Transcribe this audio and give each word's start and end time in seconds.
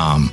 um, 0.00 0.32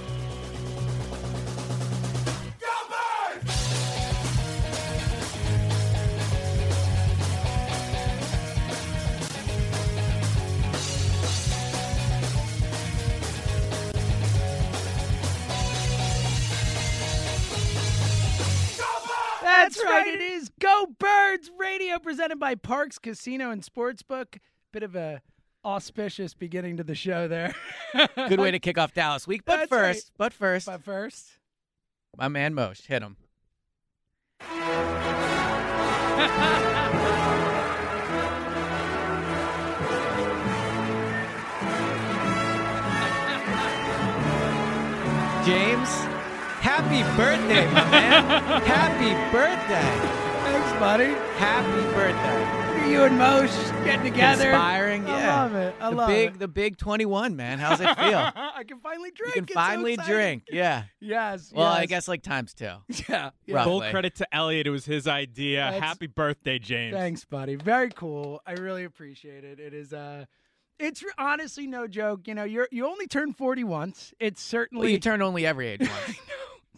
That's 19.61 19.83
right. 19.83 20.07
It 20.07 20.21
is 20.21 20.49
Go 20.59 20.87
Birds 20.97 21.51
Radio 21.57 21.99
presented 21.99 22.39
by 22.39 22.55
Parx 22.55 22.99
Casino 22.99 23.51
and 23.51 23.61
Sportsbook. 23.61 24.39
Bit 24.71 24.81
of 24.81 24.95
a 24.95 25.21
auspicious 25.63 26.33
beginning 26.33 26.77
to 26.77 26.83
the 26.83 26.95
show 26.95 27.27
there. 27.27 27.53
Good 28.15 28.39
way 28.39 28.49
to 28.49 28.59
kick 28.59 28.79
off 28.79 28.93
Dallas 28.93 29.27
week. 29.27 29.43
But 29.45 29.57
That's 29.57 29.69
first, 29.69 30.07
right. 30.09 30.17
but 30.17 30.33
first, 30.33 30.65
But 30.65 30.83
first, 30.83 31.27
my 32.17 32.27
man 32.27 32.55
Mosh 32.55 32.81
hit 32.81 33.03
him. 33.03 33.17
James, 45.45 45.89
happy 46.61 47.01
birthday, 47.17 47.65
my 47.67 47.89
man. 47.91 48.23
happy 48.63 49.11
birthday. 49.35 50.51
thanks, 50.51 50.79
buddy. 50.79 51.13
Happy 51.37 51.81
birthday. 51.95 52.89
You 52.89 53.03
and 53.03 53.17
Mosh 53.17 53.51
getting 53.85 54.11
together. 54.11 54.49
Inspiring, 54.49 55.05
I 55.07 55.27
love 55.27 55.55
it. 55.55 55.75
I 55.79 55.89
the 55.91 55.95
love 55.95 56.07
big, 56.09 56.29
it. 56.31 56.39
the 56.39 56.47
big 56.47 56.77
21, 56.77 57.35
man. 57.35 57.57
How's 57.59 57.79
it 57.79 57.85
feel? 57.95 57.95
I 58.35 58.63
can 58.67 58.79
finally 58.79 59.11
drink. 59.11 59.35
you 59.35 59.41
can 59.41 59.43
It's 59.45 59.53
finally 59.53 59.93
exciting. 59.93 60.13
drink. 60.15 60.43
Yeah. 60.51 60.83
Yes. 60.99 61.51
Well, 61.53 61.67
I 61.71 61.85
guess 61.87 62.07
like 62.07 62.21
times 62.21 62.53
two. 62.53 62.71
Yeah. 63.09 63.31
yeah. 63.45 63.63
Full 63.63 63.81
credit 63.81 64.15
to 64.15 64.35
Elliot. 64.35 64.67
It 64.67 64.71
was 64.71 64.85
his 64.85 65.07
idea. 65.07 65.59
That's- 65.61 65.81
Happy 65.81 66.07
birthday, 66.07 66.59
James. 66.59 66.93
Thanks, 66.95 67.23
buddy. 67.25 67.55
Very 67.55 67.89
cool. 67.89 68.41
I 68.45 68.53
really 68.53 68.83
appreciate 68.83 69.43
it. 69.43 69.59
It 69.59 69.73
is 69.73 69.93
uh 69.93 70.25
it's 70.79 71.03
honestly 71.17 71.67
no 71.67 71.87
joke. 71.87 72.27
You 72.27 72.35
know, 72.35 72.43
you're 72.43 72.67
you 72.71 72.87
only 72.87 73.07
turn 73.07 73.33
40 73.33 73.63
once. 73.63 74.13
It's 74.19 74.41
certainly 74.41 74.85
Well, 74.85 74.91
you 74.91 74.99
turn 74.99 75.21
only 75.21 75.45
every 75.45 75.67
age 75.69 75.81
once. 75.81 76.17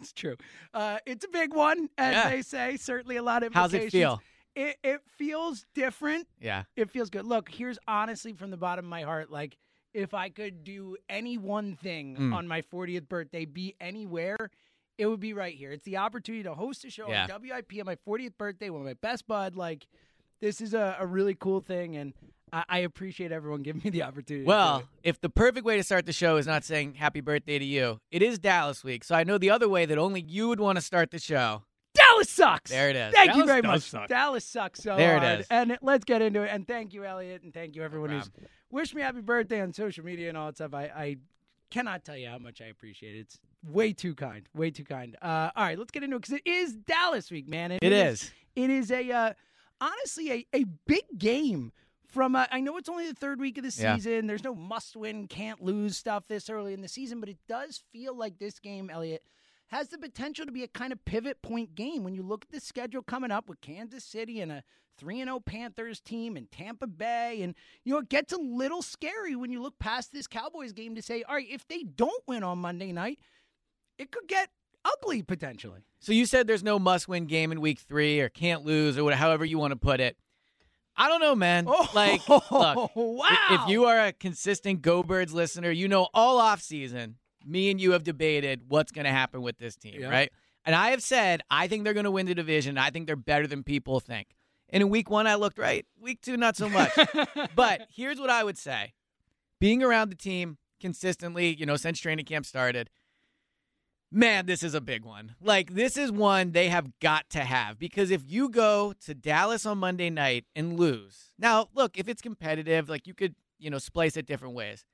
It's 0.04 0.12
true. 0.12 0.36
Uh, 0.74 0.98
it's 1.06 1.24
a 1.24 1.28
big 1.28 1.54
one, 1.54 1.88
as 1.96 2.12
Yeah. 2.14 2.30
they 2.30 2.42
say. 2.42 2.76
Certainly 2.76 3.16
a 3.16 3.22
lot 3.22 3.42
of 3.42 3.54
How's 3.54 3.72
it 3.72 3.90
feel? 3.90 4.20
It, 4.54 4.76
it 4.84 5.00
feels 5.16 5.64
different. 5.74 6.28
Yeah. 6.40 6.64
It 6.76 6.90
feels 6.90 7.08
good. 7.10 7.24
Look, 7.24 7.48
here's 7.50 7.78
honestly 7.88 8.34
from 8.34 8.50
the 8.50 8.56
bottom 8.56 8.84
of 8.84 8.88
my 8.90 9.02
heart, 9.02 9.30
like 9.30 9.56
if 9.94 10.12
I 10.12 10.28
could 10.28 10.62
do 10.64 10.96
any 11.08 11.38
one 11.38 11.74
thing 11.76 12.16
Mm. 12.16 12.34
on 12.34 12.46
my 12.46 12.60
40th 12.62 13.08
birthday, 13.08 13.46
be 13.46 13.74
anywhere, 13.80 14.36
it 14.98 15.06
would 15.06 15.20
be 15.20 15.32
right 15.32 15.54
here. 15.54 15.72
It's 15.72 15.84
the 15.84 15.96
opportunity 15.96 16.42
to 16.44 16.54
host 16.54 16.84
a 16.84 16.90
show 16.90 17.08
Yeah. 17.08 17.26
on 17.32 17.42
WIP 17.42 17.80
on 17.80 17.86
my 17.86 17.96
40th 17.96 18.36
birthday 18.36 18.70
with 18.70 18.82
my 18.82 18.94
best 18.94 19.26
bud. 19.26 19.56
Like, 19.56 19.86
this 20.40 20.60
is 20.60 20.74
a, 20.74 20.96
a 21.00 21.06
really 21.06 21.34
cool 21.34 21.60
thing, 21.60 21.96
and 21.96 22.12
I, 22.54 22.64
I 22.68 22.78
appreciate 22.80 23.32
everyone 23.32 23.62
giving 23.62 23.82
me 23.84 23.90
the 23.90 24.02
opportunity. 24.04 24.46
Well, 24.46 24.84
if 25.02 25.20
the 25.20 25.28
perfect 25.28 25.66
way 25.66 25.76
to 25.76 25.82
start 25.82 26.06
the 26.06 26.12
show 26.12 26.36
is 26.36 26.46
not 26.46 26.64
saying 26.64 26.94
happy 26.94 27.20
birthday 27.20 27.58
to 27.58 27.64
you, 27.64 28.00
it 28.10 28.22
is 28.22 28.38
Dallas 28.38 28.84
week. 28.84 29.02
So 29.04 29.14
I 29.14 29.24
know 29.24 29.38
the 29.38 29.50
other 29.50 29.68
way 29.68 29.86
that 29.86 29.98
only 29.98 30.20
you 30.20 30.48
would 30.48 30.60
want 30.60 30.76
to 30.76 30.82
start 30.82 31.10
the 31.10 31.18
show. 31.18 31.62
Dallas 31.94 32.30
sucks. 32.30 32.70
There 32.70 32.88
it 32.90 32.96
is. 32.96 33.12
Thank 33.14 33.34
you 33.36 33.44
very 33.44 33.62
does 33.62 33.70
much. 33.70 33.82
suck. 33.82 34.08
Dallas 34.08 34.44
sucks 34.44 34.82
so 34.82 34.96
There 34.96 35.16
it 35.16 35.22
hard. 35.22 35.40
is. 35.40 35.46
And 35.50 35.78
let's 35.82 36.04
get 36.04 36.22
into 36.22 36.42
it. 36.42 36.50
And 36.52 36.66
thank 36.66 36.92
you, 36.94 37.04
Elliot, 37.04 37.42
and 37.42 37.52
thank 37.52 37.76
you 37.76 37.82
everyone 37.82 38.10
No 38.10 38.18
who's 38.18 38.30
wished 38.70 38.94
me 38.94 39.02
happy 39.02 39.20
birthday 39.20 39.60
on 39.60 39.72
social 39.72 40.04
media 40.04 40.28
and 40.28 40.38
all 40.38 40.46
that 40.46 40.56
stuff. 40.56 40.74
I, 40.74 40.84
I 40.84 41.16
cannot 41.70 42.04
tell 42.04 42.16
you 42.16 42.28
how 42.28 42.38
much 42.38 42.60
I 42.60 42.66
appreciate 42.66 43.16
it. 43.16 43.20
It's 43.20 43.38
way 43.64 43.92
too 43.92 44.14
kind. 44.14 44.48
Way 44.54 44.70
too 44.70 44.84
kind. 44.84 45.16
Uh, 45.22 45.50
all 45.56 45.64
right, 45.64 45.78
let's 45.78 45.90
get 45.92 46.02
into 46.02 46.16
it 46.16 46.22
because 46.22 46.34
it 46.34 46.46
is 46.46 46.74
Dallas 46.74 47.30
week, 47.30 47.48
man. 47.48 47.72
And 47.72 47.80
It 47.82 47.92
is. 47.92 48.30
It 48.56 48.70
is 48.70 48.90
a 48.90 49.10
uh, 49.10 49.32
honestly 49.80 50.32
a, 50.32 50.46
a 50.52 50.64
big 50.86 51.04
game. 51.16 51.72
From 52.14 52.36
uh, 52.36 52.46
I 52.52 52.60
know 52.60 52.76
it's 52.76 52.88
only 52.88 53.08
the 53.08 53.14
third 53.14 53.40
week 53.40 53.58
of 53.58 53.64
the 53.64 53.82
Yeah. 53.82 53.96
season. 53.96 54.28
There's 54.28 54.44
no 54.44 54.54
must 54.54 54.94
win, 54.94 55.26
can't 55.26 55.60
lose 55.60 55.96
stuff 55.96 56.28
this 56.28 56.48
early 56.48 56.72
in 56.72 56.80
the 56.80 56.86
season, 56.86 57.18
but 57.18 57.28
it 57.28 57.38
does 57.48 57.82
feel 57.92 58.16
like 58.16 58.38
this 58.38 58.60
game, 58.60 58.88
Elliot, 58.88 59.24
has 59.70 59.88
the 59.88 59.98
potential 59.98 60.46
to 60.46 60.52
be 60.52 60.62
a 60.62 60.68
kind 60.68 60.92
of 60.92 61.04
pivot 61.04 61.42
point 61.42 61.74
game 61.74 62.04
when 62.04 62.14
you 62.14 62.22
look 62.22 62.44
at 62.44 62.50
the 62.52 62.60
schedule 62.60 63.02
coming 63.02 63.32
up 63.32 63.48
with 63.48 63.60
Kansas 63.60 64.04
City 64.04 64.40
and 64.40 64.52
a 64.52 64.62
3 64.96 65.24
0 65.24 65.40
Panthers 65.40 66.00
team 66.00 66.36
and 66.36 66.48
Tampa 66.52 66.86
Bay. 66.86 67.42
And, 67.42 67.56
you 67.84 67.92
know, 67.92 67.98
it 67.98 68.08
gets 68.08 68.32
a 68.32 68.38
little 68.38 68.80
scary 68.80 69.34
when 69.34 69.50
you 69.50 69.60
look 69.60 69.80
past 69.80 70.12
this 70.12 70.28
Cowboys 70.28 70.72
game 70.72 70.94
to 70.94 71.02
say, 71.02 71.24
all 71.24 71.34
right, 71.34 71.48
if 71.50 71.66
they 71.66 71.82
don't 71.82 72.22
win 72.28 72.44
on 72.44 72.58
Monday 72.58 72.92
night, 72.92 73.18
it 73.98 74.12
could 74.12 74.28
get 74.28 74.50
ugly 74.84 75.22
potentially. 75.24 75.80
So 75.98 76.12
you 76.12 76.26
said 76.26 76.46
there's 76.46 76.62
no 76.62 76.78
must 76.78 77.08
win 77.08 77.26
game 77.26 77.50
in 77.50 77.60
week 77.60 77.80
three 77.80 78.20
or 78.20 78.28
can't 78.28 78.64
lose 78.64 78.96
or 78.96 79.02
whatever, 79.02 79.18
however 79.20 79.44
you 79.44 79.58
want 79.58 79.72
to 79.72 79.76
put 79.76 80.00
it. 80.00 80.16
I 80.96 81.08
don't 81.08 81.20
know, 81.20 81.34
man. 81.34 81.64
Oh, 81.66 81.88
like, 81.94 82.28
look, 82.28 82.50
wow. 82.50 83.26
if 83.50 83.68
you 83.68 83.84
are 83.86 84.06
a 84.06 84.12
consistent 84.12 84.82
Go 84.82 85.02
Birds 85.02 85.32
listener, 85.32 85.70
you 85.70 85.88
know 85.88 86.08
all 86.14 86.38
off 86.38 86.60
season, 86.60 87.16
me 87.44 87.70
and 87.70 87.80
you 87.80 87.92
have 87.92 88.04
debated 88.04 88.62
what's 88.68 88.92
going 88.92 89.04
to 89.04 89.10
happen 89.10 89.42
with 89.42 89.58
this 89.58 89.76
team, 89.76 90.00
Yeah. 90.00 90.08
right? 90.08 90.30
And 90.64 90.74
I 90.74 90.90
have 90.90 91.02
said 91.02 91.42
I 91.50 91.68
think 91.68 91.84
they're 91.84 91.92
going 91.94 92.04
to 92.04 92.10
win 92.10 92.26
the 92.26 92.34
division. 92.34 92.78
I 92.78 92.90
think 92.90 93.06
they're 93.06 93.16
better 93.16 93.46
than 93.46 93.62
people 93.64 94.00
think. 94.00 94.28
And 94.70 94.82
in 94.82 94.88
week 94.88 95.10
one, 95.10 95.26
I 95.26 95.34
looked 95.34 95.58
right. 95.58 95.84
Week 96.00 96.20
two, 96.22 96.36
not 96.36 96.56
so 96.56 96.68
much. 96.68 96.90
but 97.54 97.82
here's 97.94 98.18
what 98.18 98.30
I 98.30 98.42
would 98.44 98.56
say: 98.56 98.94
being 99.60 99.82
around 99.82 100.08
the 100.10 100.16
team 100.16 100.56
consistently, 100.80 101.54
you 101.54 101.66
know, 101.66 101.76
since 101.76 101.98
training 101.98 102.24
camp 102.24 102.46
started, 102.46 102.88
man, 104.14 104.46
this 104.46 104.62
is 104.62 104.74
a 104.74 104.80
big 104.80 105.04
one. 105.04 105.34
Like, 105.42 105.74
this 105.74 105.96
is 105.96 106.12
one 106.12 106.52
they 106.52 106.68
have 106.68 106.98
got 107.00 107.28
to 107.30 107.40
have 107.40 107.78
because 107.78 108.10
if 108.10 108.22
you 108.26 108.48
go 108.48 108.94
to 109.04 109.14
Dallas 109.14 109.66
on 109.66 109.78
Monday 109.78 110.08
night 110.08 110.44
and 110.54 110.78
lose, 110.78 111.32
now, 111.38 111.68
look, 111.74 111.98
if 111.98 112.08
it's 112.08 112.22
competitive, 112.22 112.88
like 112.88 113.06
you 113.06 113.14
could, 113.14 113.34
you 113.58 113.70
know, 113.70 113.78
splice 113.78 114.16
it 114.16 114.26
different 114.26 114.54
ways. 114.54 114.84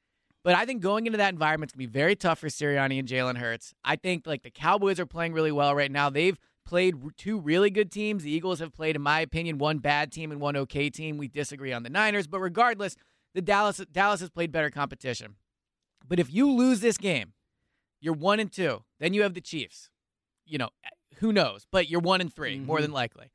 But 0.42 0.54
I 0.54 0.64
think 0.64 0.80
going 0.80 1.06
into 1.06 1.18
that 1.18 1.34
environment 1.34 1.70
is 1.70 1.76
going 1.76 1.86
to 1.86 1.92
be 1.92 1.98
very 1.98 2.16
tough 2.16 2.38
for 2.38 2.48
Sirianni 2.48 2.98
and 2.98 3.06
Jalen 3.06 3.36
Hurts. 3.36 3.74
I 3.84 3.96
think, 3.96 4.26
like, 4.26 4.42
the 4.42 4.50
Cowboys 4.50 4.98
are 4.98 5.04
playing 5.04 5.34
really 5.34 5.52
well 5.52 5.74
right 5.74 5.92
now. 5.92 6.08
They've 6.08 6.38
played 6.64 6.94
two 7.18 7.38
really 7.38 7.68
good 7.68 7.92
teams. 7.92 8.22
The 8.22 8.32
Eagles 8.32 8.58
have 8.60 8.72
played, 8.72 8.96
in 8.96 9.02
my 9.02 9.20
opinion, 9.20 9.58
one 9.58 9.78
bad 9.78 10.10
team 10.10 10.32
and 10.32 10.40
one 10.40 10.56
okay 10.56 10.88
team. 10.88 11.18
We 11.18 11.28
disagree 11.28 11.74
on 11.74 11.82
the 11.82 11.90
Niners, 11.90 12.26
but 12.26 12.40
regardless, 12.40 12.96
the 13.34 13.42
Dallas 13.42 13.84
Dallas 13.92 14.20
has 14.20 14.30
played 14.30 14.50
better 14.50 14.70
competition. 14.70 15.36
But 16.08 16.18
if 16.18 16.32
you 16.32 16.50
lose 16.50 16.80
this 16.80 16.96
game, 16.96 17.34
you're 18.00 18.14
one 18.14 18.40
and 18.40 18.50
two. 18.50 18.82
Then 18.98 19.14
you 19.14 19.22
have 19.22 19.34
the 19.34 19.40
Chiefs. 19.40 19.90
You 20.46 20.58
know, 20.58 20.70
who 21.16 21.32
knows? 21.32 21.66
But 21.70 21.88
you're 21.88 22.00
one 22.00 22.20
and 22.20 22.32
3 22.32 22.60
more 22.60 22.80
than 22.80 22.92
likely. 22.92 23.30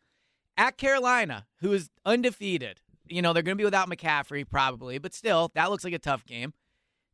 At 0.58 0.78
Carolina, 0.78 1.46
who 1.62 1.74
is 1.74 1.90
undefeated. 2.06 2.82
You 3.08 3.22
know, 3.22 3.34
they're 3.34 3.44
going 3.44 3.56
to 3.58 3.62
be 3.62 3.66
without 3.66 3.90
McCaffrey 3.90 4.50
probably, 4.50 4.98
but 4.98 5.14
still, 5.14 5.52
that 5.54 5.70
looks 5.70 5.84
like 5.84 5.94
a 5.94 6.00
tough 6.00 6.26
game. 6.26 6.54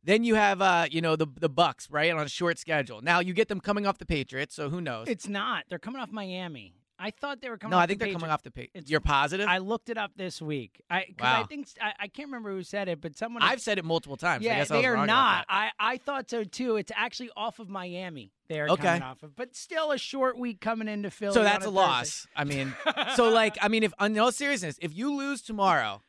Then 0.04 0.24
you 0.24 0.34
have, 0.34 0.60
uh, 0.60 0.86
you 0.90 1.00
know, 1.00 1.14
the 1.14 1.26
the 1.38 1.50
Bucs 1.50 1.86
right 1.90 2.10
on 2.12 2.24
a 2.24 2.28
short 2.28 2.58
schedule. 2.58 3.00
Now 3.02 3.20
you 3.20 3.32
get 3.34 3.48
them 3.48 3.60
coming 3.60 3.86
off 3.86 3.98
the 3.98 4.06
Patriots, 4.06 4.54
so 4.54 4.68
who 4.68 4.80
knows? 4.80 5.06
It's 5.08 5.28
not. 5.28 5.64
They're 5.68 5.78
coming 5.78 6.00
off 6.00 6.10
Miami. 6.10 6.74
I 7.02 7.10
thought 7.10 7.40
they 7.40 7.50
were 7.50 7.58
coming 7.58 7.72
no, 7.72 7.78
I 7.78 7.86
think 7.86 7.98
the 7.98 8.06
they're 8.06 8.14
coming 8.14 8.30
off 8.30 8.44
the 8.44 8.52
Patriots. 8.52 8.88
You're 8.88 9.00
positive? 9.00 9.48
I 9.48 9.58
looked 9.58 9.88
it 9.88 9.98
up 9.98 10.12
this 10.16 10.40
week. 10.40 10.80
I 10.88 11.06
cause 11.18 11.26
I 11.26 11.42
think 11.42 11.66
I, 11.80 11.92
I 11.98 12.06
can't 12.06 12.28
remember 12.28 12.52
who 12.52 12.62
said 12.62 12.88
it, 12.88 13.00
but 13.00 13.16
someone 13.16 13.42
I've 13.42 13.60
said 13.60 13.78
it 13.78 13.84
multiple 13.84 14.16
times. 14.16 14.46
I 14.46 14.50
Yeah, 14.50 14.64
they 14.64 14.86
are 14.86 15.04
not. 15.04 15.44
I, 15.48 15.70
I 15.80 15.96
thought 15.96 16.30
so 16.30 16.44
too. 16.44 16.76
It's 16.76 16.92
actually 16.94 17.30
off 17.36 17.58
of 17.58 17.68
Miami. 17.68 18.30
They 18.48 18.60
are 18.60 18.68
Okay. 18.68 18.82
coming 18.82 19.02
off 19.02 19.24
of, 19.24 19.34
but 19.34 19.56
still 19.56 19.90
a 19.90 19.98
short 19.98 20.38
week 20.38 20.60
coming 20.60 20.86
into 20.86 21.10
Philly. 21.10 21.34
So 21.34 21.42
that's 21.42 21.64
a 21.66 21.68
on 21.70 21.74
loss. 21.74 22.28
I 22.36 22.44
mean, 22.44 22.72
so 23.16 23.28
like, 23.30 23.58
I 23.60 23.66
mean, 23.66 23.82
if 23.82 23.92
in 24.00 24.16
all 24.18 24.30
seriousness, 24.30 24.78
if 24.80 24.94
you 24.96 25.12
lose 25.12 25.42
tomorrow, 25.42 26.02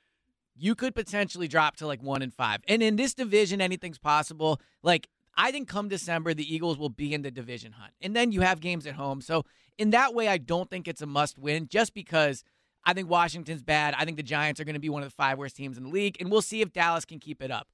you 0.56 0.76
could 0.76 0.94
potentially 0.94 1.48
drop 1.48 1.78
to 1.78 1.88
like 1.88 2.04
one 2.04 2.22
and 2.22 2.32
five. 2.34 2.62
And 2.68 2.84
in 2.84 2.96
this 2.98 3.16
division, 3.16 3.62
anything's 3.62 3.98
possible. 3.98 4.62
Like, 4.84 5.08
I 5.36 5.52
think 5.52 5.68
come 5.68 5.90
December, 5.90 6.34
the 6.34 6.54
Eagles 6.54 6.78
will 6.78 6.90
be 6.90 7.14
in 7.14 7.22
the 7.22 7.32
division 7.32 7.74
hunt, 7.74 7.94
and 8.02 8.16
then 8.16 8.32
you 8.32 8.42
have 8.42 8.60
games 8.60 8.86
at 8.86 8.96
home. 8.96 9.22
So 9.22 9.46
in 9.78 9.90
that 9.92 10.14
way, 10.14 10.28
I 10.28 10.38
don't 10.38 10.70
think 10.70 10.88
it's 10.88 11.02
a 11.02 11.08
must 11.08 11.38
win, 11.38 11.68
just 11.68 11.94
because. 11.94 12.44
I 12.86 12.92
think 12.92 13.10
Washington's 13.10 13.64
bad. 13.64 13.96
I 13.98 14.04
think 14.04 14.18
the 14.18 14.24
Giants 14.24 14.60
are 14.60 14.66
going 14.66 14.74
to 14.74 14.80
be 14.82 14.90
one 14.90 15.04
of 15.04 15.08
the 15.08 15.16
five 15.16 15.38
worst 15.38 15.56
teams 15.56 15.78
in 15.78 15.84
the 15.86 15.90
league, 15.90 16.18
and 16.20 16.30
we'll 16.30 16.42
see 16.42 16.60
if 16.60 16.74
Dallas 16.74 17.06
can 17.06 17.18
keep 17.18 17.42
it 17.42 17.50
up. 17.50 17.70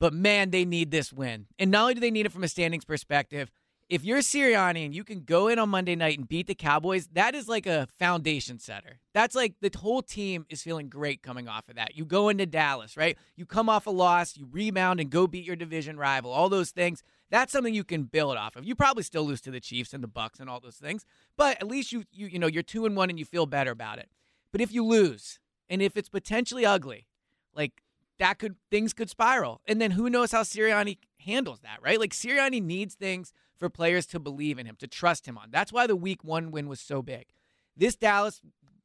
But 0.00 0.14
man, 0.14 0.50
they 0.50 0.64
need 0.64 0.90
this 0.90 1.12
win. 1.12 1.48
And 1.58 1.70
not 1.70 1.82
only 1.82 1.94
do 1.94 2.00
they 2.00 2.10
need 2.10 2.24
it 2.24 2.32
from 2.32 2.42
a 2.42 2.48
standings 2.48 2.86
perspective, 2.86 3.50
if 3.88 4.04
you're 4.04 4.18
Sirianni 4.18 4.84
and 4.84 4.94
you 4.94 5.04
can 5.04 5.20
go 5.20 5.46
in 5.48 5.58
on 5.58 5.68
Monday 5.68 5.94
night 5.94 6.18
and 6.18 6.28
beat 6.28 6.48
the 6.48 6.54
Cowboys, 6.54 7.08
that 7.12 7.34
is 7.34 7.48
like 7.48 7.66
a 7.66 7.86
foundation 7.98 8.58
setter. 8.58 8.98
That's 9.12 9.34
like 9.34 9.54
the 9.60 9.70
whole 9.76 10.02
team 10.02 10.44
is 10.48 10.62
feeling 10.62 10.88
great 10.88 11.22
coming 11.22 11.46
off 11.46 11.68
of 11.68 11.76
that. 11.76 11.96
You 11.96 12.04
go 12.04 12.28
into 12.28 12.46
Dallas, 12.46 12.96
right? 12.96 13.16
You 13.36 13.46
come 13.46 13.68
off 13.68 13.86
a 13.86 13.90
loss, 13.90 14.36
you 14.36 14.48
rebound 14.50 14.98
and 14.98 15.08
go 15.08 15.26
beat 15.26 15.44
your 15.44 15.56
division 15.56 15.96
rival. 15.96 16.32
All 16.32 16.48
those 16.48 16.70
things. 16.70 17.02
That's 17.30 17.52
something 17.52 17.74
you 17.74 17.84
can 17.84 18.04
build 18.04 18.36
off 18.36 18.56
of. 18.56 18.64
You 18.64 18.74
probably 18.74 19.02
still 19.02 19.24
lose 19.24 19.40
to 19.42 19.50
the 19.50 19.60
Chiefs 19.60 19.92
and 19.92 20.02
the 20.02 20.08
Bucs 20.08 20.40
and 20.40 20.50
all 20.50 20.60
those 20.60 20.76
things, 20.76 21.04
but 21.36 21.56
at 21.60 21.66
least 21.66 21.92
you 21.92 22.04
you 22.12 22.26
you 22.26 22.38
know 22.38 22.46
you're 22.46 22.62
two 22.62 22.86
and 22.86 22.96
one 22.96 23.10
and 23.10 23.18
you 23.18 23.24
feel 23.24 23.46
better 23.46 23.70
about 23.70 23.98
it. 23.98 24.08
But 24.52 24.60
if 24.60 24.72
you 24.72 24.84
lose 24.84 25.38
and 25.68 25.82
if 25.82 25.96
it's 25.96 26.08
potentially 26.08 26.64
ugly, 26.64 27.06
like 27.54 27.82
that 28.18 28.38
could 28.38 28.56
things 28.70 28.92
could 28.92 29.10
spiral. 29.10 29.60
And 29.66 29.80
then 29.80 29.92
who 29.92 30.08
knows 30.08 30.32
how 30.32 30.42
Sirianni 30.42 30.98
handles 31.18 31.60
that, 31.60 31.78
right? 31.82 31.98
Like 31.98 32.12
Sirianni 32.12 32.62
needs 32.62 32.94
things 32.94 33.32
for 33.58 33.68
players 33.68 34.06
to 34.06 34.18
believe 34.18 34.58
in 34.58 34.66
him, 34.66 34.76
to 34.80 34.86
trust 34.86 35.26
him 35.26 35.38
on. 35.38 35.50
That's 35.50 35.72
why 35.72 35.86
the 35.86 35.96
week 35.96 36.22
one 36.22 36.50
win 36.50 36.68
was 36.68 36.80
so 36.80 37.02
big. 37.02 37.26
This 37.76 37.96
Dallas 37.96 38.40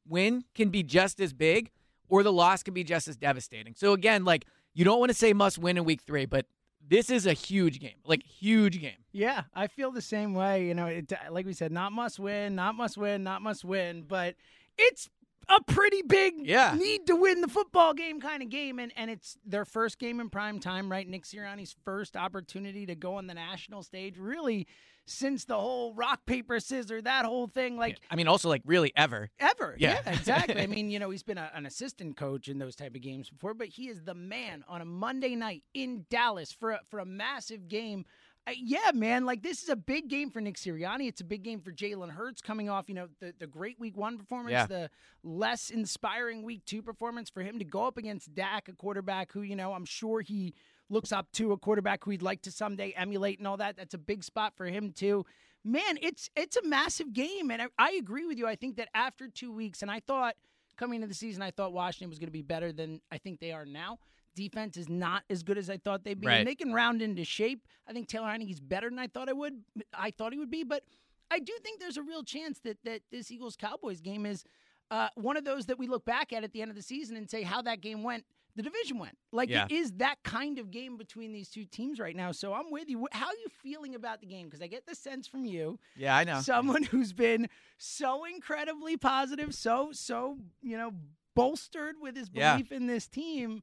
win 0.08 0.44
can 0.54 0.70
be 0.70 0.82
just 0.82 1.20
as 1.20 1.32
big, 1.32 1.70
or 2.08 2.22
the 2.22 2.32
loss 2.32 2.62
can 2.62 2.74
be 2.74 2.84
just 2.84 3.08
as 3.08 3.16
devastating. 3.16 3.74
So 3.76 3.92
again, 3.92 4.24
like 4.24 4.46
you 4.74 4.84
don't 4.84 4.98
want 4.98 5.10
to 5.10 5.16
say 5.16 5.32
must 5.32 5.58
win 5.58 5.76
in 5.76 5.84
week 5.84 6.02
three, 6.02 6.26
but 6.26 6.46
this 6.86 7.10
is 7.10 7.26
a 7.26 7.32
huge 7.32 7.80
game, 7.80 7.98
like 8.04 8.22
huge 8.22 8.80
game. 8.80 9.04
Yeah, 9.12 9.44
I 9.54 9.66
feel 9.66 9.92
the 9.92 10.02
same 10.02 10.34
way. 10.34 10.66
You 10.66 10.74
know, 10.74 10.86
it, 10.86 11.12
like 11.30 11.46
we 11.46 11.52
said, 11.52 11.72
not 11.72 11.92
must 11.92 12.18
win, 12.18 12.54
not 12.54 12.74
must 12.74 12.96
win, 12.96 13.22
not 13.22 13.40
must 13.42 13.64
win, 13.64 14.02
but 14.06 14.34
it's 14.76 15.08
a 15.48 15.62
pretty 15.62 16.02
big 16.02 16.34
Yeah. 16.46 16.74
need 16.78 17.06
to 17.06 17.16
win 17.16 17.40
the 17.40 17.48
football 17.48 17.94
game 17.94 18.20
kind 18.20 18.42
of 18.42 18.48
game, 18.48 18.78
and 18.78 18.92
and 18.96 19.10
it's 19.10 19.36
their 19.44 19.64
first 19.64 19.98
game 19.98 20.20
in 20.20 20.30
prime 20.30 20.60
time, 20.60 20.90
right? 20.90 21.08
Nick 21.08 21.24
Sirianni's 21.24 21.74
first 21.84 22.16
opportunity 22.16 22.86
to 22.86 22.94
go 22.94 23.14
on 23.16 23.26
the 23.26 23.34
national 23.34 23.82
stage, 23.82 24.18
really, 24.18 24.66
since 25.04 25.44
the 25.44 25.58
whole 25.58 25.94
rock 25.94 26.24
paper 26.26 26.60
scissor 26.60 27.02
that 27.02 27.24
whole 27.24 27.48
thing, 27.48 27.76
like 27.76 27.98
I 28.10 28.14
mean, 28.16 28.28
also 28.28 28.48
like 28.48 28.62
really 28.64 28.92
ever. 28.96 29.30
ever. 29.40 29.74
Yeah. 29.78 30.00
exactly. 30.06 30.60
I 30.62 30.66
mean, 30.68 30.90
you 30.90 30.98
know, 31.00 31.10
he's 31.10 31.24
been 31.24 31.38
a, 31.38 31.50
an 31.54 31.66
assistant 31.66 32.16
coach 32.16 32.48
in 32.48 32.58
those 32.58 32.76
type 32.76 32.94
of 32.94 33.02
games 33.02 33.28
before, 33.28 33.52
but 33.54 33.66
he 33.68 33.88
is 33.88 34.02
the 34.02 34.14
man 34.14 34.64
on 34.68 34.80
a 34.80 34.84
Monday 34.84 35.34
night 35.34 35.64
in 35.74 36.06
Dallas 36.08 36.52
for 36.52 36.70
a, 36.72 36.80
for 36.88 37.00
a 37.00 37.04
massive 37.04 37.66
game. 37.68 38.04
Uh, 38.46 38.52
yeah, 38.56 38.90
man, 38.92 39.24
like 39.24 39.40
this 39.42 39.62
is 39.62 39.68
a 39.68 39.76
big 39.76 40.08
game 40.08 40.28
for 40.30 40.40
Nick 40.40 40.56
Sirianni. 40.56 41.06
It's 41.06 41.20
a 41.20 41.24
big 41.24 41.44
game 41.44 41.60
for 41.60 41.70
Jalen 41.70 42.10
Hurts 42.10 42.40
coming 42.40 42.68
off, 42.68 42.88
you 42.88 42.94
know, 42.94 43.06
the, 43.20 43.32
the 43.38 43.46
great 43.46 43.78
week 43.78 43.96
one 43.96 44.18
performance, 44.18 44.50
Yeah. 44.52 44.66
the 44.66 44.90
less 45.22 45.70
inspiring 45.70 46.42
week 46.42 46.64
two 46.64 46.82
performance 46.82 47.30
for 47.30 47.42
him 47.42 47.60
to 47.60 47.64
go 47.64 47.86
up 47.86 47.96
against 47.96 48.34
Dak, 48.34 48.68
a 48.68 48.72
quarterback 48.72 49.30
who, 49.32 49.42
you 49.42 49.54
know, 49.54 49.72
I'm 49.74 49.84
sure 49.84 50.22
he 50.22 50.54
looks 50.90 51.12
up 51.12 51.30
to 51.32 51.52
a 51.52 51.56
quarterback 51.56 52.02
who 52.04 52.10
he'd 52.10 52.20
like 52.22 52.42
to 52.42 52.50
someday 52.50 52.92
emulate 52.96 53.38
and 53.38 53.46
all 53.46 53.58
that. 53.58 53.76
That's 53.76 53.94
a 53.94 53.98
big 53.98 54.24
spot 54.24 54.54
for 54.56 54.66
him 54.66 54.90
too. 54.90 55.24
Man, 55.64 55.96
it's 56.02 56.28
it's 56.34 56.56
a 56.56 56.64
massive 56.66 57.12
game, 57.12 57.52
and 57.52 57.62
I, 57.62 57.66
I 57.78 57.90
agree 57.92 58.26
with 58.26 58.36
you. 58.38 58.48
I 58.48 58.56
think 58.56 58.76
that 58.78 58.88
after 58.92 59.28
two 59.28 59.52
weeks, 59.52 59.82
and 59.82 59.90
I 59.92 60.00
thought 60.00 60.34
coming 60.76 60.96
into 60.96 61.06
the 61.06 61.14
season, 61.14 61.40
I 61.42 61.52
thought 61.52 61.72
Washington 61.72 62.08
was 62.08 62.18
going 62.18 62.26
to 62.26 62.32
be 62.32 62.42
better 62.42 62.72
than 62.72 63.00
I 63.12 63.18
think 63.18 63.38
they 63.38 63.52
are 63.52 63.64
now. 63.64 63.98
Defense 64.34 64.76
is 64.76 64.88
not 64.88 65.22
as 65.30 65.42
good 65.42 65.58
as 65.58 65.68
I 65.70 65.76
thought 65.76 66.04
they'd 66.04 66.20
be, 66.20 66.26
Right. 66.26 66.38
and 66.38 66.46
they 66.46 66.54
can 66.54 66.72
round 66.72 67.02
into 67.02 67.24
shape. 67.24 67.66
I 67.86 67.92
think 67.92 68.08
Taylor 68.08 68.28
Heinicke's 68.28 68.60
better 68.60 68.88
than 68.88 68.98
I 68.98 69.06
thought 69.06 69.28
I 69.28 69.32
would. 69.32 69.62
I 69.92 70.10
thought 70.10 70.32
he 70.32 70.38
would 70.38 70.50
be, 70.50 70.64
but 70.64 70.84
I 71.30 71.38
do 71.38 71.52
think 71.62 71.80
there's 71.80 71.96
a 71.96 72.02
real 72.02 72.22
chance 72.22 72.58
that 72.60 72.78
that 72.84 73.02
this 73.10 73.30
Eagles 73.30 73.56
Cowboys 73.56 74.00
game 74.00 74.26
is 74.26 74.44
uh, 74.90 75.08
one 75.14 75.36
of 75.36 75.44
those 75.44 75.66
that 75.66 75.78
we 75.78 75.86
look 75.86 76.04
back 76.04 76.32
at 76.32 76.44
at 76.44 76.52
the 76.52 76.60
end 76.62 76.70
of 76.70 76.76
the 76.76 76.82
season 76.82 77.16
and 77.16 77.28
say 77.30 77.42
how 77.42 77.62
that 77.62 77.80
game 77.80 78.02
went. 78.02 78.24
The 78.54 78.62
division 78.62 78.98
went 78.98 79.16
like 79.32 79.48
Yeah. 79.48 79.64
it 79.64 79.72
is 79.72 79.92
that 79.92 80.22
kind 80.24 80.58
of 80.58 80.70
game 80.70 80.98
between 80.98 81.32
these 81.32 81.48
two 81.48 81.64
teams 81.64 81.98
right 81.98 82.14
now. 82.14 82.32
So 82.32 82.52
I'm 82.52 82.70
with 82.70 82.86
you. 82.90 83.08
How 83.10 83.28
are 83.28 83.32
you 83.42 83.48
feeling 83.62 83.94
about 83.94 84.20
the 84.20 84.26
game? 84.26 84.44
Because 84.46 84.60
I 84.60 84.66
get 84.66 84.84
the 84.86 84.94
sense 84.94 85.26
from 85.26 85.46
you 85.46 85.78
Yeah, 85.96 86.14
I 86.14 86.24
know. 86.24 86.40
someone 86.42 86.82
who's 86.92 87.14
been 87.14 87.48
so 87.78 88.24
incredibly 88.26 88.98
positive, 88.98 89.54
so 89.54 89.92
so 89.92 90.36
you 90.62 90.76
know 90.76 90.92
bolstered 91.34 91.94
with 92.00 92.14
his 92.14 92.28
Yeah. 92.30 92.56
belief 92.56 92.70
in 92.72 92.86
this 92.86 93.08
team. 93.08 93.62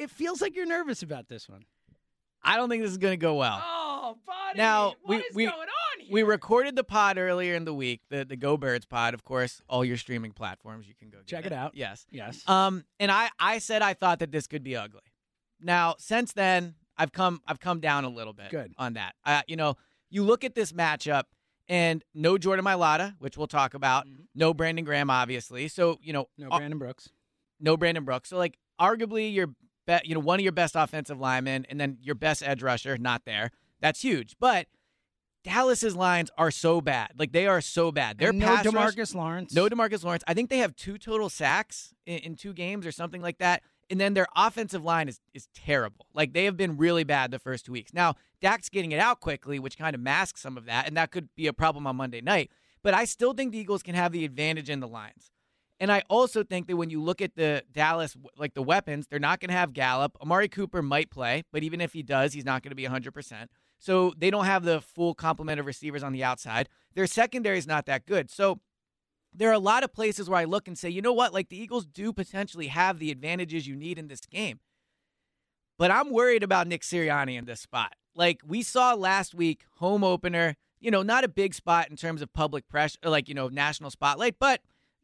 It 0.00 0.10
feels 0.10 0.40
like 0.40 0.56
you're 0.56 0.66
nervous 0.66 1.02
about 1.02 1.28
this 1.28 1.48
one. 1.48 1.64
I 2.42 2.56
don't 2.56 2.70
think 2.70 2.82
this 2.82 2.90
is 2.90 2.98
going 2.98 3.12
to 3.12 3.18
go 3.18 3.34
well. 3.34 3.62
Oh, 3.62 4.16
buddy! 4.26 4.56
Now, 4.58 4.94
what 5.02 5.08
we- 5.08 5.16
is 5.18 5.34
we- 5.34 5.44
going 5.44 5.58
on 5.58 6.00
here? 6.00 6.08
We 6.10 6.22
recorded 6.22 6.74
the 6.74 6.82
pod 6.82 7.18
earlier 7.18 7.54
in 7.54 7.64
the 7.66 7.74
week, 7.74 8.00
the 8.08 8.24
the 8.24 8.34
Go 8.36 8.56
Birds 8.56 8.86
pod, 8.86 9.12
of 9.14 9.22
course. 9.22 9.60
All 9.68 9.84
your 9.84 9.98
streaming 9.98 10.32
platforms, 10.32 10.88
you 10.88 10.94
can 10.98 11.10
go 11.10 11.18
Check 11.26 11.44
it 11.46 11.52
out. 11.52 11.76
Yes. 11.76 12.06
yes. 12.10 12.42
Um, 12.48 12.84
and 12.98 13.12
I 13.12 13.28
I 13.38 13.58
said 13.58 13.82
I 13.82 13.92
thought 13.94 14.18
that 14.20 14.32
this 14.32 14.46
could 14.46 14.64
be 14.64 14.74
ugly. 14.74 15.02
Now, 15.60 15.94
since 15.98 16.32
then, 16.32 16.74
I've 16.96 17.12
come 17.12 17.42
I've 17.46 17.60
come 17.60 17.78
down 17.80 18.04
a 18.04 18.08
little 18.08 18.32
bit 18.32 18.50
Good. 18.50 18.72
on 18.78 18.94
that. 18.94 19.14
Uh, 19.24 19.42
you 19.46 19.56
know, 19.56 19.76
you 20.08 20.24
look 20.24 20.42
at 20.42 20.54
this 20.54 20.72
matchup, 20.72 21.24
and 21.68 22.02
no 22.14 22.38
Jordan 22.38 22.64
Mailata, 22.64 23.14
which 23.20 23.36
we'll 23.36 23.46
talk 23.46 23.74
about. 23.74 24.06
Mhm. 24.06 24.26
No 24.34 24.54
Brandon 24.54 24.84
Graham, 24.84 25.10
obviously. 25.10 25.68
So 25.68 25.98
you 26.02 26.12
know, 26.14 26.28
no 26.38 26.48
uh, 26.48 26.56
Brandon 26.56 26.78
Brooks. 26.78 27.10
no 27.60 27.76
Brandon 27.76 28.04
Brooks. 28.04 28.30
So 28.30 28.38
like, 28.38 28.58
arguably 28.80 29.32
your 29.32 29.48
be- 30.00 30.08
you 30.08 30.14
know 30.14 30.20
one 30.20 30.38
of 30.40 30.42
your 30.42 30.52
best 30.52 30.74
offensive 30.76 31.18
linemen, 31.18 31.66
and 31.68 31.80
then 31.80 31.98
your 32.00 32.14
best 32.14 32.42
edge 32.42 32.62
rusher 32.62 32.96
not 32.98 33.24
there. 33.24 33.50
That's 33.80 34.00
huge, 34.02 34.36
but. 34.40 34.66
Dallas's 35.42 35.96
lines 35.96 36.30
are 36.36 36.50
so 36.50 36.82
bad. 36.82 37.12
Like 37.18 37.32
they 37.32 37.46
are 37.46 37.62
so 37.62 37.90
bad. 37.90 38.18
Their 38.18 38.28
And 38.28 38.38
no 38.40 38.46
pass 38.46 38.66
rush- 38.66 38.94
Demarcus 38.94 39.14
Lawrence. 39.14 39.54
no 39.54 39.68
Demarcus 39.70 40.04
Lawrence. 40.04 40.22
I 40.26 40.34
think 40.34 40.50
they 40.50 40.58
have 40.58 40.76
two 40.76 40.98
total 40.98 41.30
sacks 41.30 41.94
in, 42.04 42.18
in 42.18 42.34
two 42.36 42.52
games 42.52 42.86
or 42.86 42.92
something 42.92 43.22
like 43.22 43.38
that. 43.38 43.62
And 43.88 43.98
then 43.98 44.12
their 44.12 44.26
offensive 44.36 44.84
line 44.84 45.08
is 45.08 45.18
is 45.32 45.48
terrible. 45.54 46.04
Like 46.12 46.34
they 46.34 46.44
have 46.44 46.58
been 46.58 46.76
really 46.76 47.04
bad 47.04 47.30
the 47.30 47.38
first 47.38 47.64
two 47.64 47.72
weeks. 47.72 47.94
Now 47.94 48.16
Dak's 48.42 48.68
getting 48.68 48.92
it 48.92 49.00
out 49.00 49.20
quickly, 49.20 49.58
which 49.58 49.78
kind 49.78 49.94
of 49.94 50.02
masks 50.02 50.42
some 50.42 50.58
of 50.58 50.66
that, 50.66 50.86
and 50.86 50.94
that 50.98 51.10
could 51.10 51.34
be 51.34 51.46
a 51.46 51.54
problem 51.54 51.86
on 51.86 51.96
Monday 51.96 52.20
night. 52.20 52.50
But 52.82 52.92
I 52.92 53.06
still 53.06 53.32
think 53.32 53.52
the 53.52 53.58
Eagles 53.58 53.82
can 53.82 53.94
have 53.94 54.12
the 54.12 54.26
advantage 54.26 54.68
in 54.68 54.80
the 54.80 54.88
lines. 54.88 55.30
And 55.80 55.90
I 55.90 56.02
also 56.10 56.44
think 56.44 56.66
that 56.66 56.76
when 56.76 56.90
you 56.90 57.02
look 57.02 57.22
at 57.22 57.34
the 57.36 57.64
Dallas, 57.72 58.14
like 58.36 58.52
the 58.52 58.62
weapons, 58.62 59.06
they're 59.08 59.18
not 59.18 59.40
going 59.40 59.48
to 59.48 59.56
have 59.56 59.72
Gallup. 59.72 60.14
Amari 60.20 60.46
Cooper 60.46 60.82
might 60.82 61.10
play, 61.10 61.42
but 61.52 61.62
even 61.62 61.80
if 61.80 61.94
he 61.94 62.02
does, 62.02 62.34
he's 62.34 62.44
not 62.44 62.62
going 62.62 62.70
to 62.70 62.76
be 62.76 62.84
100%. 62.84 63.46
So 63.78 64.12
they 64.18 64.30
don't 64.30 64.44
have 64.44 64.62
the 64.62 64.82
full 64.82 65.14
complement 65.14 65.58
of 65.58 65.64
receivers 65.64 66.02
on 66.02 66.12
the 66.12 66.22
outside. 66.22 66.68
Their 66.94 67.06
secondary 67.06 67.56
is 67.56 67.66
not 67.66 67.86
that 67.86 68.04
good. 68.04 68.30
So 68.30 68.60
there 69.32 69.48
are 69.48 69.54
a 69.54 69.58
lot 69.58 69.82
of 69.82 69.94
places 69.94 70.28
where 70.28 70.38
I 70.38 70.44
look 70.44 70.68
and 70.68 70.76
say, 70.76 70.90
you 70.90 71.00
know 71.00 71.14
what? 71.14 71.32
Like 71.32 71.48
the 71.48 71.60
Eagles 71.60 71.86
do 71.86 72.12
potentially 72.12 72.66
have 72.66 72.98
the 72.98 73.10
advantages 73.10 73.66
you 73.66 73.74
need 73.74 73.98
in 73.98 74.08
this 74.08 74.20
game. 74.26 74.60
But 75.78 75.90
I'm 75.90 76.10
worried 76.10 76.42
about 76.42 76.66
Nick 76.66 76.82
Sirianni 76.82 77.38
in 77.38 77.46
this 77.46 77.60
spot. 77.60 77.94
Like 78.14 78.42
we 78.46 78.62
saw 78.62 78.92
last 78.92 79.34
week, 79.34 79.64
home 79.78 80.04
opener, 80.04 80.56
you 80.78 80.90
know, 80.90 81.02
not 81.02 81.24
a 81.24 81.28
big 81.28 81.54
spot 81.54 81.88
in 81.88 81.96
terms 81.96 82.20
of 82.20 82.32
public 82.34 82.68
pressure, 82.68 82.98
like, 83.02 83.28
you 83.28 83.34
know, 83.34 83.48
national 83.48 83.90
spotlight, 83.90 84.36
but 84.38 84.60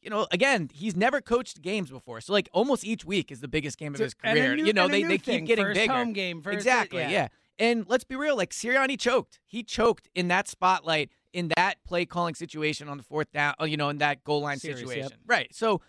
you 0.07 0.11
know, 0.11 0.29
again, 0.31 0.71
he's 0.73 0.95
never 0.95 1.21
coached 1.21 1.61
games 1.61 1.91
before. 1.91 2.21
So 2.21 2.33
like 2.33 2.49
almost 2.53 2.85
each 2.85 3.05
week 3.05 3.33
is 3.33 3.41
the 3.41 3.49
biggest 3.49 3.77
game 3.77 3.93
of 3.93 3.99
his 3.99 4.15
career. 4.15 4.55
New, 4.55 4.65
you 4.65 4.73
know, 4.73 4.87
they, 4.87 5.03
they 5.03 5.19
keep 5.19 5.45
getting 5.47 5.65
first 5.65 5.75
bigger. 5.75 5.93
Home 5.93 6.13
game, 6.13 6.43
first, 6.43 6.55
exactly, 6.55 7.01
yeah. 7.01 7.11
yeah. 7.11 7.29
And 7.59 7.85
let's 7.89 8.05
be 8.05 8.15
real, 8.15 8.37
like 8.37 8.51
Sirianni 8.51 9.01
choked. 9.01 9.41
He 9.45 9.65
choked 9.65 10.09
in 10.15 10.29
that 10.29 10.47
spotlight 10.47 11.11
in 11.33 11.51
that 11.57 11.83
play 11.85 12.07
calling 12.07 12.37
situation 12.37 12.89
on 12.89 12.99
the 12.99 13.03
fourth 13.03 13.33
down, 13.33 13.55
uh, 13.61 13.65
you 13.65 13.77
know, 13.77 13.89
in 13.89 13.99
that 13.99 14.23
goal 14.23 14.43
line 14.43 14.59
Serious, 14.61 14.79
situation. 14.79 15.09
yep. 15.11 15.19
Right. 15.27 15.53
So 15.53 15.81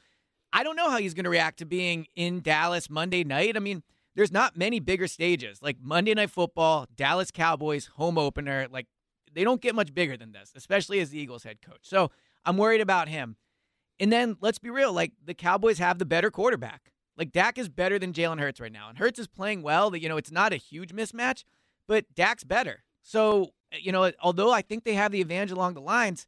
I 0.52 0.64
don't 0.64 0.76
know 0.76 0.90
how 0.90 0.98
he's 0.98 1.14
going 1.14 1.26
to 1.26 1.30
react 1.30 1.60
to 1.60 1.66
being 1.66 2.08
in 2.16 2.42
Dallas 2.42 2.90
Monday 2.90 3.24
night. 3.24 3.56
I 3.56 3.60
mean, 3.60 3.84
there's 4.16 4.32
not 4.32 4.58
many 4.58 4.80
bigger 4.80 5.08
stages 5.08 5.62
like 5.62 5.78
Monday 5.80 6.16
Night 6.16 6.32
Football, 6.32 6.88
Dallas 6.96 7.30
Cowboys 7.30 7.86
home 7.86 8.18
opener. 8.18 8.66
Like 8.72 8.88
they 9.32 9.44
don't 9.44 9.62
get 9.62 9.76
much 9.76 9.94
bigger 9.94 10.18
than 10.18 10.32
this, 10.32 10.54
especially 10.56 11.02
as 11.02 11.12
the 11.12 11.20
Eagles 11.20 11.44
head 11.44 11.62
coach. 11.62 11.82
So 11.84 12.10
I'm 12.44 12.58
worried 12.58 12.82
about 12.82 13.10
him. 13.10 13.36
And 14.00 14.12
then 14.12 14.38
let's 14.42 14.60
be 14.60 14.70
real, 14.70 14.94
like 14.94 15.14
the 15.24 15.34
Cowboys 15.34 15.80
have 15.80 15.98
the 15.98 16.06
better 16.06 16.30
quarterback. 16.30 16.92
Like 17.18 17.32
Dak 17.32 17.58
is 17.58 17.68
better 17.68 17.98
than 17.98 18.14
Jalen 18.14 18.40
Hurts 18.40 18.60
right 18.60 18.72
now, 18.72 18.90
and 18.90 18.98
Hurts 18.98 19.18
is 19.18 19.28
playing 19.28 19.64
well. 19.64 19.90
That 19.90 20.02
you 20.02 20.10
know 20.10 20.18
it's 20.18 20.32
not 20.32 20.54
a 20.54 20.58
huge 20.58 20.94
mismatch, 20.94 21.44
but 21.88 22.06
Dak's 22.14 22.44
better. 22.44 22.84
So 23.02 23.54
eh, 23.72 23.80
you 23.82 23.92
know, 23.92 24.12
although 24.22 24.52
I 24.52 24.62
think 24.62 24.84
they 24.84 24.94
have 24.94 25.12
the 25.12 25.22
advantage 25.22 25.52
along 25.52 25.74
the 25.74 25.82
lines, 25.82 26.28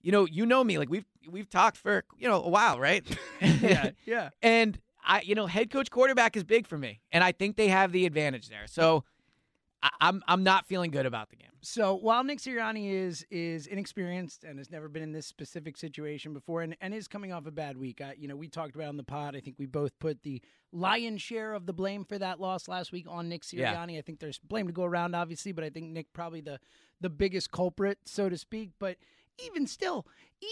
you 0.00 0.12
know, 0.12 0.24
you 0.24 0.46
know 0.46 0.62
me, 0.62 0.78
like 0.78 0.88
we've 0.88 1.06
we've 1.28 1.48
talked 1.48 1.76
for 1.76 2.04
you 2.16 2.28
know 2.28 2.40
a 2.40 2.48
while, 2.48 2.78
right? 2.78 3.04
yeah, 3.40 3.90
yeah. 4.04 4.28
And 4.42 4.78
I, 5.04 5.22
you 5.22 5.34
know, 5.34 5.46
head 5.46 5.70
coach 5.70 5.90
quarterback 5.90 6.36
is 6.36 6.44
big 6.44 6.68
for 6.68 6.78
me, 6.78 7.00
and 7.10 7.24
I 7.24 7.32
think 7.32 7.56
they 7.56 7.68
have 7.68 7.90
the 7.90 8.06
advantage 8.06 8.48
there. 8.48 8.68
So 8.68 9.02
I, 9.82 9.90
I'm 10.00 10.22
I'm 10.28 10.44
not 10.44 10.66
feeling 10.66 10.90
good 10.90 11.06
about 11.06 11.30
the 11.30 11.36
game. 11.36 11.48
So 11.60 11.94
while 11.94 12.24
Nick 12.24 12.38
Sirianni 12.38 12.92
is 12.92 13.24
is 13.30 13.66
inexperienced 13.66 14.44
and 14.44 14.58
has 14.58 14.70
never 14.70 14.88
been 14.88 15.02
in 15.02 15.12
this 15.12 15.26
specific 15.26 15.76
situation 15.76 16.32
before, 16.32 16.62
and, 16.62 16.76
and 16.80 16.92
is 16.92 17.08
coming 17.08 17.32
off 17.32 17.46
a 17.46 17.50
bad 17.50 17.76
week, 17.76 18.00
I, 18.00 18.14
you 18.18 18.28
know, 18.28 18.36
we 18.36 18.48
talked 18.48 18.74
about 18.74 18.88
on 18.88 18.96
the 18.96 19.04
pod. 19.04 19.36
I 19.36 19.40
think 19.40 19.56
we 19.58 19.66
both 19.66 19.96
put 19.98 20.22
the 20.22 20.42
lion's 20.72 21.22
share 21.22 21.54
of 21.54 21.66
the 21.66 21.72
blame 21.72 22.04
for 22.04 22.18
that 22.18 22.40
loss 22.40 22.68
last 22.68 22.92
week 22.92 23.06
on 23.08 23.28
Nick 23.28 23.42
Sirianni. 23.42 23.92
Yeah. 23.92 23.98
I 23.98 24.02
think 24.02 24.18
there's 24.18 24.38
blame 24.38 24.66
to 24.66 24.72
go 24.72 24.84
around, 24.84 25.14
obviously, 25.14 25.52
but 25.52 25.64
I 25.64 25.70
think 25.70 25.90
Nick 25.90 26.12
probably 26.12 26.40
the 26.40 26.58
the 27.00 27.10
biggest 27.10 27.50
culprit, 27.50 27.98
so 28.04 28.28
to 28.28 28.36
speak. 28.36 28.70
But 28.78 28.96
even 29.44 29.66
still, 29.66 30.06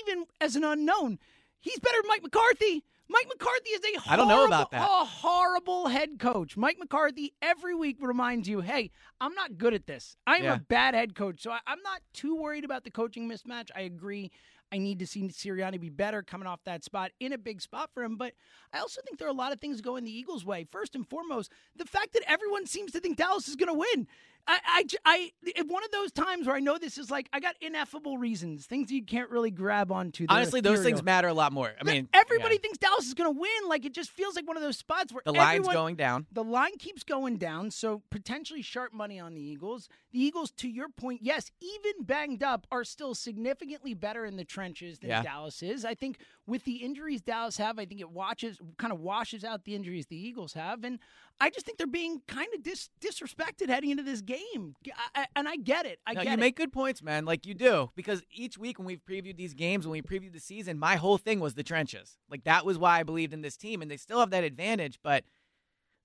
even 0.04 0.26
as 0.40 0.56
an 0.56 0.64
unknown, 0.64 1.18
he's 1.58 1.78
better 1.78 1.96
than 2.02 2.08
Mike 2.08 2.22
McCarthy. 2.22 2.84
Mike 3.12 3.26
McCarthy 3.29 3.71
is 3.71 3.81
a 3.97 3.99
horrible, 3.99 4.12
I 4.12 4.17
don't 4.17 4.29
know 4.29 4.45
about 4.47 4.71
that. 4.71 4.83
a 4.83 5.05
horrible 5.05 5.88
head 5.88 6.19
coach. 6.21 6.57
Mike 6.57 6.79
McCarthy 6.79 7.35
every 7.43 7.75
week 7.75 7.97
reminds 8.00 8.49
you, 8.49 8.61
hey, 8.61 8.93
I'm 9.21 9.35
not 9.35 9.59
good 9.59 9.75
at 9.75 9.87
this. 9.88 10.17
I'm 10.29 10.45
Yeah. 10.45 10.55
a 10.55 10.59
bad 10.59 10.95
head 10.95 11.17
coach. 11.17 11.43
So 11.43 11.50
I, 11.50 11.59
I'm 11.67 11.83
not 11.83 12.02
too 12.14 12.37
worried 12.37 12.64
about 12.64 12.85
the 12.85 12.90
coaching 12.90 13.29
mismatch. 13.29 13.69
I 13.75 13.81
agree. 13.81 14.31
I 14.73 14.79
need 14.79 15.00
to 15.00 15.07
see 15.09 15.23
Sirianni 15.25 15.81
be 15.81 15.88
better 15.88 16.23
coming 16.23 16.47
off 16.47 16.61
that 16.64 16.85
spot 16.85 17.11
in 17.19 17.33
a 17.33 17.38
big 17.38 17.61
spot 17.61 17.90
for 17.93 18.05
him. 18.05 18.17
But 18.17 18.35
I 18.73 18.79
also 18.79 19.00
think 19.05 19.19
there 19.19 19.26
are 19.26 19.33
a 19.33 19.35
lot 19.35 19.52
of 19.52 19.61
things 19.61 19.81
going 19.81 20.05
the 20.05 20.17
Eagles' 20.17 20.45
way. 20.45 20.62
First 20.71 20.95
and 20.95 21.05
foremost, 21.09 21.50
the 21.75 21.85
fact 21.87 22.12
that 22.12 22.23
everyone 22.29 22.67
seems 22.67 22.93
to 22.93 23.00
think 23.00 23.17
Dallas 23.17 23.49
is 23.49 23.57
going 23.57 23.73
to 23.73 23.75
win. 23.75 24.07
I, 24.47 24.85
I, 25.04 25.32
I- 25.56 25.62
one 25.66 25.85
of 25.85 25.90
those 25.92 26.11
times 26.12 26.47
where 26.47 26.56
I 26.56 26.61
know 26.61 26.78
this 26.78 26.99
is 26.99 27.11
like 27.11 27.28
I 27.32 27.40
got 27.40 27.54
ineffable 27.61 28.18
reasons, 28.18 28.66
things 28.66 28.90
you 28.90 29.04
can't 29.04 29.30
really 29.30 29.50
grab 29.50 29.92
onto. 29.92 30.26
They're 30.26 30.37
Honestly, 30.37 30.61
those 30.61 30.82
things 30.82 31.02
matter 31.02 31.28
a 31.28 31.35
lot 31.35 31.52
more. 31.52 31.73
I 31.80 31.85
mean, 31.85 32.09
everybody 32.12 32.54
yeah. 32.56 32.61
thinks 32.61 32.78
Dallas 32.78 33.06
is 33.06 33.14
going 33.14 33.32
to 33.32 33.38
win. 33.40 33.68
Like 33.68 33.85
it 33.85 33.92
just 33.94 34.11
feels 34.11 34.35
like 34.37 34.47
one 34.49 34.56
of 34.56 34.62
those 34.62 34.76
spots 34.78 35.12
where 35.12 35.23
the 35.25 35.32
line's 35.32 35.59
everyone- 35.66 35.75
going 35.75 35.94
down. 35.97 36.26
the 36.32 36.42
line 36.44 36.76
keeps 36.78 37.04
going 37.04 37.37
down, 37.37 37.70
so 37.70 38.02
potentially 38.11 38.62
sharp 38.62 38.92
money 38.92 39.20
on 39.20 39.35
the 39.35 39.40
Eagles. 39.42 39.88
The 40.12 40.18
Eagles, 40.20 40.50
to 40.52 40.68
your 40.68 40.88
point, 40.88 41.20
yes, 41.23 41.50
even 41.61 42.04
banged 42.04 42.42
up, 42.42 42.66
are 42.73 42.82
still 42.85 43.14
significantly 43.14 43.94
better 43.94 44.25
in 44.25 44.37
the 44.37 44.44
trenches 44.44 44.99
than 44.99 45.11
Yeah. 45.11 45.23
Dallas 45.23 45.62
is. 45.62 45.85
I 45.85 45.94
think 45.94 46.18
with 46.50 46.64
the 46.64 46.78
injuries 46.78 47.21
Dallas 47.23 47.57
have, 47.59 47.78
I 47.78 47.85
think 47.87 48.00
it 48.00 48.11
watches 48.11 48.59
kind 48.76 48.92
of 48.92 48.99
washes 49.00 49.45
out 49.45 49.64
the 49.64 49.75
injuries 49.76 50.07
the 50.07 50.16
Eagles 50.16 50.52
have, 50.54 50.83
and 50.83 50.99
I 51.40 51.49
just 51.49 51.64
think 51.64 51.78
they're 51.78 51.87
being 51.87 52.21
kind 52.26 52.49
of 52.54 52.62
dis- 52.62 52.90
disrespected 53.00 53.69
heading 53.69 53.90
into 53.90 54.02
this 54.02 54.21
game. 54.21 54.75
I, 55.14 55.23
I, 55.23 55.26
and 55.37 55.49
I 55.49 55.57
get 55.57 55.87
it. 55.87 56.00
I 56.07 56.12
No, 56.12 56.23
get 56.23 56.28
you 56.28 56.35
it. 56.35 56.40
make 56.40 56.57
good 56.57 56.73
points, 56.73 57.02
man. 57.02 57.25
Like 57.25 57.47
you 57.47 57.54
do, 57.54 57.90
because 57.95 58.23
each 58.33 58.59
week 58.59 58.78
when 58.78 58.87
we've 58.87 59.04
previewed 59.09 59.37
these 59.37 59.54
games, 59.54 59.87
when 59.87 59.92
we 59.92 60.02
previewed 60.02 60.33
the 60.33 60.40
season, 60.40 60.78
my 60.78 60.97
whole 60.97 61.16
thing 61.19 61.38
was 61.38 61.54
the 61.54 61.62
trenches. 61.62 62.19
Like 62.28 62.42
that 62.45 62.66
was 62.66 62.76
why 62.78 62.99
I 62.99 63.04
believed 63.04 63.33
in 63.33 63.42
this 63.42 63.57
team, 63.57 63.80
and 63.80 63.90
they 63.90 63.97
still 63.97 64.19
have 64.19 64.30
that 64.30 64.42
advantage. 64.45 64.99
But 65.02 65.25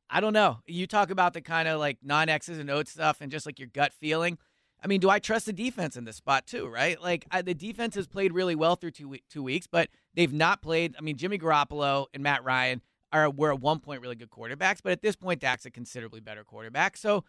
I 0.10 0.20
don't 0.22 0.34
know. 0.34 0.60
You 0.68 0.86
talk 0.86 1.10
about 1.10 1.34
the 1.34 1.42
kind 1.42 1.68
of 1.68 1.80
like 1.80 1.98
non 2.04 2.30
X's 2.30 2.60
and 2.60 2.70
O's 2.70 2.90
stuff, 2.90 3.18
and 3.20 3.32
just 3.32 3.48
like 3.48 3.58
your 3.60 3.70
gut 3.74 3.94
feeling. 3.94 4.38
I 4.84 4.88
mean, 4.88 5.00
do 5.00 5.10
I 5.10 5.18
trust 5.18 5.48
the 5.48 5.54
defense 5.54 5.98
in 5.98 6.04
this 6.06 6.18
spot 6.18 6.46
too? 6.46 6.68
Right? 6.68 7.02
Like 7.02 7.25
I, 7.32 7.42
the 7.42 7.56
defense 7.56 7.96
has 7.96 8.06
played 8.06 8.32
really 8.32 8.54
well 8.56 8.75
through 8.75 8.92
two 8.92 9.16
two 9.30 9.42
weeks, 9.42 9.66
but 9.66 9.90
they've 10.15 10.34
not 10.34 10.62
played. 10.62 10.95
I 10.98 11.01
mean, 11.01 11.17
Jimmy 11.17 11.38
Garoppolo 11.38 12.07
and 12.13 12.24
Matt 12.24 12.43
Ryan 12.43 12.81
are 13.12 13.29
were 13.29 13.53
at 13.53 13.60
one 13.60 13.79
point 13.79 14.01
really 14.01 14.15
good 14.15 14.29
quarterbacks, 14.29 14.79
but 14.84 14.91
at 14.91 15.01
this 15.01 15.15
point, 15.15 15.41
Dak's 15.41 15.65
a 15.65 15.72
considerably 15.72 16.19
better 16.19 16.43
quarterback. 16.43 16.98
So 16.98 17.24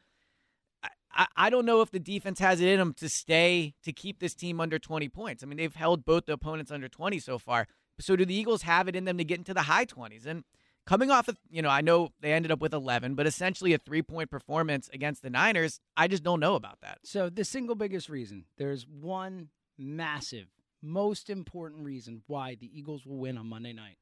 I- 1.12 1.26
I, 1.36 1.50
don't 1.50 1.64
know 1.64 1.80
if 1.80 1.90
the 1.90 1.98
defense 1.98 2.38
has 2.40 2.60
it 2.60 2.68
in 2.68 2.78
them 2.78 2.92
to 2.94 3.08
stay 3.08 3.74
to 3.82 3.92
keep 3.92 4.18
this 4.18 4.34
team 4.34 4.60
under 4.60 4.78
20 4.78 5.08
points. 5.08 5.42
I 5.42 5.46
mean, 5.46 5.56
they've 5.56 5.74
held 5.74 6.04
both 6.04 6.26
the 6.26 6.34
opponents 6.34 6.70
under 6.70 6.88
20 6.88 7.18
so 7.18 7.38
far. 7.38 7.66
So 7.98 8.16
do 8.16 8.26
the 8.26 8.34
Eagles 8.34 8.62
have 8.62 8.88
it 8.88 8.94
in 8.94 9.06
them 9.06 9.16
to 9.16 9.24
get 9.24 9.38
into 9.38 9.54
the 9.54 9.62
high 9.62 9.86
20s? 9.86 10.26
And 10.26 10.44
coming 10.86 11.10
off 11.10 11.28
of, 11.28 11.38
you 11.50 11.62
know, 11.62 11.70
I 11.70 11.80
know 11.80 12.10
they 12.20 12.32
ended 12.32 12.52
up 12.52 12.60
with 12.60 12.74
11, 12.74 13.14
but 13.14 13.26
essentially 13.26 13.72
a 13.72 13.78
three 13.78 14.02
point 14.02 14.30
performance 14.30 14.90
against 14.92 15.22
the 15.22 15.30
Niners, 15.30 15.80
I 15.96 16.06
just 16.06 16.22
don't 16.22 16.40
know 16.40 16.54
about 16.54 16.80
that. 16.82 16.98
So, 17.04 17.30
the 17.30 17.44
single 17.44 17.74
biggest 17.74 18.08
reason 18.10 18.44
there's 18.58 18.86
one 18.86 19.48
massive, 19.78 20.48
most 20.86 21.28
important 21.28 21.84
reason 21.84 22.22
why 22.26 22.54
the 22.54 22.70
Eagles 22.78 23.04
will 23.04 23.18
win 23.18 23.36
on 23.36 23.48
Monday 23.48 23.72
night. 23.72 23.98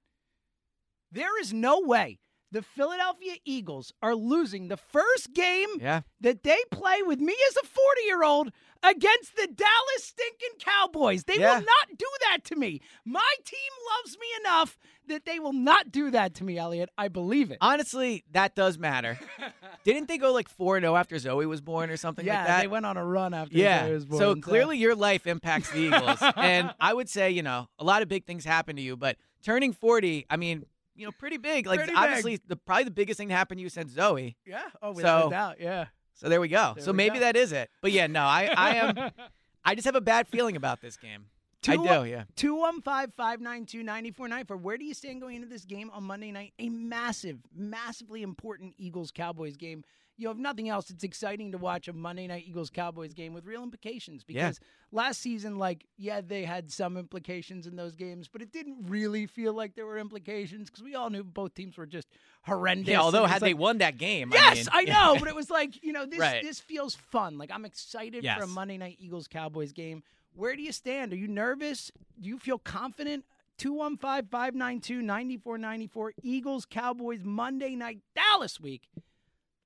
There 1.10 1.40
is 1.40 1.52
no 1.52 1.80
way 1.80 2.18
the 2.54 2.62
Philadelphia 2.62 3.34
Eagles 3.44 3.92
are 4.00 4.14
losing 4.14 4.68
the 4.68 4.76
first 4.76 5.34
game 5.34 5.68
Yeah. 5.80 6.02
that 6.20 6.44
they 6.44 6.58
play 6.70 7.02
with 7.02 7.18
me 7.20 7.34
as 7.50 7.56
a 7.56 7.66
40 7.66 8.00
year 8.06 8.22
old 8.22 8.52
against 8.82 9.34
the 9.34 9.48
Dallas 9.48 10.04
stinking 10.04 10.58
Cowboys. 10.60 11.24
They 11.24 11.38
Yeah. 11.38 11.58
will 11.58 11.64
not 11.64 11.98
do 11.98 12.06
that 12.30 12.44
to 12.44 12.56
me. 12.56 12.80
My 13.04 13.34
team 13.44 13.58
loves 13.98 14.16
me 14.18 14.26
enough 14.40 14.78
that 15.08 15.24
they 15.24 15.40
will 15.40 15.52
not 15.52 15.90
do 15.90 16.12
that 16.12 16.34
to 16.36 16.44
me, 16.44 16.56
Elliot. 16.56 16.90
I 16.96 17.08
believe 17.08 17.50
it. 17.50 17.58
Honestly, 17.60 18.24
that 18.30 18.54
does 18.54 18.78
matter. 18.78 19.18
Didn't 19.84 20.06
they 20.06 20.16
go 20.16 20.32
like 20.32 20.48
4 20.48 20.80
0 20.80 20.94
after 20.94 21.18
Zoe 21.18 21.46
was 21.46 21.60
born 21.60 21.90
or 21.90 21.96
something 21.96 22.24
yeah, 22.24 22.38
like 22.38 22.46
that? 22.46 22.60
they 22.62 22.68
went 22.68 22.86
on 22.86 22.96
a 22.96 23.04
run 23.04 23.34
after 23.34 23.58
Yeah. 23.58 23.86
Zoe 23.86 23.92
was 23.94 24.04
born. 24.04 24.20
So 24.20 24.36
clearly 24.36 24.78
your 24.78 24.94
life 24.94 25.26
impacts 25.26 25.70
the 25.72 25.80
Eagles. 25.80 26.18
and 26.36 26.72
I 26.80 26.94
would 26.94 27.08
say, 27.08 27.32
you 27.32 27.42
know, 27.42 27.68
a 27.80 27.84
lot 27.84 28.02
of 28.02 28.08
big 28.08 28.24
things 28.26 28.44
happen 28.44 28.76
to 28.76 28.82
you, 28.82 28.96
but 28.96 29.16
turning 29.42 29.72
40, 29.72 30.26
I 30.30 30.36
mean, 30.36 30.64
you 30.96 31.04
know, 31.06 31.12
pretty 31.12 31.36
big. 31.38 31.66
Like 31.66 31.78
Pretty 31.78 31.92
big. 31.92 31.98
obviously 31.98 32.40
the 32.46 32.56
probably 32.56 32.84
the 32.84 32.90
biggest 32.90 33.18
thing 33.18 33.28
to 33.28 33.34
happen 33.34 33.56
to 33.56 33.62
you 33.62 33.68
since 33.68 33.92
Zoe. 33.92 34.36
yeah, 34.46 34.62
oh, 34.82 34.92
without 34.92 35.22
So- 35.22 35.26
a 35.28 35.30
doubt, 35.30 35.56
yeah. 35.60 35.86
So 36.14 36.28
there 36.28 36.40
we 36.40 36.46
go. 36.48 36.74
There 36.76 36.84
so 36.84 36.92
we 36.92 36.96
maybe 36.96 37.14
go. 37.14 37.20
that 37.20 37.34
is 37.36 37.50
it. 37.50 37.70
But 37.82 37.90
yeah, 37.90 38.06
no, 38.06 38.22
I, 38.22 38.52
I 38.56 38.74
am 38.76 39.10
I 39.64 39.74
just 39.74 39.84
have 39.84 39.96
a 39.96 40.00
bad 40.00 40.28
feeling 40.28 40.54
about 40.56 40.80
this 40.80 40.96
game. 40.96 41.26
I 41.66 41.76
Two- 41.76 41.82
do, 41.82 42.04
yeah. 42.04 42.24
215 42.36 43.12
592 43.16 43.82
9494. 43.82 44.56
Where 44.58 44.76
do 44.78 44.84
you 44.84 44.92
stand 44.94 45.20
going 45.20 45.36
into 45.36 45.48
this 45.48 45.64
game 45.64 45.90
on 45.92 46.04
Monday 46.04 46.30
night? 46.30 46.52
A 46.58 46.68
massive, 46.68 47.38
massively 47.54 48.22
important 48.22 48.74
Eagles 48.78 49.10
Cowboys 49.10 49.56
game. 49.56 49.82
You 50.16 50.26
know, 50.26 50.30
if 50.30 50.36
nothing 50.38 50.68
else, 50.68 50.90
it's 50.90 51.02
exciting 51.02 51.52
to 51.52 51.58
watch 51.58 51.88
a 51.88 51.92
Monday 51.92 52.26
night 52.28 52.44
Eagles 52.46 52.70
Cowboys 52.70 53.14
game 53.14 53.34
with 53.34 53.44
real 53.44 53.62
implications 53.64 54.24
Yeah. 54.28 54.44
because 54.48 54.60
last 54.92 55.20
season, 55.20 55.58
like, 55.58 55.86
yeah, 55.96 56.20
they 56.20 56.44
had 56.44 56.70
some 56.70 56.96
implications 56.96 57.66
in 57.66 57.74
those 57.74 57.96
games, 57.96 58.28
but 58.28 58.40
it 58.40 58.52
didn't 58.52 58.86
really 58.88 59.26
feel 59.26 59.52
like 59.52 59.74
there 59.74 59.86
were 59.86 59.98
implications 59.98 60.70
because 60.70 60.84
we 60.84 60.94
all 60.94 61.10
knew 61.10 61.24
both 61.24 61.54
teams 61.54 61.76
were 61.76 61.86
just 61.86 62.06
horrendous. 62.42 62.88
Yeah, 62.92 63.00
although 63.00 63.24
had 63.26 63.36
it's 63.36 63.42
they 63.44 63.54
won 63.54 63.78
that 63.78 63.98
game, 63.98 64.30
Yes, 64.32 64.68
I, 64.72 64.80
I, 64.80 64.84
know, 64.84 65.16
but 65.18 65.26
it 65.26 65.34
was 65.42 65.50
like 65.50 65.82
you 65.82 65.92
know 65.92 66.06
this. 66.06 66.20
Right. 66.20 66.42
This 66.42 66.60
feels 66.60 66.94
fun. 66.94 67.36
Like 67.36 67.50
I'm 67.52 67.64
excited 67.64 68.24
for 68.24 68.44
a 68.44 68.46
Monday 68.46 68.78
night 68.78 68.96
Eagles 69.00 69.26
Cowboys 69.26 69.72
game. 69.72 70.02
Where 70.36 70.54
do 70.54 70.62
you 70.62 70.72
stand? 70.72 71.12
Are 71.12 71.16
you 71.16 71.28
nervous? 71.28 71.90
Do 72.20 72.28
you 72.28 72.38
feel 72.38 72.58
confident? 72.58 73.24
215 73.58 74.28
592 74.30 75.02
9494. 75.02 76.12
Eagles 76.22 76.66
Cowboys 76.66 77.20
Monday 77.22 77.76
night 77.76 77.98
Dallas 78.14 78.60
week. 78.60 78.88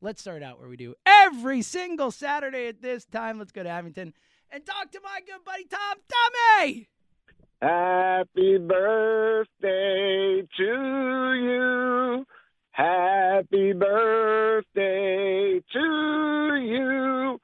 Let's 0.00 0.21
start 0.21 0.45
out 0.45 0.61
where 0.61 0.69
we 0.69 0.76
do 0.76 0.95
every 1.05 1.61
single 1.61 2.12
Saturday 2.12 2.69
at 2.69 2.81
this 2.81 3.05
time. 3.05 3.37
Let's 3.37 3.50
go 3.50 3.64
to 3.64 3.69
Abington 3.69 4.14
and 4.49 4.64
talk 4.64 4.93
to 4.93 5.00
my 5.02 5.19
good 5.26 5.45
buddy 5.45 5.64
Tom. 5.64 5.99
Tommy! 6.09 6.88
Happy 7.61 8.59
birthday 8.59 10.47
to 10.57 11.33
you. 11.35 12.25
Happy 12.71 13.73
birthday 13.73 15.61
to 15.73 16.55
you. 16.62 17.40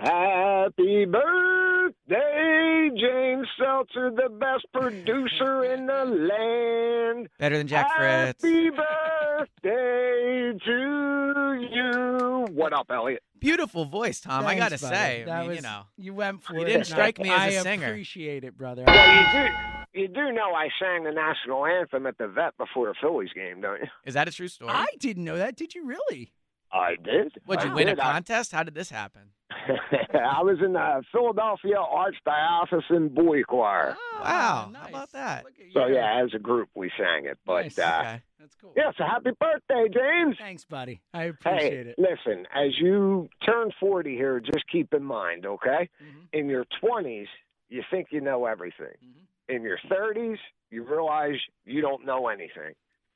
Happy 0.00 1.04
birthday, 1.04 2.90
James 2.96 3.46
Seltzer, 3.58 4.10
the 4.10 4.30
best 4.30 4.64
producer 4.72 5.64
in 5.64 5.86
the 5.86 6.04
land. 6.06 7.28
Better 7.38 7.58
than 7.58 7.66
Jack 7.66 7.86
Fritz. 7.96 8.42
Happy 8.42 8.70
birthday 8.70 10.52
to 10.64 11.68
you. 11.70 12.46
What 12.54 12.72
up, 12.72 12.86
Elliot? 12.90 13.22
Beautiful 13.40 13.84
voice, 13.84 14.20
Tom. 14.20 14.46
I 14.46 14.54
gotta 14.56 14.78
buddy. 14.78 14.94
say. 14.96 15.22
That 15.26 15.32
I 15.36 15.40
mean, 15.40 15.48
was, 15.48 15.56
you 15.56 15.62
know, 15.62 15.82
you 15.98 16.14
went 16.14 16.42
for 16.44 16.54
you 16.54 16.60
it. 16.62 16.64
didn't 16.64 16.76
and 16.78 16.86
strike 16.86 17.20
I- 17.20 17.22
me 17.22 17.28
as 17.30 17.54
a 17.56 17.58
I 17.58 17.62
singer. 17.62 17.86
I 17.86 17.90
appreciate 17.90 18.44
it, 18.44 18.56
brother. 18.56 18.84
Well, 18.86 19.14
you 19.14 19.22
do, 19.32 20.00
you 20.02 20.08
do 20.08 20.32
know 20.32 20.54
I 20.54 20.68
sang 20.80 21.04
the 21.04 21.12
national 21.12 21.66
anthem 21.66 22.06
at 22.06 22.16
the 22.16 22.26
vet 22.26 22.56
before 22.56 22.86
the 22.86 22.94
Phillies 23.02 23.30
game, 23.34 23.60
don't 23.60 23.80
you? 23.82 23.86
is 24.06 24.14
that 24.14 24.28
a 24.28 24.30
true 24.30 24.48
story? 24.48 24.70
I 24.72 24.86
didn't 24.98 25.24
know 25.24 25.36
that. 25.36 25.56
Did 25.56 25.74
you 25.74 25.84
really? 25.86 26.32
I 26.72 26.96
did. 27.02 27.32
Would 27.46 27.62
you 27.62 27.70
I 27.70 27.74
win 27.74 27.88
a 27.88 27.90
did. 27.92 28.00
I- 28.00 28.12
contest? 28.12 28.52
How 28.52 28.62
did 28.62 28.74
this 28.74 28.90
happen? 28.90 29.22
I 29.50 30.42
was 30.42 30.58
in 30.64 30.72
the 30.74 31.02
Philadelphia 31.12 31.74
Archdiocesan 31.76 33.12
Boy 33.14 33.42
Choir. 33.42 33.96
Wow, 34.14 34.20
Ah, 34.22 34.70
how 34.74 34.88
about 34.88 35.12
that? 35.12 35.44
So 35.74 35.86
yeah, 35.86 36.22
as 36.22 36.30
a 36.34 36.38
group 36.38 36.68
we 36.74 36.90
sang 36.96 37.26
it. 37.26 37.38
But 37.44 37.62
Nice. 37.62 37.78
uh, 37.78 37.98
Okay. 38.00 38.22
That's 38.38 38.54
cool. 38.60 38.72
yeah, 38.76 38.90
so 38.96 39.04
happy 39.04 39.30
birthday, 39.38 39.86
James. 39.92 40.36
Thanks, 40.38 40.64
buddy. 40.64 41.00
I 41.12 41.24
appreciate 41.24 41.86
Hey, 41.86 41.90
it. 41.90 41.98
listen, 41.98 42.46
as 42.54 42.78
you 42.78 43.28
turn 43.44 43.70
40 43.78 44.14
here, 44.14 44.40
just 44.40 44.64
keep 44.70 44.94
in 44.94 45.04
mind, 45.04 45.44
okay? 45.46 45.88
Mhm. 46.02 46.28
In 46.32 46.48
your 46.48 46.64
20s, 46.82 47.28
you 47.68 47.82
think 47.90 48.08
you 48.12 48.20
know 48.20 48.46
everything. 48.46 48.94
Mhm. 49.04 49.54
In 49.54 49.62
your 49.62 49.78
30s, 49.88 50.38
you 50.70 50.84
realize 50.84 51.36
you 51.66 51.80
don't 51.82 52.04
know 52.06 52.28
anything. 52.28 52.74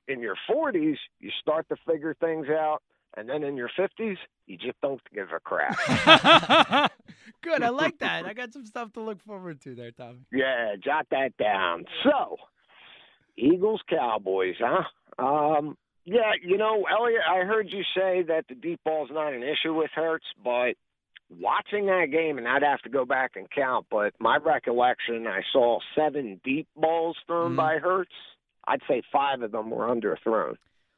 In 0.08 0.20
your 0.20 0.37
40s, 0.46 0.99
you 1.20 1.30
start 1.40 1.68
to 1.70 1.76
figure 1.87 2.14
things 2.14 2.49
out. 2.50 2.82
And 3.16 3.28
then 3.28 3.42
in 3.44 3.56
your 3.56 3.71
50s, 3.78 4.16
you 4.47 4.56
just 4.56 4.80
don't 4.83 5.00
give 5.14 5.28
a 5.33 5.40
crap. 5.40 5.78
Good. 7.42 7.62
I 7.62 7.68
like 7.68 7.99
that. 7.99 8.25
I 8.26 8.33
got 8.35 8.52
some 8.52 8.66
stuff 8.66 8.92
to 8.94 9.00
look 9.00 9.21
forward 9.23 9.61
to 9.62 9.75
there, 9.75 9.92
Tommy. 9.92 10.21
Yeah, 10.33 10.75
jot 10.83 11.06
that 11.11 11.37
down. 11.37 11.85
So, 12.02 12.37
Eagles 13.37 13.83
Cowboys, 13.88 14.56
huh? 14.59 14.85
Um, 15.25 15.76
yeah, 16.04 16.33
you 16.42 16.56
know, 16.59 16.85
Elliot, 16.90 17.21
I 17.28 17.44
heard 17.44 17.68
you 17.71 17.83
say 17.97 18.23
that 18.28 18.47
the 18.49 18.54
deep 18.54 18.80
ball's 18.85 19.11
not 19.12 19.33
an 19.33 19.42
issue 19.42 19.75
with 19.75 19.90
Hurts, 19.94 20.26
but 20.42 20.75
watching 21.40 21.87
that 21.87 22.06
game, 22.11 22.37
and 22.38 22.47
I'd 22.47 22.62
have 22.62 22.83
to 22.83 22.90
go 22.90 23.04
back 23.04 23.33
and 23.37 23.50
count, 23.50 23.87
but 23.90 24.12
my 24.21 24.37
recollection, 24.37 25.26
I 25.26 25.40
saw 25.52 25.78
seven 25.97 26.40
deep 26.44 26.68
balls 26.76 27.16
thrown 27.26 27.52
Mhm. 27.52 27.56
by 27.56 27.78
Hurts. 27.78 28.12
I'd 28.66 28.83
say 28.88 29.02
five 29.12 29.42
of 29.42 29.52
them 29.52 29.71
were 29.71 29.87
underthrown. 29.87 30.56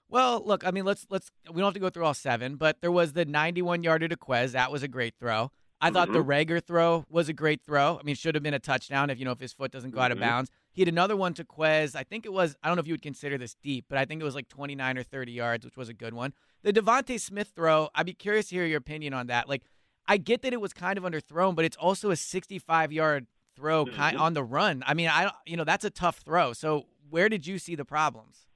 Well, 0.09 0.43
look, 0.45 0.65
I 0.67 0.71
mean, 0.71 0.85
let's 0.85 1.07
let's 1.11 1.31
we 1.51 1.57
don't 1.57 1.67
have 1.69 1.75
to 1.75 1.81
go 1.81 1.91
through 1.91 2.05
all 2.05 2.15
seven, 2.15 2.57
but 2.57 2.81
there 2.81 2.93
was 2.93 3.13
the 3.13 3.25
91 3.25 3.83
yarder 3.83 4.09
to 4.09 4.17
Quez. 4.17 4.53
That 4.53 4.71
was 4.71 4.83
a 4.83 4.89
great 4.89 5.15
throw. 5.19 5.51
I 5.81 5.91
thought 5.91 6.13
the 6.13 6.25
Reagor 6.25 6.65
throw 6.65 7.05
was 7.11 7.29
a 7.29 7.35
great 7.35 7.61
throw. 7.61 7.99
I 8.01 8.03
mean, 8.03 8.15
should 8.15 8.35
have 8.35 8.43
been 8.43 8.55
a 8.55 8.59
touchdown 8.59 9.11
if 9.11 9.19
you 9.19 9.25
know 9.25 9.33
if 9.33 9.41
his 9.41 9.53
foot 9.53 9.71
doesn't 9.73 9.91
go 9.91 10.01
out 10.01 10.11
of 10.13 10.17
Mhm. 10.19 10.23
bounds. 10.23 10.51
He 10.73 10.81
had 10.81 10.89
another 10.89 11.17
one 11.17 11.35
to 11.35 11.45
Quez. 11.45 11.95
I 11.95 12.03
think 12.03 12.25
it 12.25 12.33
was 12.33 12.57
I 12.63 12.69
don't 12.69 12.77
know 12.77 12.81
if 12.81 12.87
you 12.87 12.95
would 12.95 13.03
consider 13.03 13.37
this 13.37 13.55
deep, 13.63 13.87
but 13.89 13.99
I 13.99 14.05
think 14.05 14.21
it 14.21 14.25
was 14.25 14.35
like 14.35 14.49
29 14.49 14.97
or 14.97 15.03
30 15.03 15.33
yards, 15.33 15.65
which 15.65 15.77
was 15.77 15.89
a 15.89 15.95
good 15.95 16.15
one. 16.15 16.33
The 16.63 16.73
DeVonta 16.73 17.21
Smith 17.21 17.53
throw, 17.55 17.91
I'd 17.95 18.07
be 18.07 18.15
curious 18.15 18.49
to 18.49 18.55
hear 18.55 18.65
your 18.65 18.79
opinion 18.79 19.13
on 19.13 19.27
that. 19.27 19.49
Like, 19.49 19.63
I 20.09 20.17
get 20.19 20.43
that 20.43 20.53
it 20.53 20.61
was 20.61 20.73
kind 20.73 20.97
of 20.97 21.05
underthrown, 21.05 21.55
but 21.55 21.65
it's 21.65 21.77
also 21.77 22.11
a 22.11 22.17
65 22.17 22.93
yard 22.93 23.27
throw 23.57 23.87
kind 23.87 24.17
on 24.17 24.35
the 24.35 24.45
run. 24.45 24.83
I 24.87 24.95
mean, 24.95 25.09
I 25.09 25.31
you 25.47 25.57
know, 25.57 25.65
that's 25.65 25.85
a 25.85 25.91
tough 25.91 26.19
throw. 26.19 26.53
So 26.53 26.87
where 27.11 27.29
did 27.29 27.47
you 27.47 27.59
see 27.59 27.75
the 27.75 27.85
problems? 27.85 28.47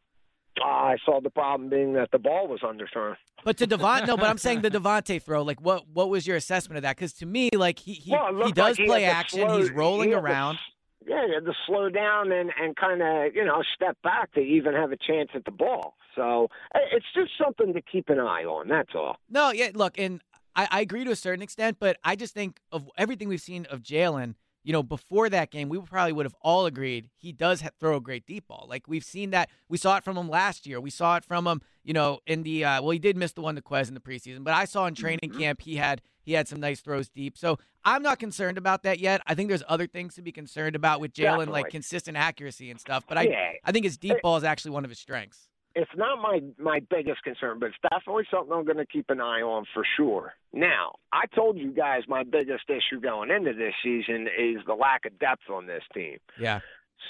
Ah, 0.63 0.89
I 0.89 0.97
saw 1.05 1.21
the 1.21 1.31
problem 1.31 1.71
being 1.71 1.93
that 1.95 2.11
the 2.11 2.19
ball 2.19 2.47
was 2.49 2.61
underthrown. 2.61 3.17
But 3.45 3.57
to 3.59 3.67
Devon, 3.67 4.07
no, 4.07 4.17
but 4.17 4.29
I'm 4.29 4.37
saying 4.39 4.61
the 4.63 4.71
DeVonta 4.79 5.23
throw. 5.23 5.43
Like, 5.43 5.61
what 5.61 5.85
what 5.93 6.11
was 6.11 6.27
your 6.27 6.37
assessment 6.37 6.77
of 6.79 6.83
that? 6.83 6.97
Because 6.97 7.13
to 7.15 7.27
me, 7.27 7.49
like 7.55 7.79
he 7.79 7.95
he, 7.95 8.11
Well, 8.13 8.45
he 8.47 8.53
does 8.53 8.79
like 8.79 8.87
play 8.89 9.01
to 9.01 9.07
action. 9.07 9.41
slow- 9.49 9.59
He's 9.59 9.71
rolling 9.71 10.11
he 10.11 10.15
to 10.15 10.21
around. 10.21 10.57
s- 10.57 10.61
yeah, 11.07 11.27
he 11.27 11.33
had 11.35 11.47
to 11.47 11.55
slow 11.67 11.89
down 11.89 12.31
and 12.33 12.51
and 12.61 12.77
kind 12.77 13.01
of 13.01 13.35
you 13.35 13.45
know 13.45 13.63
step 13.75 13.97
back 14.03 14.33
to 14.35 14.41
even 14.41 14.75
have 14.75 14.93
a 14.93 14.97
chance 14.97 15.31
at 15.35 15.45
the 15.47 15.51
ball. 15.51 15.95
So 16.15 16.49
eh, 16.75 16.79
it's 16.93 17.07
just 17.15 17.31
something 17.43 17.73
to 17.73 17.81
keep 17.81 18.11
an 18.11 18.19
eye 18.19 18.45
on. 18.45 18.69
That's 18.69 18.95
all. 18.95 19.17
No, 19.31 19.53
yeah, 19.53 19.71
look, 19.75 19.99
and 19.99 20.21
I, 20.55 20.69
I 20.71 20.81
agree 20.83 21.05
to 21.05 21.11
a 21.13 21.17
certain 21.17 21.43
extent, 21.43 21.79
but 21.81 21.97
I 22.05 22.17
just 22.17 22.35
think 22.35 22.59
of 22.73 22.91
everything 22.99 23.29
we've 23.29 23.41
seen 23.41 23.65
of 23.67 23.81
Jalen. 23.83 24.35
You 24.63 24.73
know, 24.73 24.83
before 24.83 25.29
that 25.31 25.51
game, 25.51 25.69
we 25.69 25.81
probably 25.81 26.13
would 26.13 26.27
have 26.27 26.35
all 26.43 26.67
agreed 26.67 27.09
he 27.17 27.33
does 27.33 27.63
ha- 27.63 27.71
throw 27.79 27.97
a 27.97 28.01
great 28.01 28.27
deep 28.27 28.47
ball. 28.49 28.67
Like 28.69 28.87
we've 28.87 29.05
seen 29.05 29.31
that. 29.31 29.49
We 29.69 29.79
saw 29.79 29.97
it 29.97 30.05
from 30.05 30.17
him 30.17 30.29
last 30.29 30.67
year. 30.67 30.81
We 30.81 30.91
saw 30.91 31.17
it 31.17 31.25
from 31.25 31.47
him. 31.47 31.63
You 31.83 31.95
know, 31.95 32.21
in 32.27 32.43
the 32.43 32.65
uh, 32.65 32.83
well, 32.83 32.91
he 32.91 32.99
did 32.99 33.17
miss 33.17 33.33
the 33.33 33.41
one 33.41 33.55
to 33.57 33.63
Quez 33.63 33.89
in 33.89 33.95
the 33.95 34.01
preseason, 34.01 34.45
but 34.45 34.53
I 34.55 34.67
saw 34.67 34.87
in 34.87 34.95
training 34.95 35.31
camp 35.39 35.63
he 35.63 35.77
had 35.77 36.03
he 36.23 36.35
had 36.35 36.47
some 36.47 36.61
nice 36.61 36.81
throws 36.81 37.09
deep. 37.09 37.39
So 37.39 37.59
I'm 37.85 38.03
not 38.03 38.19
concerned 38.19 38.59
about 38.59 38.83
that 38.83 38.99
yet. 38.99 39.23
I 39.27 39.35
think 39.35 39.49
there's 39.49 39.63
other 39.67 39.87
things 39.87 40.15
to 40.17 40.23
be 40.23 40.33
concerned 40.33 40.77
about 40.77 41.01
with 41.01 41.15
Jalen, 41.15 41.49
like 41.49 41.71
consistent 41.71 42.17
accuracy 42.19 42.71
and 42.71 42.79
stuff. 42.79 43.05
But 43.09 43.17
I 43.17 43.23
Yeah. 43.23 43.53
I 43.65 43.73
think 43.73 43.85
his 43.85 43.97
deep 43.97 44.17
ball 44.23 44.37
is 44.37 44.45
actually 44.45 44.73
one 44.73 44.85
of 44.85 44.91
his 44.91 44.99
strengths. 44.99 45.49
It's 45.75 45.91
not 45.97 46.21
my 46.21 46.41
my 46.59 46.81
biggest 46.91 47.23
concern, 47.23 47.59
but 47.61 47.67
it's 47.67 47.77
definitely 47.91 48.25
something 48.31 48.53
I'm 48.53 48.65
going 48.65 48.79
to 48.79 48.87
keep 48.87 49.11
an 49.11 49.21
eye 49.21 49.43
on 49.43 49.65
for 49.73 49.85
sure. 49.97 50.35
Now, 50.53 50.97
I 51.13 51.27
told 51.35 51.59
you 51.59 51.73
guys 51.73 52.03
my 52.09 52.25
biggest 52.25 52.65
issue 52.69 53.01
going 53.01 53.31
into 53.31 53.53
this 53.53 53.75
season 53.83 54.27
is 54.27 54.65
the 54.67 54.75
lack 54.75 55.05
of 55.07 55.19
depth 55.19 55.49
on 55.49 55.67
this 55.67 55.83
team. 55.95 56.19
Yeah. 56.39 56.61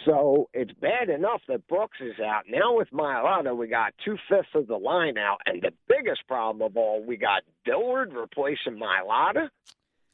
So 0.04 0.48
it's 0.54 0.72
bad 0.72 1.08
enough 1.08 1.42
that 1.48 1.66
Brooks 1.66 1.98
is 2.00 2.18
out. 2.20 2.44
Now 2.48 2.76
with 2.76 2.90
Mailata, 2.92 3.56
we 3.56 3.66
got 3.66 3.92
two 4.04 4.16
fifths 4.28 4.48
of 4.54 4.66
the 4.66 4.76
line 4.76 5.18
out, 5.18 5.38
and 5.46 5.60
the 5.62 5.72
biggest 5.88 6.26
problem 6.28 6.62
of 6.62 6.76
all, 6.76 7.02
we 7.04 7.16
got 7.16 7.42
Dillard 7.64 8.12
replacing 8.12 8.78
Mailata. 8.78 9.48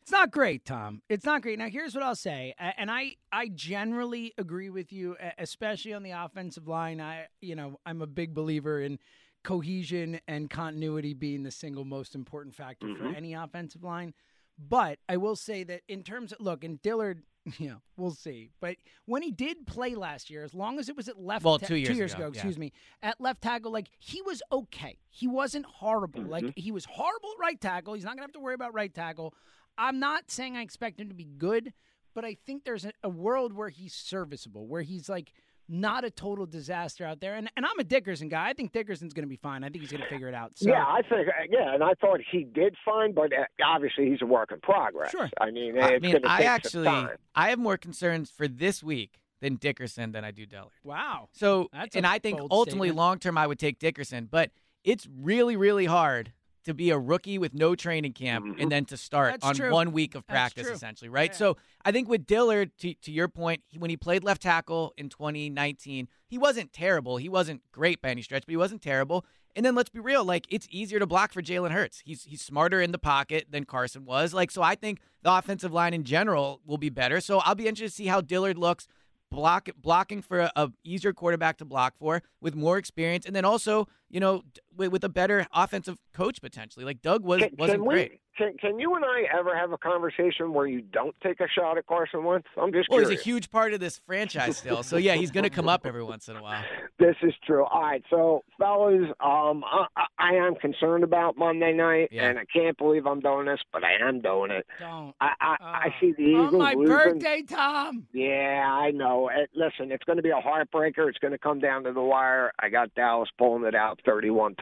It's 0.06 0.12
not 0.12 0.30
great, 0.30 0.64
Tom. 0.64 1.02
It's 1.08 1.24
not 1.24 1.42
great. 1.42 1.58
Now, 1.58 1.68
here's 1.68 1.92
what 1.92 2.04
I'll 2.04 2.14
say, 2.14 2.54
and 2.60 2.92
I 2.92 3.16
I 3.32 3.48
generally 3.48 4.32
agree 4.38 4.70
with 4.70 4.92
you, 4.92 5.16
especially 5.36 5.94
on 5.94 6.04
the 6.04 6.12
offensive 6.12 6.68
line. 6.68 7.00
I 7.00 7.26
you 7.40 7.56
know 7.56 7.80
I'm 7.84 8.00
a 8.00 8.06
big 8.06 8.32
believer 8.32 8.80
in 8.80 9.00
cohesion 9.42 10.20
and 10.28 10.48
continuity 10.48 11.12
being 11.12 11.42
the 11.42 11.50
single 11.50 11.84
most 11.84 12.14
important 12.14 12.54
factor 12.54 12.86
for 12.94 13.02
mm-hmm. 13.02 13.16
any 13.16 13.34
offensive 13.34 13.82
line. 13.82 14.14
But 14.56 15.00
I 15.08 15.16
will 15.16 15.34
say 15.34 15.64
that 15.64 15.80
in 15.88 16.04
terms 16.04 16.30
of 16.30 16.38
look, 16.38 16.62
and 16.62 16.80
Dillard, 16.82 17.24
you 17.58 17.70
know, 17.70 17.82
we'll 17.96 18.12
see. 18.12 18.50
But 18.60 18.76
when 19.06 19.22
he 19.22 19.32
did 19.32 19.66
play 19.66 19.96
last 19.96 20.30
year, 20.30 20.44
as 20.44 20.54
long 20.54 20.78
as 20.78 20.88
it 20.88 20.96
was 20.96 21.08
at 21.08 21.18
left, 21.18 21.44
Well, 21.44 21.58
ta- 21.58 21.66
two 21.66 21.74
years 21.74 21.96
years 21.96 22.14
ago, 22.14 22.26
ago, 22.26 22.32
yeah. 22.32 22.38
excuse 22.38 22.58
me, 22.58 22.72
at 23.02 23.20
left 23.20 23.42
tackle, 23.42 23.72
like 23.72 23.88
he 23.98 24.22
was 24.22 24.40
okay. 24.52 24.98
He 25.08 25.26
wasn't 25.26 25.66
horrible. 25.66 26.22
Like 26.22 26.44
mm-hmm. 26.44 26.60
he 26.60 26.70
was 26.70 26.84
horrible 26.84 27.30
at 27.30 27.40
right 27.40 27.60
tackle. 27.60 27.94
He's 27.94 28.04
not 28.04 28.14
gonna 28.14 28.22
have 28.22 28.34
to 28.34 28.40
worry 28.40 28.54
about 28.54 28.72
right 28.72 28.94
tackle. 28.94 29.34
I'm 29.78 29.98
not 29.98 30.30
saying 30.30 30.56
I 30.56 30.62
expect 30.62 31.00
him 31.00 31.08
to 31.08 31.14
be 31.14 31.24
good, 31.24 31.72
but 32.14 32.24
I 32.24 32.36
think 32.46 32.64
there's 32.64 32.84
a, 32.84 32.92
a 33.02 33.08
world 33.08 33.52
where 33.52 33.68
he's 33.68 33.94
serviceable, 33.94 34.66
where 34.66 34.82
he's 34.82 35.08
like 35.08 35.32
not 35.68 36.04
a 36.04 36.10
total 36.10 36.46
disaster 36.46 37.04
out 37.04 37.20
there. 37.20 37.34
And 37.34 37.50
and 37.56 37.66
I'm 37.66 37.78
a 37.78 37.84
Dickerson 37.84 38.28
guy. 38.28 38.48
I 38.48 38.52
think 38.52 38.72
Dickerson's 38.72 39.12
going 39.12 39.24
to 39.24 39.28
be 39.28 39.36
fine. 39.36 39.64
I 39.64 39.68
think 39.68 39.82
he's 39.82 39.90
going 39.90 40.02
to 40.02 40.08
figure 40.08 40.28
it 40.28 40.34
out. 40.34 40.52
So, 40.54 40.68
yeah, 40.68 40.84
I 40.84 41.02
think 41.02 41.28
yeah, 41.50 41.74
and 41.74 41.82
I 41.82 41.94
thought 41.94 42.20
he 42.30 42.44
did 42.44 42.76
fine, 42.84 43.12
but 43.12 43.32
uh, 43.32 43.44
obviously 43.64 44.10
he's 44.10 44.22
a 44.22 44.26
work 44.26 44.52
in 44.52 44.60
progress. 44.60 45.10
Sure. 45.10 45.28
I 45.40 45.50
mean, 45.50 45.78
I 45.78 45.98
mean, 45.98 46.16
I 46.24 46.38
take 46.38 46.46
actually 46.46 46.84
some 46.84 47.06
time. 47.06 47.16
I 47.34 47.50
have 47.50 47.58
more 47.58 47.76
concerns 47.76 48.30
for 48.30 48.48
this 48.48 48.82
week 48.82 49.18
than 49.40 49.56
Dickerson 49.56 50.12
than 50.12 50.24
I 50.24 50.30
do 50.30 50.46
Dillard. 50.46 50.72
Wow. 50.82 51.28
So, 51.32 51.68
That's 51.72 51.96
and 51.96 52.06
I 52.06 52.18
think 52.18 52.40
ultimately 52.50 52.90
long 52.90 53.18
term 53.18 53.36
I 53.36 53.46
would 53.46 53.58
take 53.58 53.78
Dickerson, 53.78 54.28
but 54.30 54.50
it's 54.84 55.06
really 55.20 55.56
really 55.56 55.86
hard 55.86 56.32
to 56.66 56.74
be 56.74 56.90
a 56.90 56.98
rookie 56.98 57.38
with 57.38 57.54
no 57.54 57.74
training 57.74 58.12
camp 58.12 58.44
Mhm. 58.44 58.60
and 58.62 58.70
then 58.70 58.84
to 58.86 58.96
start 58.96 59.32
That's 59.32 59.44
on 59.46 59.54
true. 59.54 59.72
one 59.72 59.92
week 59.92 60.14
of 60.14 60.26
practice 60.26 60.66
essentially, 60.66 61.08
right? 61.08 61.30
Yeah. 61.30 61.36
So, 61.36 61.56
I 61.84 61.92
think 61.92 62.08
with 62.08 62.26
Dillard 62.26 62.76
to 62.78 62.92
to 62.94 63.10
your 63.10 63.28
point, 63.28 63.62
he, 63.68 63.78
when 63.78 63.88
he 63.90 63.96
played 63.96 64.22
left 64.24 64.42
tackle 64.42 64.92
in 64.98 65.08
2019, 65.08 66.08
he 66.28 66.36
wasn't 66.38 66.72
terrible. 66.72 67.16
He 67.16 67.28
wasn't 67.28 67.62
great 67.72 68.02
by 68.02 68.10
any 68.10 68.22
stretch, 68.22 68.44
but 68.46 68.50
he 68.52 68.56
wasn't 68.56 68.82
terrible. 68.82 69.24
And 69.54 69.64
then 69.64 69.74
let's 69.74 69.88
be 69.88 70.00
real, 70.00 70.22
like 70.24 70.46
it's 70.50 70.66
easier 70.70 70.98
to 70.98 71.06
block 71.06 71.32
for 71.32 71.40
Jalen 71.40 71.70
Hurts. 71.70 72.02
He's 72.04 72.24
he's 72.24 72.42
smarter 72.42 72.80
in 72.82 72.92
the 72.92 72.98
pocket 72.98 73.46
than 73.50 73.64
Carson 73.64 74.04
was. 74.04 74.34
Like 74.34 74.50
so 74.50 74.60
I 74.62 74.74
think 74.74 75.00
the 75.22 75.32
offensive 75.32 75.72
line 75.72 75.94
in 75.94 76.04
general 76.04 76.60
will 76.66 76.78
be 76.78 76.90
better. 76.90 77.20
So 77.20 77.38
I'll 77.38 77.54
be 77.54 77.66
interested 77.68 77.96
to 77.96 78.02
see 78.02 78.06
how 78.08 78.20
Dillard 78.20 78.58
looks 78.58 78.86
block 79.30 79.68
blocking 79.76 80.22
for 80.22 80.40
a, 80.40 80.52
a 80.56 80.70
easier 80.84 81.12
quarterback 81.12 81.56
to 81.58 81.64
block 81.64 81.96
for 81.98 82.22
with 82.40 82.54
more 82.54 82.78
experience 82.78 83.26
and 83.26 83.34
then 83.34 83.44
also, 83.44 83.88
you 84.08 84.20
know, 84.20 84.42
d- 84.52 84.60
with, 84.76 84.92
with 84.92 85.04
a 85.04 85.08
better 85.08 85.46
offensive 85.52 85.96
coach 86.12 86.40
potentially. 86.40 86.84
Like 86.84 87.02
Doug 87.02 87.24
was 87.24 87.40
Can, 87.40 87.50
wasn't 87.58 87.78
can 87.80 87.86
we, 87.86 87.94
great. 87.94 88.20
Can, 88.36 88.54
can 88.58 88.78
you 88.78 88.94
and 88.94 89.02
I 89.04 89.22
ever 89.34 89.56
have 89.56 89.72
a 89.72 89.78
conversation 89.78 90.52
where 90.52 90.66
you 90.66 90.82
don't 90.82 91.16
take 91.22 91.40
a 91.40 91.48
shot 91.48 91.78
at 91.78 91.86
Carson 91.86 92.22
Wentz? 92.22 92.46
I'm 92.60 92.70
just 92.72 92.88
Well, 92.90 93.00
curious. 93.00 93.08
he's 93.10 93.20
a 93.20 93.22
huge 93.24 93.50
part 93.50 93.72
of 93.72 93.80
this 93.80 93.98
franchise 94.06 94.58
still. 94.58 94.82
So 94.82 94.98
yeah, 94.98 95.14
he's 95.14 95.30
going 95.30 95.44
to 95.44 95.50
come 95.50 95.68
up 95.68 95.86
every 95.86 96.02
once 96.04 96.28
in 96.28 96.36
a 96.36 96.42
while. 96.42 96.62
This 96.98 97.14
is 97.22 97.34
true. 97.46 97.62
All 97.66 97.82
right, 97.82 98.02
so 98.08 98.42
fellas, 98.58 99.02
um, 99.20 99.62
I, 99.64 99.84
I- 99.98 100.06
I 100.18 100.30
am 100.36 100.54
concerned 100.54 101.04
about 101.04 101.36
Monday 101.36 101.74
night, 101.74 102.08
Yeah. 102.10 102.30
and 102.30 102.38
I 102.38 102.44
can't 102.46 102.76
believe 102.78 103.06
I'm 103.06 103.20
doing 103.20 103.44
this, 103.46 103.60
but 103.70 103.84
I 103.84 104.08
am 104.08 104.22
doing 104.22 104.50
it. 104.50 104.66
Don't. 104.80 105.14
I 105.20 105.32
I, 105.38 105.56
I 105.60 105.86
Oh. 105.88 105.90
see 106.00 106.12
the 106.16 106.22
Eagles 106.22 106.54
On 106.54 106.58
my 106.58 106.72
losing. 106.72 106.96
birthday, 106.96 107.42
Tom. 107.46 108.06
Yeah, 108.14 108.64
I 108.66 108.92
know. 108.92 109.28
It, 109.28 109.50
listen, 109.54 109.92
it's 109.92 110.04
going 110.04 110.16
to 110.16 110.22
be 110.22 110.30
a 110.30 110.40
heartbreaker. 110.40 111.06
It's 111.10 111.18
going 111.18 111.32
to 111.32 111.38
come 111.38 111.58
down 111.60 111.84
to 111.84 111.92
the 111.92 112.00
wire. 112.00 112.50
I 112.58 112.70
got 112.70 112.94
Dallas 112.94 113.28
pulling 113.36 113.64
it 113.64 113.74
out, 113.74 114.00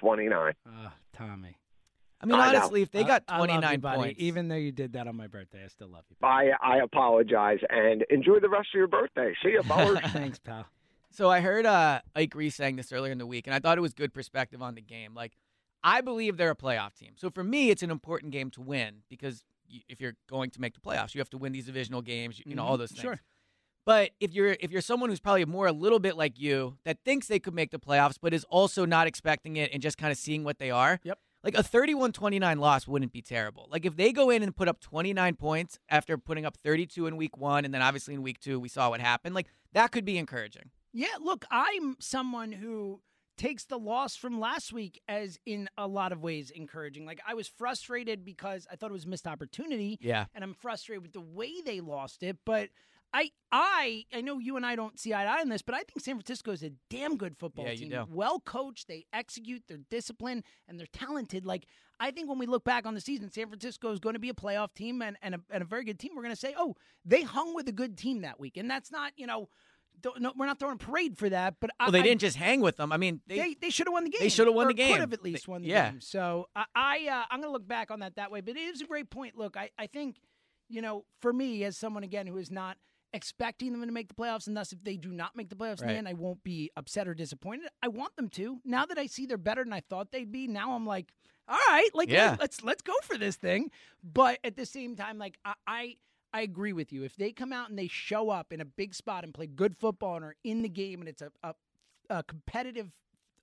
31-29. 0.05 0.53
Oh, 0.69 0.93
Tommy. 1.13 1.57
I 2.21 2.27
mean, 2.27 2.35
I 2.37 2.53
know. 2.53 2.59
honestly, 2.59 2.83
if 2.83 2.91
they 2.91 3.05
got 3.05 3.25
I- 3.29 3.35
I 3.37 3.41
you, 3.41 3.47
29 3.47 3.81
buddy. 3.81 3.97
points, 3.99 4.21
Even 4.21 4.49
though 4.49 4.55
you 4.57 4.73
did 4.73 4.93
that 4.95 5.07
on 5.07 5.17
my 5.17 5.27
birthday, 5.27 5.65
I 5.65 5.69
still 5.69 5.89
love 5.89 6.05
you. 6.09 6.17
I 6.23 6.51
I 6.63 6.79
apologize 6.79 7.59
and 7.69 8.03
enjoy 8.09 8.41
the 8.41 8.49
rest 8.49 8.69
of 8.75 8.79
your 8.79 8.87
birthday. 8.89 9.35
See 9.43 9.51
you, 9.51 9.61
ballers. 9.63 10.01
Thanks, 10.13 10.39
pal. 10.39 10.67
So 11.11 11.29
I 11.31 11.41
heard 11.41 11.67
uh, 11.67 12.01
Ike 12.17 12.35
Reese 12.35 12.55
saying 12.57 12.77
this 12.77 12.93
earlier 12.93 13.13
in 13.13 13.19
the 13.19 13.27
week, 13.27 13.47
and 13.47 13.55
I 13.55 13.59
thought 13.59 13.79
it 13.79 13.83
was 13.83 13.95
good 13.95 14.13
perspective 14.15 14.63
on 14.63 14.75
the 14.75 14.81
game. 14.81 15.15
Like, 15.15 15.33
I 15.83 16.01
believe 16.01 16.37
they're 16.39 16.51
a 16.51 16.57
playoff 16.57 16.95
team. 16.95 17.13
So 17.17 17.31
for 17.31 17.45
me, 17.45 17.71
it's 17.71 17.83
an 17.83 17.91
important 17.91 18.33
game 18.33 18.51
to 18.53 18.63
win 18.63 19.03
because 19.09 19.45
if 19.89 20.01
you're 20.01 20.15
going 20.31 20.51
to 20.51 20.61
make 20.61 20.75
the 20.75 20.81
playoffs, 20.81 21.15
you 21.15 21.21
have 21.21 21.31
to 21.31 21.39
win 21.39 21.53
these 21.53 21.67
divisional 21.67 22.01
games. 22.03 22.41
You 22.45 22.55
know 22.55 22.65
all 22.65 22.77
Mhm. 22.77 22.79
those 22.81 22.91
things. 22.93 23.03
Sure. 23.03 23.21
But 23.87 24.11
if 24.21 24.33
you're 24.33 24.57
if 24.61 24.71
you're 24.71 24.81
someone 24.81 25.11
who's 25.11 25.21
probably 25.21 25.45
more 25.45 25.67
a 25.67 25.73
little 25.73 25.99
bit 25.99 26.17
like 26.17 26.39
you 26.39 26.79
that 26.85 26.99
thinks 27.05 27.27
they 27.27 27.39
could 27.39 27.55
make 27.55 27.71
the 27.71 27.79
playoffs, 27.79 28.17
but 28.21 28.33
is 28.33 28.45
also 28.45 28.85
not 28.85 29.07
expecting 29.07 29.57
it 29.57 29.71
and 29.73 29.83
just 29.83 29.99
kind 29.99 30.11
of 30.11 30.19
seeing 30.19 30.45
what 30.45 30.59
they 30.59 30.71
are. 30.71 31.01
Yep. 31.05 31.19
Like 31.43 31.59
a 31.59 31.63
31-29 31.63 32.59
loss 32.59 32.89
wouldn't 32.89 33.13
be 33.13 33.21
terrible. 33.21 33.69
Like 33.71 33.85
if 33.85 33.97
they 33.97 34.13
go 34.13 34.31
in 34.31 34.43
and 34.43 34.57
put 34.57 34.67
up 34.67 34.81
29 34.81 35.35
points 35.35 35.79
after 35.91 36.17
putting 36.17 36.47
up 36.47 36.57
32 36.57 37.07
in 37.07 37.19
week 37.19 37.37
1 37.37 37.67
and 37.67 37.75
then 37.75 37.83
obviously 37.83 38.15
in 38.15 38.23
week 38.23 38.41
2 38.41 38.59
we 38.59 38.71
saw 38.71 38.89
what 38.89 39.01
happened, 39.03 39.35
like 39.35 39.49
that 39.75 39.93
could 39.93 40.07
be 40.07 40.17
encouraging. 40.17 40.71
Yeah, 40.95 41.09
look, 41.21 41.45
I'm 41.51 41.97
someone 42.01 42.53
who 42.53 43.03
takes 43.37 43.65
the 43.65 43.79
loss 43.79 44.17
from 44.17 44.41
last 44.41 44.73
week 44.73 45.03
as 45.09 45.39
in 45.45 45.69
a 45.77 45.87
lot 45.87 46.13
of 46.13 46.23
ways 46.23 46.51
encouraging. 46.51 47.05
Like 47.05 47.21
I 47.27 47.35
was 47.35 47.49
frustrated 47.49 48.25
because 48.25 48.67
I 48.71 48.77
thought 48.77 48.91
it 48.91 48.95
was 48.95 49.05
a 49.05 49.09
missed 49.09 49.27
opportunity. 49.27 49.99
Yeah. 50.01 50.27
And 50.35 50.43
I'm 50.43 50.55
frustrated 50.55 51.03
with 51.03 51.13
the 51.13 51.21
way 51.21 51.61
they 51.63 51.81
lost 51.81 52.23
it, 52.23 52.39
but 52.47 52.71
I 53.17 53.31
I 53.53 54.05
I 54.13 54.21
know 54.23 54.39
you 54.41 54.57
and 54.57 54.67
I 54.67 54.75
don't 54.75 54.99
see 54.99 55.15
eye 55.15 55.23
to 55.25 55.31
eye 55.31 55.41
on 55.41 55.49
this, 55.49 55.63
but 55.63 55.75
I 55.75 55.79
think 55.85 56.01
San 56.01 56.17
Francisco 56.17 56.51
is 56.51 56.63
a 56.65 56.73
damn 56.91 57.17
good 57.17 57.37
football 57.39 57.65
Yeah, 57.67 57.75
team. 57.75 58.07
Well 58.11 58.41
coached, 58.41 58.89
they 58.89 59.07
execute, 59.13 59.63
they're 59.69 59.79
disciplined, 59.89 60.43
and 60.67 60.79
they're 60.79 60.89
talented. 60.93 61.47
Like 61.47 61.67
I 62.01 62.11
think 62.11 62.29
when 62.29 62.39
we 62.39 62.47
look 62.47 62.65
back 62.65 62.87
on 62.87 62.95
the 62.95 63.01
season, 63.01 63.31
San 63.31 63.47
Francisco 63.47 63.93
is 63.93 64.01
going 64.01 64.15
to 64.15 64.19
be 64.19 64.29
a 64.31 64.35
playoff 64.35 64.75
team 64.75 65.01
and, 65.01 65.17
and, 65.23 65.37
a, 65.37 65.41
and 65.49 65.63
a 65.63 65.65
very 65.65 65.85
good 65.85 66.01
team. 66.01 66.11
We're 66.17 66.23
going 66.25 66.35
to 66.35 66.41
say, 66.41 66.53
oh, 66.59 66.75
they 67.05 67.23
hung 67.23 67.55
with 67.55 67.69
a 67.69 67.73
good 67.73 67.97
team 67.97 68.23
that 68.23 68.41
week, 68.41 68.57
and 68.57 68.69
that's 68.71 68.91
not 68.91 69.13
you 69.17 69.27
know. 69.27 69.49
Don't, 70.03 70.21
no, 70.21 70.33
we're 70.37 70.47
not 70.47 70.59
throwing 70.59 70.75
a 70.75 70.79
parade 70.79 71.17
for 71.17 71.29
that, 71.31 71.55
but 71.61 71.71
Well, 71.79 71.89
I, 71.89 71.93
they 71.93 72.03
didn't 72.03 72.21
just 72.21 72.37
hang 72.37 72.61
with 72.61 72.77
them. 72.77 72.91
I 72.91 72.97
mean, 72.97 73.21
they, 73.29 73.39
they 73.39 73.55
they 73.63 73.71
should 73.71 73.87
have 73.87 73.93
won 73.93 74.03
the 74.03 74.11
game. 74.11 74.19
they 74.21 74.29
shoulda 74.29 74.51
won 74.51 74.67
or 74.67 74.69
the 74.71 74.75
game. 74.75 74.91
Could 74.91 75.01
have 75.01 75.13
at 75.13 75.23
least 75.23 75.47
They- 75.47 75.51
won 75.53 75.63
the 75.63 75.69
yeah. 75.69 75.93
game. 75.93 76.01
So 76.01 76.49
I, 76.57 76.65
I 76.75 77.09
uh, 77.09 77.23
I'm 77.31 77.39
going 77.41 77.49
to 77.49 77.53
look 77.53 77.67
back 77.69 77.93
on 77.93 78.01
that 78.01 78.17
that 78.17 78.33
way. 78.33 78.41
But 78.41 78.57
it 78.57 78.61
is 78.61 78.81
a 78.81 78.87
great 78.87 79.09
point. 79.09 79.39
Look, 79.39 79.57
I 79.57 79.71
I 79.79 79.87
think 79.87 80.17
you 80.69 80.83
know 80.83 81.05
for 81.21 81.33
me 81.33 81.63
as 81.63 81.77
someone 81.79 82.03
again 82.03 82.27
who 82.27 82.37
is 82.39 82.51
not 82.51 82.77
expecting 83.15 83.73
them 83.73 83.81
to 83.87 83.93
make 83.93 84.09
the 84.09 84.15
playoffs, 84.15 84.47
and 84.47 84.55
thus 84.57 84.73
if 84.73 84.85
they 84.85 84.97
do 84.97 85.11
not 85.13 85.35
make 85.37 85.49
the 85.49 85.55
playoffs 85.57 85.81
in 85.81 85.87
Right. 85.87 85.93
the 85.95 85.99
end, 85.99 86.09
I 86.09 86.13
won't 86.15 86.43
be 86.45 86.71
upset 86.77 87.09
or 87.09 87.15
disappointed. 87.15 87.69
I 87.83 87.89
want 87.89 88.17
them 88.17 88.29
to. 88.31 88.61
Now 88.65 88.85
that 88.85 88.99
I 88.99 89.07
see 89.07 89.25
they're 89.25 89.39
better 89.39 89.65
than 89.65 89.73
I 89.73 89.81
thought 89.81 90.11
they'd 90.11 90.31
be, 90.33 90.47
now 90.49 90.73
I'm 90.73 90.85
like, 90.87 91.13
all 91.49 91.59
right, 91.71 91.89
like 91.95 92.11
Yeah. 92.11 92.31
let, 92.33 92.41
let's 92.41 92.63
let's 92.63 92.83
go 92.83 92.95
for 93.03 93.17
this 93.17 93.37
thing. 93.37 93.71
But 94.03 94.39
at 94.45 94.57
the 94.57 94.67
same 94.67 94.97
time, 94.97 95.17
like 95.19 95.39
I. 95.45 95.55
I 95.67 95.97
I 96.37 96.41
agree 96.41 96.73
with 96.73 96.93
you. 96.93 97.05
If 97.05 97.15
they 97.15 97.31
come 97.31 97.53
out 97.53 97.71
and 97.71 97.79
they 97.79 97.87
show 97.87 98.29
up 98.29 98.53
in 98.53 98.61
a 98.61 98.65
big 98.65 98.93
spot 98.97 99.23
and 99.23 99.33
play 99.33 99.47
good 99.47 99.77
football 99.77 100.17
and 100.17 100.25
are 100.25 100.35
in 100.43 100.63
the 100.63 100.69
game 100.69 100.99
and 100.99 101.09
it's 101.09 101.23
a, 101.23 101.31
a, 101.45 101.55
a 102.11 102.25
competitive, 102.25 102.91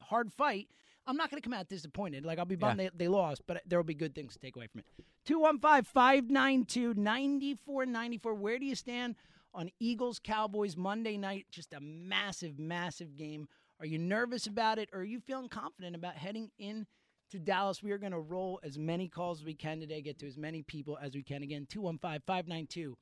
hard 0.01 0.29
fight, 0.33 0.67
I'm 1.07 1.15
not 1.15 1.31
going 1.31 1.41
to 1.41 1.49
come 1.49 1.57
out 1.57 1.69
disappointed. 1.69 2.25
Like, 2.25 2.37
I'll 2.37 2.43
be 2.43 2.57
bummed 2.57 2.81
they, 2.81 2.89
they 2.93 3.07
lost, 3.07 3.43
but 3.47 3.61
there 3.65 3.79
will 3.79 3.85
be 3.85 3.93
good 3.93 4.13
things 4.13 4.33
to 4.33 4.39
take 4.39 4.57
away 4.57 4.67
from 4.67 4.79
it. 4.79 4.85
215 5.23 5.83
592 5.85 6.93
9494. 6.95 8.33
Where 8.33 8.59
do 8.59 8.65
you 8.65 8.75
stand 8.75 9.15
on 9.53 9.69
Eagles 9.79 10.19
Cowboys 10.19 10.77
Monday 10.77 11.17
night? 11.17 11.45
Just 11.51 11.73
a 11.73 11.79
massive, 11.79 12.59
massive 12.59 13.15
game. 13.15 13.47
Are 13.79 13.85
you 13.85 13.97
nervous 13.97 14.47
about 14.47 14.77
it 14.77 14.89
or 14.93 14.99
are 14.99 15.05
you 15.05 15.19
feeling 15.19 15.49
confident 15.49 15.95
about 15.95 16.15
heading 16.15 16.51
in? 16.57 16.85
To 17.31 17.39
Dallas, 17.39 17.81
we 17.81 17.91
are 17.91 17.97
going 17.97 18.11
to 18.11 18.19
roll 18.19 18.59
as 18.61 18.77
many 18.77 19.07
calls 19.07 19.39
as 19.39 19.45
we 19.45 19.53
can 19.53 19.79
today, 19.79 20.01
get 20.01 20.19
to 20.19 20.27
as 20.27 20.37
many 20.37 20.63
people 20.63 20.97
as 21.01 21.15
we 21.15 21.23
can. 21.23 21.43
Again, 21.43 21.65
215 21.69 22.21
592 22.27 22.97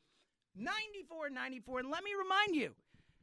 9494. 0.56 1.80
And 1.80 1.90
let 1.90 2.04
me 2.04 2.12
remind 2.14 2.56
you 2.56 2.76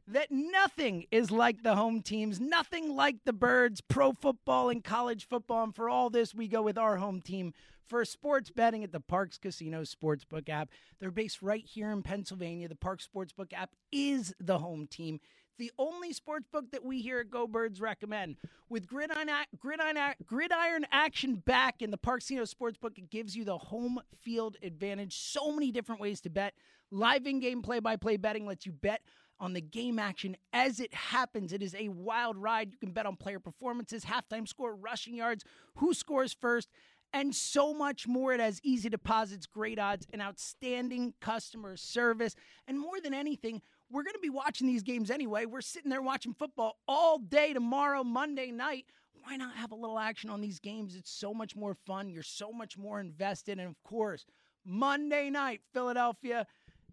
that 0.09 0.31
nothing 0.31 1.07
is 1.11 1.31
like 1.31 1.63
the 1.63 1.75
home 1.75 2.01
teams, 2.01 2.41
nothing 2.41 2.95
like 2.95 3.17
the 3.25 3.33
birds, 3.33 3.81
pro 3.81 4.13
football 4.13 4.69
and 4.69 4.85
college 4.85 5.27
football. 5.27 5.65
And 5.65 5.75
for 5.75 5.89
all 5.91 6.11
this, 6.11 6.35
we 6.35 6.49
go 6.49 6.63
with 6.63 6.79
our 6.79 6.97
home 6.97 7.21
team 7.21 7.53
for 7.89 8.05
sports 8.05 8.51
betting 8.51 8.85
at 8.85 8.93
the 8.93 9.01
Parx 9.01 9.41
Casino 9.41 9.83
Sportsbook 9.83 10.49
app. 10.49 10.71
They're 10.99 11.11
based 11.11 11.43
right 11.43 11.65
here 11.65 11.91
in 11.91 12.03
Pennsylvania. 12.03 12.69
The 12.69 12.75
Parx 12.75 13.07
Sportsbook 13.09 13.53
app 13.53 13.71
is 13.93 14.35
the 14.41 14.59
home 14.59 14.87
team. 14.87 15.21
The 15.59 15.73
only 15.79 16.13
sports 16.13 16.47
book 16.53 16.71
that 16.73 16.85
we 16.85 17.01
here 17.01 17.21
at 17.21 17.31
Go 17.31 17.47
Birds 17.47 17.81
recommend. 17.81 18.37
With 18.69 18.87
gridiron, 18.87 19.31
gridiron, 19.59 20.15
gridiron 20.27 20.87
action 20.93 21.37
back 21.37 21.81
in 21.81 21.91
the 21.91 21.97
Park 21.97 22.21
Casino 22.21 22.43
Sportsbook, 22.43 22.99
it 22.99 23.11
gives 23.11 23.35
you 23.35 23.45
the 23.45 23.57
home 23.57 23.99
field 24.21 24.57
advantage. 24.63 25.17
So 25.17 25.51
many 25.51 25.71
different 25.71 26.01
ways 26.01 26.21
to 26.23 26.31
bet. 26.31 26.53
Live 26.91 27.27
in 27.27 27.41
game 27.41 27.63
play 27.63 27.81
by 27.81 27.97
play 27.97 28.17
betting 28.19 28.47
lets 28.47 28.67
you 28.67 28.73
bet 28.73 29.01
on 29.39 29.53
the 29.53 29.61
game 29.61 29.99
action 29.99 30.37
as 30.53 30.81
it 30.81 30.93
happens. 30.95 31.53
It 31.53 31.63
is 31.63 31.75
a 31.75 31.89
wild 31.89 32.37
ride. 32.37 32.71
You 32.73 32.79
can 32.79 32.93
bet 32.93 33.07
on 33.07 33.17
player 33.17 33.41
performances, 33.41 34.05
halftime 34.05 34.49
score, 34.49 34.75
rushing 34.75 35.15
yards, 35.15 35.45
who 35.77 35.95
scores 35.95 36.33
first, 36.33 36.69
and 37.13 37.35
so 37.35 37.73
much 37.73 38.07
more. 38.07 38.33
It 38.33 38.41
has 38.41 38.61
easy 38.63 38.89
deposits, 38.89 39.47
great 39.47 39.79
odds, 39.79 40.07
and 40.13 40.21
outstanding 40.21 41.15
customer 41.21 41.77
service. 41.77 42.35
And 42.67 42.81
more 42.81 43.01
than 43.01 43.15
anything, 43.15 43.63
we're 43.91 44.03
going 44.03 44.15
to 44.15 44.21
be 44.21 44.31
watching 44.31 44.67
these 44.67 44.83
games 44.83 45.11
anyway. 45.11 45.45
We're 45.47 45.61
sitting 45.61 45.91
there 45.91 46.03
watching 46.03 46.35
football 46.35 46.79
all 46.89 47.19
day 47.19 47.53
tomorrow, 47.53 48.03
Monday 48.03 48.51
night. 48.51 48.87
Why 49.23 49.37
not 49.37 49.57
have 49.57 49.73
a 49.73 49.77
little 49.77 49.99
action 49.99 50.31
on 50.31 50.41
these 50.41 50.61
games? 50.61 50.95
It's 50.95 51.11
so 51.11 51.35
much 51.35 51.57
more 51.57 51.75
fun. 51.87 52.11
You're 52.11 52.23
so 52.23 52.53
much 52.53 52.77
more 52.77 53.01
invested. 53.01 53.59
And 53.59 53.69
of 53.69 53.83
course, 53.83 54.25
Monday 54.65 55.31
night, 55.31 55.61
Philadelphia 55.73 56.47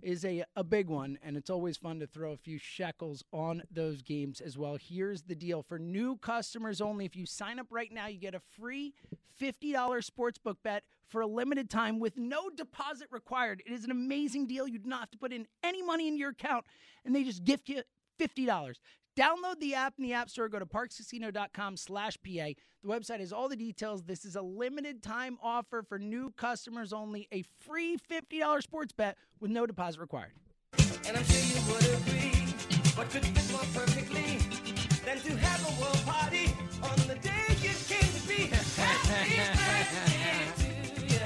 is 0.03 0.25
a, 0.25 0.43
a 0.55 0.63
big 0.63 0.87
one, 0.87 1.17
and 1.23 1.37
it's 1.37 1.49
always 1.49 1.77
fun 1.77 1.99
to 1.99 2.07
throw 2.07 2.33
a 2.33 2.37
few 2.37 2.57
shekels 2.57 3.23
on 3.31 3.63
those 3.71 4.01
games 4.01 4.41
as 4.41 4.57
well. 4.57 4.77
Here's 4.79 5.23
the 5.23 5.35
deal 5.35 5.63
for 5.63 5.79
new 5.79 6.17
customers 6.17 6.81
only. 6.81 7.05
If 7.05 7.15
you 7.15 7.25
sign 7.25 7.59
up 7.59 7.67
right 7.71 7.91
now, 7.91 8.07
you 8.07 8.19
get 8.19 8.35
a 8.35 8.41
free 8.59 8.93
$50 9.41 9.73
sportsbook 9.73 10.57
bet 10.63 10.83
for 11.07 11.21
a 11.21 11.27
limited 11.27 11.69
time 11.69 11.99
with 11.99 12.17
no 12.17 12.49
deposit 12.49 13.07
required. 13.11 13.63
It 13.65 13.71
is 13.71 13.83
an 13.83 13.91
amazing 13.91 14.47
deal. 14.47 14.67
You 14.67 14.79
do 14.79 14.89
not 14.89 15.01
have 15.01 15.11
to 15.11 15.17
put 15.17 15.33
in 15.33 15.47
any 15.63 15.81
money 15.81 16.07
in 16.07 16.17
your 16.17 16.31
account, 16.31 16.65
and 17.05 17.15
they 17.15 17.23
just 17.23 17.43
gift 17.43 17.69
you 17.69 17.81
$50. 18.19 18.75
Download 19.15 19.60
the 19.60 19.76
app 19.76 19.93
in 19.97 20.04
the 20.04 20.13
App 20.13 20.30
Store. 20.30 20.49
Go 20.49 20.58
to 20.60 20.65
parxcasino.com 20.65 21.78
slash 21.78 22.17
PA. 22.17 22.49
The 22.84 22.88
website 22.88 23.19
has 23.19 23.32
all 23.32 23.47
the 23.47 23.56
details. 23.56 24.04
This 24.04 24.26
is 24.26 24.36
a 24.36 24.41
limited 24.41 25.04
time 25.04 25.38
offer 25.41 25.84
for 25.84 25.99
new 25.99 26.32
customers 26.36 26.91
only. 26.91 27.28
A 27.32 27.43
free 27.60 27.97
$50 27.97 28.63
sports 28.63 28.91
bet 28.91 29.17
with 29.39 29.52
no 29.52 29.67
deposit 29.67 30.02
required. 30.02 30.32
And 31.08 31.15
I'm 31.15 31.23
sure 31.26 31.41
you 31.41 31.62
would 31.71 31.84
agree, 32.02 32.32
what 32.95 33.10
could 33.12 33.26
fit 33.26 33.52
more 33.52 33.62
perfectly 33.73 34.38
than 35.06 35.19
to 35.19 35.38
have 35.38 35.62
a 35.62 35.82
world 35.82 36.02
party 36.06 36.56
on 36.82 37.08
the 37.08 37.15
day 37.15 37.56
you 37.62 37.69
came 37.88 38.10
to 38.10 38.28
be? 38.28 38.49
Happy 38.76 39.60
birthday 39.69 40.91
to 40.95 41.13
you. 41.13 41.19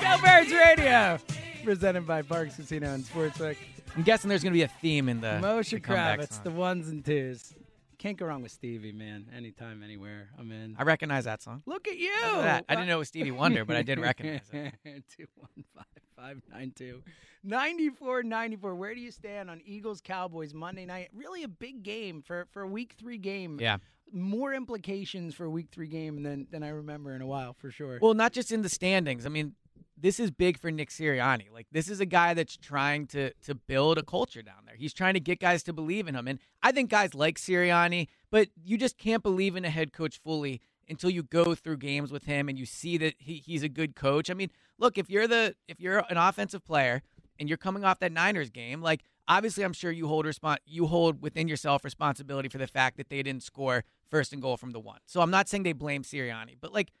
Go 0.00 0.22
Birds 0.22 0.52
Radio, 0.52 1.18
presented 1.64 2.06
by 2.06 2.22
Parx 2.22 2.54
Casino 2.56 2.94
and 2.94 3.04
Sportsbook. 3.04 3.56
I'm 3.96 4.02
guessing 4.02 4.28
there's 4.28 4.42
going 4.42 4.52
to 4.52 4.58
be 4.58 4.62
a 4.62 4.68
theme 4.68 5.08
in 5.08 5.22
the 5.22 5.38
Moshe 5.42 5.70
the 5.70 5.80
Kravitz, 5.80 6.34
song. 6.34 6.44
the 6.44 6.50
ones 6.50 6.88
and 6.88 7.02
twos. 7.02 7.54
Can't 7.98 8.18
go 8.18 8.26
wrong 8.26 8.42
with 8.42 8.52
Stevie, 8.52 8.92
man. 8.92 9.24
Anytime, 9.34 9.82
anywhere, 9.82 10.28
I'm 10.38 10.52
in. 10.52 10.76
I 10.78 10.82
recognize 10.82 11.24
that 11.24 11.42
song. 11.42 11.62
Look 11.64 11.88
at 11.88 11.96
you. 11.96 12.12
Look 12.12 12.36
at 12.36 12.42
that. 12.42 12.64
I 12.68 12.74
didn't 12.74 12.88
know 12.88 12.96
it 12.96 12.98
was 12.98 13.08
Stevie 13.08 13.30
Wonder, 13.30 13.64
but 13.64 13.74
I 13.74 13.82
did 13.82 13.98
recognize 14.00 14.42
it. 14.52 14.74
215 15.16 17.02
9494. 17.42 18.74
Where 18.74 18.94
do 18.94 19.00
you 19.00 19.10
stand 19.10 19.48
on 19.48 19.62
Eagles 19.64 20.02
Cowboys 20.02 20.52
Monday 20.52 20.84
night? 20.84 21.08
Really 21.14 21.42
a 21.42 21.48
big 21.48 21.82
game 21.82 22.20
for, 22.20 22.46
for 22.50 22.60
a 22.62 22.68
week 22.68 22.96
three 22.98 23.18
game. 23.18 23.58
Yeah. 23.58 23.78
More 24.12 24.52
implications 24.52 25.34
for 25.34 25.44
a 25.44 25.50
week 25.50 25.68
three 25.72 25.88
game 25.88 26.22
than, 26.22 26.46
than 26.50 26.62
I 26.62 26.68
remember 26.68 27.14
in 27.14 27.22
a 27.22 27.26
while, 27.26 27.54
for 27.54 27.70
sure. 27.70 27.98
Well, 28.02 28.12
not 28.14 28.32
just 28.32 28.52
in 28.52 28.60
the 28.60 28.68
standings. 28.68 29.24
I 29.24 29.30
mean, 29.30 29.54
this 29.96 30.20
is 30.20 30.30
big 30.30 30.58
for 30.58 30.70
Nick 30.70 30.90
Sirianni. 30.90 31.50
Like 31.52 31.66
this 31.72 31.88
is 31.88 32.00
a 32.00 32.06
guy 32.06 32.34
that's 32.34 32.56
trying 32.56 33.06
to 33.08 33.32
to 33.44 33.54
build 33.54 33.98
a 33.98 34.02
culture 34.02 34.42
down 34.42 34.64
there. 34.66 34.76
He's 34.76 34.92
trying 34.92 35.14
to 35.14 35.20
get 35.20 35.40
guys 35.40 35.62
to 35.64 35.72
believe 35.72 36.06
in 36.06 36.14
him. 36.14 36.28
And 36.28 36.38
I 36.62 36.72
think 36.72 36.90
guys 36.90 37.14
like 37.14 37.38
Sirianni, 37.38 38.08
but 38.30 38.48
you 38.62 38.76
just 38.76 38.98
can't 38.98 39.22
believe 39.22 39.56
in 39.56 39.64
a 39.64 39.70
head 39.70 39.92
coach 39.92 40.18
fully 40.18 40.60
until 40.88 41.10
you 41.10 41.22
go 41.22 41.54
through 41.54 41.78
games 41.78 42.12
with 42.12 42.24
him 42.24 42.48
and 42.48 42.58
you 42.58 42.66
see 42.66 42.96
that 42.98 43.14
he, 43.18 43.42
he's 43.44 43.62
a 43.62 43.68
good 43.68 43.96
coach. 43.96 44.30
I 44.30 44.34
mean, 44.34 44.50
look, 44.78 44.98
if 44.98 45.10
you're 45.10 45.26
the 45.26 45.54
if 45.68 45.80
you're 45.80 46.04
an 46.10 46.16
offensive 46.16 46.64
player 46.64 47.02
and 47.38 47.48
you're 47.48 47.58
coming 47.58 47.84
off 47.84 47.98
that 48.00 48.12
Niners 48.12 48.50
game, 48.50 48.82
like 48.82 49.02
obviously 49.28 49.64
I'm 49.64 49.72
sure 49.72 49.90
you 49.90 50.08
hold 50.08 50.26
respon- 50.26 50.58
you 50.66 50.86
hold 50.86 51.22
within 51.22 51.48
yourself 51.48 51.84
responsibility 51.84 52.48
for 52.48 52.58
the 52.58 52.66
fact 52.66 52.96
that 52.98 53.08
they 53.08 53.22
didn't 53.22 53.42
score 53.42 53.84
first 54.10 54.32
and 54.32 54.40
goal 54.40 54.56
from 54.56 54.70
the 54.72 54.80
one. 54.80 54.98
So 55.06 55.20
I'm 55.20 55.30
not 55.30 55.48
saying 55.48 55.62
they 55.62 55.72
blame 55.72 56.02
Sirianni, 56.02 56.56
but 56.60 56.72
like 56.72 56.92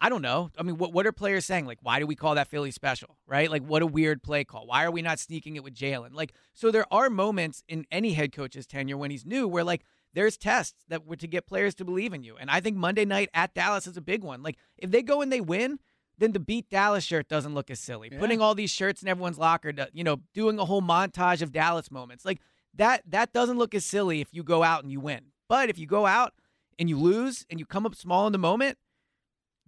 I 0.00 0.08
don't 0.08 0.22
know. 0.22 0.50
I 0.58 0.62
mean, 0.62 0.78
what 0.78 0.92
what 0.92 1.06
are 1.06 1.12
players 1.12 1.44
saying? 1.44 1.66
Like, 1.66 1.78
why 1.82 1.98
do 1.98 2.06
we 2.06 2.14
call 2.14 2.34
that 2.36 2.48
Philly 2.48 2.70
special? 2.70 3.18
Right? 3.26 3.50
Like, 3.50 3.62
what 3.62 3.82
a 3.82 3.86
weird 3.86 4.22
play 4.22 4.44
call. 4.44 4.66
Why 4.66 4.84
are 4.84 4.90
we 4.90 5.02
not 5.02 5.18
sneaking 5.18 5.56
it 5.56 5.64
with 5.64 5.74
Jalen? 5.74 6.14
Like, 6.14 6.32
so 6.54 6.70
there 6.70 6.86
are 6.92 7.10
moments 7.10 7.62
in 7.68 7.86
any 7.90 8.14
head 8.14 8.32
coach's 8.32 8.66
tenure 8.66 8.96
when 8.96 9.10
he's 9.10 9.26
new 9.26 9.46
where 9.46 9.64
like 9.64 9.84
there's 10.14 10.36
tests 10.36 10.84
that 10.88 11.06
were 11.06 11.16
to 11.16 11.26
get 11.26 11.46
players 11.46 11.74
to 11.76 11.84
believe 11.84 12.12
in 12.12 12.22
you. 12.22 12.36
And 12.36 12.50
I 12.50 12.60
think 12.60 12.76
Monday 12.76 13.04
night 13.04 13.28
at 13.34 13.54
Dallas 13.54 13.86
is 13.86 13.96
a 13.96 14.00
big 14.00 14.24
one. 14.24 14.42
Like, 14.42 14.56
if 14.76 14.90
they 14.90 15.02
go 15.02 15.20
and 15.20 15.32
they 15.32 15.40
win, 15.40 15.78
then 16.18 16.32
the 16.32 16.40
beat 16.40 16.68
Dallas 16.68 17.04
shirt 17.04 17.28
doesn't 17.28 17.54
look 17.54 17.70
as 17.70 17.80
silly. 17.80 18.08
Yeah. 18.10 18.18
Putting 18.18 18.40
all 18.40 18.54
these 18.54 18.70
shirts 18.70 19.02
in 19.02 19.08
everyone's 19.08 19.38
locker, 19.38 19.72
to, 19.72 19.88
you 19.92 20.04
know, 20.04 20.20
doing 20.34 20.58
a 20.58 20.64
whole 20.64 20.82
montage 20.82 21.42
of 21.42 21.52
Dallas 21.52 21.90
moments, 21.90 22.24
like 22.24 22.40
that 22.74 23.02
that 23.08 23.32
doesn't 23.32 23.58
look 23.58 23.74
as 23.74 23.84
silly 23.84 24.20
if 24.20 24.28
you 24.32 24.42
go 24.42 24.62
out 24.62 24.82
and 24.82 24.92
you 24.92 25.00
win. 25.00 25.26
But 25.48 25.70
if 25.70 25.78
you 25.78 25.86
go 25.86 26.06
out 26.06 26.34
and 26.78 26.88
you 26.88 26.98
lose 26.98 27.46
and 27.50 27.58
you 27.58 27.66
come 27.66 27.86
up 27.86 27.94
small 27.94 28.26
in 28.26 28.32
the 28.32 28.38
moment, 28.38 28.78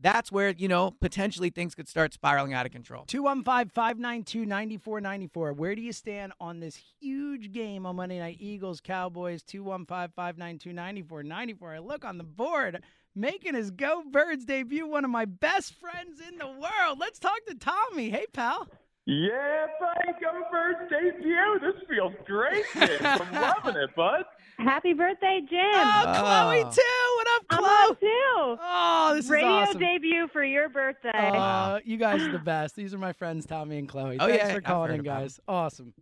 that's 0.02 0.32
where, 0.32 0.50
you 0.50 0.68
know, 0.68 0.90
potentially 0.90 1.50
things 1.50 1.74
could 1.74 1.88
start 1.88 2.12
spiraling 2.12 2.52
out 2.52 2.66
of 2.66 2.72
control. 2.72 3.04
215 3.06 3.70
592 3.70 4.44
9494. 4.44 5.52
Where 5.52 5.74
do 5.74 5.82
you 5.82 5.92
stand 5.92 6.32
on 6.40 6.60
this 6.60 6.76
huge 7.00 7.52
game 7.52 7.86
on 7.86 7.96
Monday 7.96 8.18
Night 8.18 8.36
Eagles 8.40 8.80
Cowboys? 8.80 9.42
215 9.42 10.12
592 10.14 10.72
9494. 10.72 11.74
I 11.74 11.78
look 11.78 12.04
on 12.04 12.18
the 12.18 12.24
board, 12.24 12.82
making 13.14 13.54
his 13.54 13.70
Go 13.70 14.02
Birds 14.10 14.44
debut, 14.44 14.86
one 14.86 15.04
of 15.04 15.10
my 15.10 15.24
best 15.24 15.74
friends 15.74 16.20
in 16.20 16.38
the 16.38 16.48
world. 16.48 16.98
Let's 16.98 17.18
talk 17.18 17.44
to 17.46 17.54
Tommy. 17.54 18.10
Hey, 18.10 18.26
pal. 18.32 18.68
Yeah, 19.04 19.66
buddy, 19.80 20.12
go 20.20 20.30
first 20.50 20.90
debut. 20.90 21.58
This 21.60 21.82
feels 21.88 22.12
great, 22.24 22.64
Jim. 22.74 22.98
I'm 23.00 23.32
loving 23.64 23.80
it, 23.80 23.94
bud. 23.96 24.24
Happy 24.58 24.92
birthday, 24.92 25.40
Jim. 25.48 25.58
Oh, 25.62 26.02
Chloe, 26.16 26.62
Oh. 26.64 26.70
too. 26.70 27.16
What 27.16 27.26
up, 27.36 27.42
I'm 27.50 27.58
Chloe? 27.58 27.70
on 27.70 27.96
too. 27.96 28.62
Oh, 28.62 29.12
this 29.16 29.28
Radio 29.28 29.48
is 29.62 29.68
awesome. 29.68 29.80
Radio 29.80 29.98
debut 29.98 30.28
for 30.32 30.44
your 30.44 30.68
birthday. 30.68 31.10
Uh, 31.14 31.80
you 31.84 31.96
guys 31.96 32.22
are 32.22 32.30
the 32.32 32.38
best. 32.38 32.76
These 32.76 32.94
are 32.94 32.98
my 32.98 33.12
friends, 33.12 33.46
Tommy 33.46 33.78
and 33.78 33.88
Chloe. 33.88 34.18
Oh, 34.20 34.26
Thanks 34.26 34.44
yeah, 34.44 34.54
for 34.54 34.60
calling 34.60 34.94
in, 34.94 35.00
about 35.00 35.20
guys. 35.22 35.40
Awesome. 35.48 35.94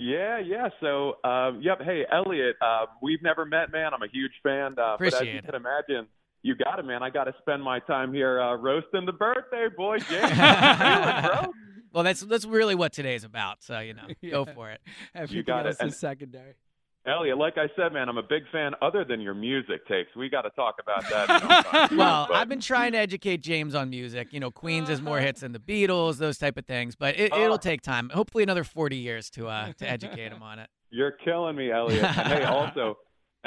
Yeah, 0.00 0.38
yeah. 0.38 0.68
So, 0.80 1.16
um, 1.24 1.60
yep. 1.62 1.80
Hey, 1.82 2.04
Elliot, 2.10 2.56
uh, 2.60 2.86
we've 3.02 3.22
never 3.22 3.44
met, 3.44 3.70
man. 3.72 3.92
I'm 3.94 4.02
a 4.02 4.08
huge 4.08 4.32
fan. 4.42 4.72
Uh, 4.78 4.96
but 4.98 5.06
as 5.08 5.14
Appreciate 5.14 5.32
you 5.32 5.38
it. 5.38 5.44
can 5.44 5.54
imagine, 5.54 6.06
you 6.42 6.54
got 6.54 6.78
it, 6.78 6.84
man. 6.84 7.02
I 7.02 7.10
got 7.10 7.24
to 7.24 7.34
spend 7.40 7.62
my 7.62 7.78
time 7.80 8.12
here 8.12 8.40
uh, 8.40 8.56
roasting 8.56 9.06
the 9.06 9.12
birthday 9.12 9.66
boy, 9.76 9.98
James. 10.10 10.30
How 10.30 10.98
you 10.98 11.22
feeling, 11.24 11.42
bro? 11.44 11.52
Well, 11.92 12.04
that's 12.04 12.20
that's 12.20 12.44
really 12.44 12.74
what 12.74 12.92
today's 12.92 13.24
about. 13.24 13.62
So, 13.62 13.78
you 13.80 13.94
know, 13.94 14.06
go 14.30 14.44
for 14.54 14.70
it. 14.70 14.80
Everything 15.14 15.36
you 15.38 15.42
got 15.42 15.66
it. 15.66 15.70
else 15.70 15.76
And- 15.80 15.90
is 15.90 15.98
secondary. 15.98 16.54
Elliot, 17.08 17.38
like 17.38 17.56
I 17.58 17.68
said, 17.76 17.92
man, 17.92 18.08
I'm 18.08 18.18
a 18.18 18.22
big 18.22 18.42
fan. 18.52 18.72
Other 18.82 19.04
than 19.04 19.20
your 19.20 19.34
music 19.34 19.86
takes, 19.88 20.14
we 20.14 20.28
got 20.28 20.42
to 20.42 20.50
talk 20.50 20.76
about 20.80 21.02
that. 21.10 21.28
you 21.42 21.48
know, 21.48 21.62
sometime. 21.62 21.96
Well, 21.98 22.26
But- 22.28 22.36
I've 22.36 22.48
been 22.48 22.60
trying 22.60 22.92
to 22.92 22.98
educate 22.98 23.38
James 23.38 23.74
on 23.74 23.90
music. 23.90 24.32
You 24.32 24.40
know, 24.40 24.50
Queens 24.50 24.88
has 24.88 25.00
more 25.00 25.18
hits 25.20 25.40
than 25.40 25.52
the 25.52 25.58
Beatles, 25.58 26.18
those 26.18 26.38
type 26.38 26.56
of 26.58 26.66
things. 26.66 26.94
But 26.96 27.18
it, 27.18 27.30
Oh. 27.32 27.42
it'll 27.44 27.58
take 27.58 27.82
time. 27.82 28.10
Hopefully, 28.10 28.42
another 28.42 28.64
40 28.64 28.96
years 28.96 29.30
to 29.30 29.48
uh, 29.48 29.72
to 29.78 29.88
educate 29.88 30.32
him 30.32 30.42
on 30.42 30.58
it. 30.58 30.68
You're 30.90 31.12
killing 31.12 31.56
me, 31.56 31.70
Elliot. 31.70 32.02
And 32.04 32.28
hey, 32.32 32.44
also, 32.44 32.98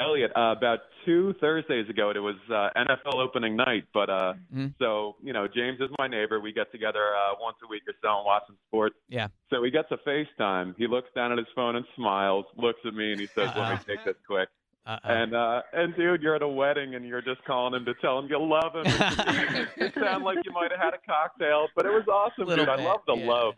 Elliot, 0.02 0.32
uh, 0.36 0.54
about 0.56 0.80
two 1.04 1.34
Thursdays 1.40 1.88
ago, 1.88 2.10
it 2.10 2.18
was 2.18 2.36
uh, 2.50 2.70
NFL 2.76 3.16
opening 3.16 3.56
night. 3.56 3.84
But 3.94 4.10
uh, 4.10 4.34
Mhm. 4.54 4.74
so 4.78 5.16
you 5.22 5.32
know, 5.32 5.46
James 5.48 5.80
is 5.80 5.88
my 5.98 6.08
neighbor. 6.08 6.40
We 6.40 6.52
get 6.52 6.70
together 6.72 7.00
uh, 7.16 7.34
once 7.40 7.56
a 7.64 7.68
week 7.68 7.82
or 7.88 7.94
so 8.02 8.16
and 8.18 8.24
watch 8.26 8.42
some 8.46 8.56
sports. 8.68 8.96
Yeah. 9.08 9.28
So 9.50 9.62
he 9.62 9.70
gets 9.70 9.88
a 9.90 9.98
FaceTime. 10.08 10.74
He 10.78 10.86
looks 10.86 11.08
down 11.14 11.32
at 11.32 11.38
his 11.38 11.46
phone 11.54 11.76
and 11.76 11.86
smiles, 11.96 12.44
looks 12.56 12.80
at 12.86 12.94
me, 12.94 13.12
and 13.12 13.20
he 13.20 13.26
says, 13.28 13.50
"Let 13.56 13.72
me 13.72 13.78
take 13.96 14.04
this 14.04 14.16
quick." 14.26 14.48
Uh-oh. 14.84 14.98
And 15.08 15.32
uh, 15.34 15.62
and 15.72 15.94
dude, 15.94 16.22
you're 16.22 16.34
at 16.34 16.42
a 16.42 16.48
wedding 16.48 16.96
and 16.96 17.06
you're 17.06 17.22
just 17.22 17.44
calling 17.44 17.72
him 17.74 17.84
to 17.84 17.94
tell 18.00 18.18
him 18.18 18.26
you 18.28 18.38
love 18.40 18.74
him. 18.74 18.82
it 19.76 19.94
sounded 19.94 20.24
like 20.24 20.38
you 20.44 20.50
might 20.52 20.72
have 20.72 20.80
had 20.80 20.92
a 20.94 20.98
cocktail, 21.06 21.68
but 21.76 21.86
it 21.86 21.90
was 21.90 22.02
awesome, 22.08 22.48
Little 22.48 22.64
dude. 22.66 22.76
bit, 22.76 22.84
I 22.84 22.88
love 22.90 23.00
the 23.06 23.14
yeah. 23.14 23.26
love. 23.30 23.54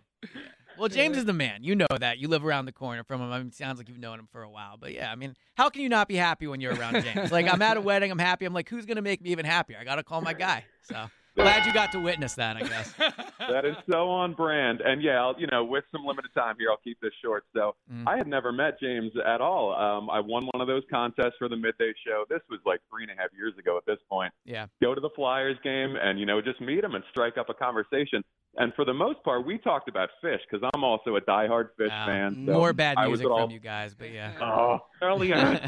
Well, 0.78 0.88
James 0.88 1.16
is 1.16 1.24
the 1.24 1.32
man. 1.32 1.62
You 1.62 1.76
know 1.76 1.86
that. 1.98 2.18
You 2.18 2.28
live 2.28 2.44
around 2.44 2.66
the 2.66 2.72
corner 2.72 3.04
from 3.04 3.20
him. 3.20 3.30
I 3.30 3.38
mean, 3.38 3.48
it 3.48 3.54
sounds 3.54 3.78
like 3.78 3.88
you've 3.88 3.98
known 3.98 4.18
him 4.18 4.28
for 4.30 4.42
a 4.42 4.50
while. 4.50 4.76
But 4.78 4.92
yeah, 4.92 5.10
I 5.10 5.14
mean, 5.14 5.34
how 5.56 5.68
can 5.70 5.82
you 5.82 5.88
not 5.88 6.08
be 6.08 6.16
happy 6.16 6.46
when 6.46 6.60
you're 6.60 6.74
around 6.74 7.02
James? 7.02 7.30
like, 7.32 7.52
I'm 7.52 7.62
at 7.62 7.76
a 7.76 7.80
wedding. 7.82 8.10
I'm 8.10 8.18
happy. 8.18 8.44
I'm 8.44 8.54
like, 8.54 8.68
who's 8.68 8.86
going 8.86 8.96
to 8.96 9.02
make 9.02 9.22
me 9.22 9.30
even 9.30 9.44
happier? 9.44 9.78
I 9.80 9.84
got 9.84 9.96
to 9.96 10.02
call 10.02 10.20
my 10.20 10.32
guy. 10.32 10.64
So 10.82 11.08
glad 11.36 11.66
you 11.66 11.72
got 11.72 11.92
to 11.92 12.00
witness 12.00 12.34
that, 12.34 12.56
I 12.56 12.62
guess. 12.62 12.94
That 13.50 13.66
is 13.66 13.76
so 13.90 14.08
on 14.08 14.32
brand. 14.32 14.80
And 14.80 15.02
yeah, 15.02 15.20
I'll, 15.20 15.38
you 15.38 15.46
know, 15.48 15.62
with 15.64 15.84
some 15.92 16.06
limited 16.06 16.30
time 16.34 16.54
here, 16.58 16.70
I'll 16.70 16.78
keep 16.82 16.98
this 17.02 17.12
short. 17.22 17.44
So 17.54 17.74
Mm. 17.92 18.04
I 18.08 18.16
had 18.16 18.26
never 18.26 18.52
met 18.52 18.80
James 18.80 19.12
at 19.26 19.42
all. 19.42 19.74
Um, 19.74 20.08
I 20.08 20.18
won 20.20 20.48
one 20.52 20.62
of 20.62 20.66
those 20.66 20.82
contests 20.90 21.34
for 21.38 21.48
the 21.50 21.56
midday 21.56 21.92
show. 22.06 22.24
This 22.30 22.40
was 22.48 22.60
like 22.64 22.80
three 22.90 23.02
and 23.02 23.12
a 23.12 23.20
half 23.20 23.30
years 23.36 23.52
ago 23.58 23.76
at 23.76 23.84
this 23.84 23.98
point. 24.08 24.32
Yeah. 24.46 24.66
Go 24.82 24.94
to 24.94 25.00
the 25.00 25.10
Flyers 25.14 25.58
game 25.62 25.94
and, 26.00 26.18
you 26.18 26.24
know, 26.24 26.40
just 26.40 26.58
meet 26.62 26.82
him 26.82 26.94
and 26.94 27.04
strike 27.10 27.36
up 27.36 27.50
a 27.50 27.54
conversation. 27.54 28.24
And 28.56 28.72
for 28.74 28.84
the 28.86 28.94
most 28.94 29.22
part, 29.24 29.44
we 29.46 29.58
talked 29.58 29.88
about 29.90 30.08
Phish 30.24 30.38
because 30.50 30.66
I'm 30.74 30.82
also 30.84 31.16
a 31.16 31.20
diehard 31.20 31.68
Phish 31.78 32.06
fan. 32.06 32.44
So 32.46 32.52
More 32.54 32.72
bad 32.72 32.96
I 32.96 33.08
was 33.08 33.18
music 33.20 33.30
all, 33.32 33.42
from 33.42 33.50
you 33.50 33.60
guys, 33.60 33.94
but 33.94 34.10
yeah. 34.10 34.32
Oh, 34.40 34.78
early 35.02 35.32
on. 35.34 35.60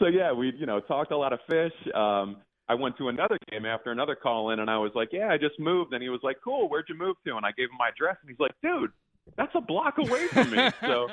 so 0.00 0.06
yeah, 0.06 0.32
we 0.32 0.52
you 0.58 0.66
know 0.66 0.80
talked 0.80 1.12
a 1.12 1.16
lot 1.16 1.32
of 1.32 1.38
Phish. 1.48 1.94
Um, 1.96 2.38
I 2.68 2.74
went 2.74 2.96
to 2.98 3.08
another 3.08 3.38
game 3.50 3.64
after 3.64 3.92
another 3.92 4.16
call 4.16 4.50
in, 4.50 4.58
and 4.60 4.70
I 4.70 4.78
was 4.78 4.92
like, 4.94 5.10
"Yeah, 5.12 5.28
I 5.28 5.38
just 5.38 5.58
moved." 5.58 5.92
And 5.92 6.02
he 6.02 6.08
was 6.08 6.20
like, 6.22 6.38
"Cool, 6.42 6.68
where'd 6.68 6.88
you 6.88 6.96
move 6.96 7.16
to?" 7.24 7.36
And 7.36 7.46
I 7.46 7.52
gave 7.52 7.68
him 7.70 7.76
my 7.78 7.88
address, 7.88 8.16
and 8.20 8.30
he's 8.30 8.40
like, 8.40 8.52
"Dude, 8.62 8.90
that's 9.36 9.54
a 9.54 9.60
block 9.60 9.98
away 9.98 10.26
from 10.28 10.50
me." 10.50 10.70
so 10.80 11.08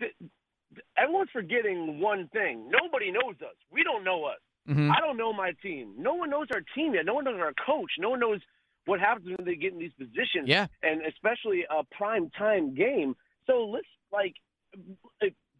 th- 0.00 0.12
th- 0.18 0.84
everyone's 0.98 1.30
forgetting 1.32 2.00
one 2.00 2.28
thing. 2.28 2.70
Nobody 2.70 3.10
knows 3.10 3.36
us. 3.40 3.56
We 3.70 3.82
don't 3.82 4.04
know 4.04 4.24
us. 4.24 4.38
Mhm. 4.68 4.90
I 4.94 5.00
don't 5.00 5.16
know 5.16 5.32
my 5.32 5.52
team. 5.62 5.94
No 5.96 6.12
one 6.14 6.28
knows 6.28 6.48
our 6.52 6.60
team 6.74 6.92
yet. 6.94 7.06
No 7.06 7.14
one 7.14 7.24
knows 7.24 7.40
our 7.40 7.54
coach. 7.64 7.92
No 7.98 8.10
one 8.10 8.20
knows 8.20 8.40
what 8.84 9.00
happens 9.00 9.26
when 9.36 9.46
they 9.46 9.54
get 9.54 9.72
in 9.72 9.78
these 9.78 9.92
positions. 9.98 10.46
Yeah. 10.46 10.66
And 10.82 11.02
especially 11.06 11.64
a 11.70 11.84
prime 11.84 12.28
time 12.30 12.74
game. 12.74 13.16
So 13.46 13.64
let's 13.66 13.86
like 14.12 14.34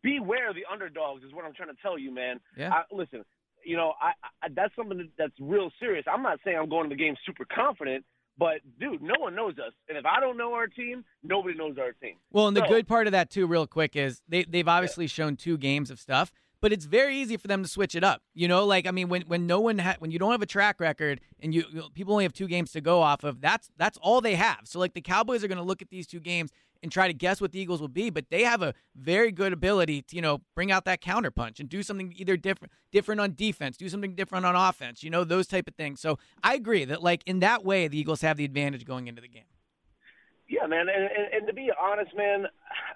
beware 0.02 0.52
the 0.54 0.64
underdogs 0.70 1.24
is 1.24 1.32
what 1.32 1.44
I'm 1.44 1.52
trying 1.54 1.70
to 1.70 1.76
tell 1.82 1.98
you, 1.98 2.12
man. 2.12 2.40
Yeah. 2.56 2.72
I, 2.72 2.82
listen, 2.92 3.24
you 3.64 3.76
know, 3.76 3.92
I, 4.00 4.12
I 4.42 4.48
that's 4.54 4.74
something 4.76 5.10
that's 5.18 5.32
real 5.40 5.70
serious. 5.78 6.04
I'm 6.10 6.22
not 6.22 6.38
saying 6.44 6.56
I'm 6.56 6.68
going 6.68 6.88
to 6.88 6.94
the 6.94 7.02
game 7.02 7.16
super 7.26 7.44
confident, 7.44 8.04
But 8.38 8.60
dude, 8.78 9.02
no 9.02 9.14
one 9.18 9.34
knows 9.34 9.54
us, 9.58 9.72
and 9.88 9.98
if 9.98 10.06
I 10.06 10.20
don't 10.20 10.36
know 10.36 10.54
our 10.54 10.68
team, 10.68 11.04
nobody 11.24 11.56
knows 11.58 11.76
our 11.76 11.92
team. 11.92 12.14
Well, 12.30 12.46
and 12.46 12.56
the 12.56 12.62
good 12.62 12.86
part 12.86 13.08
of 13.08 13.12
that 13.12 13.30
too, 13.30 13.46
real 13.48 13.66
quick, 13.66 13.96
is 13.96 14.22
they 14.28 14.44
they've 14.44 14.68
obviously 14.68 15.08
shown 15.08 15.34
two 15.36 15.58
games 15.58 15.90
of 15.90 15.98
stuff, 15.98 16.30
but 16.60 16.72
it's 16.72 16.84
very 16.84 17.16
easy 17.16 17.36
for 17.36 17.46
them 17.46 17.62
to 17.62 17.68
switch 17.68 17.94
it 17.94 18.04
up. 18.04 18.22
You 18.34 18.48
know, 18.48 18.64
like 18.64 18.86
I 18.86 18.90
mean, 18.90 19.08
when 19.08 19.22
when 19.22 19.46
no 19.46 19.60
one 19.60 19.78
ha- 19.78 19.96
when 19.98 20.10
you 20.10 20.18
don't 20.18 20.32
have 20.32 20.42
a 20.42 20.46
track 20.46 20.80
record 20.80 21.20
and 21.40 21.54
you 21.54 21.64
you- 21.72 21.88
people 21.94 22.12
only 22.12 22.24
have 22.24 22.32
two 22.32 22.48
games 22.48 22.72
to 22.72 22.80
go 22.80 23.00
off 23.02 23.24
of, 23.24 23.40
that's 23.40 23.70
that's 23.76 23.98
all 23.98 24.20
they 24.20 24.34
have. 24.34 24.60
So 24.64 24.78
like 24.78 24.94
the 24.94 25.00
Cowboys 25.00 25.44
are 25.44 25.48
going 25.48 25.58
to 25.58 25.64
look 25.64 25.82
at 25.82 25.90
these 25.90 26.06
two 26.06 26.20
games 26.20 26.50
and 26.82 26.92
try 26.92 27.08
to 27.08 27.12
guess 27.14 27.40
what 27.40 27.50
the 27.50 27.58
Eagles 27.60 27.80
will 27.80 27.88
be, 27.88 28.08
but 28.08 28.26
they 28.30 28.44
have 28.44 28.62
a 28.62 28.72
very 28.94 29.32
good 29.32 29.52
ability 29.52 30.02
to 30.02 30.16
you 30.16 30.22
know 30.22 30.40
bring 30.54 30.70
out 30.70 30.84
that 30.84 31.00
counterpunch 31.02 31.58
and 31.60 31.68
do 31.68 31.82
something 31.82 32.12
either 32.16 32.36
different 32.36 32.72
different 32.92 33.20
on 33.20 33.34
defense, 33.34 33.76
do 33.76 33.88
something 33.88 34.14
different 34.14 34.46
on 34.46 34.54
offense. 34.56 35.02
You 35.02 35.10
know 35.10 35.24
those 35.24 35.46
type 35.46 35.68
of 35.68 35.74
things. 35.74 36.00
So 36.00 36.18
I 36.42 36.54
agree 36.54 36.84
that 36.84 37.02
like 37.02 37.22
in 37.26 37.40
that 37.40 37.64
way 37.64 37.88
the 37.88 37.98
Eagles 37.98 38.20
have 38.22 38.36
the 38.36 38.44
advantage 38.44 38.84
going 38.84 39.06
into 39.08 39.20
the 39.20 39.28
game. 39.28 39.44
Yeah, 40.48 40.66
man, 40.66 40.86
and, 40.88 41.02
and, 41.04 41.34
and 41.34 41.46
to 41.46 41.52
be 41.52 41.70
honest, 41.78 42.16
man, 42.16 42.46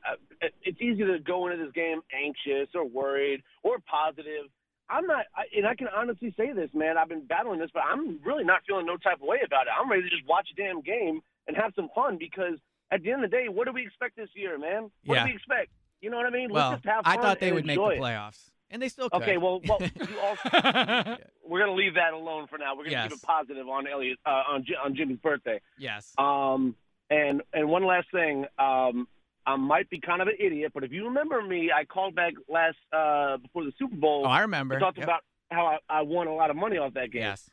uh, 0.08 0.46
it's 0.62 0.80
easy 0.80 1.04
to 1.04 1.18
go 1.18 1.48
into 1.48 1.62
this 1.62 1.72
game 1.74 2.00
anxious 2.16 2.68
or 2.74 2.84
worried 2.86 3.42
or 3.62 3.76
positive. 3.80 4.48
I'm 4.88 5.06
not, 5.06 5.26
and 5.56 5.66
I 5.66 5.74
can 5.74 5.88
honestly 5.94 6.34
say 6.36 6.52
this, 6.52 6.70
man. 6.74 6.96
I've 6.98 7.08
been 7.08 7.24
battling 7.26 7.60
this, 7.60 7.70
but 7.72 7.82
I'm 7.84 8.18
really 8.24 8.44
not 8.44 8.62
feeling 8.66 8.86
no 8.86 8.96
type 8.96 9.16
of 9.22 9.28
way 9.28 9.38
about 9.44 9.66
it. 9.66 9.72
I'm 9.78 9.90
ready 9.90 10.02
to 10.02 10.08
just 10.10 10.26
watch 10.26 10.48
a 10.52 10.54
damn 10.60 10.80
game 10.80 11.20
and 11.46 11.56
have 11.56 11.72
some 11.76 11.88
fun 11.94 12.16
because 12.18 12.54
at 12.90 13.02
the 13.02 13.10
end 13.10 13.24
of 13.24 13.30
the 13.30 13.36
day, 13.36 13.48
what 13.48 13.66
do 13.66 13.72
we 13.72 13.82
expect 13.86 14.16
this 14.16 14.28
year, 14.34 14.58
man? 14.58 14.90
What 15.04 15.16
Yeah. 15.16 15.24
do 15.24 15.30
we 15.30 15.36
expect? 15.36 15.70
You 16.00 16.10
know 16.10 16.16
what 16.16 16.26
I 16.26 16.30
mean? 16.30 16.52
Well, 16.52 16.70
Let's 16.70 16.82
just 16.82 16.94
have 16.94 17.04
fun. 17.04 17.18
I 17.18 17.22
thought 17.22 17.38
they 17.40 17.52
would 17.52 17.64
make 17.66 17.76
the 17.78 17.84
it. 17.88 18.00
playoffs, 18.00 18.50
and 18.70 18.82
they 18.82 18.88
still 18.88 19.08
could. 19.08 19.22
Okay, 19.22 19.36
well, 19.38 19.60
well, 19.68 19.78
you 20.08 20.18
also, 20.20 20.50
we're 21.46 21.60
gonna 21.60 21.72
leave 21.74 21.94
that 21.94 22.12
alone 22.12 22.46
for 22.48 22.58
now. 22.58 22.74
We're 22.76 22.84
gonna 22.84 23.08
keep 23.08 23.18
it 23.18 23.22
positive 23.22 23.68
on 23.68 23.86
Elliot 23.86 24.18
uh, 24.26 24.42
on 24.50 24.64
Ji- 24.64 24.76
on 24.82 24.94
Jimmy's 24.96 25.18
birthday. 25.18 25.60
yes. 25.78 26.12
Um, 26.18 26.74
and 27.12 27.42
and 27.52 27.68
one 27.68 27.84
last 27.84 28.08
thing, 28.10 28.46
um, 28.58 29.06
I 29.46 29.56
might 29.56 29.90
be 29.90 29.98
kind 30.00 30.22
of 30.22 30.28
an 30.28 30.36
idiot, 30.38 30.70
but 30.74 30.84
if 30.84 30.92
you 30.92 31.04
remember 31.04 31.42
me, 31.42 31.70
I 31.76 31.84
called 31.84 32.14
back 32.14 32.34
last 32.48 32.76
uh, 32.92 33.36
before 33.38 33.64
the 33.64 33.72
Super 33.78 33.96
Bowl. 33.96 34.22
Oh, 34.24 34.28
I 34.30 34.40
remember. 34.42 34.78
Talked 34.78 34.98
Yep. 34.98 35.06
about 35.06 35.22
how 35.50 35.66
I, 35.66 35.78
I 35.88 36.02
won 36.02 36.26
a 36.28 36.34
lot 36.34 36.50
of 36.50 36.56
money 36.56 36.78
off 36.78 36.94
that 36.94 37.10
game. 37.12 37.22
Yes. 37.22 37.50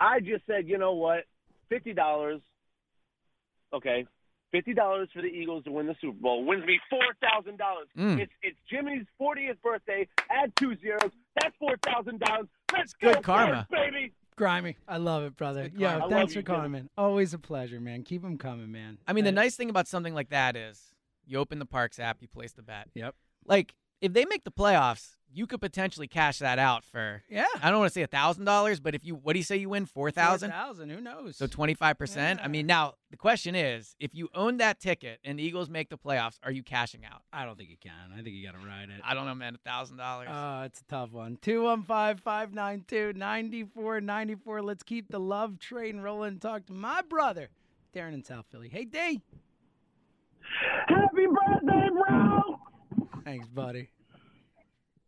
I 0.00 0.20
just 0.20 0.44
said, 0.46 0.66
you 0.66 0.78
know 0.78 0.92
what, 0.94 1.24
fifty 1.68 1.92
dollars. 1.92 2.40
Okay, 3.72 4.06
fifty 4.52 4.74
dollars 4.74 5.08
for 5.12 5.20
the 5.22 5.28
Eagles 5.28 5.64
to 5.64 5.70
win 5.72 5.86
the 5.86 5.96
Super 6.00 6.18
Bowl 6.20 6.44
wins 6.44 6.64
me 6.66 6.78
four 6.88 7.00
thousand 7.20 7.58
dollars. 7.58 7.88
Mm. 7.98 8.18
It's 8.20 8.32
it's 8.42 8.58
Jimmy's 8.70 9.04
fortieth 9.18 9.60
birthday. 9.62 10.08
Add 10.30 10.52
two 10.56 10.76
zeros. 10.80 11.10
That's 11.40 11.54
four 11.58 11.76
thousand 11.84 12.20
dollars. 12.20 12.46
Let's 12.72 12.94
Good 12.94 13.16
go, 13.16 13.20
karma. 13.22 13.66
Birds, 13.70 13.82
baby. 13.90 14.12
Grimy. 14.36 14.76
I 14.86 14.98
love 14.98 15.24
it, 15.24 15.36
brother. 15.36 15.68
Good 15.68 15.80
Yo, 15.80 16.08
thanks 16.08 16.32
for 16.34 16.40
you, 16.40 16.44
calling, 16.44 16.64
Jim. 16.64 16.72
man. 16.72 16.90
Always 16.96 17.34
a 17.34 17.38
pleasure, 17.38 17.80
man. 17.80 18.02
Keep 18.02 18.22
them 18.22 18.38
coming, 18.38 18.70
man. 18.70 18.98
I 19.06 19.12
mean, 19.12 19.24
the 19.24 19.32
nice 19.32 19.56
thing 19.56 19.70
about 19.70 19.88
something 19.88 20.14
like 20.14 20.28
that 20.30 20.56
is 20.56 20.80
you 21.26 21.38
open 21.38 21.58
the 21.58 21.66
Parx 21.66 21.98
app, 21.98 22.18
you 22.20 22.28
place 22.28 22.52
the 22.52 22.62
bet. 22.62 22.88
Yep. 22.94 23.14
Like 23.46 23.74
if 24.00 24.12
they 24.12 24.24
make 24.26 24.44
the 24.44 24.52
playoffs, 24.52 25.16
you 25.36 25.46
could 25.46 25.60
potentially 25.60 26.08
cash 26.08 26.38
that 26.38 26.58
out 26.58 26.82
for. 26.82 27.22
Yeah. 27.28 27.44
I 27.62 27.68
don't 27.70 27.78
want 27.80 27.90
to 27.90 27.94
say 27.94 28.02
a 28.02 28.06
thousand 28.06 28.46
dollars, 28.46 28.80
but 28.80 28.94
if 28.94 29.04
you, 29.04 29.14
what 29.16 29.34
do 29.34 29.38
you 29.38 29.44
say 29.44 29.56
you 29.56 29.68
win 29.68 29.84
four 29.84 30.10
thousand? 30.10 30.50
4,000, 30.50 30.88
Who 30.88 31.00
knows? 31.02 31.36
So 31.36 31.46
twenty 31.46 31.74
five 31.74 31.98
percent. 31.98 32.40
I 32.42 32.48
mean, 32.48 32.66
now 32.66 32.94
the 33.10 33.18
question 33.18 33.54
is, 33.54 33.94
if 34.00 34.14
you 34.14 34.30
own 34.34 34.56
that 34.56 34.80
ticket 34.80 35.20
and 35.24 35.38
the 35.38 35.42
Eagles 35.42 35.68
make 35.68 35.90
the 35.90 35.98
playoffs, 35.98 36.38
are 36.42 36.50
you 36.50 36.62
cashing 36.62 37.04
out? 37.04 37.20
I 37.34 37.44
don't 37.44 37.58
think 37.58 37.68
you 37.68 37.76
can. 37.78 37.92
I 38.12 38.22
think 38.22 38.28
you 38.34 38.46
got 38.46 38.58
to 38.58 38.66
ride 38.66 38.88
it. 38.88 39.00
I 39.04 39.12
don't 39.12 39.26
know, 39.26 39.34
man. 39.34 39.54
A 39.54 39.58
thousand 39.68 39.98
dollars. 39.98 40.28
Oh, 40.30 40.62
it's 40.62 40.80
a 40.80 40.84
tough 40.84 41.12
one. 41.12 41.36
215 41.42 42.22
592 42.22 43.18
9494. 43.18 44.62
Let's 44.62 44.82
keep 44.82 45.10
the 45.10 45.20
love 45.20 45.58
train 45.58 46.00
rolling. 46.00 46.38
Talk 46.38 46.64
to 46.66 46.72
my 46.72 47.02
brother, 47.02 47.50
Darren 47.94 48.14
in 48.14 48.24
South 48.24 48.46
Philly. 48.50 48.70
Hey, 48.70 48.86
D. 48.86 49.20
Happy 50.88 51.26
birthday, 51.26 51.88
bro! 51.92 52.58
Thanks, 53.24 53.48
buddy. 53.48 53.90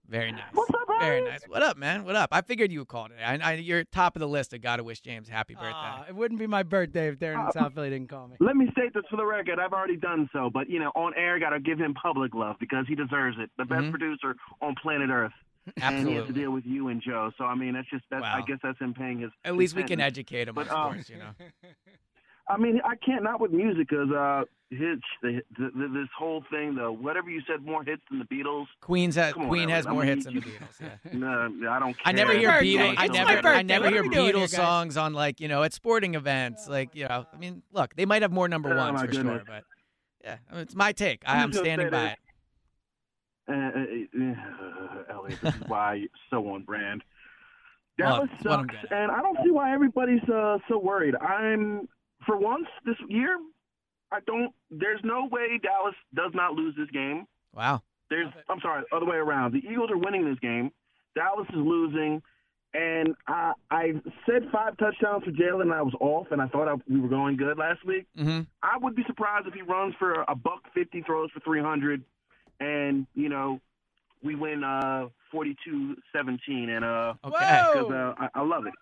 Very 0.09 0.33
nice. 0.33 0.40
What's 0.55 0.71
up, 0.71 0.88
Very 1.01 1.23
nice. 1.23 1.40
What 1.47 1.62
up, 1.62 1.77
man? 1.77 2.05
What 2.05 2.16
up? 2.16 2.31
I 2.33 2.40
figured 2.40 2.73
you 2.73 2.79
would 2.81 2.88
call 2.88 3.09
today. 3.09 3.23
I, 3.23 3.37
I, 3.37 3.53
you're 3.55 3.85
top 3.85 4.16
of 4.16 4.21
the 4.21 4.29
list. 4.29 4.55
I 4.55 4.59
gotta 4.59 4.83
wish 4.83 5.01
James 5.01 5.29
happy 5.29 5.55
birthday. 5.55 5.71
Ah, 5.75 6.05
it 6.09 6.14
wouldn't 6.16 6.40
be 6.40 6.47
my 6.47 6.62
birthday 6.62 7.09
if 7.09 7.18
Darren 7.18 7.44
in 7.47 7.53
South 7.53 7.75
Philly 7.75 7.90
didn't 7.90 8.09
call 8.09 8.27
me. 8.27 8.37
Let 8.40 8.57
me 8.57 8.68
state 8.73 8.94
this 8.94 9.05
for 9.11 9.16
the 9.16 9.27
record. 9.27 9.59
I've 9.59 9.73
already 9.75 9.97
done 9.97 10.29
so, 10.33 10.49
but 10.53 10.71
you 10.71 10.79
know, 10.81 10.90
on 10.97 11.12
air, 11.14 11.38
got 11.38 11.51
to 11.51 11.61
give 11.61 11.79
him 11.79 11.92
public 11.94 12.35
love 12.35 12.57
because 12.59 12.87
he 12.88 12.94
deserves 12.94 13.37
it. 13.38 13.51
The 13.59 13.64
best 13.66 13.83
Mhm. 13.85 13.90
producer 13.90 14.35
on 14.62 14.75
planet 14.83 15.11
Earth, 15.11 15.33
Absolutely. 15.77 15.99
and 15.99 16.09
he 16.09 16.14
has 16.14 16.27
to 16.27 16.33
deal 16.33 16.51
with 16.53 16.64
you 16.64 16.88
and 16.88 17.03
Joe. 17.03 17.31
So 17.37 17.44
I 17.44 17.55
mean, 17.55 17.75
that's 17.75 17.90
just 17.90 18.05
that's, 18.11 18.25
I 18.25 18.40
guess 18.47 18.59
that's 18.62 18.79
him 18.79 18.94
paying 18.94 19.21
his. 19.21 19.31
At 19.44 19.51
his 19.53 19.59
least 19.59 19.77
we 19.77 19.83
can 19.85 20.01
educate 20.01 20.49
him 20.49 20.55
But, 20.55 20.71
on 20.71 20.77
uh, 20.77 20.90
sports, 21.03 21.11
you 21.11 21.18
know. 21.18 21.31
I 22.48 22.56
mean, 22.56 22.80
I 22.84 22.96
can't 22.96 23.22
not 23.22 23.40
with 23.40 23.52
music 23.52 23.88
because 23.88 24.11
uh, 24.11 24.42
hits 24.70 25.02
the, 25.22 25.40
the, 25.58 25.70
the, 25.74 25.88
this 25.92 26.08
whole 26.16 26.42
thing, 26.50 26.74
the 26.76 26.90
whatever 26.90 27.28
you 27.30 27.42
said, 27.46 27.64
more 27.64 27.84
hits 27.84 28.02
than 28.11 28.18
the 28.18 28.24
Beatles. 28.24 28.66
Queen's 28.80 29.16
ha- 29.16 29.32
on, 29.37 29.48
Queen 29.48 29.68
has 29.68 29.87
I 29.87 29.90
more 29.90 30.00
mean, 30.02 30.08
hits 30.08 30.24
than 30.24 30.34
the 30.37 30.40
Beatles. 30.42 30.80
Yeah. 30.80 31.12
No, 31.12 31.68
I 31.70 31.78
don't 31.78 31.92
care. 31.94 32.02
I 32.06 32.12
never 32.12 32.32
hear. 32.32 32.50
Beatles. 32.50 32.94
I 32.96 33.04
It's 33.04 33.18
my 33.18 33.34
never, 33.34 33.48
I 33.48 33.62
never 33.62 33.90
hear 33.90 34.02
we 34.02 34.08
doing 34.08 34.24
here, 34.26 34.34
Beatles 34.46 34.48
songs 34.50 34.96
on 34.96 35.12
like 35.12 35.40
you 35.40 35.48
know 35.48 35.62
at 35.62 35.72
sporting 35.74 36.14
events. 36.14 36.68
Like 36.68 36.94
you 36.94 37.06
know, 37.08 37.26
I 37.32 37.37
mean, 37.37 37.62
look, 37.72 37.94
they 37.96 38.06
might 38.06 38.22
have 38.22 38.32
more 38.32 38.48
number 38.48 38.72
Oh, 38.72 38.76
ones 38.76 39.00
my 39.00 39.06
for 39.06 39.12
sure, 39.12 39.42
but 39.46 39.64
yeah, 40.24 40.37
I 40.50 40.54
mean, 40.54 40.62
it's 40.62 40.74
my 40.74 40.92
take. 40.92 41.22
I 41.26 41.34
I'm 41.37 41.42
am 41.44 41.52
just 41.52 41.64
gonna 41.64 41.74
standing 41.74 41.90
by 41.90 42.02
this. 42.04 42.12
it. 42.12 42.18
Uh, 43.50 43.54
uh, 43.54 44.32
uh, 45.12 45.14
Elliot, 45.14 45.38
this 45.42 45.54
is 45.54 45.62
why 45.68 45.94
you're 45.94 46.08
so 46.30 46.46
on 46.48 46.62
brand. 46.64 47.02
Dallas 47.98 48.28
that's 48.30 48.42
sucks, 48.44 48.74
and 48.90 49.11
I 49.11 49.20
don't 49.22 49.38
see 49.42 49.50
why 49.50 49.72
everybody's 49.74 50.22
uh, 50.28 50.58
so 50.68 50.78
worried. 50.78 51.14
I'm, 51.16 51.88
for 52.26 52.37
once 52.37 52.66
this 52.85 52.96
year, 53.09 53.38
I 54.12 54.20
don't. 54.26 54.52
There's 54.70 55.00
no 55.04 55.26
way 55.31 55.59
Dallas 55.62 55.94
does 56.14 56.33
not 56.35 56.54
lose 56.54 56.74
this 56.76 56.90
game. 56.90 57.26
Wow. 57.54 57.83
There's, 58.11 58.28
I'm 58.48 58.61
sorry, 58.61 58.85
other 58.90 59.04
way 59.04 59.16
around. 59.16 59.52
The 59.52 59.59
Eagles 59.59 59.90
are 59.90 59.98
winning 59.98 60.24
this 60.24 60.38
game. 60.38 60.70
Dallas 61.14 61.46
is 61.50 61.57
losing, 61.57 62.22
and 62.72 63.14
I, 63.26 63.52
I 63.70 63.92
said 64.24 64.48
five 64.50 64.78
touchdowns 64.78 65.24
for 65.24 65.31
Jalen, 65.31 65.62
and 65.62 65.72
I 65.74 65.83
was 65.83 65.94
off, 66.00 66.28
and 66.31 66.40
I 66.40 66.48
thought 66.48 66.68
I, 66.68 66.74
we 66.88 67.00
were 67.00 67.09
going 67.09 67.37
good 67.37 67.59
last 67.59 67.85
week. 67.85 68.07
hmm 68.16 68.40
I 68.62 68.78
would 68.78 68.96
be 68.96 69.04
surprised 69.07 69.46
if 69.46 69.54
he 69.54 69.62
runs 69.62 69.94
for 69.98 70.24
a 70.26 70.35
buck 70.35 70.62
fifty, 70.74 71.02
throws 71.02 71.31
for 71.33 71.40
three 71.40 71.61
hundred, 71.61 72.02
and 72.61 73.07
you 73.14 73.28
know 73.28 73.61
we 74.22 74.35
win 74.35 74.64
uh 74.64 75.09
42-17, 75.35 75.96
and 76.48 76.85
uh 76.85 77.14
Okay. 77.24 77.64
Because 77.72 77.90
uh, 77.90 78.14
I, 78.18 78.28
I 78.35 78.42
love 78.42 78.66
it. 78.66 78.74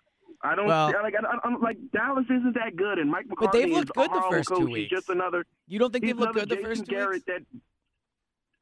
I 0.43 0.55
don't 0.55 0.67
Well- 0.67 0.93
like 1.03 1.13
I, 1.15 1.37
I'm 1.43 1.59
like 1.61 1.77
Dallas 1.91 2.25
isn't 2.25 2.53
that 2.55 2.75
good, 2.75 2.99
and 2.99 3.09
Mike 3.09 3.25
But 3.29 3.39
McCarthy 3.41 3.59
they've 3.63 3.69
looked 3.73 3.89
is 3.89 3.91
good 3.95 4.05
a 4.05 4.13
the 4.13 4.19
horrible 4.19 4.31
first 4.37 4.49
two 4.49 4.55
coach. 4.55 4.67
He's 4.67 4.73
weeks. 4.73 4.89
just 4.91 5.09
another. 5.09 5.45
You 5.67 5.79
don't 5.79 5.91
think 5.91 6.05
they've 6.05 6.17
looked 6.17 6.35
another 6.35 6.47
good 6.55 6.59
the 6.59 6.67
first 6.67 6.85
two 6.85 6.91
Garrett 6.91 7.09
weeks? 7.13 7.25
That, 7.27 7.41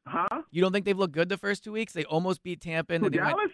huh? 0.07 0.41
You 0.51 0.61
don't 0.61 0.71
think 0.71 0.85
they've 0.85 0.97
looked 0.97 1.13
good 1.13 1.29
the 1.29 1.37
first 1.37 1.63
two 1.63 1.71
weeks? 1.71 1.93
They 1.93 2.05
almost 2.05 2.43
beat 2.43 2.61
Tampa, 2.61 2.93
and 2.93 3.03
Who, 3.03 3.09
then 3.09 3.19
they 3.19 3.23
went. 3.25 3.37
Dallas? 3.37 3.51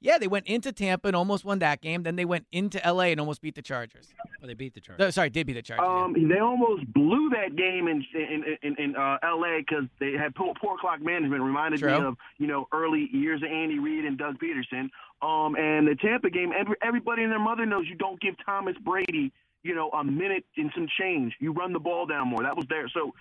Yeah, 0.00 0.18
they 0.18 0.28
went 0.28 0.46
into 0.46 0.70
Tampa 0.70 1.08
and 1.08 1.16
almost 1.16 1.46
won 1.46 1.60
that 1.60 1.80
game. 1.80 2.02
Then 2.02 2.16
they 2.16 2.26
went 2.26 2.46
into 2.52 2.78
LA 2.84 3.04
and 3.04 3.18
almost 3.20 3.40
beat 3.40 3.54
the 3.54 3.62
Chargers. 3.62 4.12
Oh, 4.42 4.46
they 4.46 4.52
beat 4.52 4.74
the 4.74 4.80
Chargers. 4.82 4.98
No, 5.02 5.08
sorry, 5.08 5.30
did 5.30 5.46
beat 5.46 5.54
the 5.54 5.62
Chargers. 5.62 5.82
yeah. 5.88 6.04
Um, 6.04 6.28
they 6.28 6.40
almost 6.40 6.92
blew 6.92 7.30
that 7.30 7.56
game 7.56 7.88
in 7.88 8.04
in 8.14 8.44
in, 8.62 8.76
in 8.76 8.96
uh, 8.96 9.16
L.A. 9.22 9.60
because 9.66 9.84
they 10.00 10.12
had 10.12 10.34
poor, 10.34 10.52
poor 10.60 10.76
clock 10.78 11.00
management. 11.00 11.40
Reminded 11.42 11.80
me 11.80 11.90
of 11.90 12.16
you 12.36 12.46
know 12.46 12.68
early 12.74 13.08
years 13.14 13.42
of 13.42 13.48
Andy 13.50 13.78
Reid 13.78 14.04
and 14.04 14.18
Doug 14.18 14.36
Pederson. 14.38 14.90
Um, 15.22 15.56
and 15.56 15.86
the 15.88 15.94
Tampa 15.94 16.30
game, 16.30 16.52
every, 16.58 16.76
everybody 16.82 17.22
and 17.22 17.32
their 17.32 17.38
mother 17.38 17.64
knows 17.64 17.86
you 17.88 17.96
don't 17.96 18.20
give 18.20 18.34
Thomas 18.44 18.76
Brady 18.84 19.32
you 19.64 19.74
know 19.74 19.90
a 19.90 20.04
minute 20.04 20.44
and 20.56 20.70
some 20.74 20.86
change. 21.00 21.34
You 21.40 21.52
run 21.52 21.72
the 21.72 21.80
ball 21.80 22.06
down 22.06 22.28
more. 22.28 22.42
That 22.42 22.56
was 22.56 22.66
there. 22.68 22.88
So 22.92 23.12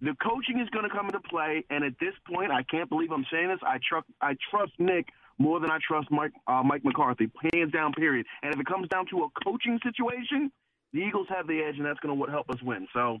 the 0.00 0.14
coaching 0.22 0.60
is 0.60 0.68
going 0.70 0.88
to 0.88 0.94
come 0.94 1.06
into 1.06 1.20
play. 1.20 1.64
And 1.70 1.82
at 1.82 1.94
this 1.98 2.14
point, 2.32 2.52
I 2.52 2.62
can't 2.62 2.88
believe 2.88 3.10
I'm 3.10 3.26
saying 3.32 3.48
this. 3.48 3.58
I 3.62 3.78
trust 3.88 4.06
I 4.20 4.36
trust 4.50 4.72
Nick 4.78 5.08
more 5.38 5.58
than 5.58 5.70
I 5.70 5.78
trust 5.86 6.10
Mike 6.10 6.32
uh, 6.46 6.62
Mike 6.62 6.84
McCarthy, 6.84 7.30
hands 7.52 7.72
down. 7.72 7.92
Period. 7.94 8.26
And 8.42 8.54
if 8.54 8.60
it 8.60 8.66
comes 8.66 8.88
down 8.88 9.06
to 9.10 9.24
a 9.24 9.28
coaching 9.44 9.80
situation, 9.82 10.52
the 10.92 11.00
Eagles 11.00 11.26
have 11.30 11.46
the 11.46 11.60
edge, 11.60 11.76
and 11.76 11.86
that's 11.86 12.00
going 12.00 12.16
to 12.16 12.30
help 12.30 12.50
us 12.50 12.62
win. 12.62 12.86
So, 12.92 13.18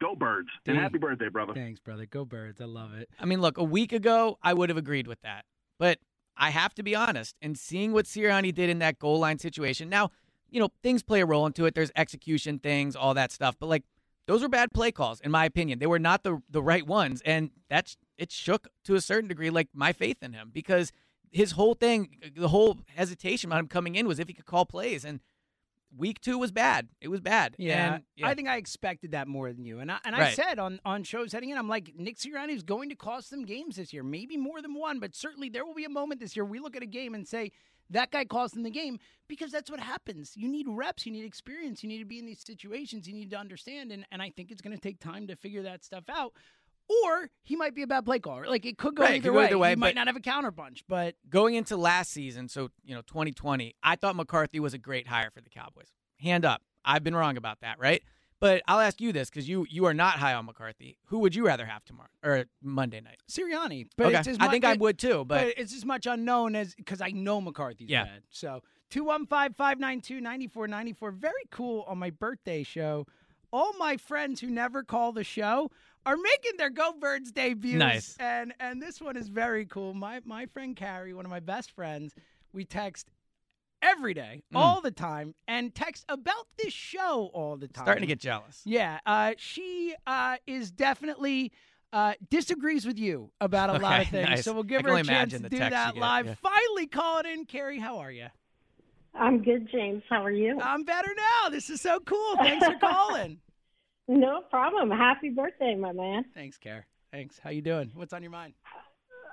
go 0.00 0.14
Birds! 0.14 0.48
And 0.66 0.76
happy 0.76 0.98
birthday, 0.98 1.28
brother. 1.28 1.54
Thanks, 1.54 1.80
brother. 1.80 2.06
Go 2.06 2.24
Birds. 2.24 2.60
I 2.60 2.64
love 2.64 2.94
it. 2.94 3.08
I 3.20 3.26
mean, 3.26 3.40
look, 3.40 3.58
a 3.58 3.64
week 3.64 3.92
ago, 3.92 4.38
I 4.42 4.54
would 4.54 4.68
have 4.68 4.78
agreed 4.78 5.06
with 5.06 5.20
that. 5.22 5.44
But 5.78 5.98
I 6.36 6.50
have 6.50 6.74
to 6.74 6.82
be 6.82 6.94
honest, 6.94 7.36
and 7.40 7.56
seeing 7.56 7.92
what 7.92 8.04
Sirianni 8.04 8.54
did 8.54 8.68
in 8.68 8.78
that 8.80 8.98
goal 8.98 9.18
line 9.18 9.38
situation, 9.38 9.88
now, 9.88 10.10
you 10.50 10.60
know, 10.60 10.70
things 10.82 11.02
play 11.02 11.20
a 11.20 11.26
role 11.26 11.46
into 11.46 11.64
it. 11.64 11.74
There's 11.74 11.90
execution 11.96 12.58
things, 12.58 12.94
all 12.94 13.14
that 13.14 13.32
stuff. 13.32 13.56
But, 13.58 13.66
like, 13.66 13.84
those 14.26 14.42
were 14.42 14.48
bad 14.48 14.72
play 14.72 14.92
calls, 14.92 15.20
in 15.20 15.30
my 15.30 15.44
opinion. 15.44 15.78
They 15.78 15.86
were 15.86 15.98
not 15.98 16.22
the, 16.22 16.42
the 16.50 16.62
right 16.62 16.86
ones. 16.86 17.22
And 17.24 17.50
that's, 17.68 17.96
it 18.18 18.30
shook 18.32 18.68
to 18.84 18.94
a 18.94 19.00
certain 19.00 19.28
degree, 19.28 19.50
like, 19.50 19.68
my 19.72 19.92
faith 19.92 20.22
in 20.22 20.32
him 20.32 20.50
because 20.52 20.92
his 21.30 21.52
whole 21.52 21.74
thing, 21.74 22.16
the 22.36 22.48
whole 22.48 22.78
hesitation 22.94 23.50
about 23.50 23.60
him 23.60 23.68
coming 23.68 23.94
in 23.94 24.06
was 24.06 24.18
if 24.18 24.28
he 24.28 24.34
could 24.34 24.46
call 24.46 24.64
plays. 24.64 25.04
And 25.04 25.20
week 25.96 26.20
two 26.20 26.38
was 26.38 26.52
bad. 26.52 26.88
It 27.00 27.08
was 27.08 27.20
bad. 27.20 27.54
Yeah, 27.58 27.94
And, 27.94 28.04
yeah. 28.16 28.28
I 28.28 28.34
think 28.34 28.48
I 28.48 28.56
expected 28.56 29.12
that 29.12 29.28
more 29.28 29.52
than 29.52 29.64
you. 29.64 29.78
And 29.80 29.90
I, 29.90 29.98
and 30.04 30.14
I 30.14 30.20
Right. 30.20 30.34
said 30.36 30.58
on, 30.58 30.80
on 30.84 31.02
shows 31.04 31.32
heading 31.32 31.50
in, 31.50 31.58
I'm 31.58 31.68
like, 31.68 31.92
Nick 31.96 32.16
Sirianni 32.18 32.54
is 32.54 32.62
going 32.62 32.88
to 32.90 32.94
cost 32.96 33.30
them 33.30 33.44
games 33.44 33.76
this 33.76 33.92
year. 33.92 34.02
Maybe 34.02 34.36
more 34.36 34.60
than 34.62 34.74
one, 34.74 35.00
but 35.00 35.14
certainly 35.14 35.48
there 35.48 35.64
will 35.64 35.74
be 35.74 35.84
a 35.84 35.88
moment 35.90 36.20
this 36.20 36.36
year 36.36 36.44
we 36.44 36.58
look 36.58 36.76
at 36.76 36.82
a 36.82 36.86
game 36.86 37.14
and 37.14 37.26
say, 37.26 37.52
that 37.90 38.10
guy 38.10 38.24
cost 38.24 38.54
them 38.54 38.64
the 38.64 38.70
game 38.70 38.98
because 39.28 39.52
that's 39.52 39.70
what 39.70 39.78
happens. 39.78 40.32
You 40.36 40.48
need 40.48 40.66
reps, 40.68 41.06
you 41.06 41.12
need 41.12 41.24
experience, 41.24 41.84
you 41.84 41.88
need 41.88 42.00
to 42.00 42.04
be 42.04 42.18
in 42.18 42.26
these 42.26 42.40
situations, 42.40 43.06
you 43.06 43.14
need 43.14 43.30
to 43.30 43.36
understand. 43.36 43.92
And, 43.92 44.04
and 44.10 44.20
I 44.20 44.30
think 44.30 44.50
it's 44.50 44.60
going 44.60 44.74
to 44.76 44.80
take 44.80 44.98
time 44.98 45.28
to 45.28 45.36
figure 45.36 45.62
that 45.62 45.84
stuff 45.84 46.04
out. 46.08 46.32
Or 46.88 47.30
he 47.42 47.56
might 47.56 47.74
be 47.74 47.82
a 47.82 47.86
bad 47.86 48.04
play 48.04 48.18
caller. 48.18 48.46
Like 48.46 48.64
it 48.64 48.78
could 48.78 48.94
go, 48.94 49.02
Right, 49.02 49.14
it 49.14 49.16
either, 49.16 49.22
could 49.30 49.32
go 49.34 49.38
way. 49.38 49.44
either 49.46 49.58
way, 49.58 49.70
He 49.70 49.76
might 49.76 49.94
not 49.94 50.06
have 50.06 50.16
a 50.16 50.20
counterpunch, 50.20 50.82
but 50.88 51.16
going 51.28 51.54
into 51.54 51.76
last 51.76 52.12
season, 52.12 52.48
so 52.48 52.70
you 52.84 52.94
know, 52.94 53.02
2020, 53.02 53.74
I 53.82 53.96
thought 53.96 54.14
McCarthy 54.16 54.60
was 54.60 54.72
a 54.74 54.78
great 54.78 55.08
hire 55.08 55.30
for 55.30 55.40
the 55.40 55.50
Cowboys. 55.50 55.88
Hand 56.20 56.44
up, 56.44 56.62
I've 56.84 57.02
been 57.02 57.14
wrong 57.16 57.36
about 57.36 57.60
that, 57.60 57.78
right? 57.78 58.02
But 58.38 58.62
I'll 58.68 58.80
ask 58.80 59.00
you 59.00 59.12
this 59.12 59.30
because 59.30 59.48
you 59.48 59.66
you 59.70 59.86
are 59.86 59.94
not 59.94 60.18
high 60.18 60.34
on 60.34 60.44
McCarthy. 60.44 60.98
Who 61.06 61.20
would 61.20 61.34
you 61.34 61.46
rather 61.46 61.64
have 61.64 61.84
tomorrow 61.86 62.10
or 62.22 62.44
Monday 62.62 63.00
night? 63.00 63.16
Sirianni. 63.30 63.88
But 63.96 64.14
okay, 64.14 64.36
I 64.38 64.48
think 64.48 64.64
I 64.64 64.74
would 64.74 64.98
too. 64.98 65.24
But, 65.24 65.54
it's 65.56 65.74
as 65.74 65.86
much 65.86 66.04
unknown 66.06 66.54
as 66.54 66.74
because 66.74 67.00
I 67.00 67.08
know 67.12 67.40
McCarthy's 67.40 67.88
Yeah. 67.88 68.04
bad. 68.04 68.22
So 68.30 68.60
215 68.90 69.54
592 69.54 70.20
9494. 70.20 71.10
Very 71.12 71.32
cool 71.50 71.84
on 71.88 71.96
my 71.98 72.10
birthday 72.10 72.62
show. 72.62 73.06
All 73.52 73.72
my 73.78 73.96
friends 73.96 74.40
who 74.42 74.48
never 74.50 74.82
call 74.82 75.12
the 75.12 75.24
show 75.24 75.70
are 76.06 76.16
making 76.16 76.52
their 76.56 76.70
Go 76.70 76.92
Birds 76.98 77.32
debuts. 77.32 77.76
Nice. 77.78 78.16
And 78.18 78.54
and 78.60 78.80
this 78.80 79.00
one 79.00 79.16
is 79.16 79.28
very 79.28 79.66
cool. 79.66 79.92
My 79.92 80.20
my 80.24 80.46
friend 80.46 80.74
Carrie, 80.76 81.12
one 81.12 81.24
of 81.26 81.30
my 81.30 81.40
best 81.40 81.72
friends, 81.72 82.14
we 82.52 82.64
text 82.64 83.10
every 83.82 84.14
day, 84.14 84.42
Mm. 84.52 84.58
all 84.58 84.80
the 84.80 84.90
time, 84.90 85.34
and 85.46 85.74
text 85.74 86.04
about 86.08 86.46
this 86.58 86.72
show 86.72 87.30
all 87.34 87.56
the 87.56 87.68
time. 87.68 87.84
starting 87.84 88.00
to 88.02 88.06
get 88.06 88.18
jealous. 88.20 88.62
Yeah, 88.64 89.00
uh, 89.04 89.34
she 89.36 89.94
uh, 90.06 90.36
is 90.46 90.70
definitely 90.70 91.52
uh, 91.92 92.14
disagrees 92.30 92.86
with 92.86 92.98
you 92.98 93.30
about 93.40 93.70
a 93.70 93.78
lot 93.78 94.00
of 94.00 94.08
things. 94.08 94.28
nice. 94.28 94.44
So 94.44 94.52
we'll 94.54 94.62
give 94.64 94.82
can 94.82 94.90
her 94.90 94.98
a 94.98 95.04
chance 95.04 95.32
to 95.32 95.38
do 95.48 95.58
that 95.58 95.96
live. 95.96 96.26
yeah. 96.26 96.34
Finally, 96.42 96.86
call 96.88 97.18
it 97.18 97.26
in, 97.26 97.44
Carrie. 97.44 97.78
How 97.78 97.98
are 97.98 98.10
you? 98.10 98.26
I'm 99.14 99.42
good, 99.42 99.68
James. 99.70 100.02
How 100.10 100.22
are 100.24 100.30
you? 100.30 100.58
I'm 100.60 100.82
better 100.84 101.10
now. 101.16 101.48
This 101.50 101.70
is 101.70 101.80
so 101.80 102.00
cool. 102.00 102.36
Thanks 102.36 102.66
for 102.66 102.74
calling. 102.80 103.38
No 104.08 104.42
problem. 104.50 104.90
Happy 104.90 105.30
birthday, 105.30 105.74
my 105.74 105.92
man. 105.92 106.24
Thanks, 106.34 106.58
Carrie. 106.58 106.84
Thanks. 107.12 107.38
How 107.42 107.50
you 107.50 107.62
doing? 107.62 107.90
What's 107.94 108.12
on 108.12 108.22
your 108.22 108.30
mind? 108.30 108.54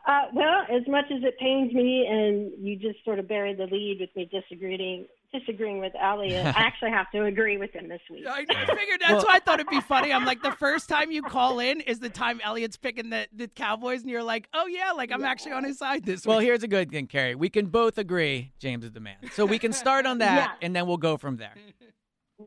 Uh, 0.06 0.24
well, 0.34 0.64
as 0.70 0.82
much 0.88 1.06
as 1.16 1.24
it 1.24 1.38
pains 1.40 1.74
me, 1.74 2.06
and 2.10 2.52
you 2.60 2.76
just 2.76 3.04
sort 3.06 3.20
of 3.20 3.28
buried 3.28 3.58
the 3.58 3.66
lead 3.68 3.98
with 4.02 4.10
me 4.16 4.26
disagreeing 4.32 5.06
disagreeing 5.32 5.80
with 5.80 5.94
Elliot, 6.00 6.46
I 6.46 6.50
actually 6.58 6.92
have 6.92 7.10
to 7.12 7.24
agree 7.24 7.58
with 7.58 7.72
him 7.72 7.88
this 7.88 8.02
week. 8.12 8.24
I, 8.28 8.46
I 8.48 8.66
figured 8.66 9.02
that's 9.02 9.26
why 9.26 9.36
I 9.36 9.40
thought 9.40 9.60
it'd 9.60 9.68
be 9.72 9.82
funny. 9.82 10.14
I'm 10.14 10.26
like, 10.26 10.44
the 10.44 10.52
first 10.52 10.88
time 10.90 11.10
you 11.12 11.24
call 11.24 11.58
in 11.60 11.82
is 11.82 12.00
the 12.00 12.10
time 12.10 12.40
Elliot's 12.44 12.78
picking 12.78 13.10
the, 13.10 13.28
the 13.36 13.48
Cowboys, 13.48 14.02
and 14.02 14.12
you're 14.12 14.22
like, 14.22 14.48
oh 14.54 14.68
yeah, 14.68 14.92
like 14.92 15.12
I'm 15.12 15.24
actually 15.24 15.54
on 15.54 15.64
his 15.64 15.80
side 15.80 16.06
this 16.06 16.26
Well, 16.26 16.38
week. 16.38 16.42
Well, 16.42 16.46
here's 16.48 16.64
a 16.64 16.68
good 16.68 16.92
thing, 16.92 17.08
Carrie. 17.08 17.34
We 17.34 17.50
can 17.50 17.66
both 17.68 17.98
agree 17.98 18.52
James 18.60 18.84
is 18.86 18.92
the 18.92 19.00
man. 19.00 19.16
So 19.32 19.46
we 19.46 19.58
can 19.58 19.74
start 19.74 20.06
on 20.06 20.20
that, 20.20 20.36
Yeah. 20.62 20.66
and 20.68 20.76
then 20.76 20.86
we'll 20.86 20.98
go 20.98 21.18
from 21.18 21.38
there. 21.38 21.54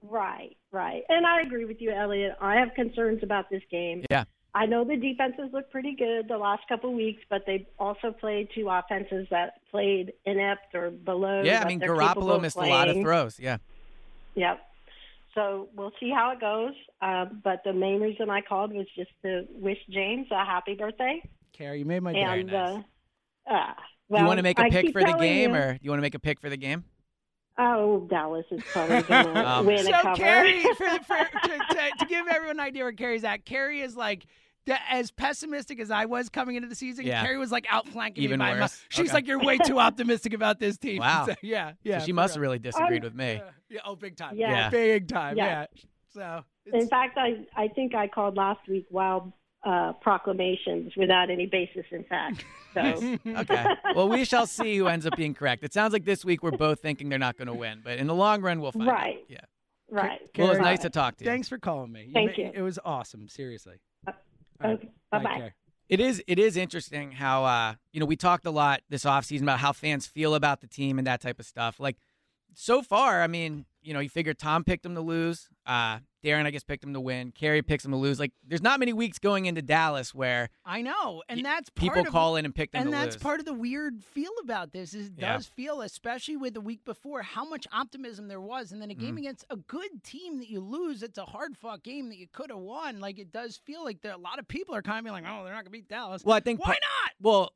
Right, 0.03 0.57
right. 0.73 1.03
And 1.09 1.27
I 1.27 1.43
agree 1.43 1.65
with 1.65 1.81
you, 1.81 1.91
Elliot. 1.91 2.37
I 2.41 2.57
have 2.57 2.69
concerns 2.75 3.23
about 3.23 3.51
this 3.51 3.63
game. 3.71 4.05
Yeah. 4.11 4.25
I 4.55 4.65
know 4.65 4.85
the 4.85 4.97
defenses 4.97 5.51
look 5.53 5.71
pretty 5.71 5.95
good 5.95 6.29
the 6.29 6.39
last 6.39 6.63
couple 6.67 6.95
weeks, 6.95 7.23
but 7.29 7.43
they 7.47 7.67
also 7.79 8.11
played 8.11 8.49
two 8.55 8.71
offenses 8.71 9.27
that 9.31 9.61
played 9.71 10.15
inept 10.25 10.75
or 10.75 10.91
below. 10.91 11.43
Yeah, 11.43 11.63
I 11.63 11.69
mean, 11.69 11.79
Garoppolo 11.79 12.37
of 12.37 12.43
missed 12.43 12.57
a 12.57 12.61
lot 12.61 12.89
of 12.89 12.97
throws. 12.97 13.39
Yeah. 13.39 13.59
Yep. 14.35 14.61
So 15.35 15.69
we'll 15.75 15.93
see 16.01 16.11
how 16.11 16.31
it 16.31 16.41
goes. 16.41 16.73
Uh, 17.03 17.27
but 17.45 17.61
the 17.65 17.75
main 17.75 18.01
reason 18.01 18.31
I 18.31 18.41
called 18.41 18.73
was 18.73 18.87
just 18.97 19.11
to 19.23 19.47
wish 19.53 19.79
James 19.91 20.27
a 20.31 20.45
happy 20.45 20.75
birthday. 20.75 21.23
Carrie, 21.53 21.81
you 21.81 21.85
made 21.85 22.03
my 22.03 22.15
day. 22.15 22.23
and 22.23 22.55
uh, 22.55 22.57
uh, 22.57 22.73
Do 22.73 22.83
well, 24.09 24.23
you 24.23 24.27
want 24.27 24.39
to 24.39 24.43
make 24.43 24.59
a 24.59 24.63
I 24.65 24.71
pick 24.71 24.93
for 24.93 25.03
the 25.03 25.13
game, 25.21 25.51
you- 25.51 25.57
or 25.61 25.73
do 25.75 25.79
you 25.83 25.91
want 25.91 25.99
to 25.99 26.03
make 26.03 26.15
a 26.15 26.19
pick 26.19 26.41
for 26.41 26.49
the 26.49 26.57
game? 26.57 26.85
Oh, 27.59 28.01
Dallas 28.11 28.45
is 28.51 28.63
probably 28.73 29.03
going 29.03 29.25
to 29.35 29.49
Um, 29.49 29.67
win 29.67 29.85
so 29.85 29.91
a 29.91 30.03
cover. 30.03 30.17
Carrie, 30.17 30.63
for, 30.77 30.85
for, 31.05 31.17
to, 31.45 31.59
to, 31.71 31.91
to 32.01 32.07
give 32.07 32.27
everyone 32.29 32.57
an 32.57 32.61
idea 32.61 32.83
where 32.83 32.93
Carrie's 32.93 33.25
at, 33.25 33.45
Carrie 33.47 33.81
is 33.81 33.97
like 33.97 34.27
as 34.91 35.11
pessimistic 35.13 35.79
as 35.81 35.91
I 35.91 36.07
was 36.07 36.29
coming 36.29 36.57
into 36.57 36.69
the 36.69 36.75
season. 36.75 37.07
Yeah. 37.07 37.25
Carrie 37.25 37.39
was 37.39 37.53
like 37.53 37.67
outflanking 37.71 38.25
Even 38.25 38.39
me 38.41 38.45
by 38.45 38.51
a 38.51 38.53
mile. 38.55 38.61
worse. 38.65 38.83
She's 38.89 39.07
Okay. 39.07 39.15
like, 39.15 39.27
"You're 39.29 39.39
way 39.39 39.59
too 39.59 39.79
optimistic 39.79 40.33
about 40.35 40.59
this 40.59 40.77
team." 40.77 40.99
Wow. 41.01 41.27
So, 41.27 41.35
yeah, 41.41 41.73
yeah. 41.85 41.99
So 42.01 42.07
she 42.07 42.11
for 42.13 42.17
must 42.17 42.35
have 42.35 42.43
really 42.43 42.59
disagreed 42.59 43.03
Um, 43.03 43.07
with 43.07 43.15
me. 43.15 43.41
Yeah, 43.71 43.81
oh, 43.85 43.95
big 43.97 44.17
time. 44.17 44.37
Yeah. 44.37 44.51
Yeah. 44.51 44.71
big 44.71 45.09
time. 45.09 45.37
Yeah. 45.37 45.67
Yeah. 46.15 46.43
So 46.73 46.79
In 46.79 46.89
fact, 46.89 47.17
I 47.17 47.47
I 47.57 47.69
think 47.69 47.95
I 47.95 48.09
called 48.09 48.37
last 48.37 48.67
week 48.69 48.87
wild 48.91 49.33
uh, 49.67 49.93
proclamations 49.95 50.93
without 50.97 51.29
any 51.29 51.47
basis 51.47 51.85
in 51.91 52.05
fact. 52.05 52.45
So 52.73 52.81
Okay. 53.27 53.67
Well, 53.95 54.09
we 54.09 54.25
shall 54.25 54.47
see 54.47 54.77
who 54.79 54.87
ends 54.87 55.07
up 55.07 55.17
being 55.17 55.35
correct. 55.35 55.65
It 55.65 55.73
sounds 55.73 55.93
like 55.93 56.05
this 56.05 56.25
week 56.25 56.43
we're 56.43 56.53
both 56.53 56.81
thinking 56.81 57.09
they're 57.09 57.19
not 57.19 57.37
going 57.37 57.49
to 57.49 57.55
win, 57.55 57.81
but 57.83 57.99
in 57.99 58.07
the 58.07 58.15
long 58.15 58.43
run, 58.43 58.61
we'll 58.61 58.73
find 58.73 58.89
out. 58.89 58.95
Right. 58.95 59.25
Yeah. 59.29 59.39
right. 59.91 60.21
Well, 60.39 60.51
it's 60.51 60.59
Carrie, 60.59 60.61
nice 60.61 60.81
to 60.81 60.91
talk 60.91 61.17
to 61.17 61.25
you. 61.25 61.31
Thanks 61.31 61.49
for 61.49 61.59
calling 61.59 61.91
me. 61.91 62.11
Thank 62.15 62.39
ma- 62.39 62.45
you. 62.45 62.53
It 62.55 62.63
was 62.63 62.79
awesome. 62.85 63.29
Seriously. 63.29 63.81
Uh, 64.07 64.13
All 64.63 64.71
right. 64.71 64.79
okay. 64.79 64.89
Bye-bye. 65.11 65.53
It 65.89 66.01
is 66.01 66.23
it 66.27 66.39
is 66.41 66.57
interesting 66.57 67.13
how 67.13 67.45
uh 67.45 67.75
you 67.93 68.01
know 68.01 68.07
we 68.07 68.17
talked 68.17 68.45
a 68.45 68.51
lot 68.51 68.81
this 68.89 69.05
offseason 69.05 69.43
about 69.43 69.61
how 69.61 69.73
fans 69.73 70.07
feel 70.07 70.35
about 70.35 70.61
the 70.61 70.67
team 70.67 70.99
and 70.99 71.07
that 71.07 71.21
type 71.21 71.39
of 71.39 71.47
stuff. 71.47 71.79
Like 71.79 71.97
so 72.55 72.83
far, 72.83 73.23
I 73.23 73.27
mean, 73.29 73.67
you 73.87 73.95
know, 73.95 74.01
you 74.01 74.09
figure 74.09 74.35
Tom 74.35 74.65
picked 74.65 74.85
him 74.85 74.95
to 74.95 75.01
lose, 75.01 75.49
uh 75.67 75.99
Darren 76.25 76.45
I 76.45 76.51
guess 76.51 76.65
picked 76.65 76.83
him 76.83 76.93
to 76.93 76.99
win, 77.01 77.31
Carrie 77.31 77.63
picks 77.63 77.85
him 77.85 77.93
to 77.93 77.97
lose. 77.97 78.19
Like 78.19 78.33
there's 78.45 78.61
not 78.63 78.81
many 78.81 78.93
weeks 78.93 79.21
going 79.21 79.47
into 79.47 79.63
Dallas 79.63 80.13
where 80.13 80.49
I 80.65 80.83
know, 80.83 81.23
and 81.29 81.45
that's 81.45 81.71
part 81.71 81.81
people 81.95 82.01
of- 82.01 82.09
call 82.09 82.35
in 82.35 82.45
and 82.45 82.53
pick 82.53 82.73
them 82.73 82.83
and 82.83 82.93
that's 82.93 83.15
lose. 83.15 83.23
part 83.23 83.39
of 83.39 83.47
the 83.47 83.55
weird 83.55 84.03
feel 84.03 84.33
about 84.43 84.73
this 84.73 84.93
is 84.93 85.07
it 85.07 85.13
Yeah. 85.19 85.35
does 85.37 85.47
feel 85.47 85.83
especially 85.83 86.37
with 86.37 86.55
the 86.55 86.61
week 86.61 86.85
before 86.85 87.23
how 87.23 87.45
much 87.45 87.67
optimism 87.73 88.27
there 88.27 88.41
was 88.41 88.73
and 88.73 88.83
then 88.83 88.91
a 88.91 88.95
game 88.95 89.15
Mhm. 89.15 89.21
against 89.21 89.45
a 89.51 89.57
good 89.57 90.03
team 90.03 90.39
that 90.39 90.51
you 90.51 90.59
lose 90.61 91.05
it's 91.05 91.17
a 91.19 91.25
hard 91.27 91.57
fought 91.57 91.85
game 91.85 92.09
that 92.09 92.17
you 92.19 92.27
could 92.33 92.51
have 92.51 92.59
won 92.59 92.99
like 92.99 93.21
it 93.21 93.31
does 93.31 93.57
feel 93.59 93.85
like 93.85 94.01
there 94.03 94.13
a 94.13 94.17
lot 94.17 94.41
of 94.41 94.49
people 94.49 94.75
are 94.75 94.83
kind 94.83 94.99
of 94.99 95.05
being 95.05 95.13
like 95.25 95.25
oh 95.33 95.45
they're 95.45 95.55
not 95.55 95.63
gonna 95.63 95.71
beat 95.71 95.89
dallas 95.89 96.25
Well, 96.25 96.35
I 96.37 96.41
think 96.41 96.59
why 96.61 96.71
not 96.71 97.13
Well, 97.21 97.53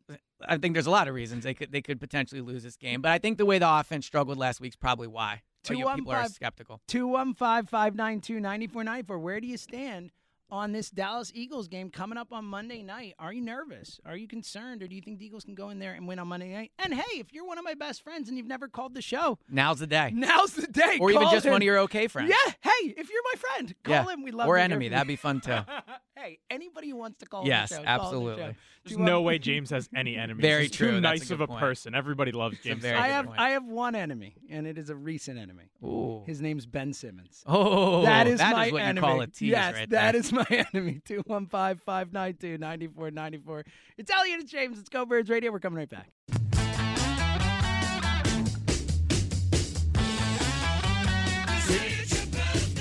I 0.47 0.57
think 0.59 0.75
there's 0.75 0.87
a 0.87 0.91
lot 0.93 1.09
of 1.09 1.15
reasons 1.15 1.43
they 1.43 1.55
could 1.55 1.73
they 1.73 1.83
could 1.83 1.99
potentially 1.99 2.41
lose 2.41 2.63
this 2.63 2.77
game, 2.77 3.03
but 3.03 3.11
I 3.11 3.19
think 3.19 3.37
the 3.37 3.45
way 3.47 3.59
the 3.59 3.69
offense 3.69 4.07
struggled 4.07 4.39
last 4.39 4.61
week's 4.61 4.77
probably 4.77 5.09
why. 5.09 5.43
Or, 5.69 5.75
you 5.75 5.85
know, 5.85 5.95
people 5.95 6.13
are 6.13 6.27
215 6.27 6.35
skeptical. 6.35 6.81
215-592-9494 6.89 9.21
where 9.21 9.41
do 9.41 9.47
you 9.47 9.57
stand 9.57 10.11
on 10.51 10.73
this 10.73 10.91
Dallas 10.91 11.31
Eagles 11.35 11.69
game 11.69 11.91
coming 11.91 12.19
up 12.19 12.33
on 12.33 12.45
Monday 12.45 12.83
night. 12.83 13.15
Are 13.19 13.33
you 13.33 13.41
nervous? 13.41 14.01
Are 14.05 14.17
you 14.17 14.29
concerned? 14.29 14.83
Or 14.83 14.89
do 14.89 14.95
you 14.95 15.01
think 15.03 15.19
the 15.19 15.27
Eagles 15.27 15.45
can 15.45 15.55
go 15.55 15.71
in 15.71 15.79
there 15.79 15.93
and 15.95 16.07
win 16.09 16.19
on 16.19 16.29
Monday 16.29 16.53
night? 16.53 16.73
And 16.79 16.93
hey, 16.95 17.19
if 17.21 17.33
you're 17.33 17.47
one 17.47 17.59
of 17.59 17.65
my 17.65 17.75
best 17.75 18.03
friends 18.03 18.29
and 18.29 18.37
you've 18.39 18.47
never 18.47 18.69
called 18.69 18.95
the 18.95 19.03
show, 19.03 19.39
Now's 19.49 19.79
the 19.81 19.87
day. 19.87 20.11
now's 20.15 20.53
the 20.53 20.67
day. 20.67 20.99
Or 21.01 21.11
even 21.11 21.29
just 21.31 21.47
in. 21.47 21.53
one 21.53 21.63
of 21.63 21.67
your 21.67 21.79
okay 21.81 22.07
friends. 22.09 22.31
Yeah. 22.31 22.53
Hey, 22.63 22.89
if 22.97 23.11
you're 23.11 23.23
my 23.33 23.39
friend, 23.39 23.75
call 23.85 23.95
Yeah. 23.95 24.13
in. 24.13 24.23
We 24.23 24.31
love 24.33 24.49
Or 24.49 24.57
to 24.57 24.61
hear 24.61 24.65
enemy. 24.65 24.87
from 24.89 24.93
That'd 24.95 25.09
be 25.09 25.17
fun 25.17 25.41
too. 25.41 25.59
hey, 26.17 26.39
anybody 26.51 26.91
who 26.91 26.97
wants 26.97 27.19
to 27.19 27.27
call 27.27 27.47
Yes, 27.47 27.71
the 27.71 27.77
show, 27.77 27.83
call 27.85 27.85
the 27.85 28.03
absolutely. 28.03 28.43
show. 28.43 28.55
There's 28.85 28.97
no 28.99 29.15
want- 29.21 29.25
way 29.27 29.39
James 29.51 29.71
has 29.71 29.89
any 29.95 30.17
enemies. 30.17 30.41
Very 30.43 30.63
He's 30.63 30.71
true, 30.73 30.89
Too 30.93 31.01
that's 31.01 31.17
a 31.21 31.21
nice 31.21 31.29
good 31.29 31.35
of 31.35 31.41
a 31.43 31.47
point. 31.49 31.61
person. 31.61 31.95
Everybody 31.95 32.33
loves 32.33 32.59
James. 32.63 32.81
very 32.81 32.97
I 32.97 33.09
have 33.09 33.27
point. 33.27 33.39
I 33.39 33.51
have 33.51 33.65
one 33.67 33.95
enemy, 33.95 34.35
and 34.49 34.67
it 34.67 34.79
is 34.79 34.89
a 34.91 34.97
recent 34.97 35.39
enemy. 35.39 35.71
Ooh. 35.85 36.23
His 36.27 36.41
name's 36.41 36.65
Ben 36.67 36.93
Simmons. 36.95 37.43
Oh, 37.47 38.03
that 38.03 38.27
is 38.27 38.39
that 38.39 38.55
my 38.57 38.67
is 38.67 38.73
what 38.73 38.83
enemy. 38.83 39.07
you 39.07 39.13
call 39.13 39.21
a 39.21 39.27
tease 39.27 39.51
yes, 39.51 39.75
right 39.75 39.91
that 39.91 40.13
there. 40.13 40.21
is 40.21 40.33
my 40.33 40.40
enemy. 40.51 41.01
215-592-9494. 41.07 43.67
It's 43.99 44.11
Elliot 44.11 44.41
and 44.41 44.49
James. 44.49 44.79
It's 44.79 44.89
Go 44.89 45.05
Birds 45.05 45.29
Radio. 45.31 45.53
We're 45.53 45.61
coming 45.61 45.79
right 45.79 45.89
back. 45.89 46.11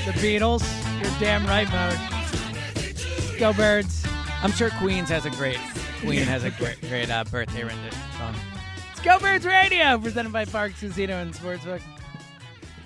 The 0.05 0.13
Beatles. 0.15 0.63
You're 1.01 1.11
damn 1.19 1.45
right, 1.45 1.69
Mo. 1.69 1.91
Go 3.37 3.53
Birds. 3.53 4.05
I'm 4.41 4.51
sure 4.51 4.69
Queens 4.71 5.09
has 5.09 5.25
a 5.25 5.29
great 5.31 5.59
Queen 6.01 6.21
has 6.21 6.45
a 6.45 6.51
great, 6.51 6.79
great 6.87 7.11
uh, 7.11 7.25
birthday 7.25 7.63
rendition 7.63 7.99
song. 8.17 8.33
It's 8.91 9.01
Go 9.01 9.19
Birds 9.19 9.45
Radio, 9.45 9.97
presented 9.97 10.31
by 10.31 10.45
Parx 10.45 10.79
Casino 10.79 11.17
and 11.17 11.33
Sportsbook. 11.33 11.81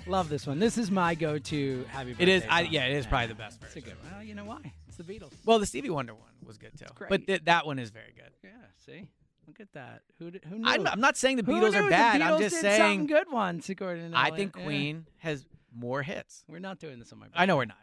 Love 0.06 0.28
this 0.28 0.46
one. 0.46 0.58
This 0.58 0.76
is 0.76 0.90
my 0.90 1.14
go-to 1.14 1.84
happy 1.88 2.10
birthday 2.10 2.22
It 2.24 2.28
is. 2.28 2.42
I, 2.48 2.64
song. 2.64 2.72
yeah, 2.72 2.84
it 2.86 2.96
is 2.96 3.06
probably 3.06 3.28
the 3.28 3.34
best. 3.34 3.58
It's 3.62 3.76
a 3.76 3.80
good 3.80 3.94
one. 4.02 4.12
Well, 4.12 4.22
you 4.22 4.34
know 4.34 4.44
why? 4.44 4.72
It's 4.86 4.96
the 4.98 5.02
Beatles. 5.04 5.32
Well, 5.46 5.58
the 5.58 5.66
Stevie 5.66 5.90
Wonder 5.90 6.12
one 6.14 6.28
was 6.46 6.58
good 6.58 6.78
too, 6.78 6.84
great. 6.94 7.08
but 7.08 7.26
th- 7.26 7.44
that 7.44 7.64
one 7.66 7.78
is 7.78 7.90
very 7.90 8.12
good. 8.14 8.30
Yeah, 8.42 8.50
see? 8.84 9.06
Look 9.46 9.60
at 9.60 9.72
that. 9.72 10.02
Who, 10.18 10.30
did, 10.30 10.44
who 10.44 10.58
knew? 10.58 10.64
I'm, 10.68 10.86
I'm 10.86 11.00
not 11.00 11.16
saying 11.16 11.36
the 11.38 11.42
Who 11.42 11.52
Beatles 11.52 11.72
knew 11.72 11.78
are 11.80 11.84
the 11.84 11.90
bad. 11.90 12.20
I'm 12.20 12.38
just 12.40 12.56
did 12.56 12.60
saying 12.62 12.80
something 12.80 13.06
good 13.06 13.30
ones, 13.32 13.68
according 13.70 14.10
to 14.10 14.16
I 14.16 14.28
Elliot. 14.28 14.36
think 14.36 14.56
Yeah. 14.56 14.64
Queen 14.64 15.06
has 15.18 15.46
more 15.74 16.02
hits. 16.02 16.44
We're 16.48 16.58
not 16.60 16.78
doing 16.78 16.98
this 16.98 17.12
on 17.12 17.18
my 17.18 17.26
I 17.34 17.46
know 17.46 17.56
we're 17.56 17.64
not. 17.66 17.78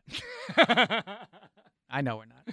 I 1.93 2.01
know 2.01 2.17
we're 2.17 2.25
not. 2.25 2.47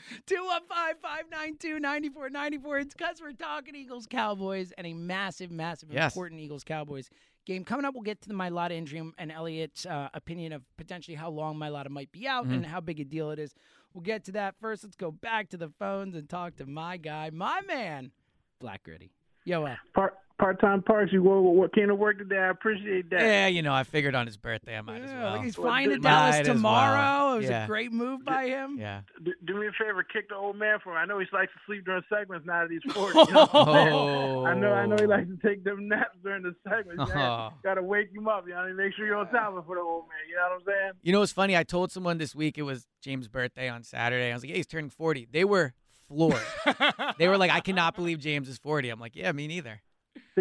215-592-9494. 1.60 2.80
It's 2.82 2.94
because 2.94 3.20
we're 3.20 3.32
talking 3.32 3.74
Eagles 3.76 4.06
Cowboys 4.06 4.72
and 4.76 4.86
a 4.86 4.94
massive, 4.94 5.50
massive, 5.52 5.90
Yes. 5.92 6.12
important 6.14 6.40
Eagles 6.40 6.64
Cowboys 6.64 7.08
game 7.48 7.64
coming 7.64 7.84
up. 7.84 7.94
We'll 7.94 8.02
get 8.04 8.20
to 8.22 8.28
the 8.28 8.34
Mailata 8.34 8.70
injury 8.72 9.02
and 9.18 9.32
Elliot's 9.32 9.86
uh, 9.86 10.08
opinion 10.14 10.52
of 10.52 10.62
potentially 10.76 11.16
how 11.16 11.30
long 11.30 11.56
Mailata 11.56 11.88
might 11.88 12.12
be 12.12 12.28
out 12.28 12.46
Mhm. 12.46 12.52
and 12.54 12.66
how 12.66 12.80
big 12.80 13.00
a 13.00 13.04
deal 13.04 13.30
it 13.32 13.38
is. 13.40 13.54
We'll 13.94 14.02
get 14.02 14.22
to 14.24 14.32
that 14.32 14.54
first. 14.60 14.84
Let's 14.84 14.94
go 14.96 15.10
back 15.10 15.48
to 15.50 15.56
the 15.56 15.68
phones 15.70 16.14
and 16.14 16.28
talk 16.28 16.56
to 16.56 16.66
my 16.66 16.98
guy, 16.98 17.30
my 17.30 17.60
man, 17.62 18.12
Black 18.60 18.82
Gritty. 18.84 19.10
Yo, 19.44 19.64
uh, 19.64 19.76
Part 19.94 20.18
part 20.38 20.60
time 20.60 20.82
parks. 20.82 21.12
You 21.12 21.22
what, 21.22 21.42
what 21.42 21.74
came 21.74 21.88
to 21.88 21.94
work 21.94 22.18
today? 22.18 22.38
I 22.38 22.48
appreciate 22.48 23.10
that. 23.10 23.20
Yeah, 23.20 23.46
you 23.48 23.62
know, 23.62 23.72
I 23.74 23.84
figured 23.84 24.14
on 24.14 24.26
his 24.26 24.36
birthday 24.36 24.76
I 24.76 24.80
might 24.80 25.02
as 25.02 25.10
yeah, 25.10 25.22
well. 25.22 25.32
like 25.32 25.44
he's 25.44 25.58
Well, 25.58 25.66
flying 25.66 25.90
to 25.90 25.98
Dallas 25.98 26.34
might 26.34 26.40
as 26.40 26.46
well. 26.48 26.56
tomorrow. 26.56 27.34
It 27.34 27.36
was 27.38 27.50
Yeah. 27.50 27.64
a 27.64 27.66
great 27.66 27.92
move 27.92 28.24
by 28.24 28.46
him. 28.46 28.78
Yeah. 28.78 29.02
Do, 29.22 29.32
do 29.44 29.54
me 29.60 29.66
a 29.66 29.72
favor, 29.72 30.02
kick 30.02 30.28
the 30.28 30.36
old 30.36 30.56
man 30.56 30.78
for 30.82 30.90
me. 30.94 30.96
I 30.98 31.06
know 31.06 31.18
he 31.18 31.26
likes 31.32 31.52
to 31.52 31.58
sleep 31.66 31.84
during 31.84 32.02
segments 32.08 32.46
now 32.46 32.66
that 32.66 32.70
he's 32.70 32.92
forty. 32.92 33.18
You 33.28 33.34
know 33.34 33.46
what 33.46 33.54
I'm 33.54 33.74
saying? 33.74 33.94
Oh. 33.94 34.44
I 34.46 34.54
know, 34.54 34.72
I 34.72 34.86
know 34.86 34.96
he 34.98 35.06
likes 35.06 35.26
to 35.28 35.38
oh. 35.44 35.48
take 35.48 35.64
them 35.64 35.88
naps 35.88 36.16
during 36.22 36.42
the 36.42 36.54
segments. 36.68 37.10
Oh. 37.14 37.50
Got 37.62 37.74
to 37.74 37.82
wake 37.82 38.12
him 38.14 38.28
up. 38.28 38.44
You 38.46 38.52
know, 38.54 38.58
what 38.60 38.64
I 38.64 38.68
mean? 38.68 38.76
make 38.76 38.94
sure 38.94 39.06
you're 39.06 39.16
on 39.16 39.28
top 39.30 39.52
of 39.52 39.58
it 39.58 39.66
for 39.66 39.74
the 39.76 39.82
old 39.82 40.04
man. 40.08 40.18
You 40.28 40.36
know 40.36 40.42
what 40.42 40.52
I'm 40.52 40.62
saying? 40.66 40.92
You 41.02 41.12
know 41.12 41.20
what's 41.20 41.32
funny? 41.32 41.56
I 41.56 41.64
told 41.64 41.90
someone 41.92 42.18
this 42.18 42.34
week 42.34 42.58
it 42.58 42.62
was 42.62 42.86
James' 43.02 43.28
birthday 43.28 43.68
on 43.68 43.82
Saturday. 43.82 44.30
I 44.30 44.34
was 44.34 44.42
like, 44.42 44.50
"Yeah, 44.50 44.56
he's 44.56 44.66
turning 44.66 44.90
40." 44.90 45.28
They 45.30 45.44
were 45.44 45.74
floored. 46.08 46.40
they 47.18 47.28
were 47.28 47.36
like, 47.36 47.50
"I 47.50 47.60
cannot 47.60 47.96
believe 47.96 48.18
James 48.20 48.48
is 48.48 48.58
40." 48.58 48.88
I'm 48.90 49.00
like, 49.00 49.16
"Yeah, 49.16 49.32
me 49.32 49.46
neither." 49.46 49.82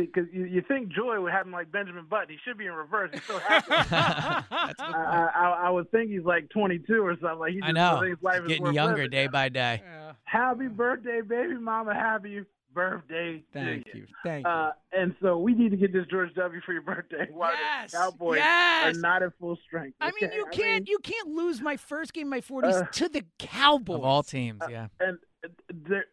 Because 0.05 0.27
you, 0.31 0.45
you 0.45 0.61
think 0.67 0.89
Joy 0.93 1.19
would 1.19 1.31
have 1.31 1.45
him 1.45 1.51
like 1.51 1.71
Benjamin 1.71 2.05
Button. 2.09 2.29
He 2.29 2.37
should 2.45 2.57
be 2.57 2.65
in 2.65 2.73
reverse. 2.73 3.09
He's 3.13 3.23
so 3.25 3.39
happy. 3.39 3.71
I, 3.71 4.73
I, 4.79 5.29
I, 5.35 5.49
I 5.67 5.69
would 5.69 5.89
think 5.91 6.11
he's 6.11 6.23
like 6.23 6.49
22 6.49 6.93
or 7.05 7.13
something. 7.21 7.39
Like 7.39 7.51
he 7.53 7.59
just 7.59 7.69
I 7.69 7.71
know. 7.71 7.99
thinks 8.01 8.21
life 8.23 8.41
He's 8.45 8.57
getting 8.59 8.73
younger 8.73 8.95
living. 9.03 9.11
day 9.11 9.27
by 9.27 9.49
day. 9.49 9.81
Happy 10.23 10.67
birthday, 10.67 11.21
baby 11.21 11.55
mama. 11.55 11.93
Happy 11.93 12.41
birthday. 12.73 13.43
Thank 13.53 13.91
to 13.91 13.97
you. 13.97 14.05
Thank 14.23 14.45
you. 14.45 14.51
Uh, 14.51 14.71
and 14.91 15.15
so 15.21 15.37
we 15.37 15.53
need 15.53 15.71
to 15.71 15.77
get 15.77 15.93
this 15.93 16.05
George 16.11 16.33
W 16.35 16.61
for 16.65 16.73
your 16.73 16.81
birthday. 16.83 17.27
While 17.31 17.53
Yes, 17.53 17.91
the 17.91 17.97
Cowboys 17.97 18.37
yes. 18.37 18.95
are 18.95 18.99
not 18.99 19.23
at 19.23 19.31
full 19.39 19.57
strength. 19.65 19.95
I 20.01 20.11
mean, 20.21 20.31
you 20.33 20.45
can't 20.51 20.87
you 20.87 20.99
can't 20.99 21.29
lose 21.29 21.61
my 21.61 21.77
first 21.77 22.13
game, 22.13 22.27
of 22.27 22.31
my 22.31 22.41
forties 22.41 22.75
Uh, 22.75 22.85
to 22.93 23.09
the 23.09 23.23
Cowboys 23.39 23.95
Of 23.97 24.03
all 24.05 24.21
teams, 24.23 24.61
yeah. 24.69 24.87
and 24.99 25.17
uh, 25.43 25.47
the- 25.87 26.03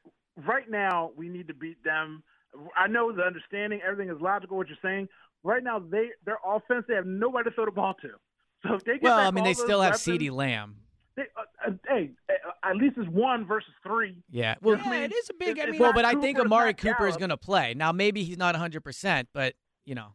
right 0.47 0.69
now 0.71 1.11
we 1.17 1.29
need 1.29 1.49
to 1.49 1.55
beat 1.55 1.83
them. 1.85 2.23
I 2.77 2.89
know 2.89 3.13
the 3.13 3.23
understanding, 3.23 3.81
everything 3.87 4.15
is 4.15 4.21
logical. 4.21 4.57
What 4.57 4.69
you're 4.69 4.77
saying 4.83 5.09
right 5.43 5.63
now, 5.63 5.79
they 5.79 6.11
their 6.25 6.39
offense, 6.45 6.85
they 6.89 6.95
have 6.95 7.07
nobody 7.07 7.51
to 7.51 7.55
throw 7.55 7.65
the 7.67 7.71
ball 7.71 7.95
to. 8.03 8.11
So 8.67 8.75
if 8.75 8.85
they 8.85 8.95
get 8.95 9.03
Well, 9.03 9.19
back 9.19 9.27
I 9.27 9.31
mean, 9.31 9.43
all 9.43 9.45
they 9.51 9.55
still 9.55 9.81
have 9.83 9.93
weapons, 9.93 10.07
CeeDee 10.07 10.31
Lamb. 10.31 10.77
They, 11.17 11.23
uh, 11.37 11.69
uh, 11.69 11.73
hey, 11.89 12.11
uh, 12.29 12.69
at 12.71 12.77
least 12.77 12.97
it's 12.97 13.09
one 13.09 13.47
versus 13.47 13.71
three. 13.83 14.17
Yeah. 14.31 14.57
Well, 14.63 14.79
Yeah, 14.79 15.05
it 15.05 15.13
is 15.13 15.31
a 15.31 15.35
big. 15.35 15.59
I 15.59 15.67
mean, 15.67 15.79
well, 15.79 15.91
not 15.91 15.95
but 15.95 16.05
I 16.05 16.15
think 16.21 16.39
Amari 16.39 16.71
not 16.71 16.79
Cooper 16.79 17.07
is 17.07 17.17
going 17.17 17.29
to 17.29 17.37
play. 17.37 17.75
Now, 17.75 17.93
maybe 17.93 18.25
he's 18.25 18.39
not 18.39 18.55
100%, 18.55 19.27
but 19.33 19.55
you 19.85 19.95
know, 19.95 20.15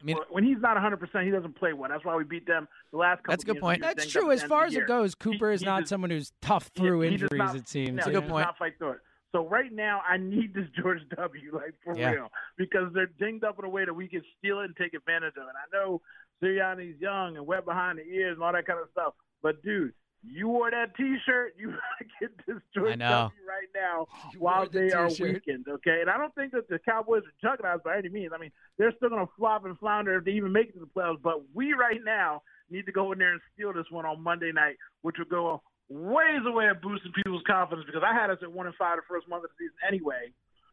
I 0.00 0.04
mean, 0.04 0.16
when 0.30 0.44
he's 0.44 0.58
not 0.60 0.74
100, 0.74 0.98
percent 0.98 1.24
he 1.24 1.30
doesn't 1.30 1.56
play 1.56 1.72
well. 1.72 1.90
That's 1.90 2.04
why 2.04 2.14
we 2.16 2.24
beat 2.24 2.46
them 2.46 2.68
the 2.92 2.98
last 2.98 3.18
couple. 3.18 3.32
That's 3.32 3.42
a 3.42 3.46
good 3.46 3.54
games. 3.54 3.62
point. 3.62 3.82
That's 3.82 4.06
true. 4.06 4.30
As 4.30 4.42
far 4.44 4.64
as 4.64 4.74
it 4.74 4.86
goes, 4.86 5.14
Cooper 5.14 5.50
is 5.50 5.62
not 5.62 5.80
just- 5.80 5.90
someone 5.90 6.10
who's 6.10 6.32
tough 6.40 6.70
through 6.74 7.00
he 7.00 7.10
does 7.10 7.22
injuries. 7.22 7.38
not- 7.38 7.56
it 7.56 7.68
seems. 7.68 7.96
no, 7.96 8.04
a 8.04 8.12
good 8.12 8.28
point. 8.28 8.46
Not 8.46 8.56
fight 8.58 8.78
through 8.78 8.92
it. 8.92 9.00
So 9.32 9.46
right 9.46 9.72
now, 9.72 10.00
I 10.08 10.16
need 10.16 10.54
this 10.54 10.64
George 10.80 11.00
W. 11.16 11.54
Like 11.54 11.74
for 11.84 11.96
Yeah. 11.96 12.10
real, 12.12 12.28
because 12.56 12.92
they're 12.94 13.10
dinged 13.18 13.44
up 13.44 13.58
in 13.58 13.64
a 13.64 13.68
way 13.68 13.84
that 13.84 13.94
we 13.94 14.08
can 14.08 14.22
steal 14.38 14.60
it 14.60 14.64
and 14.66 14.76
take 14.76 14.94
advantage 14.94 15.34
of 15.36 15.44
it. 15.44 15.54
I 15.56 15.76
know 15.76 16.00
Sirianni's 16.42 17.00
young 17.00 17.36
and 17.36 17.46
wet 17.46 17.64
behind 17.64 17.98
the 17.98 18.04
ears 18.04 18.34
and 18.34 18.42
all 18.42 18.52
that 18.52 18.66
kind 18.66 18.80
of 18.80 18.88
stuff, 18.92 19.14
but 19.42 19.62
dude, 19.62 19.92
you 20.22 20.48
wore 20.48 20.70
that 20.70 20.96
T-shirt. 20.96 21.54
You 21.58 21.68
gotta 22.00 22.10
get 22.20 22.46
this 22.46 22.56
George 22.74 22.92
I 22.92 22.96
know. 22.96 23.30
W. 23.30 23.40
right 23.46 23.68
now 23.74 24.06
You 24.32 24.40
while 24.40 24.58
wore 24.60 24.68
the 24.68 24.80
they 24.80 24.92
are 24.92 25.08
T-shirt. 25.08 25.34
weakened. 25.46 25.66
Okay, 25.68 25.98
and 26.00 26.08
I 26.10 26.16
don't 26.16 26.34
think 26.34 26.52
that 26.52 26.68
the 26.68 26.78
Cowboys 26.78 27.22
are 27.22 27.34
juggernauts 27.50 27.82
by 27.84 27.98
any 27.98 28.08
means. 28.08 28.32
I 28.34 28.38
mean, 28.38 28.50
they're 28.78 28.92
still 28.96 29.10
gonna 29.10 29.28
flop 29.36 29.64
and 29.66 29.78
flounder 29.78 30.16
if 30.18 30.24
they 30.24 30.32
even 30.32 30.52
make 30.52 30.68
it 30.70 30.72
to 30.74 30.80
the 30.80 30.86
playoffs. 30.86 31.22
But 31.22 31.42
we 31.54 31.72
right 31.74 32.00
now 32.04 32.42
need 32.70 32.86
to 32.86 32.92
go 32.92 33.12
in 33.12 33.18
there 33.18 33.32
and 33.32 33.40
steal 33.54 33.72
this 33.72 33.90
one 33.90 34.06
on 34.06 34.22
Monday 34.22 34.52
night, 34.52 34.76
which 35.02 35.16
will 35.18 35.24
go 35.26 35.62
ways 35.88 36.40
away 36.46 36.68
at 36.68 36.82
boosting 36.82 37.12
people's 37.12 37.42
confidence 37.46 37.86
because 37.86 38.02
I 38.06 38.14
had 38.14 38.30
us 38.30 38.38
at 38.42 38.52
one 38.52 38.66
and 38.66 38.74
five 38.76 38.96
the 38.96 39.02
first 39.08 39.28
month 39.28 39.44
of 39.44 39.50
the 39.58 39.64
season 39.64 39.76
anyway. 39.86 40.32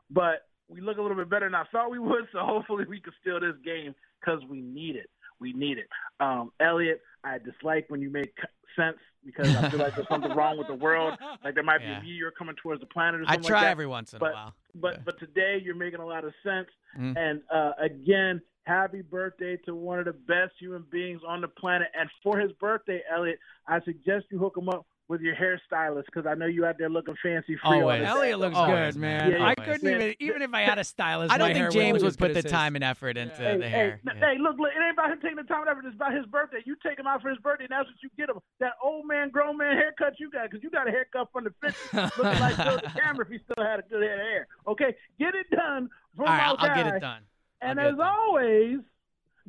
But 0.09 0.47
we 0.67 0.81
look 0.81 0.97
a 0.97 1.01
little 1.01 1.17
bit 1.17 1.29
better 1.29 1.45
than 1.45 1.55
I 1.55 1.63
thought 1.71 1.89
we 1.91 1.99
would, 1.99 2.25
so 2.31 2.39
hopefully 2.39 2.85
we 2.87 2.99
can 2.99 3.13
steal 3.21 3.39
this 3.39 3.55
game 3.63 3.95
because 4.19 4.41
we 4.49 4.61
need 4.61 4.95
it. 4.95 5.09
We 5.39 5.53
need 5.53 5.77
it. 5.77 5.87
Um, 6.19 6.51
Elliot, 6.59 7.01
I 7.23 7.37
dislike 7.39 7.85
when 7.89 8.01
you 8.01 8.09
make 8.09 8.33
sense 8.75 8.97
because 9.25 9.53
I 9.55 9.69
feel 9.69 9.79
like 9.79 9.95
there's 9.95 10.07
something 10.07 10.31
wrong 10.35 10.57
with 10.57 10.67
the 10.67 10.75
world. 10.75 11.17
Like 11.43 11.55
there 11.55 11.63
might 11.63 11.81
Yeah. 11.81 11.99
be 11.99 12.07
a 12.07 12.09
meteor 12.11 12.31
coming 12.31 12.55
towards 12.61 12.81
the 12.81 12.87
planet 12.87 13.21
or 13.21 13.25
I 13.27 13.35
try 13.37 13.55
like 13.57 13.63
that. 13.65 13.71
every 13.71 13.87
once 13.87 14.13
in 14.13 14.19
but, 14.19 14.31
a 14.31 14.33
while. 14.33 14.53
But 14.75 15.05
but 15.05 15.19
today 15.19 15.61
you're 15.63 15.75
making 15.75 15.99
a 15.99 16.05
lot 16.05 16.23
of 16.25 16.33
sense. 16.43 16.67
Mhm. 16.97 17.17
And 17.17 17.41
uh, 17.53 17.71
again, 17.79 18.41
happy 18.65 19.01
birthday 19.01 19.57
to 19.65 19.75
one 19.75 19.99
of 19.99 20.05
the 20.05 20.13
best 20.13 20.53
human 20.59 20.85
beings 20.91 21.21
on 21.27 21.41
the 21.41 21.47
planet. 21.47 21.87
And 21.99 22.09
for 22.23 22.37
his 22.37 22.51
birthday, 22.53 23.01
Elliot, 23.13 23.39
I 23.67 23.81
suggest 23.81 24.25
you 24.31 24.39
hook 24.39 24.57
him 24.57 24.69
up 24.69 24.85
with 25.07 25.21
your 25.21 25.35
hairstylist 25.35 26.05
because 26.07 26.25
I 26.25 26.33
know 26.33 26.47
you 26.47 26.65
out 26.65 26.77
there 26.79 26.89
looking 26.89 27.13
fancy 27.21 27.53
free. 27.55 27.59
all 27.63 27.73
Always. 27.81 28.01
the 28.01 28.07
Elliot 28.07 28.33
time. 28.33 28.39
looks 28.41 28.55
Always, 28.57 28.93
good, 28.95 29.01
man. 29.01 29.29
man. 29.29 29.39
Yeah, 29.39 29.45
I 29.47 29.53
couldn't 29.55 29.87
even, 29.87 30.15
even 30.19 30.41
if 30.41 30.51
I 30.53 30.61
had 30.61 30.79
a 30.79 30.83
stylist. 30.83 31.31
I 31.31 31.37
don't 31.37 31.49
my 31.49 31.53
think 31.53 31.61
hair 31.61 31.69
James 31.69 32.01
wouldn't 32.01 32.03
would 32.03 32.07
as 32.07 32.17
put 32.17 32.33
the 32.33 32.41
his. 32.41 32.51
time 32.51 32.73
and 32.75 32.83
effort 32.83 33.15
into 33.17 33.35
Hey, 33.35 33.57
the 33.57 33.63
hey, 33.65 33.69
hair. 33.69 33.99
n- 34.09 34.17
Yeah. 34.19 34.29
hey, 34.31 34.37
look, 34.39 34.57
look, 34.57 34.71
it 34.75 34.81
ain't 34.81 34.93
about 34.97 35.11
him 35.11 35.19
taking 35.21 35.37
the 35.37 35.43
time 35.43 35.61
and 35.61 35.69
effort. 35.69 35.85
It's 35.85 35.95
about 35.95 36.13
his 36.15 36.25
birthday. 36.25 36.57
You 36.65 36.75
take 36.81 36.97
him 36.97 37.05
out 37.05 37.21
for 37.21 37.29
his 37.29 37.37
birthday, 37.37 37.65
and 37.65 37.71
that's 37.71 37.85
what 37.87 38.01
you 38.01 38.09
get 38.17 38.29
him. 38.29 38.39
That 38.59 38.73
old 38.83 39.05
man, 39.07 39.29
grown 39.29 39.57
man 39.57 39.77
haircut 39.77 40.19
you 40.19 40.31
got, 40.31 40.49
because 40.49 40.63
you 40.63 40.71
got 40.71 40.87
a 40.87 40.91
haircut 40.91 41.29
from 41.31 41.43
the 41.43 41.53
50s, 41.61 42.17
looking 42.17 42.39
like 42.41 42.57
Bill 42.57 42.77
the 42.81 42.99
camera 42.99 43.25
if 43.25 43.31
he 43.31 43.37
still 43.51 43.63
had 43.63 43.79
a 43.79 43.83
good 43.83 44.01
head 44.01 44.17
of 44.19 44.25
hair. 44.25 44.47
Okay, 44.67 44.95
get 45.19 45.35
it 45.35 45.45
done 45.51 45.89
for 46.15 46.23
All 46.23 46.29
right, 46.33 46.37
my 46.37 46.43
I'll, 46.45 46.55
I'll 46.57 46.75
get 46.83 46.95
it 46.95 46.99
done. 46.99 47.21
And 47.61 47.79
I'll 47.79 47.85
get 47.85 47.89
as 47.89 47.93
it 47.93 47.97
done. 47.97 48.07
always, 48.09 48.79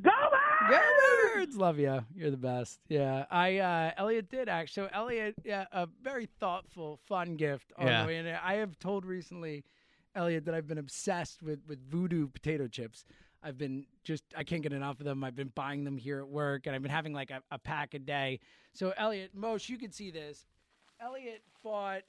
go 0.01 0.11
Go 0.69 0.79
birds! 1.35 1.55
Love 1.55 1.79
you. 1.79 2.03
You're 2.15 2.31
the 2.31 2.37
best. 2.37 2.79
Yeah, 2.89 3.25
I 3.31 3.57
uh, 3.59 3.91
Elliot 3.97 4.29
did 4.29 4.49
actually. 4.49 4.87
So 4.87 4.89
Elliot, 4.93 5.35
yeah, 5.45 5.65
a 5.71 5.87
very 6.01 6.27
thoughtful, 6.39 6.99
fun 7.07 7.35
gift. 7.35 7.71
On 7.77 7.87
Yeah. 7.87 8.01
the 8.01 8.07
way 8.07 8.17
in. 8.17 8.27
I 8.27 8.55
have 8.55 8.77
told 8.79 9.05
recently, 9.05 9.63
Elliot, 10.15 10.45
that 10.45 10.53
I've 10.55 10.67
been 10.67 10.77
obsessed 10.77 11.41
with 11.41 11.59
with 11.67 11.79
Voodoo 11.89 12.27
potato 12.27 12.67
chips. 12.67 13.05
I've 13.43 13.57
been 13.57 13.85
just 14.03 14.23
I 14.35 14.43
can't 14.43 14.63
get 14.63 14.73
enough 14.73 14.99
of 14.99 15.05
them. 15.05 15.23
I've 15.23 15.35
been 15.35 15.51
buying 15.55 15.83
them 15.83 15.97
here 15.97 16.19
at 16.19 16.27
work, 16.27 16.65
and 16.65 16.75
I've 16.75 16.81
been 16.81 16.91
having 16.91 17.13
like 17.13 17.31
a, 17.31 17.41
a 17.51 17.59
pack 17.59 17.93
a 17.93 17.99
day. 17.99 18.39
So 18.73 18.93
Elliot, 18.97 19.31
Mosh, 19.33 19.69
you 19.69 19.77
can 19.77 19.91
see 19.91 20.11
this. 20.11 20.45
Elliot 20.99 21.43
bought 21.63 22.01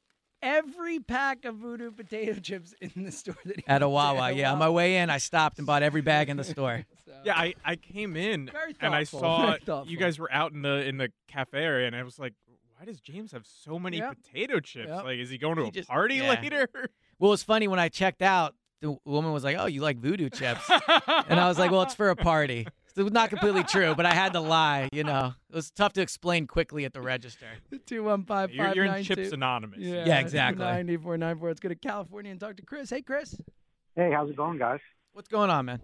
every 0.43 1.01
pack 1.01 1.45
of 1.45 1.57
Voodoo 1.57 1.91
potato 1.91 2.34
chips 2.43 2.74
in 2.80 3.05
the 3.05 3.12
store 3.12 3.36
that 3.45 3.57
he 3.57 3.64
At 3.66 3.82
a 3.82 3.89
went 3.89 4.09
to. 4.09 4.14
Wawa, 4.14 4.32
yeah. 4.32 4.53
On 4.53 4.59
my 4.59 4.68
way 4.68 4.97
in, 4.99 5.11
I 5.11 5.18
stopped 5.18 5.59
and 5.59 5.66
bought 5.66 5.82
every 5.82 6.01
bag 6.03 6.28
in 6.28 6.36
the 6.36 6.45
store. 6.55 6.84
So- 7.05 7.12
Yeah, 7.24 7.36
I, 7.36 7.55
I 7.64 7.76
came 7.76 8.16
in 8.16 8.51
and 8.80 8.95
I 8.95 9.05
saw 9.05 9.57
you 9.86 9.97
guys 9.97 10.18
were 10.18 10.32
out 10.32 10.53
in 10.53 10.62
the 10.62 10.86
in 10.86 10.97
the 10.99 11.11
cafe 11.28 11.59
area, 11.59 11.86
and 11.86 11.97
I 11.97 12.03
was 12.03 12.18
like, 12.18 12.34
why 12.78 12.84
does 12.84 13.01
James 13.01 13.32
have 13.32 13.45
so 13.45 13.78
many 13.78 13.97
Yep. 13.99 14.18
potato 14.22 14.61
chips? 14.61 14.89
Yep. 14.89 15.05
Like, 15.05 15.18
is 15.18 15.30
he 15.30 15.39
going 15.39 15.57
to 15.57 15.62
He 15.62 15.68
a 15.68 15.72
just- 15.72 15.89
party 15.89 16.16
yeah. 16.16 16.28
later? 16.41 16.68
Well, 17.20 17.32
it's 17.32 17.43
funny 17.43 17.66
when 17.66 17.80
I 17.80 17.89
checked 17.89 18.22
out, 18.22 18.55
the 18.80 18.97
woman 19.05 19.32
was 19.32 19.43
like, 19.43 19.57
"Oh, 19.59 19.66
you 19.66 19.80
like 19.80 19.99
voodoo 19.99 20.30
chips?" 20.30 20.70
and 20.70 21.41
I 21.41 21.49
was 21.49 21.59
like, 21.59 21.72
"Well, 21.72 21.82
it's 21.82 21.97
for 21.97 22.11
a 22.11 22.14
party." 22.14 22.68
So 22.99 23.03
it 23.03 23.05
was 23.05 23.12
not 23.12 23.30
completely 23.30 23.62
true, 23.62 23.94
but 23.94 24.07
I 24.07 24.12
had 24.12 24.32
to 24.32 24.40
lie. 24.40 24.88
You 24.90 25.05
know, 25.05 25.32
it 25.51 25.55
was 25.55 25.70
tough 25.70 25.92
to 25.92 26.01
explain 26.03 26.49
quickly 26.49 26.84
at 26.84 26.92
the 26.92 27.01
register. 27.01 27.46
Two 27.86 28.03
one 28.03 28.24
five 28.24 28.51
You're, 28.51 28.66
five 28.66 28.74
you're 28.74 28.84
in 28.86 29.05
Chips. 29.05 29.30
Anonymous. 29.30 29.78
Yeah, 29.78 30.05
Yeah, 30.05 30.18
exactly. 30.18 30.64
Ninety 30.64 30.96
four 30.96 31.16
nine 31.16 31.38
four. 31.38 31.46
Let's 31.46 31.61
go 31.61 31.68
to 31.68 31.76
California 31.76 32.32
and 32.32 32.40
talk 32.40 32.57
to 32.57 32.62
Chris. 32.64 32.90
Hey, 32.90 33.03
Chris. 33.03 33.36
Hey, 33.94 34.11
how's 34.12 34.28
it 34.30 34.36
going, 34.36 34.59
guys? 34.59 34.80
What's 35.12 35.28
going 35.28 35.49
on, 35.49 35.66
man? 35.66 35.80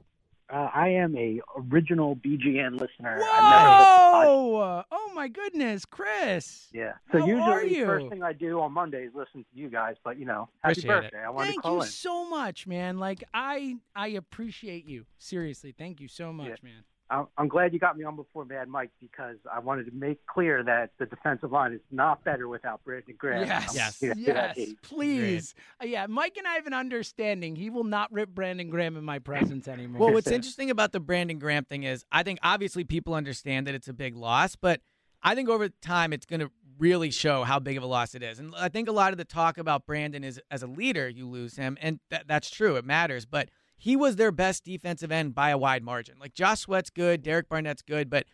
Uh, 0.53 0.69
I 0.75 0.89
am 0.89 1.17
a 1.17 1.41
original 1.57 2.17
BGN 2.17 2.73
listener. 2.81 3.21
I 3.23 3.51
never 3.53 3.71
listened 3.79 4.53
Whoa! 4.59 4.83
Oh 4.91 5.13
my 5.15 5.29
goodness, 5.29 5.85
Chris. 5.85 6.67
yeah. 6.73 6.95
So 7.13 7.21
How 7.21 7.27
usually, 7.27 7.53
are 7.53 7.63
you? 7.63 7.87
first 7.87 8.09
thing 8.09 8.25
I 8.25 8.33
do 8.33 8.59
on 8.61 8.73
Monday 8.73 9.05
is 9.05 9.13
listen 9.15 9.45
to 9.45 9.57
you 9.61 9.71
guys. 9.71 9.95
But 10.03 10.19
you 10.19 10.25
know, 10.27 10.49
happy 10.65 10.81
Appreciate 10.81 10.91
it. 10.91 11.03
birthday! 11.13 11.25
I 11.25 11.31
wanted 11.31 11.47
Thank 11.51 11.63
to 11.63 11.69
call 11.69 11.77
you 11.77 11.83
in. 11.83 11.87
so 11.87 12.29
much, 12.29 12.67
man. 12.67 12.99
Like 12.99 13.23
I, 13.33 13.77
I 13.95 14.09
appreciate 14.09 14.85
you. 14.89 15.07
Seriously, 15.17 15.73
thank 15.79 16.01
you 16.01 16.09
so 16.09 16.33
much, 16.33 16.49
Yeah. 16.49 16.55
man. 16.71 16.83
I'm- 17.11 17.27
I'm 17.37 17.49
glad 17.49 17.73
you 17.75 17.79
got 17.79 17.97
me 17.99 18.05
on 18.05 18.17
before 18.17 18.45
Mad 18.47 18.67
Mike 18.69 18.91
because 19.01 19.37
I 19.53 19.59
wanted 19.59 19.85
to 19.87 19.93
make 19.93 20.25
clear 20.27 20.63
that 20.65 20.91
the 20.99 21.05
defensive 21.07 21.53
line 21.53 21.73
is 21.75 21.81
not 21.91 22.25
better 22.25 22.49
without 22.49 22.83
Brandon 22.83 23.15
Graham. 23.19 23.47
Yes, 23.47 23.75
Yes. 23.75 24.01
gonna 24.01 24.15
do 24.15 24.25
that 24.25 24.57
yes, 24.57 24.71
please. 24.83 25.55
Uh, 25.83 25.87
yeah, 25.87 26.07
Mike 26.07 26.37
and 26.39 26.47
I 26.47 26.55
have 26.55 26.67
an 26.67 26.73
understanding. 26.73 27.57
He 27.57 27.69
will 27.69 27.85
not 27.85 28.11
rip 28.13 28.31
Brandon 28.31 28.71
Graham 28.71 28.97
in 28.97 29.05
my 29.05 29.19
presence 29.19 29.69
anymore. 29.69 30.01
Well, 30.01 30.13
what's 30.15 30.31
interesting 30.31 30.71
about 30.71 30.93
the 30.93 31.01
Brandon 31.01 31.39
Graham 31.39 31.65
thing 31.65 31.83
is 31.83 32.05
I 32.11 32.23
think 32.23 32.39
obviously 32.43 32.85
people 32.85 33.15
understand 33.15 33.67
that 33.67 33.75
it's 33.75 33.89
a 33.89 33.93
big 33.95 34.17
loss, 34.17 34.57
but 34.57 34.81
I 35.23 35.35
think 35.35 35.49
over 35.49 35.69
time 35.69 36.13
it's 36.13 36.27
going 36.27 36.41
to 36.41 36.51
really 36.79 37.11
show 37.11 37.45
how 37.45 37.59
big 37.59 37.77
of 37.77 37.83
a 37.83 37.87
loss 37.87 38.15
it 38.15 38.23
is. 38.23 38.39
And 38.39 38.53
I 38.57 38.69
think 38.69 38.89
a 38.89 38.93
lot 38.93 39.13
of 39.13 39.19
the 39.19 39.25
talk 39.25 39.59
about 39.59 39.87
Brandon 39.87 40.25
is 40.25 40.41
as 40.51 40.63
a 40.63 40.67
leader, 40.67 41.09
you 41.09 41.29
lose 41.29 41.57
him, 41.57 41.77
and 41.81 42.01
that, 42.11 42.27
that's 42.27 42.51
true. 42.51 42.77
It 42.77 42.85
matters, 42.85 43.25
but 43.27 43.49
he 43.85 43.97
was 43.97 44.17
their 44.17 44.33
best 44.33 44.65
defensive 44.65 45.13
end 45.13 45.35
by 45.35 45.51
a 45.51 45.59
wide 45.59 45.83
margin. 45.83 46.15
Like 46.19 46.33
Josh 46.33 46.61
Sweat's 46.61 46.89
good, 46.89 47.23
Derek 47.23 47.51
Barnett's 47.51 47.83
good, 47.83 48.09
but 48.09 48.25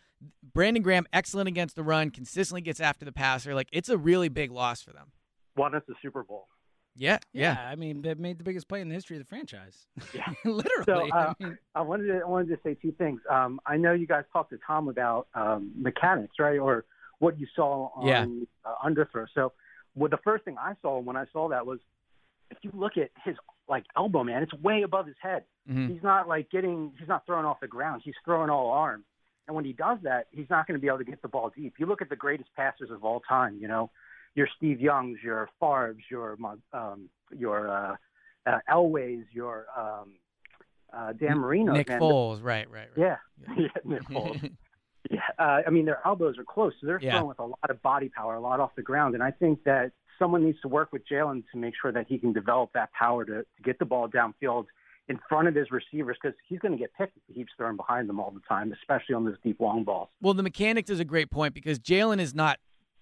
Brandon 0.53 0.81
Graham 0.81 1.05
excellent 1.11 1.49
against 1.49 1.75
the 1.75 1.83
run, 1.83 2.09
consistently 2.09 2.61
gets 2.61 2.79
after 2.79 3.03
the 3.03 3.11
passer. 3.11 3.53
Like 3.53 3.67
it's 3.73 3.89
a 3.89 3.97
really 3.97 4.29
big 4.29 4.49
loss 4.49 4.81
for 4.81 4.93
them. 4.93 5.11
Won 5.57 5.75
us 5.75 5.83
the 5.89 5.95
Super 6.01 6.23
Bowl. 6.23 6.47
Yeah, 6.95 7.17
yeah. 7.33 7.57
I 7.69 7.75
mean, 7.75 8.01
they 8.01 8.13
made 8.13 8.37
the 8.37 8.45
biggest 8.45 8.69
play 8.69 8.79
in 8.79 8.87
the 8.87 8.95
history 8.95 9.17
of 9.17 9.23
the 9.23 9.27
franchise. 9.27 9.87
Yeah. 10.13 10.25
Literally. 10.45 11.09
So 11.09 11.17
uh, 11.17 11.33
I 11.39 11.43
mean, 11.43 11.57
I 11.75 11.81
wanted 11.81 12.07
to 12.07 12.21
I 12.25 12.27
wanted 12.29 12.47
to 12.49 12.57
say 12.63 12.75
two 12.75 12.93
things. 12.93 13.19
Um, 13.29 13.59
I 13.65 13.75
know 13.75 13.91
you 13.91 14.07
guys 14.07 14.23
talked 14.31 14.51
to 14.51 14.59
Tom 14.65 14.87
about 14.87 15.27
um, 15.35 15.73
mechanics, 15.77 16.35
right, 16.39 16.59
or 16.59 16.85
what 17.19 17.37
you 17.37 17.47
saw 17.57 17.89
on 17.95 18.07
Yeah. 18.07 18.25
uh, 18.65 18.87
underthrow. 18.87 19.25
So, 19.35 19.51
well, 19.95 20.09
the 20.09 20.17
first 20.23 20.45
thing 20.45 20.55
I 20.57 20.75
saw 20.81 20.99
when 20.99 21.17
I 21.17 21.25
saw 21.33 21.49
that 21.49 21.65
was, 21.65 21.79
if 22.51 22.57
you 22.61 22.71
look 22.73 22.93
at 22.97 23.09
his 23.25 23.35
like 23.67 23.85
elbow, 23.95 24.23
man, 24.23 24.43
it's 24.43 24.53
way 24.55 24.81
above 24.83 25.05
his 25.07 25.15
head. 25.21 25.43
Mhm. 25.69 25.89
He's 25.93 26.03
not 26.03 26.27
like 26.27 26.49
getting, 26.49 26.91
he's 26.99 27.07
not 27.07 27.25
throwing 27.25 27.45
off 27.45 27.59
the 27.61 27.67
ground. 27.67 28.01
He's 28.03 28.15
throwing 28.25 28.49
all 28.49 28.69
arm. 28.71 29.03
And 29.47 29.55
when 29.55 29.65
he 29.65 29.73
does 29.73 29.99
that, 30.03 30.27
he's 30.31 30.49
not 30.49 30.67
going 30.67 30.77
to 30.77 30.81
be 30.81 30.87
able 30.87 30.99
to 30.99 31.03
get 31.03 31.21
the 31.21 31.27
ball 31.27 31.51
deep. 31.55 31.75
You 31.77 31.85
look 31.85 32.01
at 32.01 32.09
the 32.09 32.15
greatest 32.15 32.49
passers 32.55 32.89
of 32.91 33.03
all 33.03 33.19
time, 33.21 33.57
you 33.59 33.67
know, 33.67 33.89
your 34.35 34.47
Steve 34.57 34.79
Youngs, 34.79 35.17
your 35.23 35.49
Favre's, 35.59 36.03
your 36.09 36.37
um, 36.73 37.09
your 37.31 37.69
uh, 37.69 37.95
uh, 38.45 38.59
Elways, 38.69 39.25
your 39.31 39.65
um, 39.77 40.13
uh, 40.93 41.13
Dan 41.13 41.37
Marino, 41.39 41.73
Nick 41.73 41.89
man. 41.89 41.99
Foles, 41.99 42.41
right, 42.43 42.69
right, 42.69 42.87
right. 42.95 42.97
Yeah, 42.97 43.17
yeah, 43.57 43.67
Nick 43.85 44.03
Foles. 44.03 44.51
Yeah, 45.09 45.19
uh, 45.39 45.61
I 45.65 45.69
mean 45.71 45.85
their 45.85 45.99
elbows 46.05 46.37
are 46.37 46.43
close, 46.43 46.73
so 46.79 46.85
they're 46.87 46.99
Yeah. 47.01 47.13
throwing 47.13 47.27
with 47.27 47.39
a 47.39 47.45
lot 47.45 47.69
of 47.69 47.81
body 47.81 48.07
power, 48.07 48.35
a 48.35 48.39
lot 48.39 48.59
off 48.59 48.75
the 48.75 48.83
ground, 48.83 49.15
and 49.15 49.23
I 49.23 49.31
think 49.31 49.63
that 49.63 49.91
someone 50.19 50.43
needs 50.43 50.59
to 50.61 50.67
work 50.67 50.91
with 50.91 51.03
Jalen 51.07 51.43
to 51.51 51.57
make 51.57 51.73
sure 51.81 51.91
that 51.91 52.07
he 52.07 52.17
can 52.17 52.33
develop 52.33 52.71
that 52.73 52.91
power 52.93 53.25
to, 53.25 53.33
to 53.41 53.63
get 53.63 53.79
the 53.79 53.85
ball 53.85 54.07
downfield 54.07 54.65
in 55.07 55.19
front 55.27 55.47
of 55.47 55.55
his 55.55 55.71
receivers 55.71 56.17
because 56.21 56.37
he's 56.47 56.59
going 56.59 56.71
to 56.71 56.77
get 56.77 56.93
picked 56.97 57.17
if 57.17 57.23
he 57.27 57.33
keeps 57.33 57.51
throwing 57.57 57.75
behind 57.75 58.07
them 58.07 58.19
all 58.19 58.31
the 58.31 58.41
time, 58.47 58.71
especially 58.71 59.13
on 59.15 59.25
those 59.25 59.35
deep 59.43 59.59
long 59.59 59.83
balls. 59.83 60.09
Well, 60.21 60.33
the 60.33 60.43
mechanics 60.43 60.89
is 60.89 60.99
a 60.99 61.05
great 61.05 61.29
point 61.29 61.53
because 61.53 61.79
Jalen 61.79 62.19
is 62.19 62.33
not. 62.33 62.59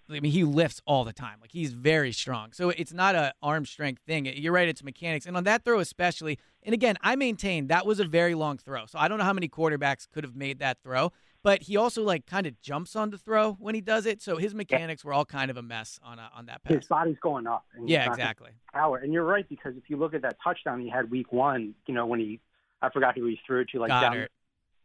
I 0.08 0.18
mean, 0.18 0.32
he 0.32 0.42
lifts 0.42 0.82
all 0.86 1.04
the 1.04 1.12
time. 1.12 1.38
Like 1.40 1.52
he's 1.52 1.72
very 1.72 2.10
strong. 2.10 2.50
So 2.52 2.70
it's 2.70 2.92
not 2.92 3.14
a 3.14 3.32
arm 3.44 3.64
strength 3.64 4.02
thing. 4.08 4.26
You're 4.26 4.52
right. 4.52 4.68
It's 4.68 4.82
mechanics, 4.82 5.24
and 5.24 5.36
on 5.36 5.44
that 5.44 5.64
throw 5.64 5.78
especially. 5.78 6.38
And 6.64 6.74
again, 6.74 6.96
I 7.00 7.14
maintain 7.14 7.68
that 7.68 7.86
was 7.86 8.00
a 8.00 8.04
very 8.04 8.34
long 8.34 8.58
throw. 8.58 8.86
So 8.86 8.98
I 8.98 9.06
don't 9.06 9.18
know 9.18 9.24
how 9.24 9.32
many 9.32 9.48
quarterbacks 9.48 10.08
could 10.12 10.24
have 10.24 10.34
made 10.34 10.58
that 10.58 10.78
throw. 10.82 11.12
But 11.42 11.62
he 11.62 11.76
also 11.76 12.02
like 12.02 12.26
kind 12.26 12.46
of 12.46 12.60
jumps 12.60 12.94
on 12.94 13.10
the 13.10 13.16
throw 13.18 13.54
when 13.54 13.74
he 13.74 13.80
does 13.80 14.04
it. 14.04 14.20
So 14.20 14.36
his 14.36 14.54
mechanics 14.54 15.04
were 15.04 15.12
all 15.14 15.24
kind 15.24 15.50
of 15.50 15.56
a 15.56 15.62
mess 15.62 15.98
on 16.02 16.18
a, 16.18 16.30
on 16.36 16.46
that 16.46 16.62
pass. 16.62 16.74
His 16.74 16.86
body's 16.86 17.16
going 17.22 17.46
up. 17.46 17.64
And 17.74 17.88
Yeah, 17.88 18.06
exactly. 18.10 18.50
Power, 18.74 18.98
and 18.98 19.12
you're 19.12 19.24
right 19.24 19.48
because 19.48 19.74
if 19.76 19.84
you 19.88 19.96
look 19.96 20.12
at 20.14 20.22
that 20.22 20.36
touchdown 20.44 20.80
he 20.80 20.88
had 20.90 21.10
week 21.10 21.32
one, 21.32 21.74
you 21.86 21.94
know 21.94 22.04
when 22.06 22.20
he, 22.20 22.40
I 22.82 22.90
forgot 22.90 23.16
who 23.16 23.24
he 23.26 23.40
threw 23.46 23.60
it 23.62 23.68
to, 23.70 23.78
like 23.80 23.88
down. 23.88 24.12
Goedert. 24.12 24.28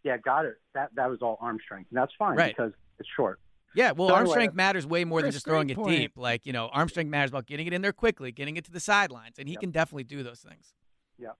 Yeah, 0.03 0.17
Goedert. 0.17 0.55
That 0.73 0.91
that 0.95 1.09
was 1.09 1.21
all 1.21 1.37
arm 1.41 1.59
strength, 1.63 1.89
and 1.91 1.97
that's 1.97 2.13
fine 2.17 2.37
Right. 2.37 2.55
because 2.55 2.71
it's 2.99 3.09
short. 3.17 3.39
Yeah, 3.73 3.91
well, 3.91 4.07
So 4.07 4.13
arm 4.13 4.21
anyway- 4.21 4.33
strength 4.35 4.55
matters 4.55 4.87
way 4.87 5.03
more 5.03 5.21
than 5.21 5.31
just 5.31 5.43
throwing 5.45 5.69
it 5.69 5.75
point. 5.75 5.89
deep. 5.89 6.13
Like, 6.15 6.45
you 6.45 6.53
know, 6.53 6.67
arm 6.69 6.87
strength 6.87 7.09
matters 7.09 7.31
about 7.31 7.45
getting 7.45 7.67
it 7.67 7.73
in 7.73 7.81
there 7.81 7.91
quickly, 7.91 8.31
getting 8.31 8.55
it 8.55 8.63
to 8.65 8.71
the 8.71 8.79
sidelines, 8.79 9.37
and 9.37 9.49
he 9.49 9.57
can 9.57 9.71
definitely 9.71 10.05
do 10.05 10.23
those 10.23 10.39
things. 10.39 10.73
Yeah. 11.19 11.31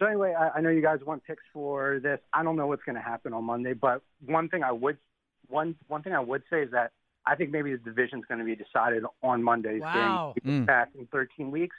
So 0.00 0.06
anyway, 0.06 0.34
I, 0.38 0.48
I 0.58 0.60
know 0.62 0.70
you 0.70 0.80
guys 0.82 1.00
want 1.06 1.22
picks 1.24 1.42
for 1.52 2.00
this. 2.02 2.18
I 2.32 2.42
don't 2.42 2.56
know 2.56 2.66
what's 2.66 2.82
going 2.84 2.96
to 2.96 3.02
happen 3.02 3.32
on 3.34 3.44
Monday, 3.44 3.74
but 3.74 4.02
one 4.24 4.48
thing 4.48 4.62
I 4.62 4.72
would 4.72 4.96
one 5.48 5.74
one 5.88 6.02
thing 6.02 6.12
I 6.14 6.20
would 6.20 6.42
say 6.50 6.62
is 6.62 6.70
that 6.70 6.92
I 7.26 7.34
think 7.36 7.50
maybe 7.50 7.72
the 7.72 7.78
division's 7.78 8.24
going 8.26 8.38
to 8.38 8.44
be 8.44 8.56
decided 8.56 9.04
on 9.22 9.42
Monday's 9.42 9.82
Wow. 9.82 10.32
game. 10.42 10.62
Mm. 10.62 10.66
Back 10.66 10.88
in 10.98 11.06
13 11.06 11.50
weeks, 11.50 11.76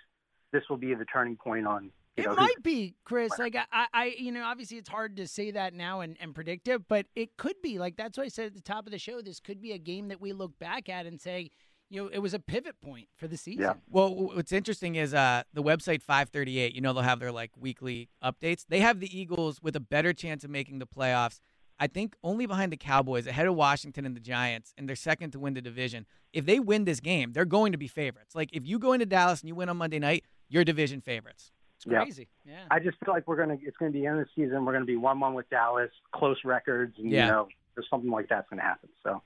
this 0.51 0.61
will 0.69 0.77
be 0.77 0.93
the 0.93 1.05
turning 1.05 1.35
point 1.35 1.65
on. 1.65 1.85
You 2.17 2.25
It 2.25 2.27
know, 2.27 2.35
might 2.35 2.61
be, 2.61 2.93
Chris. 3.05 3.31
Like 3.39 3.55
I, 3.55 3.63
I- 3.71 3.87
I, 3.93 4.05
you 4.19 4.31
know, 4.31 4.43
obviously 4.43 4.77
it's 4.77 4.89
hard 4.89 5.17
to 5.17 5.25
say 5.27 5.49
that 5.51 5.73
now 5.73 6.01
and, 6.01 6.15
and 6.19 6.35
predict 6.35 6.67
it, 6.67 6.87
but 6.87 7.07
it 7.15 7.37
could 7.37 7.59
be. 7.63 7.79
Like 7.79 7.95
that's 7.97 8.17
why 8.19 8.25
I 8.25 8.27
said 8.27 8.47
at 8.47 8.53
the 8.53 8.61
top 8.61 8.85
of 8.85 8.91
the 8.91 8.99
show, 8.99 9.21
this 9.21 9.39
could 9.39 9.61
be 9.61 9.71
a 9.71 9.77
game 9.79 10.09
that 10.09 10.21
we 10.21 10.31
look 10.33 10.59
back 10.59 10.89
at 10.89 11.05
and 11.07 11.19
say, 11.19 11.49
you 11.91 12.01
know, 12.03 12.09
it 12.11 12.19
was 12.19 12.33
a 12.33 12.39
pivot 12.39 12.79
point 12.81 13.07
for 13.17 13.27
the 13.27 13.35
season. 13.37 13.63
Yeah. 13.63 13.73
Well, 13.89 14.15
what's 14.15 14.53
interesting 14.53 14.95
is 14.95 15.13
uh, 15.13 15.43
the 15.53 15.61
website 15.61 16.01
538. 16.01 16.73
You 16.73 16.79
know, 16.81 16.93
they'll 16.93 17.03
have 17.03 17.19
their 17.19 17.31
like 17.33 17.51
weekly 17.59 18.09
updates. 18.23 18.65
They 18.67 18.79
have 18.79 19.01
the 19.01 19.15
Eagles 19.19 19.61
with 19.61 19.75
a 19.75 19.79
better 19.81 20.13
chance 20.13 20.43
of 20.45 20.49
making 20.49 20.79
the 20.79 20.87
playoffs. 20.87 21.39
I 21.79 21.87
think 21.87 22.15
only 22.23 22.45
behind 22.45 22.71
the 22.71 22.77
Cowboys, 22.77 23.27
ahead 23.27 23.47
of 23.47 23.55
Washington 23.55 24.05
and 24.05 24.15
the 24.15 24.19
Giants, 24.21 24.73
and 24.77 24.87
they're 24.87 24.95
second 24.95 25.31
to 25.31 25.39
win 25.39 25.53
the 25.55 25.61
division. 25.61 26.05
If 26.31 26.45
they 26.45 26.59
win 26.59 26.85
this 26.85 26.99
game, 27.01 27.33
they're 27.33 27.43
going 27.43 27.71
to 27.73 27.77
be 27.77 27.87
favorites. 27.87 28.35
Like 28.35 28.49
if 28.53 28.65
you 28.65 28.79
go 28.79 28.93
into 28.93 29.05
Dallas 29.05 29.41
and 29.41 29.49
you 29.49 29.55
win 29.55 29.67
on 29.67 29.77
Monday 29.77 29.99
night, 29.99 30.23
you're 30.47 30.63
division 30.63 31.01
favorites. 31.01 31.51
It's 31.75 31.85
Yeah. 31.91 32.03
crazy. 32.03 32.29
Yeah. 32.45 32.59
I 32.69 32.79
just 32.79 32.97
feel 33.03 33.13
like 33.13 33.27
we're 33.27 33.35
gonna. 33.37 33.57
It's 33.63 33.75
gonna 33.77 33.91
be 33.91 34.01
the 34.01 34.05
end 34.05 34.19
of 34.21 34.27
the 34.27 34.43
season. 34.43 34.63
We're 34.63 34.73
gonna 34.73 34.85
be 34.85 34.95
one-one 34.95 35.33
with 35.33 35.49
Dallas, 35.49 35.89
close 36.13 36.37
records, 36.45 36.95
and 36.99 37.11
Yeah. 37.11 37.25
you 37.25 37.31
know, 37.31 37.47
there's 37.75 37.89
something 37.89 38.11
like 38.11 38.29
that's 38.29 38.47
gonna 38.49 38.61
happen. 38.61 38.89
So, 39.03 39.21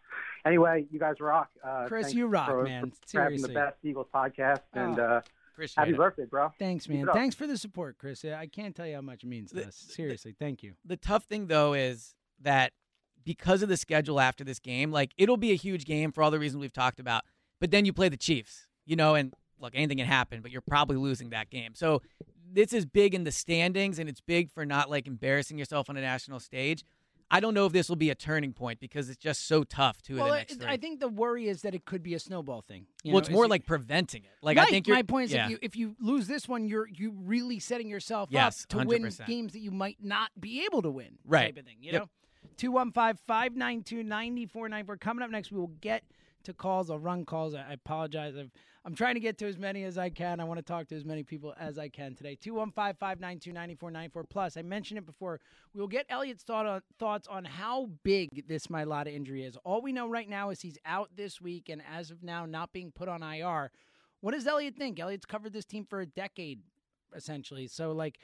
anyway, 0.46 0.86
you 0.92 1.00
guys 1.00 1.20
rock. 1.20 1.50
Uh, 1.64 1.86
Chris, 1.88 2.14
you 2.14 2.28
rock, 2.28 2.50
for, 2.50 2.64
man. 2.64 2.92
For 3.08 3.22
having 3.22 3.42
the 3.42 3.50
best 3.50 3.78
Eagles 3.84 4.08
podcast, 4.14 4.62
and 4.74 5.00
Oh, 5.00 5.04
uh, 5.04 5.22
appreciate 5.54 5.76
happy 5.82 5.92
it. 5.92 5.98
birthday, 5.98 6.26
bro. 6.26 6.52
Thanks, 6.60 6.88
man. 6.88 7.08
Thanks 7.14 7.36
for 7.36 7.48
the 7.48 7.58
support, 7.58 7.98
Chris. 7.98 8.24
Yeah, 8.24 8.40
I 8.40 8.48
can't 8.48 8.76
tell 8.76 8.88
you 8.88 8.96
how 8.96 9.02
much 9.02 9.24
it 9.24 9.28
means 9.28 9.52
to 9.52 9.68
us. 9.68 9.76
Seriously, 9.76 10.36
thank 10.38 10.64
you. 10.64 10.74
The 10.86 10.98
tough 10.98 11.26
thing 11.26 11.48
though 11.48 11.74
is 11.74 12.14
that 12.42 12.72
because 13.24 13.64
of 13.64 13.70
the 13.70 13.78
schedule 13.78 14.20
after 14.20 14.44
this 14.44 14.60
game, 14.60 14.92
like 14.92 15.12
it'll 15.18 15.38
be 15.38 15.52
a 15.52 15.56
huge 15.56 15.86
game 15.86 16.12
for 16.12 16.22
all 16.22 16.32
the 16.32 16.40
reasons 16.40 16.62
we've 16.62 16.74
talked 16.74 17.00
about. 17.00 17.24
But 17.60 17.72
then 17.72 17.86
you 17.86 17.94
play 17.94 18.10
the 18.10 18.18
Chiefs, 18.18 18.68
you 18.86 18.96
know, 18.96 19.16
and 19.16 19.34
look, 19.60 19.74
anything 19.76 19.98
can 19.98 20.06
happen, 20.08 20.42
but 20.42 20.52
you're 20.52 20.62
probably 20.62 20.98
losing 20.98 21.30
that 21.30 21.50
game. 21.50 21.74
So 21.74 22.02
this 22.52 22.74
is 22.74 22.86
big 22.86 23.16
in 23.16 23.24
the 23.24 23.32
standings 23.32 23.98
and 23.98 24.08
it's 24.08 24.22
big 24.22 24.52
for 24.52 24.66
not 24.66 24.90
like 24.92 25.08
embarrassing 25.08 25.58
yourself 25.58 25.90
on 25.90 25.98
a 25.98 26.02
national 26.02 26.40
stage. 26.40 26.84
I 27.32 27.40
don't 27.40 27.54
know 27.56 27.66
if 27.66 27.74
this 27.74 27.90
will 27.90 27.96
be 27.96 28.12
a 28.12 28.16
turning 28.16 28.54
point 28.54 28.80
because 28.80 29.10
it's 29.10 29.18
just 29.18 29.48
so 29.48 29.64
tough 29.64 30.02
to 30.04 30.16
Well, 30.16 30.28
the 30.28 30.32
I, 30.32 30.38
next 30.40 30.56
three. 30.58 30.68
I 30.68 30.78
think 30.78 31.00
the 31.00 31.08
worry 31.08 31.48
is 31.48 31.64
that 31.64 31.74
it 31.74 31.86
could 31.86 32.04
be 32.04 32.14
a 32.14 32.20
snowball 32.20 32.62
thing. 32.62 32.86
Well, 33.04 33.14
know, 33.14 33.18
it's 33.20 33.30
more 33.30 33.46
is- 33.46 33.50
like 33.50 33.66
preventing 33.66 34.24
it. 34.24 34.30
Like 34.44 34.58
I 34.58 34.66
think 34.66 34.88
you're, 34.88 34.96
my 34.96 35.02
point 35.04 35.26
is 35.26 35.34
yeah. 35.34 35.46
if 35.46 35.50
you 35.52 35.58
if 35.62 35.76
you 35.76 35.96
lose 36.00 36.28
this 36.28 36.48
one, 36.48 36.68
you're 36.68 36.88
you 36.88 37.12
really 37.24 37.60
setting 37.60 37.90
yourself 37.90 38.30
Yes, 38.32 38.64
up 38.66 38.82
to 38.82 38.88
win 38.88 39.04
100%. 39.04 39.26
games 39.26 39.54
that 39.54 39.60
you 39.60 39.72
might 39.72 39.98
not 40.02 40.30
be 40.40 40.66
able 40.66 40.82
to 40.84 40.92
win. 40.92 41.18
Right. 41.26 41.46
Type 41.56 41.58
of 41.58 41.66
thing. 41.66 41.78
You 41.82 41.94
Yep. 41.94 42.02
know? 42.04 42.10
215 42.58 43.20
592 43.26 44.04
9494. 44.04 44.98
Coming 44.98 45.24
up 45.24 45.32
next, 45.32 45.52
we 45.52 45.60
will 45.60 45.74
get 45.82 46.04
to 46.44 46.54
calls. 46.54 46.90
I'll 46.92 47.00
run 47.00 47.26
calls. 47.26 47.56
I, 47.56 47.62
I 47.70 47.74
apologize. 47.74 48.36
I've, 48.38 48.52
I'm 48.86 48.94
trying 48.94 49.16
to 49.16 49.20
get 49.20 49.40
to 49.40 49.48
as 49.48 49.58
many 49.58 49.84
as 49.84 49.98
I 49.98 50.10
can. 50.12 50.40
I 50.40 50.44
want 50.44 50.60
to 50.60 50.64
talk 50.64 50.88
to 50.90 50.96
as 50.96 51.04
many 51.04 51.24
people 51.24 51.56
as 51.60 51.80
I 51.80 51.90
can 51.90 52.14
today. 52.14 52.36
215 52.40 52.94
592 53.00 53.52
9494. 53.52 54.24
Plus, 54.26 54.58
I 54.58 54.62
mentioned 54.62 55.00
it 55.00 55.08
before. 55.08 55.40
We 55.74 55.82
will 55.82 55.88
get 55.88 56.06
Elliot's 56.08 56.44
thought 56.44 56.68
on, 56.68 56.82
thoughts 57.00 57.28
on 57.28 57.46
how 57.46 57.90
big 58.04 58.48
this 58.48 58.68
Mailata 58.68 59.08
injury 59.12 59.44
is. 59.44 59.58
All 59.64 59.82
we 59.82 59.92
know 59.92 60.08
right 60.08 60.30
now 60.30 60.52
is 60.52 60.62
he's 60.62 60.78
out 60.86 61.10
this 61.16 61.42
week, 61.42 61.68
and 61.68 61.82
as 61.92 62.12
of 62.12 62.22
now, 62.22 62.46
not 62.46 62.74
being 62.74 62.92
put 62.92 63.10
on 63.10 63.24
IR. 63.24 63.72
What 64.22 64.36
does 64.36 64.46
Elliot 64.46 64.76
think? 64.76 65.00
Elliot's 65.00 65.26
covered 65.26 65.54
this 65.54 65.66
team 65.66 65.86
for 65.90 66.02
a 66.02 66.06
decade, 66.06 66.60
essentially. 67.16 67.66
So, 67.66 67.92
like, 67.92 68.20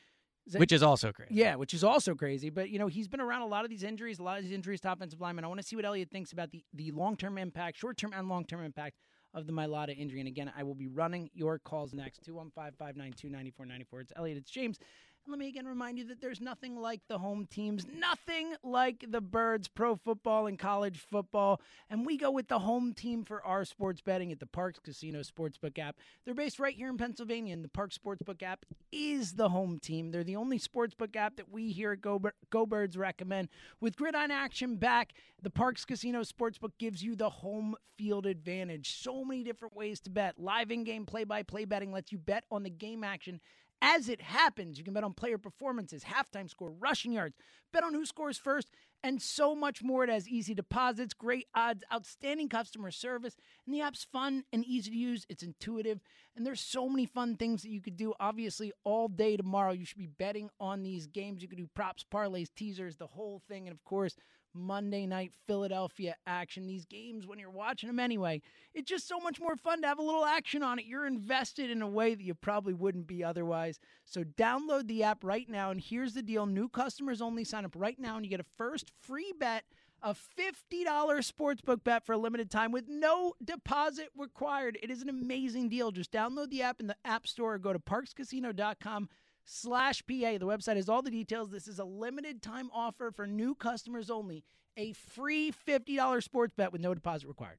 is 0.46 0.54
that- 0.54 0.60
Which 0.60 0.72
is 0.72 0.84
also 0.84 1.12
crazy. 1.12 1.34
Yeah, 1.34 1.56
which 1.56 1.74
is 1.74 1.84
also 1.84 2.14
crazy. 2.14 2.52
But 2.52 2.70
you 2.70 2.78
know, 2.78 2.88
he's 2.88 3.08
been 3.08 3.22
around 3.22 3.42
a 3.42 3.48
lot 3.48 3.64
of 3.64 3.72
these 3.72 3.84
injuries, 3.84 4.20
a 4.20 4.24
lot 4.24 4.38
of 4.38 4.44
these 4.44 4.54
injuries 4.54 4.82
to 4.82 4.92
offensive 4.92 5.22
linemen. 5.22 5.44
I 5.44 5.48
want 5.48 5.60
to 5.60 5.66
see 5.66 5.76
what 5.76 5.86
Elliot 5.86 6.10
thinks 6.12 6.32
about 6.32 6.52
the 6.52 6.64
the 6.74 6.92
long 6.92 7.16
term 7.18 7.38
impact, 7.40 7.78
short 7.78 7.98
term 7.98 8.14
and 8.14 8.28
long 8.30 8.46
term 8.46 8.64
impact 8.64 8.98
of 9.34 9.48
the 9.48 9.54
Mailata 9.54 9.98
injury. 9.98 10.20
And 10.20 10.28
again, 10.28 10.52
I 10.58 10.64
will 10.64 10.76
be 10.76 10.88
running 10.88 11.30
your 11.34 11.60
calls 11.60 11.94
next. 11.94 12.28
215-592-9494. 12.28 14.02
It's 14.02 14.14
Elliot, 14.16 14.38
it's 14.38 14.52
James. 14.52 14.80
And 15.26 15.32
let 15.32 15.40
me 15.40 15.50
again 15.50 15.68
remind 15.68 16.00
you 16.00 16.06
that 16.06 16.20
there's 16.20 16.42
nothing 16.42 16.76
like 16.76 17.02
the 17.08 17.20
home 17.20 17.46
teams, 17.46 17.86
nothing 17.94 18.56
like 18.64 19.06
the 19.08 19.22
Birds, 19.22 19.68
pro 19.68 19.96
football 19.96 20.48
and 20.48 20.58
college 20.58 20.98
football. 20.98 21.62
And 21.92 22.08
we 22.08 22.18
go 22.18 22.32
with 22.32 22.48
the 22.48 22.58
home 22.58 22.94
team 22.94 23.24
for 23.24 23.46
our 23.46 23.64
sports 23.64 24.02
betting 24.02 24.32
at 24.32 24.40
the 24.40 24.48
Parx 24.48 24.82
Casino 24.84 25.20
Sportsbook 25.20 25.78
app. 25.78 25.98
They're 26.26 26.34
based 26.34 26.60
right 26.60 26.76
here 26.76 26.90
in 26.90 26.98
Pennsylvania, 26.98 27.54
and 27.54 27.64
the 27.64 27.70
Parx 27.70 28.00
Sportsbook 28.00 28.42
app 28.42 28.66
is 28.92 29.34
the 29.34 29.50
home 29.50 29.78
team. 29.78 30.10
They're 30.10 30.24
the 30.24 30.38
only 30.38 30.58
sportsbook 30.58 31.16
app 31.16 31.36
that 31.36 31.52
we 31.52 31.72
here 31.72 31.92
at 31.92 32.02
Go, 32.02 32.20
Go 32.50 32.66
Birds 32.66 32.98
recommend. 32.98 33.50
With 33.80 33.98
gridiron 33.98 34.32
action 34.32 34.78
back, 34.78 35.14
the 35.40 35.52
Parx 35.52 35.86
Casino 35.86 36.22
Sportsbook 36.22 36.72
gives 36.80 37.04
you 37.04 37.16
the 37.16 37.30
home 37.30 37.76
field 37.96 38.26
advantage. 38.26 38.96
So 38.96 39.24
many 39.24 39.44
different 39.44 39.76
ways 39.76 40.00
to 40.02 40.10
bet. 40.10 40.40
Live 40.40 40.72
in 40.72 40.84
game 40.84 41.06
play 41.06 41.26
by 41.26 41.44
play 41.44 41.66
betting 41.66 41.92
lets 41.92 42.12
you 42.12 42.18
bet 42.18 42.44
on 42.50 42.64
the 42.64 42.72
game 42.72 43.04
action 43.04 43.40
as 43.82 44.08
it 44.08 44.22
happens. 44.22 44.78
You 44.78 44.84
can 44.84 44.94
bet 44.94 45.04
on 45.04 45.14
player 45.14 45.38
performances, 45.38 46.04
halftime 46.04 46.50
score, 46.50 46.72
rushing 46.72 47.14
yards, 47.14 47.36
bet 47.74 47.84
on 47.84 47.94
who 47.94 48.06
scores 48.06 48.38
first, 48.38 48.70
and 49.04 49.22
so 49.22 49.56
much 49.56 49.82
more. 49.82 50.04
It 50.04 50.10
has 50.10 50.30
easy 50.30 50.54
deposits, 50.54 51.14
great 51.14 51.48
odds, 51.56 51.84
outstanding 51.92 52.50
customer 52.50 52.92
service, 52.92 53.36
and 53.66 53.74
the 53.74 53.82
app's 53.82 54.06
fun 54.12 54.44
and 54.54 54.64
easy 54.66 54.92
to 54.92 54.98
use. 54.98 55.26
It's 55.30 55.44
intuitive, 55.44 56.00
and 56.36 56.46
there's 56.46 56.62
so 56.62 56.88
many 56.88 57.06
fun 57.06 57.36
things 57.36 57.64
that 57.64 57.72
you 57.72 57.82
could 57.82 57.98
do. 57.98 58.14
Obviously, 58.20 58.72
all 58.84 59.08
day 59.08 59.36
tomorrow, 59.36 59.72
you 59.72 59.86
should 59.86 59.98
be 59.98 60.08
betting 60.08 60.50
on 60.60 60.84
these 60.84 61.08
games. 61.08 61.42
You 61.42 61.48
could 61.48 61.58
do 61.58 61.70
props, 61.74 62.06
parlays, 62.14 62.50
teasers, 62.56 62.98
the 62.98 63.08
whole 63.08 63.42
thing, 63.48 63.68
and 63.68 63.74
of 63.74 63.84
course, 63.84 64.16
Monday 64.54 65.06
night 65.06 65.32
Philadelphia 65.48 66.16
action. 66.28 66.68
These 66.68 66.86
games, 66.86 67.28
when 67.28 67.40
you're 67.40 67.50
watching 67.50 67.88
them 67.88 68.00
anyway, 68.00 68.42
it's 68.74 68.90
just 68.90 69.08
so 69.08 69.20
much 69.20 69.40
more 69.40 69.56
fun 69.56 69.82
to 69.82 69.88
have 69.88 70.00
a 70.00 70.04
little 70.04 70.26
action 70.26 70.64
on 70.64 70.80
it. 70.80 70.86
You're 70.86 71.08
invested 71.08 71.70
in 71.70 71.82
a 71.82 71.88
way 71.88 72.16
that 72.16 72.24
you 72.24 72.34
probably 72.34 72.74
wouldn't 72.74 73.08
be 73.08 73.24
otherwise. 73.24 73.80
So 74.06 74.24
download 74.24 74.88
the 74.88 75.04
app 75.04 75.24
right 75.24 75.50
now. 75.50 75.72
And 75.72 75.82
here's 75.82 76.14
the 76.14 76.22
deal 76.22 76.46
new 76.46 76.70
customers 76.70 77.22
only 77.22 77.44
sign 77.44 77.66
up 77.66 77.76
right 77.76 78.00
now, 78.00 78.16
and 78.16 78.26
you 78.26 78.30
get 78.30 78.40
a 78.40 78.46
first 78.58 78.92
free 79.02 79.34
bet 79.38 79.64
a 80.04 80.16
$50 80.16 80.86
sportsbook 80.88 81.84
bet 81.84 82.06
for 82.06 82.14
a 82.14 82.18
limited 82.18 82.50
time 82.50 82.72
with 82.72 82.86
no 82.88 83.34
deposit 83.44 84.10
required. 84.18 84.78
It 84.82 84.90
is 84.90 85.02
an 85.02 85.10
amazing 85.10 85.70
deal. 85.70 85.92
Just 85.92 86.12
download 86.12 86.50
the 86.50 86.64
app 86.64 86.80
in 86.80 86.88
the 86.88 86.96
App 87.06 87.28
Store 87.28 87.54
or 87.54 87.60
go 87.60 87.74
to 87.74 87.80
parxcasino.com 87.80 89.10
slash 89.46 90.02
PA. 90.08 90.38
The 90.38 90.46
website 90.46 90.76
has 90.76 90.90
all 90.90 91.02
the 91.02 91.12
details. 91.12 91.52
This 91.52 91.68
is 91.68 91.80
a 91.80 91.86
limited 91.86 92.42
time 92.42 92.70
offer 92.74 93.12
for 93.12 93.28
new 93.28 93.56
customers 93.56 94.10
only. 94.10 94.44
A 94.78 94.94
free 94.94 95.52
$50 95.68 96.24
sports 96.24 96.54
bet 96.56 96.72
with 96.72 96.82
no 96.82 96.94
deposit 96.94 97.28
required. 97.28 97.58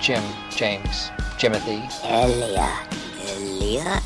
Jim, 0.00 0.22
James, 0.50 1.10
Jimothy. 1.36 1.82
Elia. 2.04 2.88
Elliot. 3.28 4.02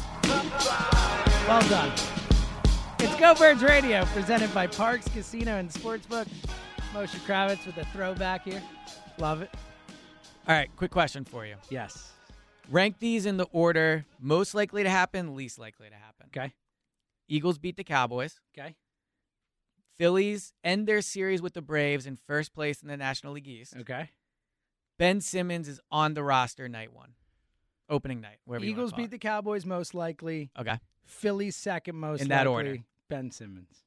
Well 1.47 1.69
done. 1.69 1.93
It's 2.99 3.15
Go 3.17 3.35
Birds 3.35 3.63
Radio, 3.63 4.05
presented 4.07 4.53
by 4.55 4.67
Parx 4.67 5.13
Casino 5.13 5.57
and 5.57 5.71
Sportsbook. 5.71 6.27
Moshe 6.93 7.19
Kravitz 7.27 7.67
with 7.67 7.77
a 7.77 7.85
throwback 7.87 8.45
here. 8.45 8.63
Love 9.19 9.43
it. 9.43 9.51
All 10.49 10.55
right, 10.55 10.75
quick 10.77 10.91
question 10.91 11.25
for 11.25 11.45
you. 11.47 11.57
Yes. 11.71 12.13
Rank 12.71 12.99
these 12.99 13.27
in 13.27 13.37
the 13.37 13.47
order 13.53 14.07
most 14.19 14.55
likely 14.55 14.83
to 14.83 14.91
happen, 14.91 15.35
least 15.35 15.59
likely 15.59 15.89
to 15.91 15.95
happen. 15.95 16.27
Okay. 16.29 16.53
Eagles 17.29 17.59
beat 17.59 17.77
the 17.77 17.85
Cowboys. 17.85 18.41
Okay. 18.57 18.77
Phillies 19.97 20.53
end 20.65 20.87
their 20.89 21.01
series 21.01 21.41
with 21.41 21.55
the 21.55 21.63
Braves 21.63 22.07
in 22.07 22.17
first 22.17 22.53
place 22.53 22.83
in 22.83 22.89
the 22.89 22.97
National 22.97 23.33
League 23.33 23.47
East. 23.47 23.75
Okay. 23.79 24.11
Ben 24.99 25.21
Simmons 25.21 25.69
is 25.69 25.81
on 25.91 26.15
the 26.15 26.23
roster 26.23 26.69
night 26.69 26.93
one, 26.93 27.15
opening 27.89 28.21
night. 28.21 28.39
Wherever 28.45 28.65
Eagles 28.65 28.93
beat 28.93 29.11
the 29.11 29.19
Cowboys 29.19 29.65
most 29.65 29.95
likely. 29.95 30.51
Okay. 30.59 30.79
Phillies 31.05 31.57
second 31.57 31.97
most 31.97 32.23
In 32.23 32.29
that 32.29 32.47
likely. 32.47 32.53
order. 32.53 32.79
Ben 33.09 33.31
Simmons. 33.31 33.85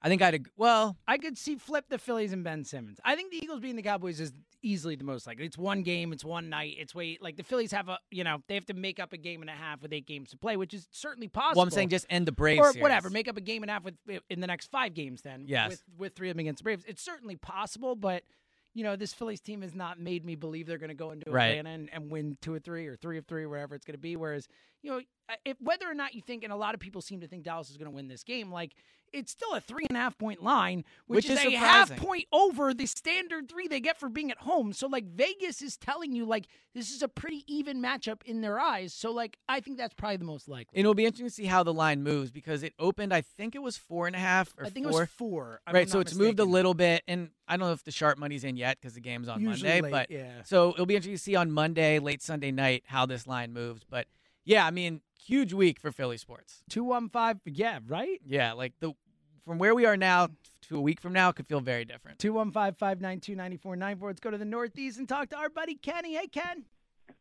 I 0.00 0.08
think 0.08 0.20
I'd 0.22 0.46
well. 0.56 0.96
I 1.06 1.18
could 1.18 1.38
see 1.38 1.56
flip 1.56 1.86
the 1.88 1.98
Phillies 1.98 2.32
and 2.32 2.42
Ben 2.44 2.64
Simmons. 2.64 2.98
I 3.04 3.14
think 3.14 3.30
the 3.30 3.38
Eagles 3.38 3.60
beating 3.60 3.76
the 3.76 3.82
Cowboys 3.82 4.20
is 4.20 4.32
easily 4.62 4.96
the 4.96 5.04
most 5.04 5.26
likely. 5.26 5.44
It's 5.44 5.58
one 5.58 5.82
game, 5.82 6.12
it's 6.12 6.24
one 6.24 6.48
night, 6.48 6.76
it's 6.78 6.94
way 6.94 7.18
like 7.20 7.36
the 7.36 7.42
Phillies 7.42 7.72
have 7.72 7.88
a 7.88 7.98
you 8.10 8.24
know 8.24 8.42
they 8.48 8.54
have 8.54 8.66
to 8.66 8.74
make 8.74 8.98
up 9.00 9.12
a 9.12 9.16
game 9.16 9.40
and 9.40 9.50
a 9.50 9.54
half 9.54 9.82
with 9.82 9.92
eight 9.92 10.06
games 10.06 10.30
to 10.30 10.36
play, 10.36 10.56
which 10.56 10.72
is 10.74 10.88
certainly 10.92 11.28
possible. 11.28 11.58
Well, 11.60 11.64
I'm 11.64 11.70
saying 11.70 11.88
just 11.90 12.06
end 12.08 12.26
the 12.26 12.32
Braves 12.32 12.60
or 12.60 12.72
series. 12.72 12.82
whatever, 12.82 13.10
make 13.10 13.28
up 13.28 13.36
a 13.36 13.40
game 13.40 13.62
and 13.62 13.70
a 13.70 13.74
half 13.74 13.84
with 13.84 13.94
in 14.30 14.40
the 14.40 14.46
next 14.46 14.70
five 14.70 14.94
games. 14.94 15.22
Then 15.22 15.44
Yes. 15.46 15.70
with 15.70 15.82
with 15.98 16.14
three 16.14 16.30
of 16.30 16.36
them 16.36 16.40
against 16.40 16.58
the 16.60 16.64
Braves, 16.64 16.84
it's 16.86 17.02
certainly 17.02 17.36
possible, 17.36 17.94
but. 17.96 18.22
You 18.74 18.84
know, 18.84 18.96
this 18.96 19.12
Phillies 19.12 19.42
team 19.42 19.60
has 19.60 19.74
not 19.74 20.00
made 20.00 20.24
me 20.24 20.34
believe 20.34 20.66
they're 20.66 20.78
going 20.78 20.88
to 20.88 20.94
go 20.94 21.10
into 21.10 21.30
Right. 21.30 21.48
Atlanta 21.58 21.68
and, 21.74 21.90
and 21.92 22.10
win 22.10 22.38
two 22.40 22.54
or 22.54 22.58
three 22.58 22.86
or 22.86 22.96
three 22.96 23.18
of 23.18 23.26
three, 23.26 23.44
wherever 23.44 23.74
it's 23.74 23.84
going 23.84 23.92
to 23.92 24.00
be. 24.00 24.16
Whereas, 24.16 24.48
you 24.82 24.90
know, 24.90 25.00
if 25.44 25.56
whether 25.60 25.88
or 25.90 25.94
not 25.94 26.14
you 26.14 26.20
think, 26.20 26.44
and 26.44 26.52
a 26.52 26.56
lot 26.56 26.74
of 26.74 26.80
people 26.80 27.00
seem 27.00 27.20
to 27.20 27.28
think 27.28 27.44
Dallas 27.44 27.70
is 27.70 27.76
going 27.76 27.90
to 27.90 27.94
win 27.94 28.08
this 28.08 28.24
game, 28.24 28.50
like 28.50 28.74
it's 29.12 29.30
still 29.30 29.52
a 29.52 29.60
three 29.60 29.84
and 29.88 29.96
a 29.96 30.00
half 30.00 30.16
point 30.16 30.42
line, 30.42 30.84
which, 31.06 31.28
Which 31.28 31.38
is 31.38 31.44
a 31.44 31.50
half 31.50 31.94
point 31.96 32.24
over 32.32 32.72
the 32.72 32.86
standard 32.86 33.48
three 33.48 33.68
they 33.68 33.80
get 33.80 33.98
for 34.00 34.08
being 34.08 34.30
at 34.30 34.38
home. 34.38 34.72
So 34.72 34.86
like 34.86 35.04
Vegas 35.04 35.60
is 35.60 35.76
telling 35.76 36.12
you 36.12 36.24
like 36.24 36.46
this 36.74 36.90
is 36.92 37.02
a 37.02 37.08
pretty 37.08 37.44
even 37.46 37.82
matchup 37.82 38.22
in 38.24 38.40
their 38.40 38.58
eyes. 38.58 38.94
So 38.94 39.12
like 39.12 39.36
I 39.48 39.60
think 39.60 39.76
that's 39.78 39.94
probably 39.94 40.16
the 40.16 40.24
most 40.24 40.48
likely. 40.48 40.72
And 40.74 40.80
it'll 40.80 40.94
be 40.94 41.04
interesting 41.04 41.26
to 41.28 41.34
see 41.34 41.44
how 41.44 41.62
the 41.62 41.74
line 41.74 42.02
moves 42.02 42.30
because 42.30 42.62
it 42.62 42.72
opened, 42.78 43.12
I 43.12 43.20
think 43.20 43.54
it 43.54 43.62
was 43.62 43.76
four 43.76 44.06
and 44.06 44.16
a 44.16 44.20
half 44.20 44.54
or 44.58 44.64
I 44.66 44.70
think 44.70 44.86
it 44.86 44.90
four. 44.90 45.00
was 45.00 45.10
four. 45.10 45.60
right, 45.70 45.82
I'm 45.82 45.88
so 45.88 45.98
not 45.98 46.06
it's 46.06 46.16
moved 46.16 46.40
a 46.40 46.44
little 46.44 46.74
bit, 46.74 47.02
and 47.06 47.30
I 47.46 47.56
don't 47.56 47.66
know 47.66 47.72
if 47.72 47.84
the 47.84 47.90
sharp 47.90 48.18
money's 48.18 48.44
in 48.44 48.56
yet 48.56 48.78
because 48.80 48.94
the 48.94 49.00
game's 49.00 49.28
on 49.28 49.40
Usually 49.40 49.68
Monday. 49.68 49.80
late, 49.82 49.90
but 49.90 50.10
yeah. 50.10 50.42
so 50.44 50.70
it'll 50.70 50.86
be 50.86 50.96
interesting 50.96 51.16
to 51.16 51.22
see 51.22 51.36
on 51.36 51.50
Monday, 51.50 51.98
late 51.98 52.22
Sunday 52.22 52.50
night, 52.50 52.84
how 52.86 53.04
this 53.04 53.26
line 53.26 53.52
moves. 53.52 53.82
But 53.88 54.06
yeah, 54.44 54.66
I 54.66 54.70
mean, 54.70 55.00
huge 55.24 55.52
week 55.52 55.80
for 55.80 55.92
Philly 55.92 56.16
sports. 56.16 56.62
Two 56.68 56.84
one 56.84 57.08
five. 57.08 57.38
Yeah, 57.44 57.80
right. 57.86 58.20
Yeah, 58.26 58.52
like 58.52 58.74
the 58.80 58.92
from 59.44 59.58
where 59.58 59.74
we 59.74 59.86
are 59.86 59.96
now 59.96 60.28
to 60.68 60.76
a 60.76 60.80
week 60.80 61.00
from 61.00 61.12
now 61.12 61.32
could 61.32 61.46
feel 61.46 61.60
very 61.60 61.84
different. 61.84 62.18
215 62.18 62.74
592 62.74 63.34
9494. 63.34 64.08
Let's 64.08 64.20
go 64.20 64.30
to 64.30 64.38
the 64.38 64.44
Northeast 64.44 64.98
and 64.98 65.08
talk 65.08 65.30
to 65.30 65.36
our 65.36 65.48
buddy 65.48 65.74
Kenny. 65.74 66.14
Hey, 66.14 66.28
Ken. 66.28 66.64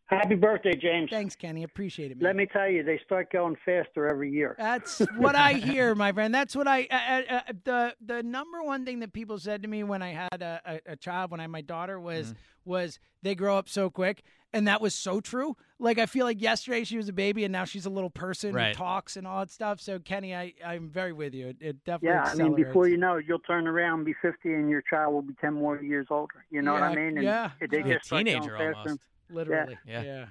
Happy 0.07 0.35
birthday, 0.35 0.75
James. 0.75 1.09
Thanks, 1.09 1.35
Kenny. 1.35 1.63
Appreciate 1.63 2.11
it, 2.11 2.17
man. 2.17 2.25
Let 2.25 2.35
me 2.35 2.45
tell 2.45 2.69
you, 2.69 2.83
they 2.83 2.99
start 3.05 3.31
going 3.31 3.55
faster 3.65 4.07
every 4.07 4.29
year. 4.31 4.55
That's 4.57 4.99
what 5.15 5.35
I 5.35 5.53
hear, 5.53 5.95
my 5.95 6.11
friend. 6.11 6.33
That's 6.35 6.55
what 6.55 6.67
I 6.67 6.83
uh, 6.91 7.33
uh, 7.35 7.41
the 7.63 7.95
the 8.05 8.23
number 8.23 8.61
one 8.61 8.83
thing 8.85 8.99
that 8.99 9.13
people 9.13 9.39
said 9.39 9.61
to 9.61 9.67
me 9.69 9.83
when 9.83 10.01
I 10.01 10.09
had 10.11 10.41
a, 10.41 10.61
a, 10.65 10.91
a 10.93 10.95
child, 10.97 11.31
when 11.31 11.39
I 11.39 11.43
had 11.43 11.51
my 11.51 11.61
daughter, 11.61 11.99
was 11.99 12.27
Mm-hmm. 12.27 12.69
was 12.71 12.99
they 13.23 13.35
grow 13.35 13.57
up 13.57 13.69
so 13.69 13.89
quick, 13.89 14.21
and 14.51 14.67
that 14.67 14.81
was 14.81 14.93
so 14.93 15.21
true. 15.21 15.55
Like 15.79 15.97
I 15.97 16.05
feel 16.07 16.25
like 16.25 16.41
yesterday 16.41 16.83
she 16.83 16.97
was 16.97 17.07
a 17.07 17.13
baby, 17.13 17.43
and 17.45 17.51
now 17.53 17.63
she's 17.63 17.85
a 17.85 17.89
little 17.89 18.09
person 18.09 18.53
Right. 18.53 18.75
who 18.75 18.83
talks 18.83 19.15
and 19.15 19.25
all 19.25 19.39
that 19.39 19.49
stuff. 19.51 19.79
So 19.79 19.97
Kenny, 19.99 20.35
I 20.35 20.53
I'm 20.65 20.89
very 20.89 21.13
with 21.13 21.33
you. 21.33 21.47
It, 21.47 21.57
it 21.61 21.83
definitely 21.85 22.09
Yeah, 22.17 22.23
I 22.31 22.35
mean, 22.35 22.53
before 22.55 22.87
you 22.89 22.97
know 22.97 23.15
it, 23.15 23.25
you'll 23.27 23.39
turn 23.39 23.65
around 23.65 23.99
and 23.99 24.05
be 24.05 24.13
50, 24.21 24.53
and 24.53 24.69
your 24.69 24.83
child 24.89 25.13
will 25.13 25.21
be 25.21 25.33
10 25.39 25.53
more 25.53 25.81
years 25.81 26.07
older. 26.11 26.45
You 26.51 26.61
know 26.61 26.73
what 26.73 26.83
I 26.83 26.93
mean? 26.93 27.17
And 27.17 27.23
yeah. 27.23 27.51
They 27.61 27.67
Be 27.67 27.77
a 27.91 27.93
just 27.95 28.07
start 28.07 28.25
teenager 28.25 28.57
faster. 28.57 28.75
almost. 28.77 28.99
Literally, 29.31 29.77
Yeah. 29.85 30.01
yeah. 30.03 30.25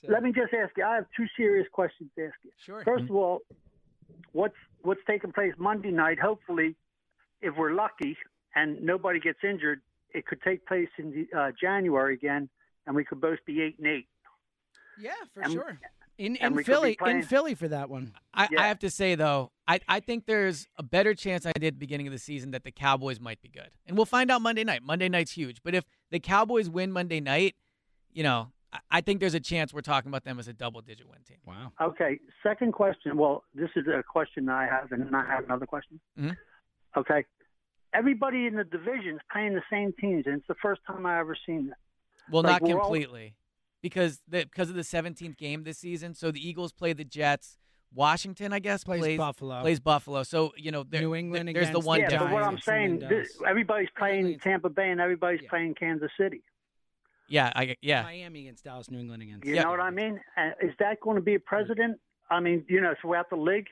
So- 0.00 0.12
Let 0.12 0.22
me 0.22 0.32
just 0.32 0.52
ask 0.54 0.76
you. 0.76 0.84
I 0.84 0.94
have 0.96 1.06
two 1.16 1.26
serious 1.36 1.66
questions 1.72 2.10
to 2.16 2.26
ask 2.26 2.34
you. 2.44 2.50
Sure. 2.58 2.82
1st 2.84 3.04
Mm-hmm. 3.04 3.10
of 3.10 3.16
all, 3.16 3.40
what's 4.32 4.54
what's 4.82 5.00
taking 5.06 5.32
place 5.32 5.52
Monday 5.58 5.90
night? 5.90 6.18
Hopefully, 6.20 6.76
if 7.42 7.56
we're 7.56 7.72
lucky 7.72 8.16
and 8.54 8.80
nobody 8.82 9.18
gets 9.20 9.40
injured, 9.42 9.80
it 10.14 10.24
could 10.26 10.40
take 10.42 10.64
place 10.66 10.88
in 10.98 11.10
the, 11.10 11.38
uh, 11.38 11.52
January 11.60 12.14
again, 12.14 12.48
and 12.86 12.94
we 12.94 13.04
could 13.04 13.20
both 13.20 13.38
be 13.44 13.60
eight 13.60 13.76
and 13.78 13.86
eight. 13.88 14.06
Yeah, 15.00 15.12
for 15.34 15.42
And- 15.42 15.52
sure. 15.52 15.78
In 16.16 16.34
in 16.34 16.52
we 16.54 16.64
could 16.64 16.70
be 16.70 16.72
Philly, 16.72 16.98
in 17.06 17.22
Philly 17.22 17.54
for 17.54 17.68
that 17.68 17.88
one. 17.88 18.12
I, 18.34 18.48
I 18.58 18.66
have 18.66 18.80
to 18.80 18.90
say 18.90 19.14
though, 19.14 19.52
I, 19.68 19.78
I 19.86 20.00
think 20.00 20.26
there's 20.26 20.66
a 20.76 20.82
better 20.82 21.14
chance 21.14 21.46
I 21.46 21.52
did 21.52 21.64
at 21.64 21.74
the 21.74 21.78
beginning 21.78 22.08
of 22.08 22.12
the 22.12 22.18
season 22.18 22.50
that 22.50 22.64
the 22.64 22.72
Cowboys 22.72 23.20
might 23.20 23.40
be 23.40 23.48
good, 23.48 23.70
and 23.86 23.96
we'll 23.96 24.04
find 24.06 24.28
out 24.28 24.42
Monday 24.42 24.64
night. 24.64 24.82
Monday 24.82 25.08
night's 25.08 25.30
huge, 25.32 25.62
but 25.62 25.76
if 25.76 25.84
the 26.10 26.18
Cowboys 26.18 26.68
win 26.68 26.90
Monday 26.90 27.20
night, 27.20 27.54
you 28.18 28.24
know, 28.24 28.48
I, 28.72 28.78
I 28.90 29.00
think 29.00 29.20
there's 29.20 29.34
a 29.34 29.40
chance 29.40 29.72
we're 29.72 29.80
talking 29.80 30.08
about 30.10 30.24
them 30.24 30.40
as 30.40 30.48
a 30.48 30.52
double-digit 30.52 31.08
win 31.08 31.20
team. 31.24 31.36
Wow. 31.46 31.72
Okay. 31.80 32.18
Second 32.42 32.72
question. 32.72 33.16
Well, 33.16 33.44
this 33.54 33.70
is 33.76 33.86
a 33.86 34.02
question 34.02 34.48
I 34.48 34.66
have, 34.66 34.90
and 34.90 35.02
then 35.06 35.14
I 35.14 35.24
have 35.24 35.44
another 35.44 35.66
question. 35.66 36.00
Mhm. 36.18 36.36
Okay. 36.96 37.24
Everybody 37.94 38.46
in 38.48 38.56
the 38.56 38.64
division 38.64 39.14
is 39.14 39.20
playing 39.32 39.54
the 39.54 39.62
same 39.70 39.92
teams, 40.00 40.24
and 40.26 40.34
it's 40.38 40.46
the 40.48 40.56
first 40.60 40.80
time 40.84 41.06
I 41.06 41.20
ever 41.20 41.36
seen 41.46 41.68
that. 41.68 41.78
Well, 42.28 42.42
Like, 42.42 42.60
not 42.60 42.68
we're 42.68 42.74
all- 42.80 42.86
completely, 42.86 43.36
because 43.82 44.20
the 44.26 44.42
because 44.44 44.68
of 44.68 44.74
the 44.74 44.82
17th 44.84 45.36
game 45.38 45.62
this 45.62 45.78
season. 45.78 46.12
So 46.14 46.32
the 46.32 46.46
Eagles 46.46 46.72
play 46.72 46.92
the 46.92 47.04
Jets. 47.04 47.56
Washington, 47.94 48.52
I 48.52 48.58
guess, 48.58 48.84
Plays 48.84 49.00
plays 49.00 49.16
Buffalo. 49.16 49.62
Plays 49.62 49.80
Buffalo. 49.80 50.22
So 50.24 50.52
you 50.58 50.70
know, 50.72 50.82
there- 50.82 51.00
New 51.00 51.14
England 51.14 51.46
there- 51.48 51.54
there's 51.54 51.70
the 51.70 51.78
one 51.80 52.00
yeah, 52.00 52.08
difference. 52.08 52.32
but 52.32 52.34
what 52.34 52.42
I'm 52.44 52.58
saying, 52.58 52.98
this, 52.98 53.40
everybody's 53.46 53.88
playing 53.96 54.38
Tampa 54.40 54.68
Bay 54.68 54.90
and 54.90 55.00
everybody's 55.00 55.40
playing 55.48 55.74
Kansas 55.76 56.10
City. 56.18 56.42
Yeah, 57.28 57.52
I 57.54 57.76
yeah. 57.82 58.02
Miami 58.02 58.40
against 58.40 58.64
Dallas, 58.64 58.90
New 58.90 58.98
England 58.98 59.22
against. 59.22 59.44
You 59.46 59.56
know 59.56 59.70
what 59.70 59.80
I 59.80 59.90
mean? 59.90 60.20
And 60.36 60.54
is 60.62 60.72
that 60.78 61.00
going 61.00 61.16
to 61.16 61.22
be 61.22 61.34
a 61.34 61.40
president? 61.40 61.98
I 62.30 62.40
mean, 62.40 62.64
you 62.68 62.80
know, 62.80 62.94
throughout 63.00 63.30
the 63.30 63.36
league. 63.36 63.66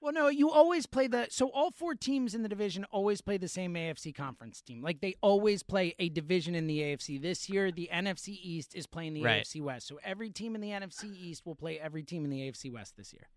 Well, 0.00 0.12
no, 0.12 0.26
you 0.28 0.50
always 0.50 0.86
play 0.86 1.06
the 1.06 1.28
so 1.30 1.48
all 1.50 1.70
four 1.70 1.94
teams 1.94 2.34
in 2.34 2.42
the 2.42 2.48
division 2.48 2.84
always 2.90 3.20
play 3.20 3.36
the 3.36 3.46
same 3.46 3.74
AFC 3.74 4.12
conference 4.12 4.60
team. 4.60 4.82
Like 4.82 5.00
they 5.00 5.14
always 5.20 5.62
play 5.62 5.94
a 6.00 6.08
division 6.08 6.56
in 6.56 6.66
the 6.66 6.80
AFC. 6.80 7.22
This 7.22 7.48
year, 7.48 7.70
the 7.70 7.88
NFC 7.92 8.36
East 8.42 8.74
is 8.74 8.86
playing 8.88 9.14
the 9.14 9.22
Right. 9.22 9.44
AFC 9.44 9.60
West. 9.60 9.86
So 9.86 10.00
every 10.02 10.30
team 10.30 10.56
in 10.56 10.60
the 10.60 10.70
NFC 10.70 11.04
East 11.04 11.46
will 11.46 11.54
play 11.54 11.78
every 11.78 12.02
team 12.02 12.24
in 12.24 12.30
the 12.30 12.40
AFC 12.40 12.72
West 12.72 12.96
this 12.96 13.12
year. 13.12 13.28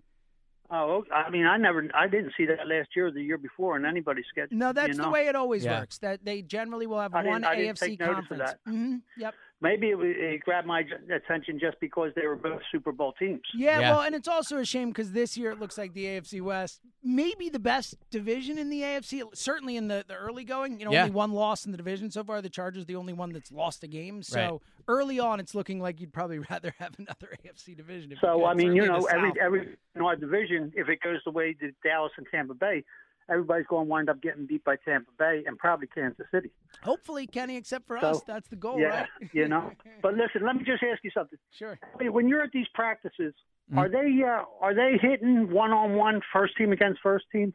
Oh. 0.71 1.03
I 1.13 1.29
mean, 1.29 1.45
I 1.45 1.57
never, 1.57 1.87
I 1.93 2.07
didn't 2.07 2.33
see 2.35 2.47
that 2.47 2.67
last 2.67 2.89
year 2.95 3.07
or 3.07 3.11
the 3.11 3.21
year 3.21 3.37
before 3.37 3.77
in 3.77 3.85
anybody's 3.85 4.25
schedule. 4.29 4.57
No, 4.57 4.73
that's 4.73 4.97
you 4.97 5.03
the 5.03 5.09
way 5.11 5.27
it 5.27 5.35
always 5.35 5.63
Yeah. 5.63 5.81
works. 5.81 5.99
That 5.99 6.25
they 6.25 6.41
generally 6.41 6.87
will 6.87 6.99
have 6.99 7.13
I 7.13 7.23
one 7.23 7.43
AFC 7.43 7.79
take 7.79 8.01
of 8.01 8.15
conference. 8.15 8.43
that. 8.51 8.59
hmm 8.65 8.95
Yep. 9.17 9.35
Maybe 9.61 9.87
it, 9.91 9.97
it 10.01 10.41
grabbed 10.41 10.67
my 10.67 10.83
attention 11.13 11.59
just 11.59 11.79
because 11.79 12.11
they 12.15 12.27
were 12.27 12.35
both 12.35 12.61
Super 12.71 12.91
Bowl 12.91 13.13
teams. 13.17 13.41
Yeah, 13.55 13.79
well, 13.79 14.01
and 14.01 14.13
it's 14.13 14.27
also 14.27 14.57
a 14.57 14.65
shame 14.65 14.89
because 14.89 15.13
this 15.13 15.37
year 15.37 15.51
it 15.51 15.59
looks 15.59 15.77
like 15.77 15.93
the 15.93 16.05
AFC 16.05 16.41
West 16.41 16.81
may 17.01 17.33
be 17.39 17.47
the 17.49 17.59
best 17.59 17.95
division 18.11 18.57
in 18.57 18.69
the 18.69 18.81
AFC. 18.81 19.23
Certainly 19.33 19.77
in 19.77 19.87
the, 19.87 20.03
the 20.07 20.15
early 20.15 20.43
going, 20.43 20.77
you 20.79 20.85
know, 20.85 20.91
Yeah. 20.91 21.03
only 21.03 21.13
one 21.13 21.31
loss 21.31 21.65
in 21.65 21.71
the 21.71 21.77
division 21.77 22.11
so 22.11 22.21
far. 22.23 22.41
The 22.41 22.49
Chargers 22.49 22.85
the 22.85 22.97
only 22.97 23.13
one 23.13 23.31
that's 23.31 23.51
lost 23.51 23.83
a 23.83 23.87
game. 23.87 24.23
So 24.23 24.39
Right. 24.39 24.59
early 24.89 25.19
on, 25.19 25.39
it's 25.39 25.55
looking 25.55 25.79
like 25.79 26.01
you'd 26.01 26.11
probably 26.13 26.39
rather 26.49 26.73
have 26.79 26.93
another 26.99 27.29
AFC 27.45 27.77
division. 27.77 28.11
If 28.11 28.19
So. 28.19 28.45
I 28.45 28.53
mean, 28.55 28.75
you 28.75 28.85
know, 28.85 29.05
every 29.05 29.31
every 29.41 29.77
in 29.95 30.01
our 30.01 30.17
division, 30.17 30.73
if 30.75 30.89
it 30.89 30.99
goes 31.01 31.19
the 31.23 31.31
way 31.31 31.55
that 31.61 31.71
Dallas 31.81 32.11
and 32.17 32.27
Tampa 32.29 32.53
Bay, 32.55 32.83
everybody's 33.29 33.65
going 33.67 33.85
to 33.85 33.89
wind 33.89 34.09
up 34.09 34.21
getting 34.21 34.45
beat 34.45 34.63
by 34.63 34.75
Tampa 34.85 35.11
Bay 35.17 35.43
and 35.47 35.57
probably 35.57 35.87
Kansas 35.87 36.25
City. 36.33 36.51
hopefully 36.83 37.25
Kenny, 37.27 37.57
except 37.57 37.87
for 37.87 37.99
So, 37.99 38.07
us, 38.11 38.21
that's 38.27 38.47
the 38.49 38.55
goal, 38.55 38.79
yeah, 38.79 39.01
right? 39.01 39.07
you 39.33 39.47
know. 39.47 39.71
But 40.01 40.13
listen, 40.15 40.45
let 40.45 40.55
me 40.55 40.63
just 40.63 40.83
ask 40.83 41.03
you 41.03 41.11
something. 41.13 41.39
Sure. 41.51 41.79
When 41.99 42.27
you're 42.27 42.41
at 42.41 42.51
these 42.51 42.67
practices, 42.73 43.33
Mm-hmm. 43.67 43.79
are 43.79 43.89
they 43.89 44.21
uh, 44.23 44.43
are 44.61 44.75
they 44.75 44.99
hitting 45.01 45.49
one 45.49 45.71
on 45.71 45.93
one 45.95 46.21
first 46.31 46.55
team 46.55 46.71
against 46.71 46.99
first 47.01 47.25
team? 47.31 47.51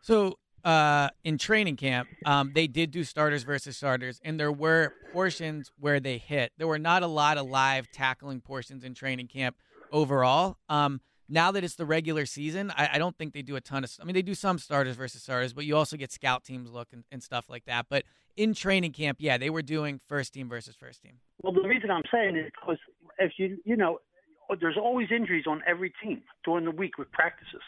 So 0.00 0.38
uh, 0.64 1.10
in 1.22 1.36
training 1.36 1.76
camp, 1.76 2.08
um, 2.24 2.52
they 2.54 2.66
did 2.66 2.90
do 2.90 3.04
starters 3.04 3.42
versus 3.42 3.76
starters, 3.76 4.20
and 4.24 4.40
there 4.40 4.50
were 4.50 4.94
portions 5.12 5.70
where 5.78 6.00
they 6.00 6.16
hit. 6.16 6.52
There 6.56 6.66
were 6.66 6.78
not 6.78 7.02
a 7.02 7.06
lot 7.06 7.36
of 7.36 7.46
live 7.46 7.90
tackling 7.90 8.40
portions 8.40 8.84
in 8.84 8.94
training 8.94 9.26
camp 9.26 9.56
overall. 9.92 10.56
Um, 10.70 11.02
now 11.28 11.50
that 11.52 11.62
it's 11.64 11.74
the 11.74 11.84
regular 11.86 12.24
season, 12.26 12.72
I, 12.76 12.90
I 12.94 12.98
don't 12.98 13.16
think 13.16 13.34
they 13.34 13.42
do 13.42 13.56
a 13.56 13.60
ton 13.60 13.84
of. 13.84 13.90
I 14.00 14.04
mean, 14.04 14.14
they 14.14 14.22
do 14.22 14.34
some 14.34 14.58
starters 14.58 14.96
versus 14.96 15.22
starters, 15.22 15.52
but 15.52 15.64
you 15.64 15.76
also 15.76 15.96
get 15.96 16.10
scout 16.12 16.44
teams 16.44 16.70
look 16.70 16.88
and, 16.92 17.04
and 17.12 17.22
stuff 17.22 17.48
like 17.48 17.64
that. 17.66 17.86
But 17.88 18.04
in 18.36 18.54
training 18.54 18.92
camp, 18.92 19.18
yeah, 19.20 19.36
they 19.38 19.50
were 19.50 19.62
doing 19.62 20.00
first 20.08 20.32
team 20.34 20.48
versus 20.48 20.74
first 20.74 21.02
team. 21.02 21.14
Well, 21.42 21.52
the 21.52 21.66
reason 21.68 21.90
I'm 21.90 22.02
saying 22.12 22.36
is 22.36 22.46
because 22.60 22.78
if 23.18 23.32
you 23.36 23.58
you 23.64 23.76
know, 23.76 23.98
there's 24.60 24.78
always 24.78 25.08
injuries 25.14 25.44
on 25.46 25.62
every 25.66 25.92
team 26.02 26.22
during 26.44 26.64
the 26.64 26.70
week 26.70 26.96
with 26.98 27.10
practices. 27.12 27.60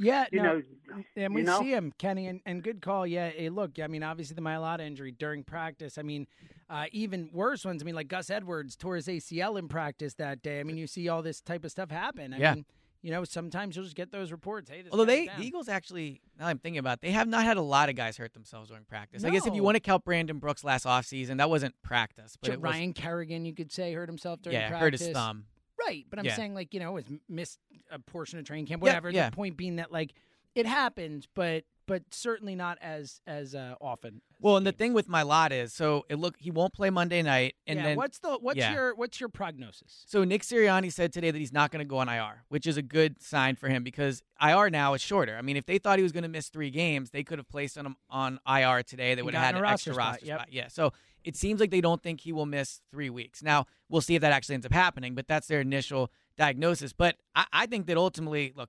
Yeah, 0.00 0.26
You 0.30 0.42
no, 0.42 0.52
know, 0.58 1.02
and 1.16 1.34
we 1.34 1.40
you 1.40 1.46
know? 1.46 1.58
see 1.58 1.72
him, 1.72 1.92
Kenny, 1.98 2.28
and, 2.28 2.40
and 2.46 2.62
good 2.62 2.80
call. 2.80 3.04
Yeah, 3.04 3.30
hey, 3.30 3.48
look, 3.48 3.80
I 3.82 3.88
mean, 3.88 4.04
obviously 4.04 4.36
the 4.36 4.42
Mailata 4.42 4.78
injury 4.80 5.10
during 5.10 5.42
practice. 5.42 5.98
I 5.98 6.02
mean, 6.02 6.28
uh, 6.70 6.84
even 6.92 7.30
worse 7.32 7.64
ones. 7.64 7.82
I 7.82 7.84
mean, 7.84 7.96
like 7.96 8.06
Gus 8.06 8.30
Edwards 8.30 8.76
tore 8.76 8.94
his 8.94 9.08
ACL 9.08 9.58
in 9.58 9.66
practice 9.66 10.14
that 10.14 10.40
day. 10.40 10.60
I 10.60 10.62
mean, 10.62 10.76
you 10.76 10.86
see 10.86 11.08
all 11.08 11.20
this 11.20 11.40
type 11.40 11.64
of 11.64 11.72
stuff 11.72 11.90
happen. 11.90 12.32
I 12.32 12.38
Yeah. 12.38 12.54
mean, 12.54 12.64
you 13.02 13.10
know, 13.10 13.24
sometimes 13.24 13.76
you'll 13.76 13.84
just 13.84 13.96
get 13.96 14.10
those 14.10 14.32
reports. 14.32 14.68
Hey, 14.70 14.82
this 14.82 14.90
Although 14.92 15.04
they, 15.04 15.26
the 15.26 15.42
Eagles 15.42 15.68
actually, 15.68 16.20
now 16.38 16.46
I'm 16.48 16.58
thinking 16.58 16.78
about, 16.78 16.94
it, 16.94 17.00
they 17.02 17.10
have 17.12 17.28
not 17.28 17.44
had 17.44 17.56
a 17.56 17.62
lot 17.62 17.88
of 17.88 17.94
guys 17.94 18.16
hurt 18.16 18.34
themselves 18.34 18.68
during 18.70 18.84
practice. 18.84 19.24
I 19.24 19.30
guess 19.30 19.46
if 19.46 19.54
you 19.54 19.62
want 19.62 19.76
to 19.76 19.80
count 19.80 20.04
Brandon 20.04 20.38
Brooks 20.38 20.64
last 20.64 20.84
offseason, 20.84 21.38
that 21.38 21.48
wasn't 21.50 21.74
practice, 21.82 22.36
but 22.40 22.50
it 22.50 22.60
was, 22.60 22.72
Ryan 22.72 22.92
Kerrigan, 22.92 23.44
you 23.44 23.54
could 23.54 23.70
say, 23.72 23.92
hurt 23.94 24.08
himself 24.08 24.42
during 24.42 24.58
yeah, 24.58 24.68
practice. 24.68 25.00
hurt 25.00 25.06
his 25.08 25.16
thumb. 25.16 25.44
Right, 25.78 26.04
but 26.10 26.18
I'm 26.18 26.24
Yeah. 26.24 26.34
saying 26.36 26.54
like 26.54 26.74
you 26.74 26.80
know, 26.80 26.96
m- 26.96 27.20
missed 27.28 27.60
a 27.90 27.98
portion 28.00 28.38
of 28.40 28.44
training 28.44 28.66
camp, 28.66 28.82
Yeah, 28.82 28.88
whatever. 28.90 29.10
yeah. 29.10 29.30
The 29.30 29.36
point 29.36 29.56
being 29.56 29.76
that 29.76 29.92
like 29.92 30.12
it 30.56 30.66
happens, 30.66 31.26
but 31.34 31.64
but 31.88 32.02
certainly 32.12 32.54
not 32.54 32.78
as 32.80 33.20
as 33.26 33.54
uh, 33.54 33.74
often. 33.80 34.20
Well, 34.40 34.56
and 34.56 34.64
the 34.64 34.72
thing 34.72 34.92
with 34.92 35.08
my 35.08 35.22
lot 35.22 35.52
is, 35.52 35.72
so 35.72 36.04
it 36.08 36.16
look 36.16 36.36
he 36.38 36.52
won't 36.52 36.72
play 36.72 36.90
Monday 36.90 37.22
night, 37.22 37.54
and 37.66 37.78
yeah, 37.78 37.86
then 37.86 37.96
what's 37.96 38.20
the 38.20 38.38
what's 38.40 38.58
yeah. 38.58 38.72
your 38.72 38.94
what's 38.94 39.18
your 39.18 39.30
prognosis? 39.30 40.04
So 40.06 40.22
Nick 40.22 40.42
Sirianni 40.42 40.92
said 40.92 41.12
today 41.12 41.32
that 41.32 41.38
he's 41.38 41.52
not 41.52 41.72
going 41.72 41.80
to 41.80 41.88
go 41.88 41.98
on 41.98 42.08
IR, 42.08 42.44
which 42.48 42.66
is 42.66 42.76
a 42.76 42.82
good 42.82 43.20
sign 43.20 43.56
for 43.56 43.68
him 43.68 43.82
because 43.82 44.22
IR 44.40 44.70
now 44.70 44.94
is 44.94 45.00
shorter. 45.00 45.36
I 45.36 45.42
mean, 45.42 45.56
if 45.56 45.66
they 45.66 45.78
thought 45.78 45.98
he 45.98 46.02
was 46.04 46.12
going 46.12 46.22
to 46.22 46.28
miss 46.28 46.48
three 46.48 46.70
games, 46.70 47.10
they 47.10 47.24
could 47.24 47.38
have 47.38 47.48
placed 47.48 47.76
him 47.76 47.96
on 48.10 48.38
IR 48.46 48.82
today. 48.82 49.14
They 49.14 49.22
would 49.22 49.34
have 49.34 49.42
had 49.42 49.56
an 49.56 49.64
a 49.64 49.68
extra 49.68 49.92
roster 49.92 49.94
spot, 49.94 50.06
roster 50.12 50.26
yep. 50.26 50.38
spot. 50.38 50.52
Yeah. 50.52 50.68
So 50.68 50.92
it 51.24 51.36
seems 51.36 51.58
like 51.58 51.70
they 51.70 51.80
don't 51.80 52.02
think 52.02 52.20
he 52.20 52.32
will 52.32 52.46
miss 52.46 52.82
three 52.90 53.10
weeks. 53.10 53.42
Now 53.42 53.66
we'll 53.88 54.02
see 54.02 54.14
if 54.14 54.20
that 54.20 54.32
actually 54.32 54.56
ends 54.56 54.66
up 54.66 54.72
happening, 54.72 55.14
but 55.14 55.26
that's 55.26 55.48
their 55.48 55.60
initial 55.60 56.12
diagnosis. 56.36 56.92
But 56.92 57.16
I, 57.34 57.46
I 57.52 57.66
think 57.66 57.86
that 57.86 57.96
ultimately, 57.96 58.52
look, 58.54 58.68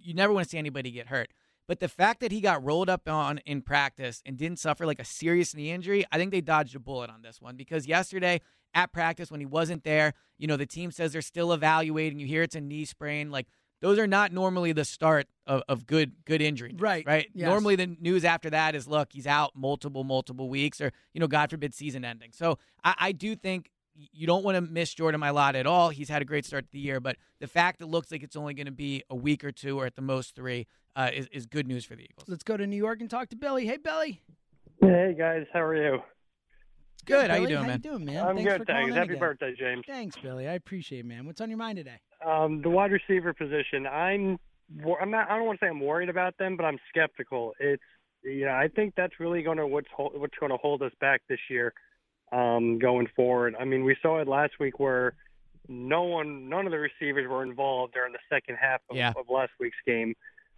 you 0.00 0.14
never 0.14 0.32
want 0.32 0.44
to 0.44 0.50
see 0.50 0.58
anybody 0.58 0.90
get 0.90 1.08
hurt. 1.08 1.30
But 1.68 1.80
the 1.80 1.88
fact 1.88 2.20
that 2.20 2.32
he 2.32 2.40
got 2.40 2.64
rolled 2.64 2.90
up 2.90 3.08
on 3.08 3.38
in 3.46 3.62
practice 3.62 4.22
and 4.26 4.36
didn't 4.36 4.58
suffer 4.58 4.84
like 4.84 4.98
a 5.00 5.04
serious 5.04 5.54
knee 5.54 5.70
injury, 5.70 6.04
I 6.12 6.18
think 6.18 6.30
they 6.32 6.40
dodged 6.40 6.74
a 6.74 6.80
bullet 6.80 7.08
on 7.10 7.22
this 7.22 7.40
one 7.40 7.56
because 7.56 7.86
yesterday 7.86 8.40
at 8.74 8.92
practice 8.92 9.30
when 9.30 9.40
he 9.40 9.46
wasn't 9.46 9.84
there, 9.84 10.14
you 10.38 10.46
know, 10.46 10.56
the 10.56 10.66
team 10.66 10.90
says 10.90 11.12
they're 11.12 11.22
still 11.22 11.52
evaluating. 11.52 12.18
You 12.18 12.26
hear 12.26 12.42
it's 12.42 12.56
a 12.56 12.60
knee 12.60 12.84
sprain. 12.84 13.30
Like 13.30 13.46
those 13.80 13.98
are 13.98 14.06
not 14.06 14.32
normally 14.32 14.72
the 14.72 14.84
start 14.84 15.26
of, 15.46 15.62
of 15.68 15.86
good 15.86 16.12
good 16.24 16.42
injury. 16.42 16.72
news, 16.72 16.80
Right, 16.80 17.06
Right. 17.06 17.28
yes. 17.34 17.46
Normally 17.48 17.76
the 17.76 17.86
news 18.00 18.24
after 18.24 18.50
that 18.50 18.74
is 18.74 18.86
look, 18.88 19.08
he's 19.12 19.26
out 19.26 19.52
multiple, 19.54 20.04
multiple 20.04 20.48
weeks 20.48 20.80
or, 20.80 20.92
you 21.14 21.20
know, 21.20 21.26
God 21.28 21.50
forbid 21.50 21.74
season 21.74 22.04
ending. 22.04 22.30
So 22.32 22.58
I, 22.84 22.94
I 22.98 23.12
do 23.12 23.34
think 23.36 23.70
you 23.94 24.26
don't 24.26 24.42
want 24.42 24.54
to 24.56 24.60
miss 24.62 24.94
Jordan 24.94 25.20
Mailata 25.20 25.56
at 25.56 25.66
all. 25.66 25.90
He's 25.90 26.08
had 26.08 26.22
a 26.22 26.24
great 26.24 26.46
start 26.46 26.64
to 26.64 26.72
the 26.72 26.78
year, 26.78 26.98
but 26.98 27.16
the 27.40 27.46
fact 27.46 27.82
it 27.82 27.86
looks 27.86 28.10
like 28.10 28.22
it's 28.22 28.36
only 28.36 28.54
going 28.54 28.66
to 28.66 28.72
be 28.72 29.02
a 29.10 29.14
week 29.14 29.44
or 29.44 29.52
two 29.52 29.78
or 29.78 29.84
at 29.86 29.96
the 29.96 30.02
most 30.02 30.34
three 30.34 30.66
uh, 30.96 31.10
is, 31.12 31.28
is 31.32 31.46
good 31.46 31.66
news 31.66 31.84
for 31.84 31.96
the 31.96 32.02
Eagles. 32.02 32.28
Let's 32.28 32.42
go 32.42 32.56
to 32.56 32.66
New 32.66 32.76
York 32.76 33.00
and 33.00 33.08
talk 33.10 33.28
to 33.30 33.36
Billy. 33.36 33.66
Hey, 33.66 33.78
Billy. 33.78 34.20
Hey 34.80 35.14
guys, 35.16 35.46
how 35.52 35.60
are 35.62 35.76
you? 35.76 36.00
Good. 37.04 37.30
How 37.30 37.36
you 37.36 37.42
Billy. 37.46 37.52
doing, 37.54 37.62
How 37.62 37.68
man? 37.68 37.80
you 37.84 37.90
doing, 37.90 38.04
man? 38.04 38.26
I'm 38.26 38.36
Thanks 38.36 38.50
good, 38.50 38.58
for 38.58 38.64
calling 38.66 38.82
thanks. 38.84 38.96
Happy 38.96 39.08
again. 39.10 39.20
birthday, 39.20 39.54
James. 39.58 39.84
Thanks, 39.86 40.16
Billy. 40.22 40.48
I 40.48 40.52
appreciate 40.54 41.00
it, 41.00 41.06
man. 41.06 41.26
What's 41.26 41.40
on 41.40 41.48
your 41.50 41.58
mind 41.58 41.78
today? 41.78 42.00
Um, 42.24 42.62
the 42.62 42.70
wide 42.70 42.92
receiver 42.92 43.32
position, 43.32 43.86
I'm, 43.86 44.38
I'm 45.00 45.10
not. 45.10 45.28
I 45.30 45.36
don't 45.36 45.46
want 45.46 45.58
to 45.60 45.66
say 45.66 45.68
I'm 45.68 45.80
worried 45.80 46.08
about 46.08 46.36
them, 46.38 46.56
but 46.56 46.64
I'm 46.64 46.78
skeptical. 46.88 47.54
It's, 47.60 47.82
you 48.24 48.44
know, 48.44 48.52
I 48.52 48.68
think 48.68 48.94
that's 48.96 49.18
really 49.18 49.42
going 49.42 49.58
to 49.58 49.66
what's 49.66 49.88
what's 49.96 50.34
going 50.38 50.50
to 50.50 50.58
hold 50.58 50.82
us 50.82 50.92
back 51.00 51.22
this 51.28 51.40
year, 51.50 51.72
um, 52.32 52.78
going 52.78 53.08
forward. 53.16 53.54
I 53.58 53.64
mean, 53.64 53.84
we 53.84 53.96
saw 54.00 54.20
it 54.20 54.28
last 54.28 54.52
week 54.60 54.78
where 54.78 55.14
no 55.68 56.02
one, 56.04 56.48
none 56.48 56.66
of 56.66 56.72
the 56.72 56.78
receivers 56.78 57.28
were 57.28 57.42
involved 57.42 57.94
during 57.94 58.12
the 58.12 58.18
second 58.28 58.56
half 58.60 58.80
of, 58.90 58.96
Yeah. 58.96 59.12
of 59.16 59.26
last 59.28 59.50
week's 59.60 59.76
game. 59.86 60.14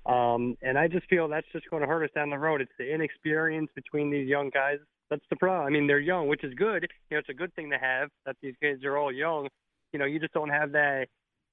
Um, 0.06 0.56
and 0.60 0.78
I 0.78 0.88
just 0.88 1.06
feel 1.08 1.28
that's 1.28 1.46
just 1.52 1.68
going 1.70 1.82
to 1.82 1.88
hurt 1.88 2.04
us 2.04 2.10
down 2.14 2.30
the 2.30 2.38
road. 2.38 2.60
It's 2.60 2.72
the 2.78 2.92
inexperience 2.92 3.70
between 3.74 4.10
these 4.10 4.28
young 4.28 4.50
guys. 4.50 4.78
That's 5.10 5.24
the 5.30 5.36
problem. 5.36 5.66
I 5.66 5.70
mean, 5.70 5.86
they're 5.86 5.98
young, 5.98 6.28
which 6.28 6.44
is 6.44 6.52
good. 6.54 6.86
You 7.10 7.16
know, 7.16 7.18
it's 7.18 7.28
a 7.28 7.34
good 7.34 7.54
thing 7.54 7.70
to 7.70 7.78
have 7.78 8.10
that 8.26 8.36
these 8.42 8.54
kids 8.60 8.84
are 8.84 8.96
all 8.96 9.12
young. 9.12 9.48
You 9.92 9.98
know, 9.98 10.04
you 10.04 10.18
just 10.18 10.32
don't 10.34 10.50
have 10.50 10.72
that, 10.72 11.06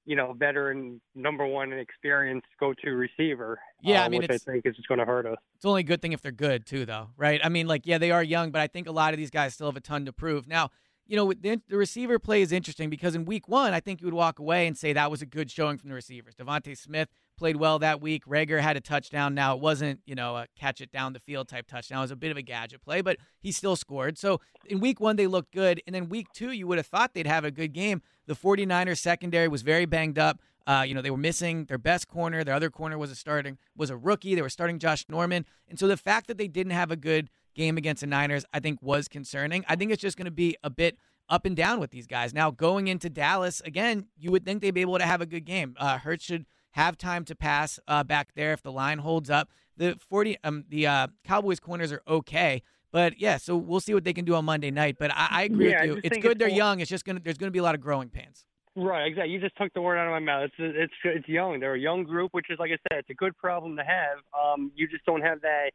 you 0.04 0.16
know, 0.16 0.32
veteran 0.32 1.00
number 1.14 1.46
one 1.46 1.72
experienced 1.72 2.48
go-to 2.58 2.90
receiver. 2.90 3.60
Yeah, 3.82 4.02
uh, 4.02 4.06
I 4.06 4.08
mean, 4.08 4.22
which 4.22 4.30
I 4.30 4.38
think 4.38 4.66
is 4.66 4.74
just 4.76 4.88
going 4.88 4.98
to 4.98 5.06
hurt 5.06 5.26
us. 5.26 5.38
It's 5.56 5.64
only 5.64 5.80
a 5.80 5.84
good 5.84 6.02
thing 6.02 6.12
if 6.12 6.20
they're 6.20 6.32
good 6.32 6.66
too, 6.66 6.84
though, 6.84 7.10
right? 7.16 7.40
I 7.42 7.48
mean, 7.48 7.66
like, 7.66 7.86
yeah, 7.86 7.98
they 7.98 8.10
are 8.10 8.22
young, 8.22 8.50
but 8.50 8.60
I 8.60 8.66
think 8.66 8.88
a 8.88 8.92
lot 8.92 9.14
of 9.14 9.18
these 9.18 9.30
guys 9.30 9.54
still 9.54 9.68
have 9.68 9.76
a 9.76 9.80
ton 9.80 10.04
to 10.06 10.12
prove. 10.12 10.48
Now, 10.48 10.70
you 11.06 11.16
know, 11.16 11.32
the, 11.32 11.60
the 11.68 11.76
receiver 11.76 12.18
play 12.18 12.42
is 12.42 12.52
interesting 12.52 12.90
because 12.90 13.14
in 13.14 13.24
week 13.24 13.48
one, 13.48 13.74
I 13.74 13.80
think 13.80 14.00
you 14.00 14.06
would 14.06 14.14
walk 14.14 14.38
away 14.38 14.66
and 14.66 14.76
say 14.76 14.92
that 14.92 15.10
was 15.10 15.22
a 15.22 15.26
good 15.26 15.50
showing 15.50 15.78
from 15.78 15.88
the 15.90 15.94
receivers. 15.94 16.34
DeVonta 16.34 16.76
Smith 16.76 17.08
played 17.42 17.56
well 17.56 17.80
that 17.80 18.00
week. 18.00 18.24
Reagor 18.24 18.60
had 18.60 18.76
a 18.76 18.80
touchdown. 18.80 19.34
Now, 19.34 19.56
it 19.56 19.60
wasn't, 19.60 19.98
you 20.06 20.14
know, 20.14 20.36
a 20.36 20.46
catch 20.56 20.80
it 20.80 20.92
down 20.92 21.12
the 21.12 21.18
field 21.18 21.48
type 21.48 21.66
touchdown. 21.66 21.98
It 21.98 22.02
was 22.02 22.10
a 22.12 22.16
bit 22.16 22.30
of 22.30 22.36
a 22.36 22.42
gadget 22.42 22.82
play, 22.84 23.00
but 23.00 23.16
he 23.40 23.50
still 23.50 23.74
scored. 23.74 24.16
So 24.16 24.40
in 24.66 24.78
week 24.78 25.00
one, 25.00 25.16
they 25.16 25.26
looked 25.26 25.52
good. 25.52 25.82
And 25.84 25.92
then 25.92 26.08
week 26.08 26.28
two, 26.32 26.52
you 26.52 26.68
would 26.68 26.78
have 26.78 26.86
thought 26.86 27.14
they'd 27.14 27.26
have 27.26 27.44
a 27.44 27.50
good 27.50 27.72
game. 27.72 28.00
The 28.28 28.36
49ers 28.36 28.98
secondary 28.98 29.48
was 29.48 29.62
very 29.62 29.86
banged 29.86 30.20
up. 30.20 30.38
Uh, 30.68 30.84
you 30.86 30.94
know, 30.94 31.02
they 31.02 31.10
were 31.10 31.16
missing 31.16 31.64
their 31.64 31.78
best 31.78 32.06
corner. 32.06 32.44
Their 32.44 32.54
other 32.54 32.70
corner 32.70 32.96
was 32.96 33.10
a 33.10 33.16
starting 33.16 33.58
was 33.76 33.90
a 33.90 33.96
rookie. 33.96 34.36
They 34.36 34.42
were 34.42 34.48
starting 34.48 34.78
Josh 34.78 35.04
Norman. 35.08 35.44
And 35.68 35.80
so 35.80 35.88
the 35.88 35.96
fact 35.96 36.28
that 36.28 36.38
they 36.38 36.46
didn't 36.46 36.74
have 36.74 36.92
a 36.92 36.96
good 36.96 37.28
game 37.56 37.76
against 37.76 38.02
the 38.02 38.06
Niners, 38.06 38.44
I 38.52 38.60
think 38.60 38.80
was 38.80 39.08
concerning. 39.08 39.64
I 39.68 39.74
think 39.74 39.90
it's 39.90 40.00
just 40.00 40.16
going 40.16 40.26
to 40.26 40.30
be 40.30 40.56
a 40.62 40.70
bit 40.70 40.96
up 41.28 41.44
and 41.44 41.56
down 41.56 41.80
with 41.80 41.90
these 41.90 42.06
guys. 42.06 42.32
Now 42.32 42.52
going 42.52 42.86
into 42.86 43.10
Dallas 43.10 43.60
again, 43.62 44.06
you 44.16 44.30
would 44.30 44.44
think 44.44 44.62
they'd 44.62 44.70
be 44.70 44.82
able 44.82 44.98
to 44.98 45.06
have 45.06 45.20
a 45.20 45.26
good 45.26 45.44
game. 45.44 45.74
Uh, 45.76 45.98
Hurts 45.98 46.24
should 46.24 46.46
have 46.72 46.98
time 46.98 47.24
to 47.26 47.34
pass 47.34 47.78
uh, 47.88 48.04
back 48.04 48.34
there 48.34 48.52
if 48.52 48.62
the 48.62 48.72
line 48.72 48.98
holds 48.98 49.30
up. 49.30 49.48
The 49.76 49.96
40 50.08 50.36
um 50.44 50.64
the 50.68 50.86
uh, 50.86 51.06
Cowboys 51.24 51.60
corners 51.60 51.92
are 51.92 52.02
okay. 52.06 52.62
But 52.90 53.18
yeah, 53.18 53.38
so 53.38 53.56
we'll 53.56 53.80
see 53.80 53.94
what 53.94 54.04
they 54.04 54.12
can 54.12 54.26
do 54.26 54.34
on 54.34 54.44
Monday 54.44 54.70
night. 54.70 54.96
But 54.98 55.10
I, 55.14 55.28
I 55.30 55.42
agree 55.44 55.70
Yeah, 55.70 55.80
with 55.80 55.86
you. 55.90 56.00
It's 56.04 56.18
good 56.18 56.32
it's 56.32 56.38
they're 56.40 56.50
all- 56.50 56.56
young. 56.56 56.80
It's 56.80 56.90
just 56.90 57.04
gonna 57.04 57.20
there's 57.20 57.38
gonna 57.38 57.50
be 57.52 57.58
a 57.58 57.62
lot 57.62 57.74
of 57.74 57.80
growing 57.80 58.08
pains. 58.10 58.44
Right, 58.74 59.06
exactly. 59.06 59.32
You 59.34 59.38
just 59.40 59.56
took 59.58 59.72
the 59.74 59.82
word 59.82 59.98
out 59.98 60.06
of 60.06 60.12
my 60.12 60.18
mouth. 60.18 60.44
It's 60.44 60.54
it's 60.58 60.92
it's 61.04 61.28
young. 61.28 61.60
They're 61.60 61.74
a 61.74 61.78
young 61.78 62.04
group, 62.04 62.32
which 62.32 62.46
is 62.50 62.58
like 62.58 62.70
I 62.70 62.78
said, 62.90 63.00
it's 63.00 63.10
a 63.10 63.14
good 63.14 63.36
problem 63.36 63.76
to 63.76 63.84
have. 63.84 64.18
Um, 64.38 64.72
you 64.74 64.88
just 64.88 65.04
don't 65.04 65.20
have 65.22 65.40
that, 65.42 65.70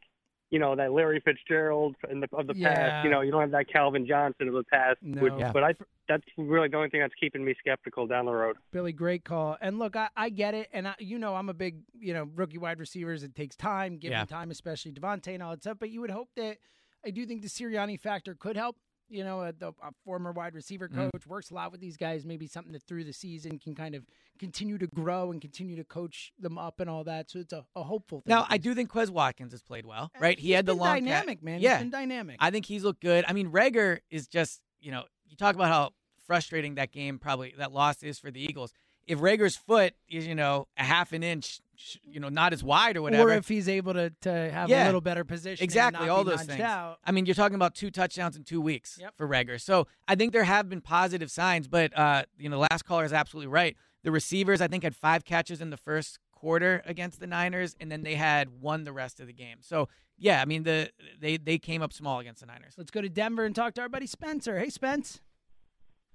you 0.50 0.60
know, 0.60 0.76
that 0.76 0.94
Larry 0.94 1.20
Fitzgerald 1.20 1.96
in 2.10 2.22
the, 2.22 2.28
of 2.34 2.48
the 2.48 2.56
Yeah. 2.56 2.74
past. 2.74 3.04
You 3.06 3.12
know, 3.12 3.22
you 3.22 3.32
don't 3.32 3.42
have 3.42 3.52
that 3.52 3.68
Calvin 3.72 4.08
Johnson 4.08 4.48
of 4.48 4.54
the 4.54 4.64
past. 4.64 4.98
No. 5.02 5.22
which- 5.22 5.34
Yeah. 5.38 5.52
But 5.52 5.64
I, 5.64 5.74
that's 6.08 6.24
really 6.38 6.70
the 6.70 6.78
only 6.78 6.90
thing 6.90 7.02
that's 7.02 7.14
keeping 7.20 7.44
me 7.44 7.54
skeptical 7.60 8.08
down 8.08 8.26
the 8.26 8.32
road. 8.32 8.56
Billy, 8.72 8.94
great 8.94 9.26
call. 9.26 9.58
And 9.60 9.78
look, 9.78 9.98
I, 9.98 10.08
I 10.16 10.30
get 10.30 10.54
it. 10.54 10.70
And 10.72 10.88
I, 10.88 10.96
you 11.00 11.20
know, 11.20 11.36
I'm 11.36 11.50
a 11.50 11.54
big, 11.54 11.82
you 12.00 12.14
know, 12.14 12.30
rookie 12.36 12.58
wide 12.58 12.80
receivers. 12.80 13.24
It 13.24 13.36
takes 13.36 13.58
time, 13.58 13.98
give 13.98 14.12
Yeah. 14.12 14.24
time, 14.24 14.50
especially 14.52 14.94
DeVonta 14.94 15.34
and 15.34 15.44
all 15.44 15.52
that 15.52 15.64
stuff. 15.64 15.78
But 15.80 15.90
you 15.90 16.00
would 16.00 16.12
hope 16.12 16.30
that 16.38 16.58
I 17.06 17.10
do 17.10 17.26
think 17.26 17.42
the 17.42 17.50
Sirianni 17.50 18.00
factor 18.00 18.34
could 18.34 18.56
help. 18.56 18.78
You 19.10 19.24
know, 19.24 19.42
a, 19.42 19.54
the, 19.54 19.68
a 19.70 19.92
former 20.04 20.32
wide 20.32 20.54
receiver 20.54 20.90
Mhm. 20.90 21.12
coach 21.12 21.26
works 21.26 21.50
a 21.50 21.54
lot 21.54 21.72
with 21.72 21.80
these 21.80 21.96
guys. 21.98 22.26
Maybe 22.26 22.46
something 22.48 22.74
that 22.74 22.84
through 22.84 23.06
the 23.06 23.14
season 23.14 23.58
can 23.58 23.74
kind 23.74 23.96
of 23.96 24.06
continue 24.38 24.78
to 24.78 24.88
grow 24.88 25.32
and 25.32 25.40
continue 25.42 25.76
to 25.78 25.84
coach 25.84 26.34
them 26.38 26.58
up 26.58 26.80
and 26.80 26.90
all 26.90 27.04
that. 27.06 27.30
So 27.30 27.40
it's 27.40 27.54
a, 27.54 27.66
a 27.76 27.84
hopeful 27.84 28.22
thing. 28.22 28.32
Now, 28.36 28.46
I 28.50 28.58
do 28.58 28.76
think 28.76 28.92
Quez 28.92 29.10
Watkins 29.10 29.54
has 29.54 29.62
played 29.62 29.86
well, 29.86 30.12
right? 30.20 30.38
He 30.38 30.52
had 30.52 30.66
the 30.66 30.74
long 30.74 30.88
dynamic, 31.06 31.42
man. 31.42 31.60
He's 31.60 31.66
Yeah, 31.66 31.80
been 31.80 31.90
dynamic. 31.90 32.38
I 32.40 32.52
think 32.52 32.66
he's 32.66 32.84
looked 32.84 33.02
good. 33.02 33.24
I 33.28 33.34
mean, 33.34 33.50
Reagor 33.52 34.00
is 34.10 34.28
just, 34.28 34.62
you 34.82 34.92
know, 34.92 35.06
you 35.26 35.38
talk 35.38 35.56
about 35.56 35.68
how 35.70 35.92
frustrating 36.26 36.76
that 36.76 36.92
game 36.92 37.20
probably 37.20 37.54
that 37.58 37.72
loss 37.72 38.04
is 38.04 38.20
for 38.20 38.30
the 38.32 38.42
Eagles. 38.42 38.74
If 39.08 39.20
Reagor's 39.20 39.56
foot 39.56 39.94
is, 40.10 40.28
you 40.28 40.36
know, 40.36 40.68
a 40.78 40.84
half 40.84 41.14
an 41.14 41.24
inch, 41.24 41.62
you 42.04 42.20
know, 42.20 42.30
not 42.30 42.54
as 42.54 42.64
wide 42.64 42.98
or 42.98 43.02
whatever, 43.02 43.32
Or 43.32 43.34
if 43.34 43.48
he's 43.48 43.70
able 43.70 43.94
to, 43.94 44.12
to 44.22 44.32
have 44.52 44.70
a 44.70 44.86
little 44.86 45.02
better 45.02 45.24
position. 45.24 45.64
and 45.64 45.68
Exactly, 45.68 46.08
not 46.08 46.16
all 46.18 46.24
those 46.24 46.44
things. 46.44 46.60
Out. 46.62 47.00
I 47.06 47.12
mean, 47.12 47.26
you're 47.26 47.36
talking 47.36 47.56
about 47.56 47.74
two 47.74 47.90
touchdowns 47.90 48.36
in 48.36 48.44
two 48.44 48.60
weeks 48.62 49.00
for 49.16 49.28
Reagor. 49.28 49.60
So 49.62 49.88
I 50.08 50.16
think 50.16 50.34
there 50.34 50.44
have 50.44 50.70
been 50.70 50.82
positive 50.82 51.32
signs, 51.32 51.68
but 51.68 51.98
uh, 51.98 52.24
you 52.38 52.50
know, 52.50 52.58
the 52.58 52.68
last 52.70 52.84
caller 52.84 53.06
is 53.06 53.14
absolutely 53.14 53.48
right. 53.48 53.76
The 54.04 54.12
receivers, 54.12 54.62
I 54.62 54.68
think, 54.68 54.84
had 54.84 54.96
five 54.96 55.24
catches 55.26 55.62
in 55.62 55.70
the 55.70 55.78
first 55.78 56.20
quarter 56.32 56.82
against 56.86 57.20
the 57.20 57.28
Niners, 57.28 57.76
and 57.80 57.92
then 57.92 58.04
they 58.04 58.16
had 58.16 58.62
won 58.62 58.84
the 58.84 58.94
rest 58.94 59.20
of 59.20 59.28
the 59.28 59.34
game. 59.34 59.58
So 59.62 59.88
yeah, 60.18 60.42
I 60.42 60.46
mean, 60.46 60.64
the 60.64 60.90
they 61.20 61.38
they 61.38 61.58
came 61.58 61.82
up 61.82 61.94
small 61.94 62.20
against 62.20 62.42
the 62.42 62.48
Niners. 62.48 62.74
Let's 62.78 62.92
go 62.92 63.02
to 63.02 63.10
Denver 63.10 63.46
and 63.46 63.56
talk 63.56 63.74
to 63.76 63.82
our 63.82 63.90
buddy 63.90 64.08
Spencer. 64.08 64.58
Hey, 64.60 64.70
Spence. 64.70 65.22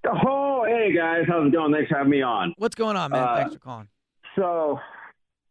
Oh, 0.07 0.65
hey 0.67 0.93
guys, 0.95 1.25
how's 1.29 1.47
it 1.47 1.53
going? 1.53 1.73
Thanks 1.73 1.89
for 1.89 1.97
having 1.99 2.11
me 2.11 2.23
on. 2.23 2.55
What's 2.59 2.75
going 2.75 2.97
on, 2.97 3.13
man? 3.13 3.23
Uh, 3.23 3.37
Thanks 3.37 3.55
for 3.55 3.61
calling. 3.61 3.89
So, 4.37 4.79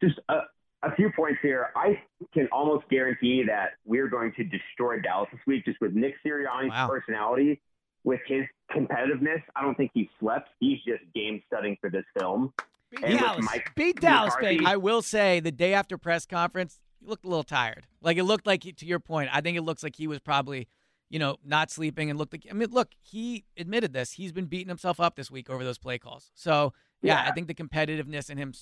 just 0.03 0.19
a, 0.29 0.39
a 0.83 0.93
few 0.95 1.09
points 1.15 1.39
here. 1.41 1.69
I 1.75 1.99
can 2.33 2.47
almost 2.51 2.87
guarantee 2.89 3.43
that 3.47 3.71
we're 3.85 4.07
going 4.09 4.33
to 4.37 4.43
destroy 4.43 4.99
Dallas 4.99 5.29
this 5.31 5.39
week 5.47 5.65
just 5.65 5.79
with 5.79 5.93
Nick 5.93 6.15
Sirianni's 6.25 6.69
Wow. 6.69 6.89
personality, 6.89 7.61
with 8.03 8.19
his 8.27 8.43
competitiveness. 8.75 9.41
I 9.55 9.61
don't 9.61 9.75
think 9.75 9.91
he 9.93 10.09
slept. 10.19 10.49
He's 10.59 10.79
just 10.85 11.01
game 11.15 11.41
studying 11.47 11.77
for 11.79 11.89
this 11.89 12.03
film. 12.19 12.53
Beat 12.89 13.03
and 13.05 13.19
Dallas. 13.19 13.45
Mike 13.45 13.71
Beat 13.75 14.01
Dallas, 14.01 14.35
baby. 14.41 14.65
I 14.65 14.75
will 14.75 15.01
say 15.01 15.39
the 15.39 15.51
day 15.51 15.73
after 15.73 15.97
press 15.97 16.25
conference, 16.25 16.79
he 16.99 17.05
looked 17.07 17.23
a 17.23 17.27
little 17.29 17.43
tired. 17.43 17.85
Like 18.01 18.17
it 18.17 18.23
looked 18.23 18.45
like, 18.45 18.63
to 18.63 18.85
your 18.85 18.99
point, 18.99 19.29
I 19.31 19.39
think 19.39 19.55
it 19.57 19.61
looks 19.61 19.81
like 19.81 19.95
he 19.95 20.07
was 20.07 20.19
probably, 20.19 20.67
you 21.11 21.19
know, 21.19 21.37
not 21.45 21.69
sleeping 21.69 22.09
and 22.09 22.17
looked 22.17 22.33
like. 22.33 22.47
I 22.49 22.53
mean, 22.53 22.69
look, 22.71 22.93
he 23.01 23.43
admitted 23.57 23.91
this. 23.91 24.13
He's 24.13 24.31
been 24.31 24.45
beating 24.45 24.69
himself 24.69 24.99
up 24.99 25.17
this 25.17 25.29
week 25.29 25.49
over 25.49 25.63
those 25.63 25.77
play 25.77 25.99
calls. 25.99 26.31
So 26.33 26.73
yeah, 27.01 27.21
Yeah. 27.21 27.29
I 27.29 27.33
think 27.33 27.47
the 27.47 27.53
competitiveness 27.53 28.29
in 28.29 28.37
him 28.37 28.53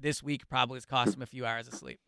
this 0.00 0.22
week 0.22 0.48
probably 0.48 0.76
has 0.76 0.86
cost 0.86 1.14
him 1.14 1.22
a 1.22 1.26
few 1.26 1.44
hours 1.44 1.68
of 1.68 1.74
sleep. 1.74 2.00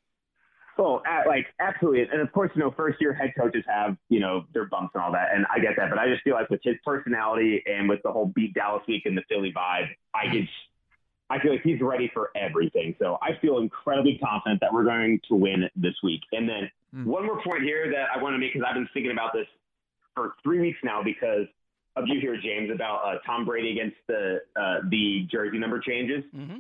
Oh, 0.79 1.03
like 1.27 1.47
absolutely, 1.61 2.09
and 2.11 2.23
of 2.23 2.33
course, 2.33 2.51
you 2.55 2.63
know, 2.63 2.71
first 2.75 2.99
year 3.03 3.13
head 3.13 3.35
coaches 3.39 3.63
have 3.69 3.99
you 4.09 4.19
know 4.19 4.47
their 4.55 4.65
bumps 4.65 4.93
and 4.95 5.05
all 5.05 5.13
that, 5.13 5.29
and 5.35 5.45
I 5.55 5.59
get 5.59 5.75
that, 5.77 5.91
but 5.91 5.99
I 5.99 6.09
just 6.09 6.23
feel 6.23 6.35
like 6.35 6.49
with 6.49 6.61
his 6.65 6.77
personality 6.83 7.63
and 7.67 7.87
with 7.87 8.01
the 8.03 8.11
whole 8.11 8.33
beat 8.35 8.55
Dallas 8.55 8.83
week 8.89 9.05
and 9.05 9.15
the 9.15 9.23
Philly 9.29 9.53
vibe, 9.55 9.89
I 10.15 10.33
just 10.33 10.49
I 11.29 11.39
feel 11.39 11.53
like 11.53 11.63
he's 11.63 11.83
ready 11.83 12.11
for 12.15 12.31
everything. 12.35 12.97
So 12.99 13.19
I 13.21 13.39
feel 13.43 13.59
incredibly 13.59 14.19
confident 14.25 14.61
that 14.63 14.73
we're 14.73 14.85
going 14.85 15.21
to 15.29 15.35
win 15.35 15.69
this 15.77 15.95
week. 16.03 16.23
And 16.33 16.49
then 16.49 16.71
hmm. 16.95 17.05
one 17.05 17.27
more 17.27 17.43
point 17.43 17.63
here 17.63 17.91
that 17.93 18.07
I 18.15 18.23
want 18.23 18.35
to 18.35 18.39
make 18.39 18.55
because 18.55 18.67
I've 18.67 18.75
been 18.75 18.89
thinking 18.95 19.13
about 19.13 19.33
this 19.35 19.47
for 20.15 20.35
three 20.43 20.61
weeks 20.61 20.79
now 20.83 21.03
because 21.03 21.47
of 21.97 22.05
you 22.07 22.21
here, 22.21 22.39
James, 22.43 22.71
about 22.73 23.03
uh, 23.05 23.19
Tom 23.27 23.45
Brady 23.45 23.73
against 23.73 23.97
the 24.07 24.39
uh, 24.57 24.79
the 24.91 25.27
jersey 25.31 25.59
number 25.59 25.81
changes. 25.81 26.25
Mm-hmm. 26.35 26.59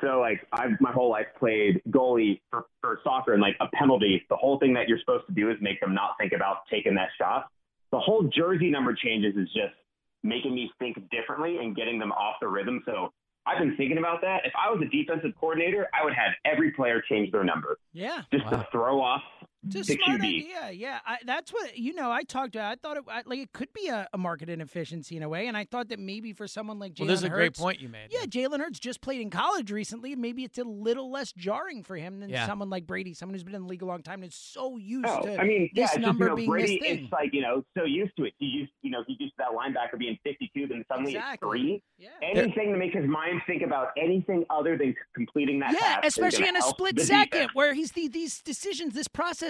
So 0.00 0.20
like 0.20 0.46
I've 0.52 0.80
my 0.80 0.92
whole 0.92 1.10
life 1.10 1.26
played 1.38 1.82
goalie 1.90 2.40
for, 2.50 2.66
for 2.80 3.00
soccer 3.02 3.32
and 3.32 3.42
like 3.42 3.56
a 3.60 3.66
penalty, 3.74 4.24
the 4.28 4.36
whole 4.36 4.58
thing 4.58 4.74
that 4.74 4.88
you're 4.88 5.00
supposed 5.00 5.26
to 5.26 5.32
do 5.32 5.50
is 5.50 5.56
make 5.60 5.80
them 5.80 5.94
not 5.94 6.10
think 6.20 6.32
about 6.32 6.58
taking 6.70 6.94
that 6.94 7.08
shot. 7.18 7.48
The 7.90 7.98
whole 7.98 8.22
jersey 8.24 8.70
number 8.70 8.94
changes 8.94 9.34
is 9.36 9.48
just 9.48 9.74
making 10.22 10.54
me 10.54 10.70
think 10.78 10.96
differently 11.10 11.58
and 11.58 11.74
getting 11.74 11.98
them 11.98 12.12
off 12.12 12.36
the 12.40 12.48
rhythm. 12.48 12.82
So 12.84 13.12
I've 13.46 13.58
been 13.58 13.76
thinking 13.76 13.98
about 13.98 14.20
that. 14.20 14.42
If 14.44 14.52
I 14.62 14.70
was 14.70 14.80
a 14.82 14.88
defensive 14.94 15.32
coordinator, 15.40 15.88
I 15.98 16.04
would 16.04 16.12
have 16.12 16.32
every 16.44 16.70
player 16.72 17.02
change 17.08 17.32
their 17.32 17.44
number 17.44 17.78
Yeah. 17.92 18.22
just 18.32 18.44
to 18.50 18.66
throw 18.70 19.00
off 19.00 19.22
It's 19.66 19.74
the 19.88 19.94
a 19.94 19.96
smart 20.04 20.20
QB. 20.20 20.24
idea. 20.24 20.70
Yeah, 20.72 20.98
I, 21.04 21.16
that's 21.26 21.52
what 21.52 21.76
you 21.76 21.92
know. 21.94 22.10
I 22.12 22.22
talked 22.22 22.54
about. 22.54 22.70
I 22.72 22.76
thought 22.76 22.96
it 22.96 23.04
I, 23.08 23.22
like 23.26 23.40
it 23.40 23.52
could 23.52 23.72
be 23.72 23.88
a, 23.88 24.06
a 24.12 24.18
market 24.18 24.48
inefficiency 24.48 25.16
in 25.16 25.22
a 25.24 25.28
way, 25.28 25.48
and 25.48 25.56
I 25.56 25.64
thought 25.64 25.88
that 25.88 25.98
maybe 25.98 26.32
for 26.32 26.46
someone 26.46 26.78
like 26.78 26.94
Jalen 26.94 27.00
Well, 27.00 27.08
this 27.08 27.18
is 27.20 27.24
a 27.24 27.28
great 27.28 27.46
Hurts- 27.48 27.60
point 27.60 27.80
you 27.80 27.88
made. 27.88 28.08
Yeah, 28.10 28.20
Jalen 28.26 28.60
Hurts 28.60 28.78
just 28.78 29.00
played 29.00 29.20
in 29.20 29.30
college 29.30 29.70
recently. 29.72 30.14
Maybe 30.14 30.44
it's 30.44 30.58
a 30.58 30.64
little 30.64 31.10
less 31.10 31.32
jarring 31.32 31.82
for 31.82 31.96
him 31.96 32.20
than 32.20 32.30
Yeah. 32.30 32.46
someone 32.46 32.70
like 32.70 32.86
Brady, 32.86 33.14
someone 33.14 33.34
who's 33.34 33.42
been 33.44 33.54
in 33.56 33.62
the 33.62 33.68
league 33.68 33.82
a 33.82 33.86
long 33.86 34.02
time 34.02 34.22
and 34.22 34.30
is 34.32 34.38
so 34.38 34.76
used 34.76 35.06
Oh, 35.08 35.22
to 35.22 35.40
I 35.40 35.44
mean, 35.44 35.68
yeah, 35.74 35.82
this 35.82 35.84
it's 35.84 35.92
just, 35.94 36.00
number 36.06 36.24
you 36.26 36.30
know, 36.30 36.36
being 36.36 36.50
Brady 36.50 36.78
this 36.78 36.88
thing. 36.88 37.04
is 37.06 37.12
like, 37.12 37.30
you 37.32 37.42
know, 37.42 37.64
so 37.76 37.84
used 37.84 38.12
to 38.16 38.24
it. 38.26 38.34
He 38.38 38.46
used, 38.46 38.70
you 38.82 38.90
know, 38.92 39.02
he 39.08 39.16
used 39.18 39.34
to 39.38 39.38
that 39.38 39.48
linebacker 39.50 39.98
being 39.98 40.16
52, 40.24 40.68
then 40.68 40.84
suddenly 40.88 41.16
Exactly. 41.16 41.32
it's 41.60 41.60
three. 41.62 41.82
Yeah. 41.98 42.08
Anything 42.22 42.72
to 42.72 42.78
make 42.78 42.92
his 42.94 43.06
mind 43.08 43.42
think 43.46 43.62
about 43.62 43.88
anything 43.96 44.44
other 44.50 44.78
than 44.78 44.94
completing 45.14 45.58
that 45.60 45.72
Yeah, 45.72 45.96
pass 45.96 46.04
especially 46.16 46.46
in 46.48 46.56
a 46.56 46.62
split 46.62 47.00
second 47.00 47.30
defense. 47.32 47.50
where 47.54 47.74
he's 47.74 47.90
the, 47.92 48.06
these 48.08 48.40
decisions, 48.42 48.94
this 48.94 49.08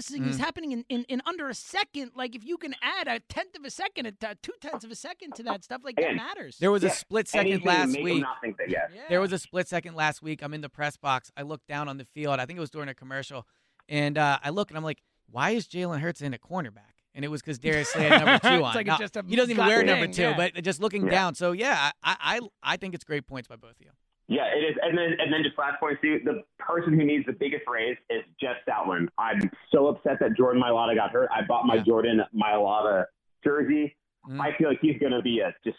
processing 0.08 0.28
is 0.30 0.36
Mm. 0.36 0.40
happening 0.44 0.72
in, 0.72 0.84
in, 0.88 1.04
in 1.04 1.22
under 1.26 1.48
a 1.48 1.54
second. 1.54 2.12
Like 2.14 2.34
if 2.34 2.44
you 2.44 2.56
can 2.58 2.74
add 2.82 3.08
a 3.08 3.20
tenth 3.20 3.56
of 3.56 3.64
a 3.64 3.70
second, 3.70 4.06
a 4.06 4.12
t- 4.12 4.26
two 4.42 4.52
tenths 4.60 4.84
of 4.84 4.90
a 4.90 4.94
second 4.94 5.34
to 5.36 5.42
that 5.44 5.64
stuff, 5.64 5.82
like 5.84 5.96
that 5.96 6.14
matters. 6.16 6.58
There 6.58 6.70
was 6.70 6.84
a 6.84 6.90
split 6.90 7.28
second 7.28 7.52
anything 7.52 7.66
last 7.66 8.00
week. 8.02 8.22
not 8.22 8.40
think 8.40 8.56
that, 8.58 8.70
yes. 8.70 8.90
There 9.08 9.20
was 9.20 9.32
a 9.32 9.38
split 9.38 9.68
second 9.68 9.94
last 9.94 10.22
week. 10.22 10.42
I'm 10.42 10.54
in 10.54 10.60
the 10.60 10.68
press 10.68 10.96
box. 10.96 11.30
I 11.36 11.42
look 11.42 11.66
down 11.66 11.88
on 11.88 11.98
the 11.98 12.04
field. 12.04 12.40
I 12.40 12.46
think 12.46 12.56
it 12.56 12.60
was 12.60 12.70
during 12.70 12.88
a 12.88 12.94
commercial, 12.94 13.46
and 13.88 14.16
uh, 14.18 14.38
I 14.42 14.50
look 14.50 14.70
and 14.70 14.76
I'm 14.78 14.84
like, 14.84 15.02
"Why 15.30 15.50
is 15.50 15.66
Jalen 15.66 16.00
Hurts 16.00 16.20
in 16.20 16.34
a 16.34 16.38
cornerback?" 16.38 16.94
And 17.14 17.24
it 17.24 17.28
was 17.28 17.40
because 17.40 17.58
Darius 17.58 17.88
Slay 17.90 18.04
had 18.04 18.24
number 18.24 18.38
two 18.48 18.64
on. 18.64 18.74
Like 18.74 18.86
Now, 18.86 18.96
he 18.98 19.06
doesn't 19.36 19.50
even 19.50 19.56
gut 19.56 19.66
wear 19.66 19.82
number 19.82 20.06
two, 20.06 20.22
yeah. 20.22 20.36
but 20.36 20.62
just 20.62 20.80
looking 20.80 21.04
Yeah. 21.04 21.10
down. 21.10 21.34
So 21.34 21.52
yeah, 21.52 21.90
I, 22.02 22.16
I 22.20 22.40
I 22.62 22.76
think 22.76 22.94
it's 22.94 23.04
great 23.04 23.26
points 23.26 23.48
by 23.48 23.56
both 23.56 23.72
of 23.72 23.80
you. 23.80 23.90
Yeah, 24.28 24.44
it 24.54 24.60
is. 24.60 24.76
And 24.82 24.96
then, 24.96 25.16
and 25.18 25.32
then 25.32 25.42
just 25.42 25.56
last 25.58 25.80
point, 25.80 25.96
Steve, 26.00 26.24
the 26.24 26.42
person 26.58 26.92
who 26.92 27.04
needs 27.04 27.24
the 27.24 27.32
biggest 27.32 27.62
raise 27.66 27.96
is 28.10 28.22
Jeff 28.38 28.56
Stoutland. 28.68 29.08
I'm 29.16 29.50
so 29.72 29.86
upset 29.88 30.18
that 30.20 30.36
Jordan 30.36 30.62
Mailata 30.62 30.94
got 30.94 31.10
hurt. 31.12 31.30
I 31.34 31.42
bought 31.42 31.64
my 31.66 31.78
Jordan 31.78 32.20
Mailata 32.36 33.06
jersey. 33.42 33.96
Mm. 34.28 34.40
I 34.40 34.54
feel 34.58 34.68
like 34.68 34.80
he's 34.82 34.98
going 35.00 35.12
to 35.12 35.22
be 35.22 35.40
a 35.40 35.54
just, 35.64 35.78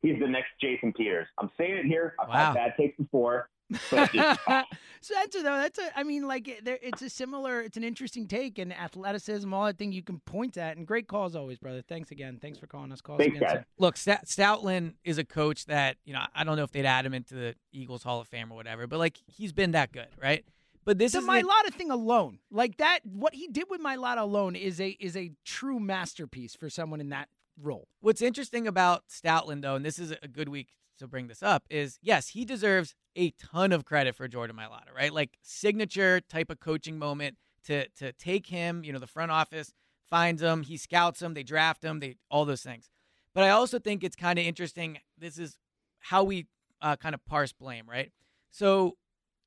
he's 0.00 0.18
the 0.18 0.26
next 0.26 0.48
Jason 0.60 0.92
Peters. 0.92 1.28
I'm 1.38 1.50
saying 1.56 1.76
it 1.76 1.86
here. 1.86 2.14
I've 2.20 2.28
Wow. 2.28 2.34
had 2.34 2.54
bad 2.54 2.74
takes 2.76 2.96
before. 2.96 3.48
But 3.90 4.12
just, 4.12 4.40
so 5.00 5.14
that's 5.14 5.36
a, 5.36 5.42
though. 5.42 5.56
That's 5.56 5.78
a. 5.78 5.98
I 5.98 6.02
mean, 6.02 6.26
like 6.26 6.48
it- 6.48 6.64
there, 6.64 6.78
it's 6.82 7.02
a 7.02 7.10
similar. 7.10 7.60
It's 7.60 7.76
an 7.76 7.84
interesting 7.84 8.26
take 8.26 8.58
and 8.58 8.72
athleticism, 8.72 9.52
all 9.52 9.66
that 9.66 9.78
thing 9.78 9.92
you 9.92 10.02
can 10.02 10.20
point 10.20 10.56
at. 10.56 10.76
And 10.76 10.86
great 10.86 11.08
calls 11.08 11.34
always, 11.36 11.58
brother. 11.58 11.82
Thanks 11.82 12.10
again. 12.10 12.38
Thanks 12.40 12.58
for 12.58 12.66
calling 12.66 12.92
us. 12.92 13.00
Calls 13.00 13.18
Thanks, 13.18 13.36
again. 13.36 13.54
guys. 13.56 13.64
Look, 13.78 13.96
Stout- 13.96 14.26
Stoutland 14.26 14.94
is 15.04 15.18
a 15.18 15.24
coach 15.24 15.66
that 15.66 15.96
you 16.04 16.12
know 16.12 16.22
I 16.34 16.44
don't 16.44 16.56
know 16.56 16.64
if 16.64 16.72
they'd 16.72 16.86
add 16.86 17.06
him 17.06 17.14
into 17.14 17.34
the 17.34 17.54
Eagles 17.72 18.02
Hall 18.02 18.20
of 18.20 18.28
Fame 18.28 18.50
or 18.52 18.56
whatever, 18.56 18.86
but 18.86 18.98
like 18.98 19.18
he's 19.26 19.52
been 19.52 19.72
that 19.72 19.92
good, 19.92 20.08
right? 20.22 20.44
But 20.84 20.98
this 20.98 21.14
is 21.14 21.24
the 21.24 21.32
is 21.32 21.44
Mailata 21.44 21.72
thing 21.72 21.90
alone, 21.92 22.40
like 22.50 22.78
that, 22.78 23.00
what 23.04 23.34
he 23.36 23.46
did 23.46 23.66
with 23.70 23.80
Mailata 23.80 24.18
alone 24.18 24.56
is 24.56 24.80
a 24.80 24.88
is 24.98 25.16
a 25.16 25.30
true 25.44 25.78
masterpiece 25.78 26.56
for 26.56 26.68
someone 26.68 27.00
in 27.00 27.10
that 27.10 27.28
role. 27.60 27.86
What's 28.00 28.20
interesting 28.20 28.66
about 28.66 29.04
Stoutland, 29.08 29.62
though, 29.62 29.76
and 29.76 29.84
this 29.84 30.00
is 30.00 30.12
a 30.22 30.26
good 30.26 30.48
week 30.48 30.70
to 31.02 31.08
bring 31.08 31.28
this 31.28 31.42
up, 31.42 31.64
is 31.70 31.98
yes, 32.02 32.28
he 32.28 32.44
deserves 32.44 32.94
a 33.16 33.30
ton 33.32 33.72
of 33.72 33.84
credit 33.84 34.16
for 34.16 34.26
Jordan 34.26 34.56
Mailata, 34.56 34.94
right? 34.94 35.12
Like 35.12 35.38
signature 35.42 36.20
type 36.20 36.50
of 36.50 36.60
coaching 36.60 36.98
moment 36.98 37.36
to 37.66 37.88
to 37.90 38.12
take 38.12 38.46
him, 38.46 38.82
you 38.84 38.92
know, 38.92 38.98
the 38.98 39.06
front 39.06 39.30
office 39.30 39.72
finds 40.08 40.42
him, 40.42 40.62
he 40.62 40.76
scouts 40.76 41.22
him, 41.22 41.34
they 41.34 41.42
draft 41.42 41.84
him, 41.84 42.00
they 42.00 42.16
all 42.30 42.44
those 42.44 42.62
things. 42.62 42.90
But 43.34 43.44
I 43.44 43.50
also 43.50 43.78
think 43.78 44.04
it's 44.04 44.16
kind 44.16 44.38
of 44.38 44.44
interesting. 44.44 44.98
This 45.18 45.38
is 45.38 45.58
how 46.00 46.24
we 46.24 46.46
uh, 46.80 46.96
kind 46.96 47.14
of 47.14 47.24
parse 47.24 47.52
blame, 47.52 47.88
right? 47.88 48.10
So 48.50 48.96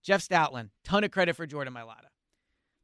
Jeff 0.03 0.27
Stoutland, 0.27 0.69
ton 0.83 1.03
of 1.03 1.11
credit 1.11 1.35
for 1.35 1.45
Jordan 1.45 1.73
Mailata. 1.73 2.09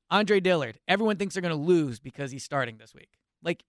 Andre 0.10 0.40
Dillard, 0.42 0.78
everyone 0.88 1.16
thinks 1.16 1.36
they're 1.36 1.42
going 1.42 1.56
to 1.56 1.62
lose 1.62 2.00
because 2.00 2.32
he's 2.32 2.44
starting 2.44 2.78
this 2.78 2.94
week. 2.94 3.10
Like 3.42 3.64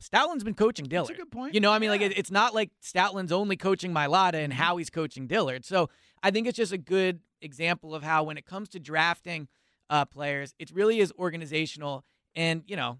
Stoutland's 0.00 0.44
been 0.44 0.54
coaching 0.54 0.86
Dillard. 0.86 1.08
That's 1.08 1.18
a 1.18 1.22
good 1.22 1.30
point. 1.30 1.54
You 1.54 1.60
know, 1.60 1.72
I 1.72 1.78
mean, 1.78 1.90
like 1.90 2.00
it, 2.00 2.16
it's 2.16 2.30
not 2.30 2.54
like 2.54 2.70
Stoutland's 2.82 3.32
only 3.32 3.56
coaching 3.56 3.92
Mailata 3.92 4.34
and 4.34 4.52
how 4.52 4.76
he's 4.76 4.90
coaching 4.90 5.26
Dillard. 5.26 5.64
So 5.64 5.90
I 6.22 6.30
think 6.30 6.46
it's 6.46 6.56
just 6.56 6.72
a 6.72 6.78
good 6.78 7.20
example 7.40 7.94
of 7.94 8.02
how 8.02 8.24
when 8.24 8.36
it 8.38 8.46
comes 8.46 8.68
to 8.70 8.80
drafting 8.80 9.48
uh, 9.90 10.04
players, 10.04 10.54
it 10.58 10.70
really 10.70 11.00
is 11.00 11.12
organizational. 11.18 12.04
And 12.34 12.62
you 12.66 12.76
know, 12.76 12.98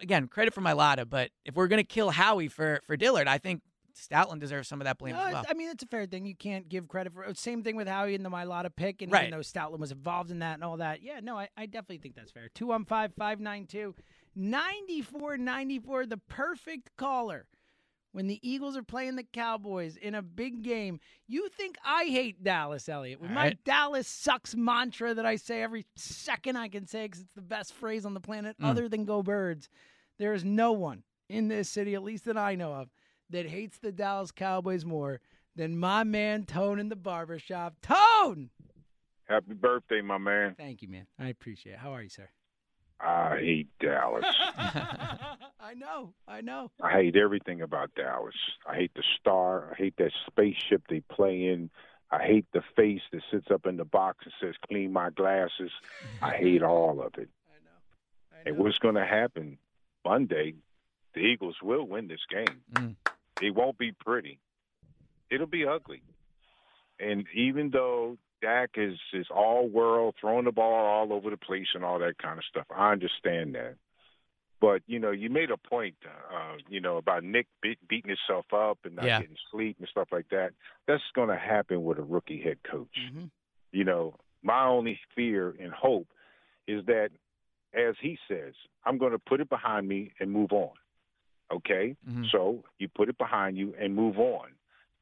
again, 0.00 0.28
credit 0.28 0.54
for 0.54 0.60
Mailata, 0.60 1.08
but 1.08 1.30
if 1.44 1.54
we're 1.54 1.68
going 1.68 1.78
to 1.80 1.84
kill 1.84 2.10
Howie 2.10 2.48
for 2.48 2.80
for 2.86 2.96
Dillard, 2.96 3.28
I 3.28 3.38
think 3.38 3.62
Stoutland 3.96 4.40
deserves 4.40 4.68
some 4.68 4.80
of 4.80 4.84
that 4.84 4.98
blame 4.98 5.14
No, 5.16 5.24
well. 5.32 5.44
I 5.48 5.54
mean, 5.54 5.70
it's 5.70 5.82
a 5.82 5.86
fair 5.86 6.06
thing. 6.06 6.26
You 6.26 6.34
can't 6.34 6.68
give 6.68 6.86
credit 6.86 7.14
for 7.14 7.26
Same 7.34 7.62
thing 7.62 7.76
with 7.76 7.88
Howie 7.88 8.14
and 8.14 8.24
the 8.24 8.30
Mailata 8.30 8.70
pick. 8.74 9.00
And 9.00 9.10
Right. 9.10 9.26
even 9.26 9.38
though 9.38 9.42
Stoutland 9.42 9.78
was 9.78 9.90
involved 9.90 10.30
in 10.30 10.40
that 10.40 10.54
and 10.54 10.62
all 10.64 10.76
that, 10.76 11.02
yeah, 11.02 11.20
no, 11.22 11.38
I, 11.38 11.48
I 11.56 11.64
definitely 11.66 11.98
think 11.98 12.14
that's 12.14 12.30
fair. 12.30 12.48
215 12.54 13.94
592 14.36 15.36
9494, 15.38 16.06
the 16.06 16.16
perfect 16.28 16.90
caller. 16.96 17.46
When 18.12 18.28
the 18.28 18.40
Eagles 18.48 18.78
are 18.78 18.82
playing 18.82 19.16
the 19.16 19.24
Cowboys 19.24 19.96
in 19.96 20.14
a 20.14 20.22
big 20.22 20.62
game, 20.62 21.00
you 21.28 21.50
think 21.50 21.76
I 21.84 22.04
hate 22.04 22.42
Dallas, 22.42 22.88
Elliot. 22.88 23.20
With 23.20 23.28
All 23.30 23.34
my 23.34 23.42
right. 23.48 23.64
Dallas 23.64 24.08
sucks 24.08 24.54
mantra 24.56 25.12
that 25.12 25.26
I 25.26 25.36
say 25.36 25.62
every 25.62 25.84
second 25.96 26.56
I 26.56 26.68
can 26.68 26.86
say 26.86 27.04
because 27.04 27.20
it's 27.20 27.34
the 27.34 27.42
best 27.42 27.74
phrase 27.74 28.06
on 28.06 28.14
the 28.14 28.20
planet 28.20 28.56
Mm. 28.58 28.68
other 28.68 28.88
than 28.88 29.04
go 29.04 29.22
birds. 29.22 29.68
There 30.18 30.32
is 30.32 30.44
no 30.46 30.72
one 30.72 31.02
in 31.28 31.48
this 31.48 31.68
city, 31.68 31.94
at 31.94 32.02
least 32.02 32.24
that 32.24 32.38
I 32.38 32.54
know 32.54 32.72
of, 32.72 32.88
that 33.28 33.46
hates 33.50 33.76
the 33.78 33.92
Dallas 33.92 34.30
Cowboys 34.32 34.86
more 34.86 35.20
than 35.54 35.78
my 35.78 36.02
man 36.02 36.44
Tone 36.46 36.78
in 36.78 36.88
the 36.88 36.96
barbershop. 36.96 37.74
Tone! 37.82 38.48
Happy 39.24 39.52
birthday, 39.52 40.00
my 40.00 40.16
man. 40.16 40.54
Thank 40.56 40.80
you, 40.80 40.88
man. 40.88 41.06
I 41.18 41.28
appreciate 41.28 41.72
it. 41.74 41.78
How 41.80 41.92
are 41.92 42.02
you, 42.02 42.08
sir? 42.08 42.30
I 43.00 43.38
hate 43.38 43.68
Dallas. 43.80 44.24
I 44.58 45.74
know. 45.76 46.14
I 46.26 46.40
know. 46.40 46.70
I 46.80 46.92
hate 46.92 47.16
everything 47.16 47.60
about 47.60 47.94
Dallas. 47.94 48.34
I 48.66 48.76
hate 48.76 48.92
the 48.94 49.02
star. 49.20 49.70
I 49.72 49.74
hate 49.74 49.96
that 49.98 50.12
spaceship 50.26 50.82
they 50.88 51.00
play 51.00 51.46
in. 51.46 51.70
I 52.10 52.22
hate 52.22 52.46
the 52.52 52.62
face 52.74 53.02
that 53.12 53.22
sits 53.30 53.50
up 53.50 53.66
in 53.66 53.76
the 53.76 53.84
box 53.84 54.24
and 54.24 54.32
says, 54.40 54.54
clean 54.68 54.92
my 54.92 55.10
glasses. 55.10 55.72
I 56.22 56.30
hate 56.30 56.62
all 56.62 57.02
of 57.02 57.14
it. 57.18 57.28
I 57.48 57.58
know. 57.64 58.50
And 58.50 58.58
what's 58.58 58.78
going 58.78 58.94
to 58.94 59.04
happen 59.04 59.58
Monday, 60.04 60.54
the 61.14 61.20
Eagles 61.20 61.56
will 61.62 61.86
win 61.86 62.06
this 62.08 62.24
game. 62.30 62.62
Mm. 62.72 62.96
It 63.42 63.54
won't 63.54 63.76
be 63.76 63.92
pretty. 63.92 64.38
It'll 65.30 65.46
be 65.46 65.66
ugly. 65.66 66.02
And 67.00 67.26
even 67.34 67.70
though 67.70 68.16
Dak 68.42 68.70
is 68.76 68.98
is 69.12 69.26
all 69.34 69.68
world, 69.68 70.14
throwing 70.20 70.44
the 70.44 70.52
ball 70.52 70.84
all 70.86 71.12
over 71.12 71.30
the 71.30 71.36
place 71.36 71.68
and 71.74 71.84
all 71.84 71.98
that 72.00 72.18
kind 72.18 72.38
of 72.38 72.44
stuff, 72.44 72.66
I 72.74 72.92
understand 72.92 73.54
that. 73.54 73.76
But 74.60 74.82
you 74.86 74.98
know, 74.98 75.10
you 75.10 75.28
made 75.30 75.50
a 75.50 75.56
point, 75.56 75.96
uh, 76.06 76.56
you 76.68 76.80
know, 76.80 76.96
about 76.96 77.24
Nick 77.24 77.46
be- 77.62 77.78
beating 77.88 78.08
himself 78.10 78.46
up 78.52 78.78
and 78.84 78.96
not 78.96 79.04
Yeah. 79.04 79.20
getting 79.20 79.36
sleep 79.50 79.76
and 79.78 79.88
stuff 79.88 80.08
like 80.12 80.28
that. 80.30 80.52
That's 80.86 81.02
going 81.14 81.28
to 81.28 81.36
happen 81.36 81.84
with 81.84 81.98
a 81.98 82.02
rookie 82.02 82.40
head 82.40 82.62
coach. 82.62 82.96
You 83.72 83.84
know, 83.84 84.14
my 84.42 84.64
only 84.64 84.98
fear 85.14 85.50
and 85.60 85.72
hope 85.72 86.08
is 86.66 86.84
that, 86.86 87.10
as 87.74 87.96
he 88.00 88.18
says, 88.28 88.54
I'm 88.84 88.96
going 88.96 89.12
to 89.12 89.18
put 89.18 89.40
it 89.40 89.48
behind 89.48 89.86
me 89.88 90.12
and 90.20 90.30
move 90.30 90.52
on. 90.52 90.72
Okay, 91.52 91.94
Mhm. 92.08 92.30
so 92.30 92.64
you 92.78 92.88
put 92.88 93.08
it 93.08 93.18
behind 93.18 93.56
you 93.56 93.74
and 93.78 93.94
move 93.94 94.18
on. 94.18 94.52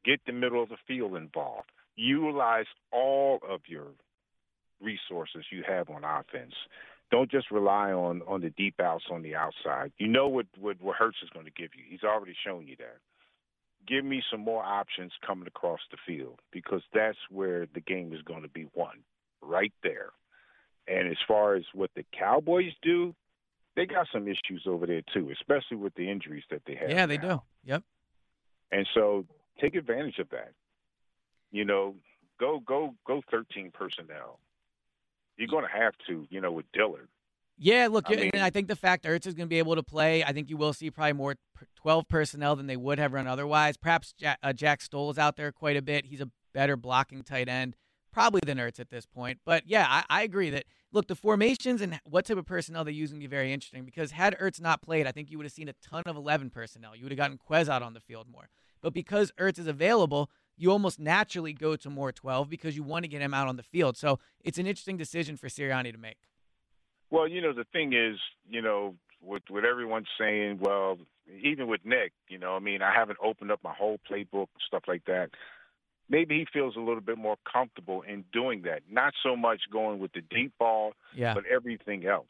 Get 0.03 0.23
the 0.25 0.31
middle 0.33 0.61
of 0.61 0.69
the 0.69 0.77
field 0.77 1.15
involved. 1.15 1.71
Utilize 1.95 2.65
all 2.91 3.39
of 3.47 3.61
your 3.67 3.87
resources 4.81 5.45
you 5.51 5.63
have 5.67 5.89
on 5.89 6.03
offense. 6.03 6.53
Don't 7.11 7.29
just 7.29 7.51
rely 7.51 7.91
on 7.91 8.21
on 8.27 8.41
the 8.41 8.49
deep 8.49 8.79
outs 8.81 9.05
on 9.11 9.21
the 9.21 9.35
outside. 9.35 9.91
You 9.97 10.07
know 10.07 10.27
what 10.27 10.47
what, 10.59 10.81
what 10.81 10.95
Hurts 10.95 11.17
is 11.23 11.29
going 11.29 11.45
to 11.45 11.51
give 11.51 11.71
you. 11.75 11.83
He's 11.87 12.03
already 12.03 12.35
shown 12.45 12.67
you 12.67 12.75
that. 12.77 12.97
Give 13.87 14.03
me 14.03 14.23
some 14.31 14.41
more 14.41 14.63
options 14.63 15.11
coming 15.25 15.47
across 15.47 15.79
the 15.91 15.97
field 16.07 16.39
because 16.51 16.81
that's 16.93 17.17
where 17.29 17.67
the 17.73 17.81
game 17.81 18.13
is 18.13 18.21
going 18.23 18.41
to 18.41 18.49
be 18.49 18.67
won, 18.73 19.03
right 19.41 19.73
there. 19.83 20.09
And 20.87 21.07
as 21.07 21.17
far 21.27 21.55
as 21.55 21.63
what 21.73 21.91
the 21.95 22.03
Cowboys 22.17 22.73
do, 22.81 23.13
they 23.75 23.85
got 23.85 24.07
some 24.11 24.27
issues 24.27 24.63
over 24.67 24.87
there 24.87 25.01
too, 25.13 25.31
especially 25.31 25.77
with 25.77 25.93
the 25.95 26.09
injuries 26.09 26.43
that 26.49 26.63
they 26.65 26.75
have. 26.75 26.89
Yeah, 26.89 27.05
they 27.05 27.17
now. 27.17 27.27
do. 27.27 27.41
Yep. 27.65 27.83
And 28.71 28.87
so 28.93 29.25
take 29.61 29.75
advantage 29.75 30.19
of 30.19 30.29
that. 30.31 30.51
You 31.55 31.63
know, 31.63 31.95
go 32.37 32.59
go 32.59 32.95
go 33.07 33.21
13 33.31 33.71
personnel. 33.73 34.39
You're 35.37 35.47
going 35.47 35.63
to 35.63 35.71
have 35.71 35.93
to, 36.05 36.27
you 36.29 36.41
know, 36.41 36.51
with 36.51 36.65
Dillard. 36.73 37.07
Yeah, 37.57 37.87
look, 37.89 38.09
I 38.09 38.13
and 38.15 38.21
mean- 38.23 38.43
I 38.43 38.49
think 38.49 38.67
the 38.67 38.75
fact 38.75 39.05
Ertz 39.05 39.25
is 39.25 39.35
going 39.35 39.47
to 39.47 39.49
be 39.49 39.59
able 39.59 39.75
to 39.75 39.83
play, 39.83 40.21
I 40.21 40.33
think 40.33 40.49
you 40.49 40.57
will 40.57 40.73
see 40.73 40.91
probably 40.91 41.13
more 41.13 41.35
12 41.77 42.09
personnel 42.09 42.57
than 42.57 42.67
they 42.67 42.75
would 42.75 42.99
have 42.99 43.13
run 43.13 43.25
otherwise. 43.25 43.77
Perhaps 43.77 44.13
Jack, 44.19 44.37
uh, 44.43 44.51
Jack 44.51 44.81
Stoll 44.81 45.09
is 45.11 45.17
out 45.17 45.37
there 45.37 45.53
quite 45.53 45.77
a 45.77 45.81
bit. 45.81 46.05
He's 46.05 46.19
a 46.19 46.29
better 46.53 46.75
blocking 46.75 47.21
tight 47.21 47.47
end, 47.47 47.77
probably 48.11 48.41
than 48.45 48.57
Ertz 48.57 48.81
at 48.81 48.89
this 48.89 49.05
point. 49.05 49.39
But 49.45 49.63
yeah, 49.65 49.85
I, 49.87 50.03
I 50.09 50.23
agree 50.23 50.49
that, 50.49 50.65
look, 50.91 51.07
the 51.07 51.15
formations 51.15 51.79
and 51.79 52.01
what 52.03 52.25
type 52.25 52.37
of 52.37 52.45
personnel 52.45 52.83
they 52.83 52.91
use 52.91 53.11
can 53.11 53.19
be 53.19 53.27
very 53.27 53.53
interesting 53.53 53.85
because 53.85 54.11
had 54.11 54.37
Ertz 54.39 54.59
not 54.59 54.81
played, 54.81 55.07
I 55.07 55.13
think 55.13 55.31
you 55.31 55.37
would 55.37 55.45
have 55.45 55.53
seen 55.53 55.69
a 55.69 55.73
ton 55.81 56.03
of 56.05 56.17
11 56.17 56.49
personnel. 56.49 56.97
You 56.97 57.03
would 57.03 57.13
have 57.13 57.17
gotten 57.17 57.39
Quez 57.49 57.69
out 57.69 57.81
on 57.81 57.93
the 57.93 58.01
field 58.01 58.27
more. 58.29 58.49
But 58.81 58.93
because 58.93 59.31
Ertz 59.39 59.57
is 59.57 59.67
available, 59.67 60.29
you 60.57 60.71
almost 60.71 60.99
naturally 60.99 61.53
go 61.53 61.75
to 61.75 61.89
more 61.89 62.11
12 62.11 62.49
because 62.49 62.75
you 62.75 62.83
want 62.83 63.03
to 63.03 63.09
get 63.09 63.21
him 63.21 63.33
out 63.33 63.47
on 63.47 63.55
the 63.57 63.63
field. 63.63 63.97
So 63.97 64.19
it's 64.43 64.57
an 64.57 64.67
interesting 64.67 64.97
decision 64.97 65.37
for 65.37 65.47
Sirianni 65.47 65.91
to 65.91 65.97
make. 65.97 66.17
Well, 67.11 67.27
you 67.27 67.41
know, 67.41 67.53
the 67.53 67.65
thing 67.71 67.93
is, 67.93 68.17
you 68.49 68.61
know, 68.61 68.95
with 69.21 69.43
with 69.49 69.63
everyone 69.65 70.05
saying, 70.19 70.59
well, 70.61 70.97
even 71.43 71.67
with 71.67 71.81
Nick, 71.83 72.13
you 72.29 72.37
know, 72.37 72.55
I 72.55 72.59
mean, 72.59 72.81
I 72.81 72.93
haven't 72.93 73.17
opened 73.23 73.51
up 73.51 73.59
my 73.63 73.73
whole 73.73 73.99
playbook 74.09 74.47
and 74.53 74.61
stuff 74.67 74.83
like 74.87 75.05
that. 75.05 75.29
Maybe 76.07 76.37
he 76.37 76.45
feels 76.53 76.75
a 76.75 76.79
little 76.79 77.01
bit 77.01 77.17
more 77.17 77.35
comfortable 77.51 78.03
in 78.03 78.25
doing 78.31 78.61
that. 78.63 78.81
Not 78.89 79.13
so 79.23 79.35
much 79.35 79.61
going 79.71 79.97
with 79.99 80.11
the 80.13 80.21
deep 80.21 80.53
ball, 80.59 80.93
Yeah. 81.15 81.33
but 81.33 81.45
everything 81.47 82.05
else. 82.05 82.29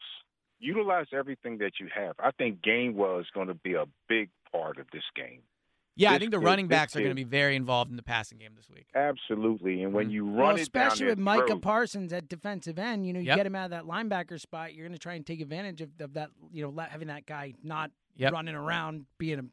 Utilize 0.58 1.08
everything 1.12 1.58
that 1.58 1.72
you 1.78 1.88
have. 1.94 2.14
I 2.18 2.30
think 2.30 2.62
Gainwell 2.62 3.20
is 3.20 3.26
going 3.34 3.48
to 3.48 3.54
be 3.54 3.74
a 3.74 3.84
big 4.08 4.30
part 4.50 4.78
of 4.78 4.86
this 4.92 5.02
game. 5.14 5.42
Yeah, 5.96 6.12
I 6.12 6.18
think 6.18 6.30
the 6.30 6.38
running 6.38 6.68
backs 6.68 6.94
are 6.94 7.00
going 7.00 7.10
to 7.10 7.14
be 7.16 7.24
very 7.24 7.56
involved 7.56 7.90
in 7.90 7.96
the 7.96 8.02
passing 8.02 8.38
game 8.38 8.52
this 8.54 8.68
week. 8.68 8.86
Absolutely, 8.94 9.82
and 9.82 9.92
when 9.92 10.06
mm-hmm. 10.06 10.14
you 10.14 10.24
run 10.26 10.36
Well, 10.36 10.56
it 10.56 10.60
especially 10.60 11.06
down 11.06 11.08
with 11.08 11.18
their 11.18 11.24
Micah 11.24 11.46
throat- 11.46 11.62
Parsons 11.62 12.12
at 12.12 12.28
defensive 12.28 12.78
end, 12.78 13.06
you 13.06 13.12
know, 13.12 13.20
you 13.20 13.26
Yep. 13.26 13.36
get 13.38 13.46
him 13.46 13.54
out 13.54 13.64
of 13.64 13.70
that 13.70 13.84
linebacker 13.84 14.40
spot. 14.40 14.74
You're 14.74 14.86
going 14.86 14.92
to 14.92 14.98
try 14.98 15.14
and 15.14 15.26
take 15.26 15.40
advantage 15.40 15.80
of, 15.80 15.90
of 16.00 16.12
that, 16.14 16.30
you 16.52 16.62
know, 16.62 16.84
having 16.88 17.08
that 17.08 17.26
guy 17.26 17.54
not 17.62 17.90
Yep. 18.16 18.32
running 18.32 18.54
around 18.54 19.06
being 19.18 19.38
a 19.38 19.44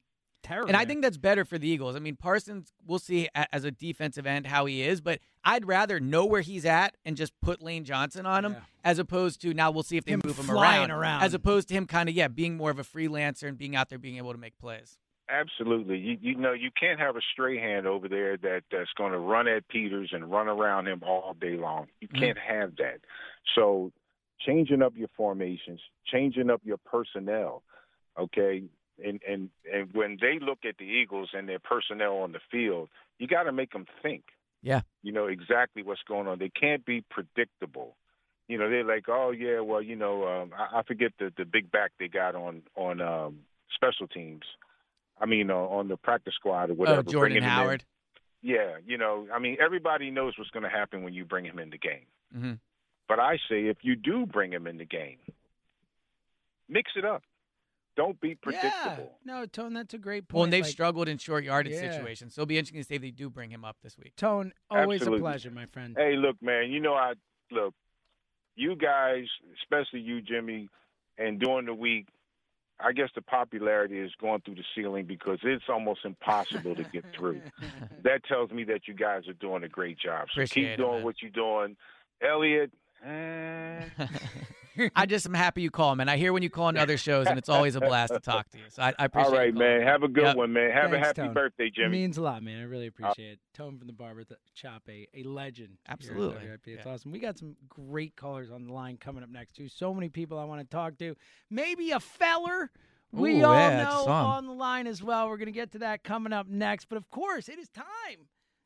terror. 0.44 0.68
And 0.68 0.76
I 0.76 0.86
think 0.86 1.02
that's 1.02 1.18
better 1.18 1.46
for 1.46 1.58
the 1.58 1.68
Eagles. 1.68 1.96
I 1.96 2.00
mean, 2.00 2.16
Parsons, 2.16 2.74
we'll 2.86 3.00
see 3.00 3.30
as 3.34 3.64
a 3.64 3.72
defensive 3.72 4.28
end 4.28 4.48
how 4.48 4.66
he 4.66 4.84
is, 4.84 5.02
but 5.02 5.20
I'd 5.44 5.66
rather 5.66 6.00
know 6.00 6.26
where 6.26 6.42
he's 6.42 6.66
at 6.66 6.96
and 7.06 7.18
just 7.18 7.34
put 7.42 7.62
Lane 7.62 7.86
Johnson 7.86 8.26
on 8.26 8.46
him 8.46 8.58
as 8.84 9.00
opposed 9.00 9.42
to 9.42 9.54
now 9.54 9.72
we'll 9.72 9.84
see 9.84 9.98
if 9.98 10.06
they 10.06 10.12
Him 10.12 10.22
move 10.24 10.38
him 10.38 10.46
flying 10.46 10.92
around, 10.92 11.00
around. 11.00 11.24
As 11.24 11.34
opposed 11.34 11.70
to 11.70 11.74
him 11.74 11.88
kind 11.88 12.10
of, 12.10 12.16
yeah, 12.16 12.28
being 12.28 12.58
more 12.58 12.70
of 12.70 12.80
a 12.80 12.84
freelancer 12.84 13.48
and 13.48 13.58
being 13.58 13.76
out 13.76 13.90
there 13.90 13.98
being 13.98 14.18
able 14.18 14.34
to 14.34 14.38
make 14.38 14.58
plays. 14.58 14.98
Absolutely. 15.34 15.98
You, 15.98 16.18
you 16.22 16.36
know, 16.36 16.54
you 16.54 16.70
can't 16.80 17.00
have 17.00 17.16
a 17.16 17.22
stray 17.34 17.58
hand 17.58 17.88
over 17.88 18.08
there 18.08 18.38
that 18.38 18.62
that's 18.72 18.92
going 18.96 19.14
to 19.14 19.18
run 19.18 19.48
at 19.48 19.68
Peters 19.68 20.12
and 20.14 20.32
run 20.32 20.48
around 20.48 20.88
him 20.88 21.02
all 21.06 21.36
day 21.40 21.58
long. 21.58 21.88
You 22.02 22.08
Mm-hmm. 22.08 22.20
can't 22.24 22.38
have 22.38 22.76
that. 22.78 23.00
So, 23.56 23.92
changing 24.46 24.82
up 24.84 24.94
your 24.96 25.08
formations, 25.18 25.80
changing 26.06 26.50
up 26.52 26.62
your 26.64 26.78
personnel, 26.78 27.64
okay? 28.20 28.64
And 29.04 29.20
and 29.28 29.50
and 29.74 29.90
when 29.94 30.18
they 30.22 30.38
look 30.40 30.60
at 30.70 30.78
the 30.78 30.86
Eagles 30.86 31.30
and 31.34 31.50
their 31.50 31.60
personnel 31.60 32.18
on 32.18 32.32
the 32.34 32.40
field, 32.52 32.90
you 33.18 33.28
got 33.28 33.44
to 33.44 33.52
make 33.52 33.72
them 33.72 33.88
think. 34.04 34.24
Yeah. 34.62 34.82
You 35.02 35.12
know 35.12 35.26
exactly 35.26 35.82
what's 35.82 36.04
going 36.08 36.28
on. 36.28 36.38
They 36.40 36.50
can't 36.50 36.86
be 36.86 37.04
predictable. 37.10 37.96
You 38.48 38.58
know, 38.60 38.70
they're 38.70 38.84
like, 38.86 39.10
oh 39.10 39.32
yeah, 39.32 39.62
well, 39.62 39.82
you 39.82 39.96
know, 39.96 40.28
um, 40.28 40.52
I, 40.56 40.80
I 40.80 40.84
forget 40.84 41.14
the 41.18 41.34
the 41.36 41.46
big 41.46 41.72
back 41.72 41.92
they 41.98 42.08
got 42.08 42.36
on 42.36 42.62
on 42.76 43.02
um, 43.02 43.40
special 43.74 44.08
teams. 44.08 44.44
I 45.20 45.26
mean, 45.26 45.50
uh, 45.50 45.56
on 45.56 45.88
the 45.88 45.98
practice 45.98 46.34
squad 46.36 46.70
or 46.70 46.74
whatever. 46.74 47.00
oh, 47.00 47.04
Jordan 47.04 47.20
bringing 47.34 47.38
in. 47.44 47.50
Howard. 47.50 47.84
Yeah, 48.42 48.78
you 48.86 48.98
know, 48.98 49.28
I 49.34 49.40
mean, 49.40 49.58
everybody 49.64 50.12
knows 50.12 50.34
what's 50.38 50.50
going 50.52 50.64
to 50.64 50.70
happen 50.70 51.04
when 51.04 51.14
you 51.14 51.24
bring 51.24 51.46
him 51.46 51.60
in 51.60 51.70
the 51.70 51.78
game. 51.78 52.06
hmm 52.34 52.54
But 53.08 53.20
I 53.20 53.38
say, 53.50 53.68
if 53.68 53.78
you 53.84 53.96
do 53.96 54.26
bring 54.26 54.52
him 54.52 54.68
in 54.68 54.78
the 54.78 54.86
game, 54.86 55.18
mix 56.68 56.92
it 56.96 57.06
up. 57.06 57.24
Don't 57.96 58.20
be 58.20 58.30
yeah, 58.30 58.36
predictable. 58.42 59.20
no, 59.24 59.46
Tone, 59.46 59.74
that's 59.74 59.94
a 59.94 60.00
great 60.00 60.28
point. 60.28 60.36
Well, 60.36 60.44
and 60.46 60.54
they've 60.54 60.64
Like, 60.64 60.72
struggled 60.72 61.08
in 61.08 61.20
short 61.20 61.44
yardage 61.44 61.74
Yeah. 61.74 61.92
situations, 61.92 62.34
so 62.34 62.42
it'll 62.42 62.48
be 62.48 62.58
interesting 62.58 62.82
to 62.82 62.88
see 62.88 62.96
if 62.96 63.02
they 63.02 63.12
do 63.12 63.30
bring 63.30 63.52
him 63.52 63.64
up 63.64 63.78
this 63.84 63.98
week. 64.00 64.16
Tone, 64.16 64.52
always 64.70 65.02
Absolutely. 65.02 65.20
a 65.20 65.22
pleasure, 65.22 65.52
my 65.52 65.68
friend. 65.68 65.96
Hey, 65.96 66.16
look, 66.16 66.36
man, 66.42 66.72
you 66.72 66.80
know, 66.80 66.96
I 66.96 67.14
look, 67.52 67.76
you 68.56 68.76
guys, 68.76 69.26
especially 69.62 70.00
you, 70.00 70.22
Jimmy, 70.22 70.70
and 71.20 71.40
during 71.40 71.68
the 71.68 71.74
week, 71.76 72.08
I 72.84 72.92
guess 72.92 73.10
the 73.16 73.22
popularity 73.22 73.98
is 74.00 74.12
going 74.20 74.42
through 74.42 74.56
the 74.56 74.64
ceiling 74.76 75.06
because 75.06 75.40
it's 75.44 75.66
almost 75.70 76.02
impossible 76.06 76.76
to 76.76 76.84
get 76.84 77.06
through. 77.18 77.42
That 78.04 78.26
tells 78.26 78.52
me 78.52 78.66
that 78.66 78.88
you 78.88 78.94
guys 78.94 79.30
are 79.30 79.34
doing 79.34 79.64
a 79.64 79.70
great 79.70 79.98
job. 79.98 80.28
So 80.28 80.42
Appreciate 80.42 80.72
keep 80.72 80.78
doing 80.78 80.96
man. 80.96 81.04
what 81.04 81.16
you're 81.22 81.32
doing. 81.32 81.78
Elliot, 82.22 82.72
eh, 83.06 83.86
I 84.96 85.06
just 85.06 85.26
am 85.26 85.34
happy 85.34 85.62
you 85.62 85.72
call, 85.72 85.96
man. 85.96 86.10
I 86.10 86.18
hear 86.18 86.34
when 86.34 86.44
you 86.44 86.50
call 86.50 86.66
on 86.66 86.78
other 86.78 86.98
shows, 86.98 87.28
and 87.28 87.38
it's 87.38 87.50
always 87.50 87.76
a 87.76 87.80
blast 87.82 88.14
to 88.14 88.20
talk 88.20 88.50
to 88.52 88.58
you. 88.58 88.64
So 88.70 88.82
I, 88.84 88.94
I 88.98 89.06
appreciate 89.06 89.32
all 89.32 89.38
right, 89.38 89.54
man. 89.54 89.82
Have 89.82 90.04
a 90.04 90.08
good 90.08 90.24
Yep. 90.24 90.36
one, 90.38 90.54
man. 90.54 90.72
Have 90.72 90.92
Thanks, 90.92 90.96
a 90.96 91.08
happy 91.08 91.22
Tone. 91.22 91.34
birthday, 91.34 91.70
Jimmy. 91.70 91.90
means 91.90 92.18
a 92.18 92.22
lot, 92.22 92.42
man. 92.44 92.60
I 92.62 92.64
really 92.64 92.86
uh, 92.86 92.90
appreciate 92.90 93.34
it. 93.34 93.40
Tone 93.54 93.78
from 93.78 93.88
the 93.88 93.94
barber 93.94 94.24
th- 94.24 94.40
shop, 94.54 94.84
a, 94.90 95.08
a 95.14 95.24
legend. 95.24 95.78
Absolutely. 95.88 96.48
It's 96.66 96.86
Yeah. 96.86 96.92
awesome. 96.92 97.12
We 97.12 97.20
got 97.20 97.38
some 97.38 97.56
great 97.70 98.16
callers 98.16 98.52
on 98.52 98.66
the 98.66 98.74
line 98.74 98.98
coming 98.98 99.24
up 99.24 99.30
next 99.30 99.56
too. 99.56 99.68
So 99.70 99.94
many 99.94 100.10
people 100.10 100.40
I 100.40 100.46
want 100.46 100.62
to 100.62 100.68
talk 100.68 100.98
to. 101.00 101.16
Maybe 101.50 101.92
a 101.92 102.00
feller. 102.00 102.72
We 103.12 103.42
Ooh, 103.42 103.46
all 103.46 103.54
yeah, 103.54 103.84
know 103.84 104.06
on 104.08 104.48
the 104.48 104.54
line 104.54 104.88
as 104.88 105.04
well. 105.04 105.30
We're 105.30 105.38
going 105.38 105.46
to 105.46 105.52
get 105.52 105.72
to 105.74 105.80
that 105.80 106.04
coming 106.04 106.34
up 106.34 106.48
next. 106.48 106.86
But 106.90 106.98
of 106.98 107.10
course, 107.12 107.48
it 107.48 107.60
is 107.60 107.70
time. 107.70 107.86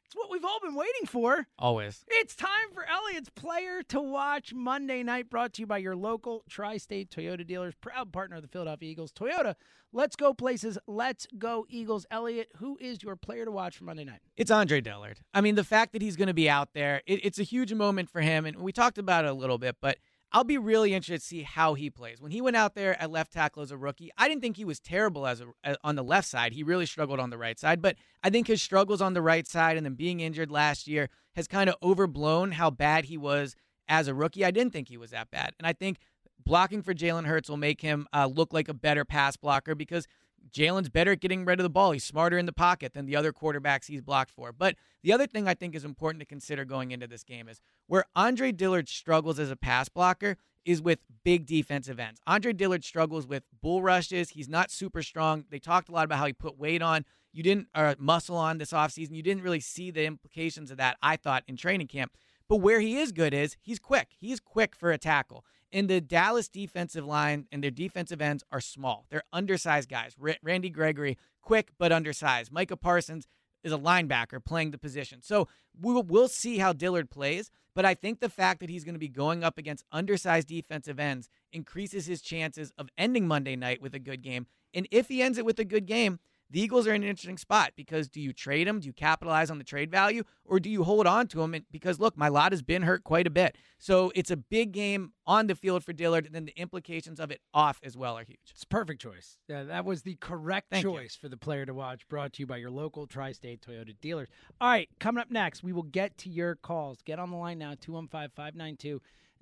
It's 0.07 0.15
what 0.15 0.31
we've 0.31 0.45
all 0.45 0.61
been 0.61 0.73
waiting 0.73 1.05
for. 1.05 1.47
Always. 1.59 2.05
It's 2.07 2.33
time 2.33 2.71
for 2.73 2.85
Elliot's 2.85 3.27
Player 3.27 3.83
to 3.89 3.99
Watch 3.99 4.53
Monday 4.53 5.03
night, 5.03 5.29
brought 5.29 5.51
to 5.55 5.61
you 5.61 5.67
by 5.67 5.79
your 5.79 5.97
local 5.97 6.45
tri 6.49 6.77
state 6.77 7.09
Toyota 7.09 7.45
dealers, 7.45 7.73
proud 7.81 8.13
partner 8.13 8.37
of 8.37 8.41
the 8.41 8.47
Philadelphia 8.47 8.89
Eagles. 8.89 9.11
Toyota, 9.11 9.55
let's 9.91 10.15
go 10.15 10.33
places. 10.33 10.77
Let's 10.87 11.27
go, 11.37 11.65
Eagles. 11.67 12.05
Elliot, 12.09 12.47
who 12.55 12.77
is 12.79 13.03
your 13.03 13.17
player 13.17 13.43
to 13.43 13.51
watch 13.51 13.75
for 13.75 13.83
Monday 13.83 14.05
night? 14.05 14.21
It's 14.37 14.49
Andre 14.49 14.79
Dillard. 14.79 15.19
I 15.33 15.41
mean, 15.41 15.55
the 15.55 15.65
fact 15.65 15.91
that 15.91 16.01
he's 16.01 16.15
going 16.15 16.27
to 16.27 16.33
be 16.33 16.49
out 16.49 16.69
there, 16.73 17.01
it, 17.05 17.25
it's 17.25 17.39
a 17.39 17.43
huge 17.43 17.73
moment 17.73 18.09
for 18.09 18.21
him. 18.21 18.45
And 18.45 18.61
we 18.61 18.71
talked 18.71 18.97
about 18.97 19.25
it 19.25 19.31
a 19.31 19.33
little 19.33 19.57
bit, 19.57 19.75
but 19.81 19.97
I'll 20.37 20.43
be 20.43 20.59
really 20.59 20.93
interested 20.93 21.19
to 21.19 21.25
see 21.25 21.41
how 21.41 21.73
he 21.73 21.89
plays. 21.89 22.21
When 22.21 22.31
he 22.31 22.41
went 22.41 22.55
out 22.55 22.75
there 22.75 23.01
at 23.01 23.09
left 23.09 23.33
tackle 23.33 23.63
as 23.63 23.71
a 23.71 23.77
rookie, 23.77 24.11
I 24.19 24.27
didn't 24.29 24.41
think 24.41 24.55
he 24.55 24.65
was 24.65 24.79
terrible 24.79 25.25
as 25.25 25.41
a, 25.41 25.47
as- 25.63 25.77
on 25.83 25.95
the 25.95 26.03
left 26.03 26.27
side. 26.27 26.53
He 26.53 26.61
really 26.61 26.85
struggled 26.85 27.19
on 27.19 27.31
the 27.31 27.39
right 27.39 27.57
side, 27.57 27.81
but 27.81 27.95
I 28.21 28.29
think 28.29 28.45
his 28.45 28.61
struggles 28.61 29.01
on 29.01 29.15
the 29.15 29.21
right 29.23 29.47
side 29.47 29.77
and 29.77 29.83
then 29.83 29.95
being 29.95 30.19
injured 30.19 30.51
last 30.51 30.87
year 30.87 31.09
has 31.35 31.47
kind 31.47 31.71
of 31.71 31.75
overblown 31.81 32.51
how 32.51 32.69
bad 32.69 33.05
he 33.05 33.17
was 33.17 33.55
as 33.89 34.07
a 34.07 34.13
rookie. 34.13 34.45
I 34.45 34.51
didn't 34.51 34.73
think 34.73 34.89
he 34.89 34.97
was 34.97 35.09
that 35.09 35.31
bad. 35.31 35.55
And 35.57 35.65
I 35.65 35.73
think 35.73 35.97
blocking 36.45 36.83
for 36.83 36.93
Jalen 36.93 37.25
Hurts 37.25 37.49
will 37.49 37.57
make 37.57 37.81
him 37.81 38.05
uh, 38.13 38.27
look 38.27 38.53
like 38.53 38.69
a 38.69 38.75
better 38.75 39.05
pass 39.05 39.37
blocker 39.37 39.73
because 39.73 40.05
Jalen's 40.51 40.89
better 40.89 41.11
at 41.11 41.19
getting 41.19 41.45
rid 41.45 41.59
of 41.59 41.63
the 41.63 41.69
ball. 41.69 41.91
He's 41.91 42.03
smarter 42.03 42.37
in 42.37 42.45
the 42.45 42.53
pocket 42.53 42.93
than 42.93 43.05
the 43.05 43.15
other 43.15 43.31
quarterbacks 43.31 43.85
he's 43.87 44.01
blocked 44.01 44.31
for. 44.31 44.51
But 44.51 44.75
the 45.03 45.13
other 45.13 45.27
thing 45.27 45.47
I 45.47 45.53
think 45.53 45.75
is 45.75 45.85
important 45.85 46.19
to 46.21 46.25
consider 46.25 46.65
going 46.65 46.91
into 46.91 47.07
this 47.07 47.23
game 47.23 47.47
is 47.47 47.61
where 47.87 48.05
Andre 48.15 48.51
Dillard 48.51 48.89
struggles 48.89 49.39
as 49.39 49.51
a 49.51 49.55
pass 49.55 49.89
blocker 49.89 50.37
is 50.65 50.81
with 50.81 50.99
big 51.23 51.45
defensive 51.45 51.99
ends. 51.99 52.19
Andre 52.27 52.51
Dillard 52.51 52.83
struggles 52.83 53.25
with 53.25 53.43
bull 53.61 53.81
rushes. 53.81 54.31
He's 54.31 54.49
not 54.49 54.69
super 54.69 55.01
strong. 55.01 55.45
They 55.49 55.59
talked 55.59 55.87
a 55.87 55.93
lot 55.93 56.05
about 56.05 56.19
how 56.19 56.25
he 56.25 56.33
put 56.33 56.57
weight 56.57 56.81
on. 56.81 57.05
You 57.31 57.43
didn't 57.43 57.67
uh, 57.73 57.95
muscle 57.99 58.35
on 58.35 58.57
this 58.57 58.71
offseason. 58.71 59.15
You 59.15 59.23
didn't 59.23 59.43
really 59.43 59.59
see 59.59 59.91
the 59.91 60.05
implications 60.05 60.71
of 60.71 60.77
that, 60.77 60.97
I 61.01 61.15
thought, 61.15 61.43
in 61.47 61.55
training 61.55 61.87
camp. 61.87 62.11
But 62.49 62.57
where 62.57 62.79
he 62.79 62.97
is 62.97 63.11
good 63.11 63.33
is 63.33 63.57
he's 63.61 63.79
quick. 63.79 64.09
He's 64.17 64.39
quick 64.39 64.75
for 64.75 64.91
a 64.91 64.97
tackle. 64.97 65.45
And 65.71 65.89
the 65.89 65.99
Dallas 65.99 66.47
defensive 66.47 67.05
line 67.05 67.47
and 67.51 67.63
their 67.63 67.71
defensive 67.71 68.21
ends 68.21 68.43
are 68.51 68.61
small. 68.61 69.05
They're 69.09 69.23
undersized 69.33 69.89
guys. 69.89 70.15
Randy 70.41 70.69
Gregory, 70.69 71.17
quick 71.41 71.71
but 71.77 71.91
undersized. 71.91 72.51
Micah 72.51 72.77
Parsons 72.77 73.27
is 73.63 73.73
a 73.73 73.77
linebacker 73.77 74.43
playing 74.43 74.71
the 74.71 74.77
position. 74.77 75.21
So 75.21 75.47
we'll, 75.79 76.03
we'll 76.03 76.29
see 76.29 76.57
how 76.57 76.73
Dillard 76.73 77.09
plays. 77.09 77.51
But 77.75 77.85
I 77.85 77.93
think 77.93 78.19
the 78.19 78.29
fact 78.29 78.61
that 78.61 78.69
he's 78.69 78.83
going 78.83 78.95
to 78.95 78.99
be 78.99 79.09
going 79.09 79.43
up 79.43 79.57
against 79.57 79.85
undersized 79.91 80.47
defensive 80.47 80.99
ends 80.99 81.29
increases 81.51 82.07
his 82.07 82.21
chances 82.21 82.71
of 82.77 82.89
ending 82.97 83.27
Monday 83.27 83.55
night 83.55 83.81
with 83.81 83.93
a 83.93 83.99
good 83.99 84.21
game. 84.21 84.47
And 84.73 84.87
if 84.89 85.09
he 85.09 85.21
ends 85.21 85.37
it 85.37 85.45
with 85.45 85.59
a 85.59 85.65
good 85.65 85.85
game, 85.85 86.19
the 86.49 86.61
Eagles 86.61 86.87
are 86.87 86.93
in 86.93 87.03
an 87.03 87.09
interesting 87.09 87.37
spot 87.37 87.73
because 87.75 88.07
do 88.07 88.21
you 88.21 88.33
trade 88.33 88.67
him? 88.67 88.79
Do 88.79 88.87
you 88.87 88.93
capitalize 88.93 89.51
on 89.51 89.57
the 89.57 89.63
trade 89.63 89.91
value? 89.91 90.23
Or 90.45 90.59
do 90.59 90.69
you 90.69 90.83
hold 90.83 91.05
on 91.05 91.27
to 91.27 91.41
him? 91.41 91.53
And, 91.53 91.65
because, 91.71 91.99
look, 91.99 92.15
Mailata 92.15 92.51
has 92.51 92.61
been 92.61 92.83
hurt 92.83 93.03
quite 93.03 93.27
a 93.27 93.29
bit. 93.29 93.57
So 93.79 94.11
it's 94.15 94.31
a 94.31 94.37
big 94.37 94.71
game 94.71 95.11
on 95.25 95.47
the 95.47 95.55
field 95.55 95.83
for 95.83 95.91
Dillard, 95.93 96.25
and 96.25 96.33
then 96.33 96.45
the 96.45 96.57
implications 96.57 97.19
of 97.19 97.31
it 97.31 97.41
off 97.53 97.79
as 97.83 97.97
well 97.97 98.17
are 98.17 98.23
huge. 98.23 98.39
It's 98.51 98.63
a 98.63 98.67
perfect 98.67 99.01
choice. 99.01 99.37
Yeah, 99.47 99.63
that 99.63 99.83
was 99.83 100.03
the 100.03 100.15
correct 100.15 100.67
Thank 100.71 100.85
you. 100.85 100.91
choice 100.91 101.15
for 101.15 101.27
the 101.27 101.37
player 101.37 101.65
to 101.65 101.73
watch. 101.73 102.07
Brought 102.07 102.33
to 102.33 102.43
you 102.43 102.47
by 102.47 102.57
your 102.57 102.71
local 102.71 103.07
tri-state 103.07 103.61
Toyota 103.61 103.93
dealers. 103.99 104.29
All 104.61 104.69
right, 104.69 104.87
coming 104.99 105.21
up 105.21 105.29
next, 105.29 105.63
we 105.63 105.73
will 105.73 105.83
get 105.83 106.17
to 106.19 106.29
your 106.29 106.55
calls. 106.55 107.01
Get 107.03 107.19
on 107.19 107.29
the 107.29 107.37
line 107.37 107.57
now, 107.59 107.73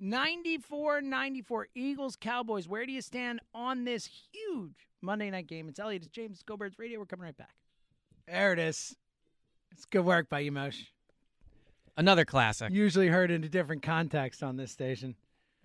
9494 0.00 1.68
Eagles 1.74 2.16
Cowboys. 2.16 2.68
Where 2.68 2.86
do 2.86 2.92
you 2.92 3.00
stand 3.00 3.40
on 3.54 3.84
this 3.84 4.08
huge 4.32 4.88
Monday 5.02 5.30
night 5.30 5.46
game? 5.46 5.68
It's 5.68 5.78
Elliot, 5.78 6.02
it's 6.02 6.10
James, 6.10 6.36
it's 6.36 6.42
Go 6.42 6.56
Birds 6.56 6.78
Radio. 6.78 6.98
We're 6.98 7.06
coming 7.06 7.24
right 7.24 7.36
back. 7.36 7.54
There 8.26 8.52
it 8.52 8.58
is. 8.58 8.96
It's 9.72 9.84
good 9.84 10.04
work 10.04 10.28
by 10.28 10.40
you, 10.40 10.52
Mosh. 10.52 10.84
Another 11.96 12.24
classic. 12.24 12.72
Usually 12.72 13.08
heard 13.08 13.30
in 13.30 13.42
a 13.44 13.48
different 13.48 13.82
context 13.82 14.42
on 14.42 14.56
this 14.56 14.70
station. 14.70 15.14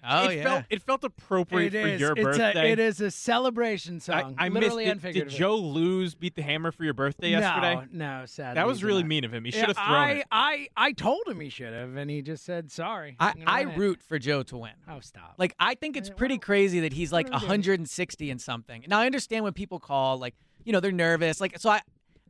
Oh, 0.03 0.29
it 0.29 0.37
yeah. 0.37 0.43
Felt, 0.43 0.65
it 0.69 0.81
felt 0.81 1.03
appropriate 1.03 1.73
It 1.75 1.81
for 1.81 1.87
is. 1.89 2.01
your 2.01 2.11
It's 2.13 2.19
a- 2.19 2.23
birthday. 2.23 2.71
it 2.71 2.79
is 2.79 3.01
a 3.01 3.11
celebration 3.11 3.97
I, 3.97 3.99
song. 3.99 4.35
I 4.37 4.49
missed 4.49 4.61
literally 4.61 4.85
it. 4.85 5.03
and 5.03 5.13
Did. 5.13 5.29
Joe 5.29 5.55
lose 5.55 6.15
beat 6.15 6.35
the 6.35 6.41
hammer 6.41 6.71
for 6.71 6.83
your 6.83 6.93
birthday 6.93 7.29
yesterday? 7.29 7.87
No, 7.91 8.19
no, 8.21 8.25
sadly. 8.25 8.55
That 8.55 8.67
was 8.67 8.83
really 8.83 9.03
not. 9.03 9.09
mean 9.09 9.23
of 9.25 9.33
him. 9.33 9.45
He 9.45 9.51
Yeah, 9.51 9.59
should 9.59 9.67
have 9.69 9.77
thrown 9.77 9.89
I, 9.95 10.11
it. 10.11 10.25
I, 10.31 10.67
I 10.75 10.91
told 10.93 11.27
him 11.27 11.39
he 11.39 11.49
should 11.49 11.73
have, 11.73 11.95
and 11.95 12.09
he 12.09 12.21
just 12.21 12.43
said 12.43 12.71
sorry. 12.71 13.15
I, 13.19 13.29
I'm 13.29 13.33
gonna 13.39 13.45
I 13.51 13.59
win 13.65 13.69
it. 13.69 13.77
root 13.77 14.01
for 14.03 14.17
Joe 14.19 14.43
to 14.43 14.57
win. 14.57 14.71
Oh, 14.89 14.99
stop. 15.01 15.35
Like 15.37 15.55
I 15.59 15.75
think 15.75 15.95
it's 15.97 16.09
pretty 16.09 16.37
crazy 16.37 16.79
that 16.81 16.93
he's 16.93 17.11
like 17.11 17.27
what 17.27 17.33
are 17.33 17.35
we 17.35 17.39
doing? 17.41 17.49
160 17.81 18.31
and 18.31 18.41
something. 18.41 18.83
Now 18.87 18.99
I 18.99 19.05
understand 19.05 19.43
when 19.43 19.53
people 19.53 19.79
call 19.79 20.17
like 20.17 20.35
you 20.63 20.73
know 20.73 20.79
they're 20.79 20.91
nervous. 20.91 21.39
Like 21.39 21.59
so 21.59 21.69
I 21.69 21.81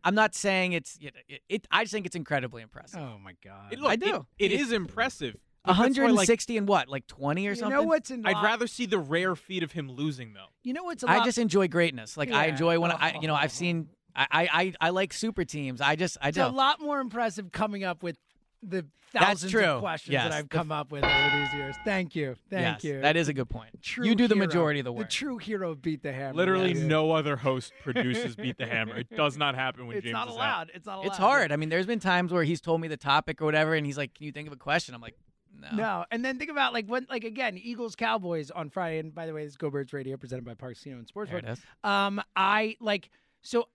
I'm 0.04 0.16
not 0.16 0.34
saying 0.36 0.74
it's 0.74 0.98
it, 1.02 1.14
it, 1.30 1.42
it 1.48 1.68
I 1.72 1.84
just 1.84 1.94
think 1.94 2.06
it's 2.06 2.16
incredibly 2.16 2.62
impressive. 2.64 3.00
Oh 3.00 3.18
my 3.24 3.34
god. 3.44 3.72
It- 3.72 3.80
look, 3.80 3.92
I 3.92 3.96
do. 3.96 4.26
it- 4.40 4.46
it 4.46 4.52
It- 4.54 4.60
is 4.62 4.72
impressive. 4.72 5.36
But 5.64 5.74
that's 5.74 5.98
why, 5.98 6.06
like, 6.06 6.14
160 6.14 6.58
and 6.58 6.68
what? 6.68 6.90
Like 6.90 7.06
20 7.08 7.46
or 7.46 7.50
You 7.52 7.56
something? 7.56 7.76
know 7.78 7.84
what's 7.84 8.10
in 8.12 8.26
I'd 8.26 8.34
lot- 8.34 8.44
rather 8.44 8.68
see 8.68 8.86
the 8.88 8.98
rare 9.00 9.36
feat 9.36 9.62
of 9.64 9.72
him 9.74 9.92
losing, 9.92 10.34
though. 10.34 10.48
You 10.64 10.74
know 10.74 10.84
what's 10.84 11.04
a 11.04 11.10
I 11.10 11.16
lot- 11.18 11.22
I 11.22 11.26
just 11.26 11.38
enjoy 11.38 11.68
greatness. 11.68 12.18
Like 12.18 12.32
I 12.32 12.48
enjoy 12.48 12.80
when 12.80 12.92
I 12.92 13.20
you 13.22 13.28
know 13.28 13.36
I've 13.36 13.42
uh-huh. 13.46 13.48
seen 13.50 13.90
I 14.16 14.28
I 14.32 14.50
I, 14.62 14.74
I 14.82 14.90
like 14.90 15.14
super 15.14 15.44
teams. 15.46 15.80
I 15.82 15.96
just 15.96 16.18
I 16.22 16.32
just 16.32 16.38
It's 16.40 16.50
do. 16.50 16.56
a 16.56 16.58
lot 16.58 16.82
more 16.82 17.00
impressive 17.00 17.52
coming 17.52 17.84
up 17.84 18.02
with 18.04 18.18
the 18.64 18.86
That's 19.14 19.26
thousands 19.26 19.52
true. 19.52 19.64
of 19.66 19.80
questions 19.82 20.14
Yes. 20.14 20.24
that 20.30 20.34
I've 20.38 20.48
come 20.50 20.72
up 20.72 20.92
with 20.92 21.04
over 21.04 21.30
these 21.36 21.54
years. 21.54 21.76
Thank 21.84 22.16
you. 22.16 22.36
Thank 22.52 22.62
Yes, 22.76 22.84
you. 22.84 23.02
That 23.02 23.16
is 23.16 23.28
a 23.28 23.34
good 23.34 23.50
point. 23.50 23.82
True 23.82 24.06
you 24.06 24.14
do 24.16 24.28
the 24.28 24.36
hero. 24.36 24.46
majority 24.48 24.80
of 24.82 24.84
the 24.86 24.92
The 24.92 24.98
work. 25.00 25.10
true 25.10 25.38
hero 25.40 25.74
beat 25.76 26.02
the 26.04 26.12
hammer. 26.14 26.36
Literally, 26.36 26.74
Yeah. 26.74 26.86
no 26.86 27.12
other 27.12 27.38
host 27.38 27.74
produces 27.84 28.36
Beat 28.36 28.58
the 28.60 28.68
Hammer. 28.68 28.98
It 28.98 29.10
does 29.16 29.36
not 29.38 29.56
happen 29.56 29.88
when 29.88 29.98
It's 29.98 30.04
James 30.04 30.14
not 30.14 30.28
is 30.28 30.36
allowed. 30.36 30.62
out. 30.62 30.70
It's 30.76 30.86
not 30.86 30.98
allowed. 30.98 31.08
It's 31.08 31.18
hard. 31.18 31.52
I 31.52 31.56
mean, 31.56 31.70
there's 31.70 31.88
been 31.88 32.00
times 32.00 32.32
where 32.32 32.44
he's 32.44 32.62
told 32.62 32.82
me 32.82 32.88
the 32.88 32.98
topic 32.98 33.42
or 33.42 33.46
whatever, 33.46 33.74
and 33.74 33.86
he's 33.86 33.98
like, 33.98 34.14
"Can 34.14 34.26
you 34.26 34.32
think 34.32 34.46
of 34.48 34.54
a 34.54 34.58
question?" 34.58 34.94
I'm 34.96 35.02
like, 35.02 35.16
"No." 35.62 35.70
No, 35.76 36.06
and 36.12 36.24
then 36.24 36.38
think 36.38 36.52
about 36.52 36.74
like 36.74 36.88
when, 36.88 37.08
like 37.10 37.24
again, 37.24 37.58
Eagles 37.58 37.96
Cowboys 37.96 38.52
on 38.52 38.70
Friday. 38.70 39.00
And 39.00 39.14
by 39.14 39.26
the 39.26 39.34
way, 39.34 39.44
this 39.44 39.54
is 39.54 39.58
Go 39.58 39.70
Birds 39.70 39.94
Radio 39.94 40.18
presented 40.18 40.46
by 40.46 40.54
Parx 40.54 40.76
Casino 40.76 40.98
and 40.98 41.08
Sportsbook. 41.08 41.44
it 41.44 41.46
is. 41.46 41.60
Um, 41.84 42.22
I 42.36 42.78
like 42.80 43.10
so. 43.42 43.68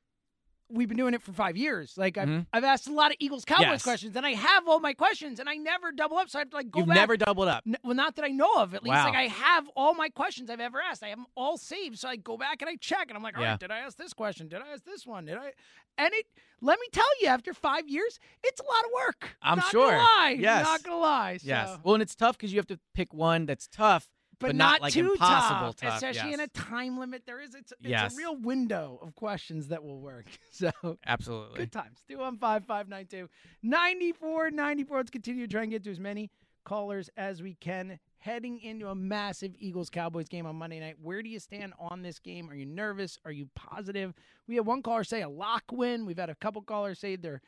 We've 0.68 0.88
been 0.88 0.96
doing 0.96 1.14
it 1.14 1.22
for 1.22 1.32
five 1.32 1.56
years. 1.56 1.96
Like 1.96 2.18
I've, 2.18 2.28
Mhm. 2.28 2.46
I've 2.52 2.64
asked 2.64 2.88
a 2.88 2.92
lot 2.92 3.10
of 3.12 3.16
Eagles 3.20 3.44
Cowboys 3.44 3.66
Yes. 3.66 3.82
questions, 3.84 4.16
and 4.16 4.26
I 4.26 4.32
have 4.34 4.66
all 4.66 4.80
my 4.80 4.94
questions, 4.94 5.38
and 5.38 5.48
I 5.48 5.54
never 5.54 5.92
double 5.92 6.16
up. 6.18 6.28
So 6.28 6.38
I 6.38 6.40
have 6.40 6.50
to 6.50 6.56
like 6.56 6.70
go 6.70 6.80
You've 6.80 6.88
back. 6.88 6.96
never 6.96 7.16
doubled 7.16 7.46
up. 7.48 7.62
N- 7.66 7.76
well, 7.84 7.94
not 7.94 8.16
that 8.16 8.24
I 8.24 8.28
know 8.28 8.52
of, 8.56 8.74
at 8.74 8.82
least. 8.82 8.94
Wow. 8.94 9.04
Like 9.04 9.14
I 9.14 9.28
have 9.28 9.68
all 9.76 9.94
my 9.94 10.08
questions 10.08 10.50
I've 10.50 10.58
ever 10.60 10.80
asked. 10.82 11.02
I 11.04 11.08
have 11.08 11.18
them 11.18 11.26
all 11.36 11.56
saved. 11.56 11.98
So 12.00 12.08
I 12.08 12.16
go 12.16 12.36
back 12.36 12.62
and 12.62 12.68
I 12.68 12.76
check, 12.76 13.08
and 13.08 13.16
I'm 13.16 13.22
like, 13.22 13.36
all 13.36 13.42
right, 13.44 13.50
Yeah. 13.50 13.56
did 13.58 13.70
I 13.70 13.78
ask 13.78 13.96
this 13.96 14.12
question? 14.12 14.48
Did 14.48 14.60
I 14.62 14.72
ask 14.72 14.84
this 14.84 15.06
one? 15.06 15.26
Did 15.26 15.36
I? 15.38 15.52
And 15.98 16.12
it. 16.12 16.26
Let 16.60 16.80
me 16.80 16.86
tell 16.90 17.04
you, 17.20 17.28
after 17.28 17.52
five 17.54 17.88
years, 17.88 18.18
it's 18.42 18.60
a 18.60 18.64
lot 18.64 18.84
of 18.86 18.90
work. 18.94 19.36
I'm 19.42 19.58
Not 19.58 19.70
sure. 19.70 19.90
Gonna 19.92 20.02
lie. 20.02 20.36
Yes. 20.38 20.64
Not 20.64 20.82
gonna 20.82 20.96
lie. 20.98 21.38
Yes. 21.42 21.78
Well, 21.84 21.94
and 21.94 22.02
it's 22.02 22.14
tough 22.16 22.36
because 22.36 22.52
you 22.52 22.58
have 22.58 22.66
to 22.68 22.80
pick 22.94 23.12
one 23.14 23.44
that's 23.46 23.68
tough, 23.68 24.08
but, 24.38 24.54
not, 24.54 24.80
like 24.82 24.92
too 24.92 25.12
impossible 25.12 25.72
tough, 25.72 25.94
especially 25.96 26.32
in 26.34 26.40
a 26.40 26.48
time 26.48 26.98
limit. 26.98 27.22
There 27.26 27.40
is 27.40 27.54
it's, 27.54 27.72
it's 27.72 27.80
Yes. 27.80 28.14
a 28.14 28.16
real 28.16 28.36
window 28.36 28.98
of 29.02 29.14
questions 29.14 29.68
that 29.68 29.82
will 29.82 30.00
work. 30.00 30.26
So 30.50 30.70
Absolutely. 31.06 31.58
good 31.58 31.72
times. 31.72 31.98
Two 32.08 32.18
one 32.18 32.36
five 32.38 32.64
five 32.64 32.88
nine 32.88 33.06
two 33.06 33.28
ninety 33.62 34.12
four 34.12 34.50
ninety 34.50 34.84
four. 34.84 34.98
Let's 34.98 35.10
continue 35.10 35.46
to 35.46 35.52
try 35.52 35.62
and 35.62 35.70
get 35.70 35.84
to 35.84 35.90
as 35.90 36.00
many 36.00 36.30
callers 36.64 37.10
as 37.16 37.42
we 37.42 37.54
can. 37.54 37.98
Heading 38.18 38.58
into 38.60 38.88
a 38.88 38.94
massive 38.94 39.52
Eagles 39.58 39.88
Cowboys 39.88 40.28
game 40.28 40.46
on 40.46 40.56
Monday 40.56 40.80
night. 40.80 40.96
Where 41.00 41.22
do 41.22 41.28
you 41.28 41.38
stand 41.38 41.74
on 41.78 42.02
this 42.02 42.18
game? 42.18 42.50
Are 42.50 42.54
you 42.56 42.66
nervous? 42.66 43.18
Are 43.24 43.30
you 43.30 43.48
positive? 43.54 44.12
We 44.48 44.56
had 44.56 44.66
one 44.66 44.82
caller 44.82 45.04
say 45.04 45.22
a 45.22 45.28
lock 45.28 45.62
win. 45.70 46.06
We've 46.06 46.18
had 46.18 46.30
a 46.30 46.34
couple 46.34 46.62
callers 46.62 46.98
say 46.98 47.14
they're 47.16 47.40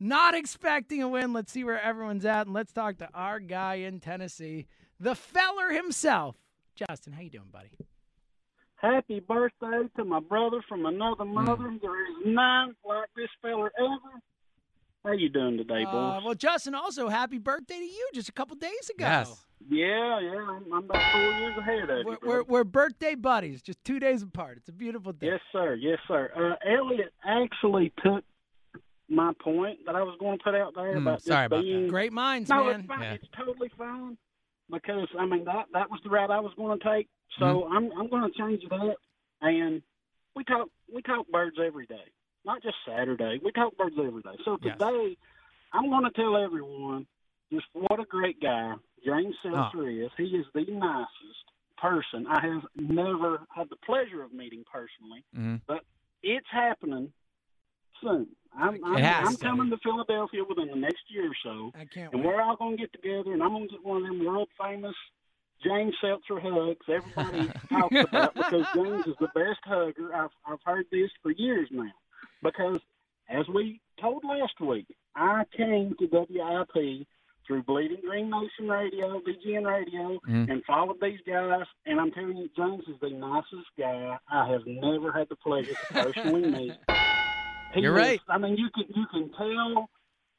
not 0.00 0.34
expecting 0.34 1.00
a 1.02 1.08
win. 1.08 1.32
Let's 1.32 1.52
see 1.52 1.62
where 1.62 1.80
everyone's 1.80 2.24
at, 2.24 2.46
and 2.46 2.54
let's 2.54 2.72
talk 2.72 2.98
to 2.98 3.08
our 3.14 3.38
guy 3.38 3.76
in 3.76 4.00
Tennessee, 4.00 4.66
the 5.00 5.14
feller 5.14 5.70
himself. 5.70 6.36
Justin, 6.74 7.12
how 7.12 7.22
you 7.22 7.30
doing, 7.30 7.48
buddy? 7.52 7.70
Happy 8.76 9.20
birthday 9.20 9.88
to 9.96 10.04
my 10.04 10.20
brother 10.20 10.62
from 10.68 10.84
another 10.86 11.24
Hmm. 11.24 11.34
mother. 11.34 11.78
There 11.80 12.06
is 12.06 12.26
none 12.26 12.76
like 12.84 13.08
this 13.16 13.30
feller 13.40 13.72
ever. 13.78 14.20
How 15.04 15.12
you 15.12 15.28
doing 15.28 15.56
today, 15.56 15.84
boys? 15.84 15.94
Uh, 15.94 16.20
well, 16.24 16.34
Justin, 16.34 16.74
also 16.74 17.08
happy 17.08 17.38
birthday 17.38 17.78
to 17.78 17.84
you 17.84 18.08
just 18.12 18.28
a 18.28 18.32
couple 18.32 18.56
days 18.56 18.90
ago. 18.90 19.06
Yes. 19.06 19.46
yeah, 19.68 20.18
yeah, 20.18 20.30
I'm, 20.36 20.72
I'm 20.72 20.84
about 20.84 21.12
four 21.12 21.22
years 21.40 21.56
ahead 21.58 21.90
of 21.90 22.04
We're, 22.04 22.12
you. 22.12 22.18
we're, 22.24 22.42
we're 22.42 22.64
birthday 22.64 23.14
buddies, 23.14 23.62
just 23.62 23.82
two 23.84 24.00
days 24.00 24.22
apart. 24.22 24.58
It's 24.58 24.68
a 24.68 24.72
beautiful 24.72 25.12
day. 25.12 25.28
Yes, 25.28 25.40
sir. 25.52 25.74
Yes, 25.74 25.98
sir. 26.08 26.30
Uh, 26.36 26.68
Elliot 26.68 27.12
actually 27.24 27.92
took 28.04 28.24
my 29.08 29.32
point 29.40 29.78
that 29.86 29.94
I 29.94 30.02
was 30.02 30.16
going 30.18 30.38
to 30.38 30.44
put 30.44 30.56
out 30.56 30.74
there 30.74 30.92
Hmm, 30.94 31.06
about 31.06 31.18
this 31.20 31.26
sorry 31.26 31.46
about 31.46 31.56
that. 31.58 31.62
being 31.62 31.86
Great 31.88 32.12
minds, 32.12 32.50
no, 32.50 32.64
man. 32.64 32.80
it's 32.80 32.88
fine. 32.88 33.02
Yeah. 33.02 33.12
It's 33.12 33.28
totally 33.36 33.70
fine 33.78 34.18
because 34.70 35.08
I 35.18 35.26
mean 35.26 35.44
that 35.44 35.66
that 35.72 35.90
was 35.90 36.00
the 36.04 36.10
route 36.10 36.30
I 36.30 36.40
was 36.40 36.52
going 36.56 36.78
to 36.78 36.84
take. 36.84 37.08
So 37.38 37.44
Mm-hmm. 37.44 37.72
I'm 37.76 37.92
I'm 37.98 38.08
going 38.10 38.30
to 38.30 38.38
change 38.38 38.62
that. 38.70 38.96
And 39.42 39.82
we 40.34 40.44
talk 40.44 40.68
we 40.92 41.02
talk 41.02 41.26
birds 41.28 41.56
every 41.64 41.86
day, 41.86 42.06
not 42.44 42.62
just 42.62 42.76
Saturday. 42.86 43.40
We 43.44 43.52
talk 43.52 43.76
birds 43.76 43.96
every 43.98 44.22
day. 44.22 44.36
So 44.44 44.58
Yes. 44.62 44.78
today 44.78 45.16
I'm 45.72 45.90
going 45.90 46.04
to 46.04 46.10
tell 46.10 46.36
everyone 46.36 47.06
just 47.52 47.66
what 47.72 48.00
a 48.00 48.04
great 48.04 48.40
guy 48.40 48.74
James 49.04 49.34
Seltzer 49.42 49.88
is. 49.88 50.10
He 50.16 50.24
is 50.24 50.46
the 50.54 50.64
nicest 50.68 51.44
person 51.78 52.26
I 52.26 52.40
have 52.46 52.62
never 52.74 53.46
had 53.54 53.68
the 53.68 53.76
pleasure 53.84 54.22
of 54.22 54.32
meeting 54.32 54.64
personally. 54.72 55.22
Mhm. 55.36 55.60
But 55.68 55.84
it's 56.22 56.46
happening 56.50 57.12
soon. 58.00 58.28
I'm, 58.58 58.78
I'm, 58.84 58.96
It 58.96 59.04
has 59.04 59.28
I'm 59.28 59.36
to. 59.36 59.42
coming 59.44 59.70
to 59.70 59.78
Philadelphia 59.82 60.40
within 60.48 60.68
the 60.68 60.76
next 60.76 61.02
year 61.08 61.30
or 61.30 61.34
so. 61.42 61.72
I 61.78 61.84
can't 61.84 62.12
And 62.12 62.22
wait. 62.24 62.26
we're 62.34 62.40
all 62.42 62.56
going 62.56 62.76
to 62.76 62.82
get 62.82 62.92
together, 62.92 63.32
and 63.32 63.42
I'm 63.42 63.50
going 63.50 63.68
to 63.68 63.74
get 63.74 63.84
one 63.84 63.98
of 63.98 64.02
them 64.04 64.24
world 64.24 64.48
famous 64.60 64.94
James 65.64 65.94
Seltzer 66.02 66.38
hugs 66.38 66.84
everybody 66.88 67.50
talks 67.70 67.96
about 68.08 68.34
because 68.34 68.66
James 68.74 69.06
is 69.06 69.14
the 69.20 69.28
best 69.34 69.58
hugger. 69.64 70.14
I've, 70.14 70.30
I've 70.46 70.58
heard 70.64 70.84
this 70.92 71.10
for 71.22 71.30
years 71.32 71.68
now. 71.70 71.90
Because, 72.42 72.78
as 73.30 73.48
we 73.48 73.80
told 74.00 74.22
last 74.22 74.60
week, 74.60 74.86
I 75.16 75.44
came 75.56 75.94
to 75.98 76.06
WIP 76.12 77.06
through 77.46 77.62
Bleeding 77.62 78.02
Green 78.06 78.28
Nation 78.30 78.68
Radio, 78.68 79.20
BGN 79.20 79.64
Radio, 79.66 80.18
Mhm. 80.28 80.50
and 80.50 80.62
followed 80.66 80.96
these 81.00 81.20
guys. 81.26 81.64
And 81.86 81.98
I'm 82.00 82.10
telling 82.12 82.36
you, 82.36 82.50
James 82.56 82.84
is 82.88 83.00
the 83.00 83.08
nicest 83.10 83.68
guy 83.78 84.18
I 84.30 84.48
have 84.52 84.66
never 84.66 85.10
had 85.10 85.28
the 85.30 85.36
pleasure 85.36 85.72
to 85.72 85.94
personally 85.94 86.50
meet. 86.50 86.72
He 87.74 87.80
You're 87.82 87.98
is- 87.98 88.06
right. 88.06 88.20
I 88.28 88.38
mean, 88.38 88.56
you 88.56 88.68
can 88.74 88.84
you 88.94 89.06
can 89.10 89.30
tell 89.36 89.88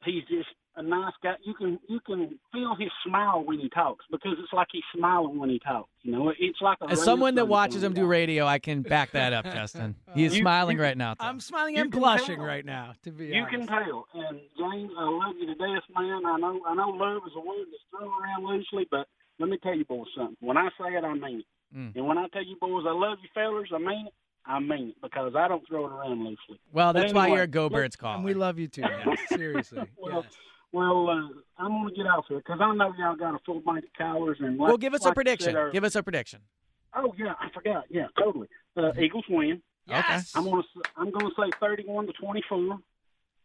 he's 0.04 0.24
just 0.24 0.48
a 0.76 0.82
nice 0.82 1.12
guy. 1.22 1.34
You 1.44 1.54
can 1.54 1.78
you 1.88 2.00
can 2.06 2.38
feel 2.52 2.74
his 2.78 2.90
smile 3.06 3.44
when 3.44 3.58
he 3.58 3.68
talks 3.68 4.04
because 4.10 4.32
it's 4.42 4.52
like 4.52 4.68
he's 4.72 4.82
smiling 4.96 5.38
when 5.38 5.50
he 5.50 5.58
talks. 5.60 5.88
You 6.02 6.12
know, 6.12 6.32
it's 6.36 6.60
like 6.60 6.78
a 6.82 6.90
As 6.90 7.02
someone 7.02 7.34
that 7.36 7.46
watches 7.46 7.82
him 7.82 7.94
do 7.94 8.06
radio, 8.06 8.44
I 8.46 8.58
can 8.58 8.82
back 8.82 9.12
that 9.12 9.32
up, 9.32 9.44
Justin. 9.44 9.94
He 10.14 10.24
is 10.24 10.34
You- 10.36 10.42
smiling 10.42 10.78
you- 10.78 10.82
right 10.82 10.96
now. 10.96 11.14
I'm 11.20 11.38
smiling 11.40 11.76
and 11.78 11.90
blushing 11.90 12.36
tell. 12.36 12.44
right 12.44 12.64
now, 12.64 12.92
to 13.04 13.10
be 13.12 13.32
honest. 13.34 13.52
You 13.52 13.58
honest. 13.58 13.68
can 13.70 13.84
tell. 13.86 14.06
And 14.14 14.40
James, 14.58 14.92
I 14.98 15.04
love 15.04 15.34
you 15.38 15.46
to 15.46 15.54
death, 15.54 15.84
man. 15.96 16.26
I 16.26 16.36
know 16.38 16.60
I 16.66 16.74
know 16.74 16.88
love 16.90 17.22
is 17.26 17.32
a 17.36 17.40
word 17.40 17.66
that's 17.70 17.84
thrown 17.90 18.10
around 18.22 18.44
loosely, 18.46 18.86
but 18.90 19.06
let 19.38 19.48
me 19.48 19.58
tell 19.62 19.74
you 19.76 19.84
boys 19.84 20.06
something. 20.16 20.36
When 20.40 20.56
I 20.56 20.68
say 20.78 20.94
it, 20.94 21.04
I 21.04 21.14
mean 21.14 21.40
it. 21.40 21.76
Mm. 21.76 21.94
And 21.96 22.06
when 22.06 22.18
I 22.18 22.26
tell 22.32 22.44
you 22.44 22.56
boys 22.60 22.84
I 22.88 22.92
love 22.92 23.18
you 23.22 23.28
fellers, 23.34 23.70
I 23.74 23.78
mean 23.78 24.06
it. 24.06 24.14
I 24.46 24.58
mean 24.60 24.88
it 24.90 24.94
because 25.02 25.34
I 25.36 25.46
don't 25.48 25.66
throw 25.68 25.86
it 25.86 25.92
around 25.92 26.20
loosely. 26.24 26.58
Well, 26.72 26.92
But 26.92 27.00
that's 27.00 27.12
why 27.12 27.28
you're 27.28 27.42
a 27.42 27.46
Go 27.46 27.68
Birds 27.68 27.96
call. 27.96 28.16
And 28.16 28.24
we 28.24 28.34
love 28.34 28.58
you 28.58 28.68
too, 28.68 28.82
man. 28.82 29.16
Seriously. 29.28 29.82
Well, 29.98 30.22
yes. 30.24 30.32
well, 30.72 31.08
uh, 31.10 31.62
I'm 31.62 31.72
gonna 31.72 31.90
get 31.94 32.06
off 32.06 32.24
here 32.28 32.38
because 32.38 32.58
I 32.60 32.74
know 32.74 32.92
y'all 32.98 33.16
got 33.16 33.34
a 33.34 33.38
full 33.44 33.60
bank 33.60 33.84
of 33.84 33.92
callers 33.96 34.38
and. 34.40 34.58
Like, 34.58 34.68
well, 34.68 34.76
give 34.76 34.94
us 34.94 35.02
like 35.02 35.12
a 35.12 35.14
prediction. 35.14 35.50
You 35.50 35.56
said, 35.56 35.66
uh, 35.68 35.70
Give 35.70 35.84
us 35.84 35.94
a 35.96 36.02
prediction. 36.02 36.40
Oh 36.94 37.14
yeah, 37.18 37.34
I 37.40 37.48
forgot. 37.52 37.84
Yeah, 37.90 38.06
totally. 38.18 38.48
Uh, 38.76 38.92
Eagles 38.98 39.24
win. 39.28 39.60
Yes. 39.86 40.32
I'm 40.34 40.44
gonna 40.44 40.58
s- 40.60 40.82
I'm 40.96 41.10
gonna 41.10 41.30
say 41.38 41.50
31 41.60 42.06
to 42.06 42.12
24. 42.14 42.78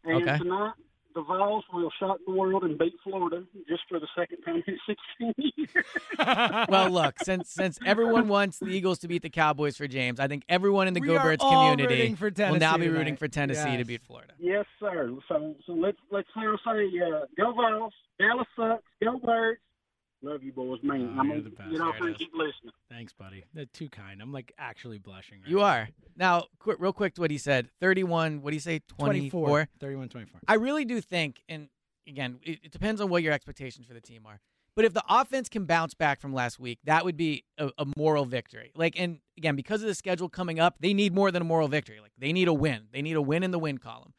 And 0.05 0.21
Okay. 0.27 0.37
tonight, 0.37 0.73
the 1.15 1.21
Vols 1.21 1.63
will 1.71 1.91
shock 1.99 2.19
the 2.25 2.33
world 2.33 2.63
and 2.63 2.77
beat 2.77 2.93
Florida 3.03 3.43
just 3.67 3.83
for 3.89 3.99
the 3.99 4.07
second 4.17 4.41
time 4.43 4.63
in 4.67 4.77
16 4.87 5.33
years. 5.55 5.85
well, 6.69 6.89
look, 6.89 7.19
since 7.23 7.49
since 7.49 7.79
everyone 7.85 8.27
wants 8.27 8.59
the 8.59 8.67
Eagles 8.67 8.99
to 8.99 9.07
beat 9.07 9.21
the 9.21 9.29
Cowboys 9.29 9.77
for 9.77 9.87
James, 9.87 10.19
I 10.19 10.27
think 10.27 10.43
everyone 10.49 10.87
in 10.87 10.93
the 10.93 10.99
We 11.01 11.07
Go 11.07 11.17
are 11.17 11.23
Birds 11.23 11.43
community 11.43 12.15
for 12.15 12.31
will 12.37 12.55
now 12.57 12.77
be 12.77 12.87
rooting 12.89 13.05
tonight. 13.15 13.19
for 13.19 13.27
Tennessee 13.27 13.77
to 13.77 13.85
beat 13.85 14.01
Florida. 14.01 14.33
Yes, 14.39 14.65
sir. 14.79 15.11
So, 15.27 15.55
so 15.65 15.73
let's 15.73 15.97
let's 16.11 16.27
now 16.35 16.55
say, 16.65 16.89
uh, 16.99 17.25
go 17.37 17.53
Vols, 17.53 17.93
Dallas 18.19 18.47
sucks, 18.55 18.83
go 19.03 19.19
Birds. 19.19 19.59
Love 20.23 20.41
you, 20.41 20.53
boys. 20.53 20.79
Man, 20.83 21.13
Oh, 21.15 21.19
I'm 21.19 21.27
you're 21.27 21.37
gonna 21.37 21.49
the 21.49 21.55
best. 21.55 21.71
get 21.71 21.81
off 21.81 21.93
There 21.93 22.01
here 22.01 22.03
it 22.03 22.07
and 22.07 22.15
is. 22.15 22.17
keep 22.17 22.33
listening. 22.33 22.73
Thanks, 22.89 23.13
buddy. 23.13 23.43
They're 23.53 23.65
too 23.65 23.89
kind. 23.89 24.21
I'm 24.21 24.31
like 24.31 24.53
actually 24.57 24.97
blushing. 24.97 25.41
Right 25.41 25.49
You 25.49 25.59
are 25.61 25.89
now, 26.15 26.45
quick, 26.59 26.77
real 26.79 26.93
quick, 26.93 27.13
to 27.15 27.21
what 27.21 27.29
he 27.31 27.37
said. 27.37 27.69
Thirty-one. 27.81 28.41
What 28.41 28.51
do 28.51 28.55
you 28.55 28.61
say? 28.61 28.79
24. 28.87 29.05
Twenty-four. 29.05 29.67
31 29.79 30.09
24. 30.09 30.41
I 30.47 30.53
really 30.55 30.85
do 30.85 31.01
think, 31.01 31.43
and 31.49 31.67
again, 32.07 32.39
it, 32.41 32.59
it 32.63 32.71
depends 32.71 33.01
on 33.01 33.09
what 33.09 33.21
your 33.21 33.33
expectations 33.33 33.85
for 33.85 33.93
the 33.93 34.01
team 34.01 34.25
are. 34.25 34.39
But 34.75 34.85
if 34.85 34.93
the 34.93 35.03
offense 35.07 35.49
can 35.49 35.65
bounce 35.65 35.93
back 35.93 36.19
from 36.19 36.33
last 36.33 36.57
week, 36.59 36.79
that 36.85 37.05
would 37.05 37.17
be 37.17 37.43
a, 37.59 37.69
a 37.77 37.85
moral 37.97 38.25
victory. 38.25 38.71
Like, 38.75 38.99
and 38.99 39.19
again, 39.37 39.55
because 39.55 39.81
of 39.83 39.87
the 39.87 39.93
schedule 39.93 40.29
coming 40.29 40.59
up, 40.59 40.77
they 40.79 40.93
need 40.95 41.13
more 41.13 41.31
than 41.31 41.41
a 41.43 41.45
moral 41.45 41.67
victory. 41.67 41.99
Like, 41.99 42.11
they 42.17 42.33
need 42.33 42.47
a 42.47 42.53
win. 42.53 42.87
They 42.91 43.01
need 43.03 43.15
a 43.15 43.21
win 43.21 43.43
in 43.43 43.51
the 43.51 43.59
win 43.59 43.77
column. 43.77 44.13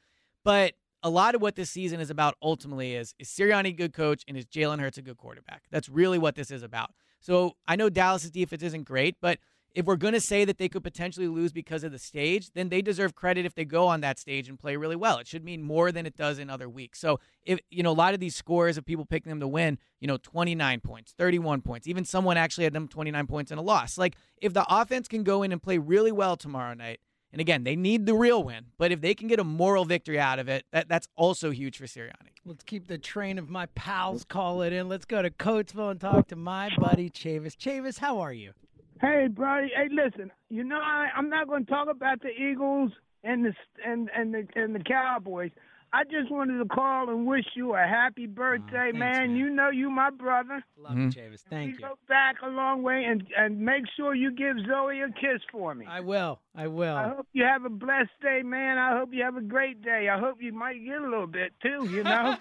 But 0.45 0.75
a 1.05 1.11
lot 1.11 1.35
of 1.35 1.43
what 1.43 1.55
this 1.55 1.71
season 1.71 2.01
is 2.01 2.11
about 2.11 2.35
ultimately 2.43 2.95
is 2.95 3.15
is 3.19 3.29
Sirianni 3.29 3.69
a 3.69 3.73
good 3.73 3.93
coach 3.93 4.25
and 4.27 4.37
is 4.37 4.47
Jalen 4.47 4.81
Hurts 4.81 4.99
a 4.99 5.03
good 5.03 5.19
quarterback? 5.19 5.65
That's 5.71 5.89
really 5.89 6.19
what 6.19 6.35
this 6.35 6.51
is 6.51 6.63
about. 6.63 6.93
So 7.21 7.57
I 7.69 7.77
know 7.77 7.91
Dallas's 7.91 8.31
defense 8.31 8.63
isn't 8.63 8.85
great, 8.85 9.17
but 9.21 9.39
if 9.75 9.87
we're 9.87 9.97
going 9.97 10.15
to 10.15 10.21
say 10.21 10.45
that 10.45 10.57
they 10.57 10.69
could 10.69 10.85
potentially 10.85 11.27
lose 11.27 11.53
because 11.53 11.83
of 11.83 11.91
the 11.91 11.99
stage, 11.99 12.53
then 12.55 12.69
they 12.69 12.81
deserve 12.81 13.15
credit 13.15 13.45
if 13.45 13.55
they 13.55 13.65
go 13.65 13.89
on 13.89 14.01
that 14.03 14.19
stage 14.19 14.49
and 14.49 14.59
play 14.59 14.77
really 14.77 14.95
well. 14.95 15.19
It 15.19 15.27
should 15.27 15.45
mean 15.45 15.63
more 15.63 15.91
than 15.91 16.07
it 16.07 16.17
does 16.17 16.39
in 16.39 16.49
other 16.49 16.69
weeks. 16.69 17.01
So 17.01 17.19
if 17.45 17.59
you 17.71 17.83
know 17.83 17.91
a 17.91 17.93
lot 17.93 18.15
of 18.15 18.21
these 18.21 18.35
scores 18.35 18.79
of 18.79 18.87
people 18.87 19.05
picking 19.05 19.31
them 19.31 19.41
to 19.41 19.49
win, 19.49 19.79
you 20.01 20.09
know, 20.09 20.17
29 20.17 20.81
points, 20.81 21.13
31 21.13 21.61
points, 21.61 21.87
even 21.87 22.05
someone 22.05 22.39
actually 22.39 22.65
had 22.65 22.73
them 22.73 22.89
29 22.89 23.27
points 23.27 23.53
in 23.53 23.59
a 23.59 23.63
loss. 23.63 23.99
Like 23.99 24.17
if 24.41 24.55
the 24.55 24.65
offense 24.71 25.07
can 25.07 25.23
go 25.23 25.43
in 25.43 25.53
and 25.53 25.63
play 25.63 25.77
really 25.77 26.13
well 26.13 26.37
tomorrow 26.37 26.73
night, 26.73 27.01
and 27.35 27.41
again, 27.41 27.65
they 27.65 27.75
need 27.75 28.07
the 28.07 28.15
real 28.15 28.45
win, 28.45 28.67
but 28.79 28.93
if 28.93 29.01
they 29.01 29.13
can 29.13 29.27
get 29.27 29.41
a 29.41 29.45
moral 29.45 29.85
victory 29.85 30.21
out 30.21 30.39
of 30.39 30.49
it, 30.49 30.67
that, 30.71 30.89
that's 30.89 31.09
also 31.17 31.51
huge 31.51 31.77
for 31.77 31.85
Sirianni. 31.85 32.31
Let's 32.47 32.63
keep 32.63 32.87
the 32.87 32.97
train 32.97 33.41
of 33.41 33.51
my 33.51 33.67
pals 33.75 34.25
calling 34.25 34.73
in. 34.73 34.89
Let's 34.89 35.05
go 35.05 35.21
to 35.21 35.31
Coatesville 35.31 35.91
and 35.91 36.01
talk 36.01 36.29
to 36.29 36.37
my 36.37 36.71
buddy 36.79 37.11
Chavis. 37.11 37.57
Chavis, 37.57 37.99
how 37.99 38.21
are 38.21 38.33
you? 38.33 38.53
Hey, 39.01 39.27
buddy. 39.27 39.73
Hey, 39.75 39.89
listen. 39.91 40.31
You 40.49 40.63
know, 40.63 40.79
I, 40.79 41.09
I'm 41.17 41.29
not 41.29 41.49
going 41.49 41.65
to 41.67 41.71
talk 41.73 41.89
about 41.91 42.23
the 42.23 42.29
Eagles 42.29 42.93
and 43.25 43.47
the 43.47 43.55
and 43.85 44.09
and 44.15 44.33
the 44.33 44.47
and 44.55 44.73
the 44.73 44.85
Cowboys. 44.85 45.51
I 45.95 46.03
just 46.03 46.29
wanted 46.29 46.59
to 46.59 46.65
call 46.65 47.09
and 47.09 47.25
wish 47.25 47.45
you 47.55 47.75
a 47.75 47.87
happy 47.87 48.27
mm, 48.27 48.35
birthday, 48.35 48.91
man. 48.91 49.37
You 49.37 49.49
know 49.49 49.71
you 49.71 49.91
my 49.91 50.11
brother. 50.11 50.65
Love 50.77 50.99
you, 50.99 51.07
mm-hmm. 51.07 51.21
Chavis. 51.21 51.43
Thank 51.49 51.67
we 51.67 51.73
you. 51.75 51.79
go 51.79 51.95
back 52.09 52.37
a 52.43 52.49
long 52.49 52.83
way, 52.83 53.05
and 53.05 53.25
and 53.39 53.61
make 53.61 53.85
sure 53.97 54.13
you 54.13 54.33
give 54.33 54.57
Zoe 54.67 55.01
a 55.01 55.09
kiss 55.09 55.41
for 55.53 55.73
me. 55.73 55.87
I 55.89 56.01
will. 56.01 56.41
I 56.53 56.67
will. 56.67 56.97
I 56.97 57.09
hope 57.11 57.29
you 57.33 57.45
have 57.45 57.65
a 57.65 57.69
blessed 57.71 58.11
day, 58.21 58.43
man. 58.43 58.77
I 58.77 58.99
hope 58.99 59.11
you 59.13 59.23
have 59.23 59.37
a 59.37 59.41
great 59.41 59.83
day. 59.83 60.09
I 60.09 60.19
hope 60.19 60.39
you 60.43 60.53
might 60.53 60.85
get 60.85 60.99
a 60.99 61.05
little 61.05 61.29
bit 61.29 61.53
too. 61.63 61.89
You 61.89 62.03
know. 62.03 62.37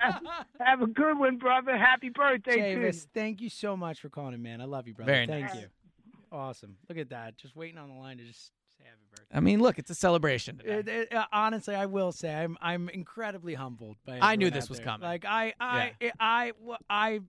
have, 0.00 0.20
have 0.60 0.82
a 0.82 0.86
good 0.86 1.18
one, 1.18 1.38
brother. 1.38 1.78
Happy 1.78 2.10
birthday 2.10 2.74
to 2.74 2.80
you. 2.82 2.92
Thank 3.14 3.40
you 3.40 3.48
so 3.48 3.74
much 3.74 4.00
for 4.00 4.10
calling 4.10 4.42
man. 4.42 4.60
I 4.60 4.64
love 4.64 4.86
you, 4.86 4.92
brother. 4.92 5.12
Very 5.12 5.26
thank 5.26 5.46
nice. 5.46 5.54
you. 5.54 5.66
Awesome. 6.30 6.76
Look 6.90 6.98
at 6.98 7.08
that. 7.08 7.38
Just 7.38 7.56
waiting 7.56 7.78
on 7.78 7.88
the 7.88 7.94
line 7.94 8.18
to 8.18 8.24
just 8.24 8.38
say 8.38 8.50
happy 8.50 8.52
birthday. 8.52 8.57
I 9.32 9.40
mean, 9.40 9.60
look, 9.60 9.78
it's 9.78 9.90
a 9.90 9.94
celebration 9.94 10.58
today. 10.58 10.78
It- 10.78 10.88
it- 10.88 11.12
uh, 11.12 11.26
honestly, 11.32 11.74
I 11.74 11.86
will 11.86 12.12
say 12.12 12.34
I'm 12.34 12.56
I'm 12.60 12.88
incredibly 12.88 13.54
humbled 13.54 13.96
by. 14.06 14.18
I 14.20 14.36
knew 14.36 14.50
this 14.50 14.68
was 14.68 14.78
there. 14.78 14.86
coming. 14.86 15.06
Like 15.06 15.24
I 15.24 15.52
I 15.60 15.92
I, 16.00 16.12
I 16.18 16.52
well, 16.60 16.78
I 16.88 17.20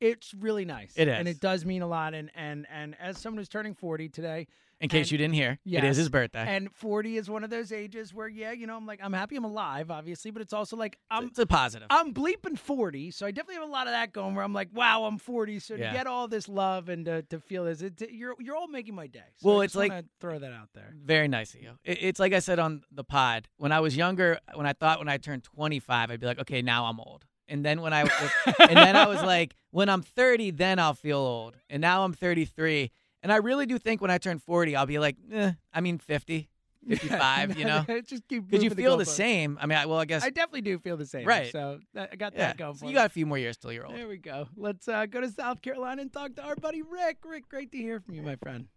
it's 0.00 0.34
really 0.34 0.64
nice. 0.64 0.94
It 0.96 1.08
and 1.08 1.28
it 1.28 1.40
does 1.40 1.64
mean 1.64 1.82
a 1.82 1.86
lot. 1.86 2.14
And 2.14 2.30
and 2.34 2.66
and 2.70 2.96
as 3.00 3.18
someone 3.18 3.38
who's 3.38 3.48
turning 3.48 3.74
40 3.74 4.08
today, 4.08 4.48
In 4.80 4.88
case 4.90 5.06
and- 5.06 5.12
you 5.12 5.18
didn't 5.18 5.34
hear, 5.34 5.52
it 5.52 5.58
Yes. 5.64 5.84
is 5.92 5.96
his 5.96 6.08
birthday. 6.10 6.44
And 6.46 6.70
40 6.70 7.16
is 7.16 7.30
one 7.30 7.44
of 7.44 7.50
those 7.50 7.72
ages 7.72 8.12
where, 8.12 8.28
yeah, 8.28 8.52
you 8.52 8.66
know, 8.66 8.76
I'm 8.76 8.84
like, 8.84 9.00
I'm 9.02 9.14
happy 9.14 9.36
I'm 9.36 9.44
alive, 9.44 9.90
obviously, 9.90 10.30
but 10.30 10.42
it's 10.42 10.52
also 10.52 10.76
like, 10.76 10.98
I'm. 11.10 11.24
It's 11.28 11.38
a 11.38 11.46
positive. 11.46 11.86
I'm 11.90 12.12
bleeping 12.12 12.58
40, 12.58 13.10
so 13.10 13.24
I 13.26 13.30
definitely 13.30 13.54
have 13.56 13.68
a 13.68 13.72
lot 13.72 13.86
of 13.86 13.92
that 13.94 14.12
going 14.12 14.34
where 14.34 14.44
I'm 14.44 14.52
like, 14.52 14.68
wow, 14.74 15.04
I'm 15.04 15.16
40. 15.18 15.58
So 15.60 15.74
Yeah. 15.76 15.92
to 15.92 15.96
get 15.96 16.06
all 16.06 16.28
this 16.28 16.46
love 16.48 16.88
and 16.90 17.06
to, 17.06 17.22
to 17.22 17.40
feel 17.40 17.64
this, 17.64 17.80
it, 17.80 18.10
you're, 18.10 18.34
you're 18.38 18.56
all 18.56 18.68
making 18.68 18.94
my 18.94 19.06
day. 19.06 19.22
So 19.38 19.48
Well, 19.48 19.60
it's 19.62 19.74
like- 19.74 20.04
throw 20.20 20.38
that 20.38 20.52
out 20.52 20.68
there. 20.74 20.92
Very 21.02 21.28
nice 21.28 21.54
of 21.54 21.62
you. 21.62 21.78
It, 21.82 21.98
it's 22.02 22.20
like 22.20 22.34
I 22.34 22.40
said 22.40 22.58
on 22.58 22.82
the 22.90 23.04
pod. 23.04 23.48
When 23.56 23.72
I 23.72 23.80
was 23.80 23.96
younger, 23.96 24.38
when 24.54 24.66
I 24.66 24.74
thought 24.74 24.98
when 24.98 25.08
I 25.08 25.16
turned 25.16 25.42
25, 25.44 26.10
I'd 26.10 26.20
be 26.20 26.26
like, 26.26 26.40
okay, 26.40 26.60
now 26.60 26.84
I'm 26.84 27.00
old. 27.00 27.24
And 27.48 27.64
then 27.64 27.80
when 27.80 27.92
I, 27.94 28.00
and 28.68 28.76
then 28.76 28.96
I 28.96 29.06
was 29.06 29.22
like, 29.22 29.54
when 29.70 29.88
I'm 29.88 30.02
30, 30.02 30.50
then 30.50 30.78
I'll 30.78 30.94
feel 30.94 31.18
old. 31.18 31.56
And 31.70 31.80
now 31.80 32.02
I'm 32.04 32.12
33, 32.12 32.90
and 33.26 33.32
I 33.32 33.38
really 33.38 33.66
do 33.66 33.76
think 33.76 34.00
when 34.00 34.10
I 34.12 34.18
turn 34.18 34.38
40, 34.38 34.76
I'll 34.76 34.86
be 34.86 35.00
like, 35.00 35.16
eh, 35.32 35.50
I 35.74 35.80
mean 35.80 35.98
50, 35.98 36.48
55. 36.88 37.58
you 37.58 37.64
know, 37.64 37.84
just 38.06 38.28
keep 38.28 38.48
because 38.48 38.62
you 38.62 38.70
feel 38.70 38.96
the 38.96 39.02
goalposts. 39.02 39.08
same. 39.08 39.58
I 39.60 39.66
mean, 39.66 39.76
I, 39.76 39.86
well, 39.86 39.98
I 39.98 40.04
guess 40.04 40.22
I 40.22 40.30
definitely 40.30 40.60
do 40.60 40.78
feel 40.78 40.96
the 40.96 41.06
same. 41.06 41.26
Right. 41.26 41.50
So 41.50 41.80
that, 41.94 42.10
I 42.12 42.14
got 42.14 42.34
yeah. 42.34 42.46
that 42.46 42.56
going 42.56 42.74
So 42.74 42.84
for 42.84 42.86
you 42.86 42.94
got 42.94 43.06
a 43.06 43.08
few 43.08 43.26
more 43.26 43.36
years 43.36 43.56
till 43.56 43.72
you're 43.72 43.84
old. 43.84 43.96
There 43.96 44.06
we 44.06 44.18
go. 44.18 44.46
Let's 44.56 44.86
uh, 44.86 45.06
go 45.06 45.20
to 45.20 45.28
South 45.28 45.60
Carolina 45.60 46.02
and 46.02 46.12
talk 46.12 46.36
to 46.36 46.42
our 46.44 46.54
buddy 46.54 46.82
Rick. 46.82 47.24
Rick, 47.24 47.48
great 47.48 47.72
to 47.72 47.78
hear 47.78 47.98
from 47.98 48.14
you, 48.14 48.22
my 48.22 48.36
friend. 48.36 48.68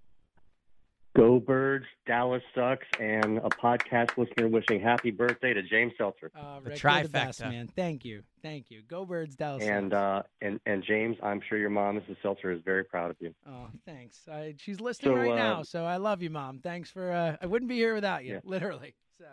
Go 1.16 1.40
Birds, 1.40 1.86
Dallas 2.06 2.44
sucks, 2.54 2.86
and 3.00 3.40
a 3.40 3.50
podcast 3.50 4.16
listener 4.18 4.48
wishing 4.48 4.80
happy 4.80 5.10
birthday 5.10 5.54
to 5.54 5.64
James 5.64 5.92
Seltzer. 5.98 6.32
Uh, 6.36 6.60
Rick, 6.64 6.82
you're 6.82 7.04
the 7.04 7.10
best, 7.10 7.42
man. 7.42 7.68
Thank 7.76 8.06
you. 8.06 8.22
Thank 8.44 8.70
you. 8.70 8.84
Go 8.88 9.06
Birds, 9.06 9.36
Dallas. 9.36 9.64
And 9.64 9.94
uh, 9.94 10.24
and 10.42 10.60
and 10.68 10.84
James, 10.84 11.18
I'm 11.24 11.42
sure 11.42 11.58
your 11.58 11.72
mom, 11.72 12.00
Mrs. 12.00 12.18
Seltzer, 12.22 12.52
is 12.52 12.62
very 12.64 12.84
proud 12.84 13.10
of 13.10 13.18
you. 13.20 13.34
Oh, 13.48 13.68
thanks. 13.86 14.28
I, 14.32 14.54
she's 14.58 14.80
listening 14.80 15.16
So, 15.16 15.20
right 15.20 15.32
uh, 15.32 15.36
now, 15.36 15.64
so 15.64 15.84
I 15.84 15.98
love 15.98 16.22
you, 16.22 16.30
Mom. 16.30 16.60
Thanks 16.60 16.92
for. 16.92 17.12
Uh, 17.12 17.38
I 17.42 17.46
wouldn't 17.48 17.70
be 17.70 17.76
here 17.76 17.96
without 17.96 18.24
you, 18.24 18.36
Yeah. 18.36 18.40
literally. 18.44 18.94
So. 19.18 19.26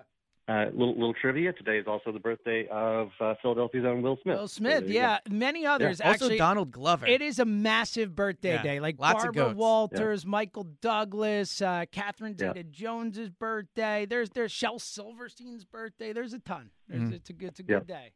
Uh, 0.48 0.66
little 0.73 0.94
little 0.94 1.12
trivia. 1.14 1.52
Today 1.52 1.78
is 1.78 1.86
also 1.89 2.12
the 2.12 2.20
birthday 2.20 2.68
of 2.70 3.09
uh, 3.20 3.35
Philadelphia's 3.43 3.85
own 3.85 4.01
Will 4.01 4.16
Smith. 4.23 4.39
Will 4.39 4.47
Smith, 4.47 4.81
there 4.85 4.89
you 4.89 4.94
yeah, 4.94 5.18
go. 5.28 5.35
many 5.35 5.66
others. 5.66 6.01
Also 6.01 6.12
actually, 6.12 6.39
Donald 6.39 6.70
Glover. 6.70 7.05
It 7.05 7.20
is 7.20 7.40
a 7.40 7.44
massive 7.44 8.14
birthday 8.14 8.51
Yeah, 8.55 8.62
day. 8.62 8.78
Like 8.81 8.94
lots 9.01 9.24
Barbara 9.24 9.44
goats. 9.47 9.56
Walters, 9.56 10.24
Michael 10.24 10.68
Douglas, 10.81 11.60
uh, 11.60 11.86
Catherine 11.90 12.36
Yeah. 12.39 12.52
Zeta 12.52 12.62
Jones's 12.62 13.28
birthday. 13.28 14.06
There's 14.06 14.31
there's 14.31 14.52
Shel 14.52 14.78
Silverstein's 14.78 15.64
birthday. 15.64 16.12
There's 16.12 16.32
a 16.32 16.39
ton. 16.39 16.70
There's, 16.86 17.02
Mhm. 17.02 17.12
It's 17.14 17.31
a 17.31 17.32
good 17.32 17.48
it's 17.48 17.59
a 17.59 17.64
Yeah. 17.64 17.78
good 17.78 17.89
day. 17.89 18.12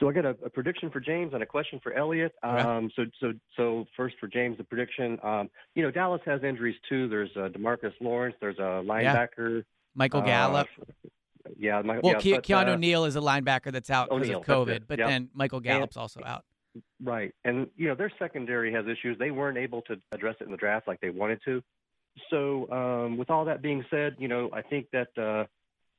So 0.00 0.08
I 0.08 0.12
got 0.14 0.24
a, 0.24 0.30
a 0.46 0.48
prediction 0.48 0.90
for 0.90 1.00
James 1.00 1.34
and 1.34 1.42
a 1.42 1.46
question 1.46 1.80
for 1.82 1.92
Elliot. 1.92 2.32
right. 2.42 2.64
Um, 2.64 2.90
so 2.96 3.04
so 3.20 3.34
so 3.58 3.84
first 3.94 4.16
for 4.18 4.26
James, 4.26 4.56
the 4.56 4.64
prediction. 4.64 5.18
Um, 5.22 5.50
you 5.74 5.82
know 5.82 5.90
Dallas 5.90 6.22
has 6.24 6.42
injuries 6.44 6.76
too. 6.88 7.08
There's 7.10 7.30
uh, 7.36 7.50
Demarcus 7.50 7.92
Lawrence. 8.00 8.36
There's 8.40 8.58
a 8.58 8.82
linebacker. 8.86 9.64
Michael 9.94 10.22
uh, 10.22 10.24
Gallup. 10.24 10.68
Yeah, 11.58 11.82
my, 11.82 11.98
Well, 12.02 12.14
yeah, 12.22 12.38
Ke- 12.38 12.38
but, 12.38 12.44
Keanu 12.44 12.74
uh, 12.74 12.76
Neal 12.76 13.04
is 13.04 13.16
a 13.16 13.20
linebacker 13.20 13.72
that's 13.72 13.90
out 13.90 14.10
because 14.10 14.28
of 14.28 14.42
COVID, 14.42 14.82
but 14.86 14.98
Yep. 14.98 15.08
then 15.08 15.30
Michael 15.34 15.58
And- 15.58 15.64
Gallup's 15.64 15.96
also 15.96 16.20
out. 16.24 16.44
Right. 17.02 17.34
And, 17.44 17.68
you 17.76 17.88
know, 17.88 17.94
their 17.94 18.10
secondary 18.18 18.72
has 18.72 18.86
issues. 18.86 19.18
They 19.18 19.30
weren't 19.30 19.58
able 19.58 19.82
to 19.82 20.00
address 20.12 20.36
it 20.40 20.44
in 20.44 20.50
the 20.50 20.56
draft 20.56 20.88
like 20.88 21.00
they 21.00 21.10
wanted 21.10 21.40
to. 21.44 21.62
So, 22.30 22.70
um, 22.70 23.16
with 23.18 23.28
all 23.30 23.44
that 23.44 23.60
being 23.60 23.84
said, 23.90 24.16
you 24.18 24.28
know, 24.28 24.48
I 24.52 24.62
think 24.62 24.86
that, 24.92 25.08
uh, 25.18 25.44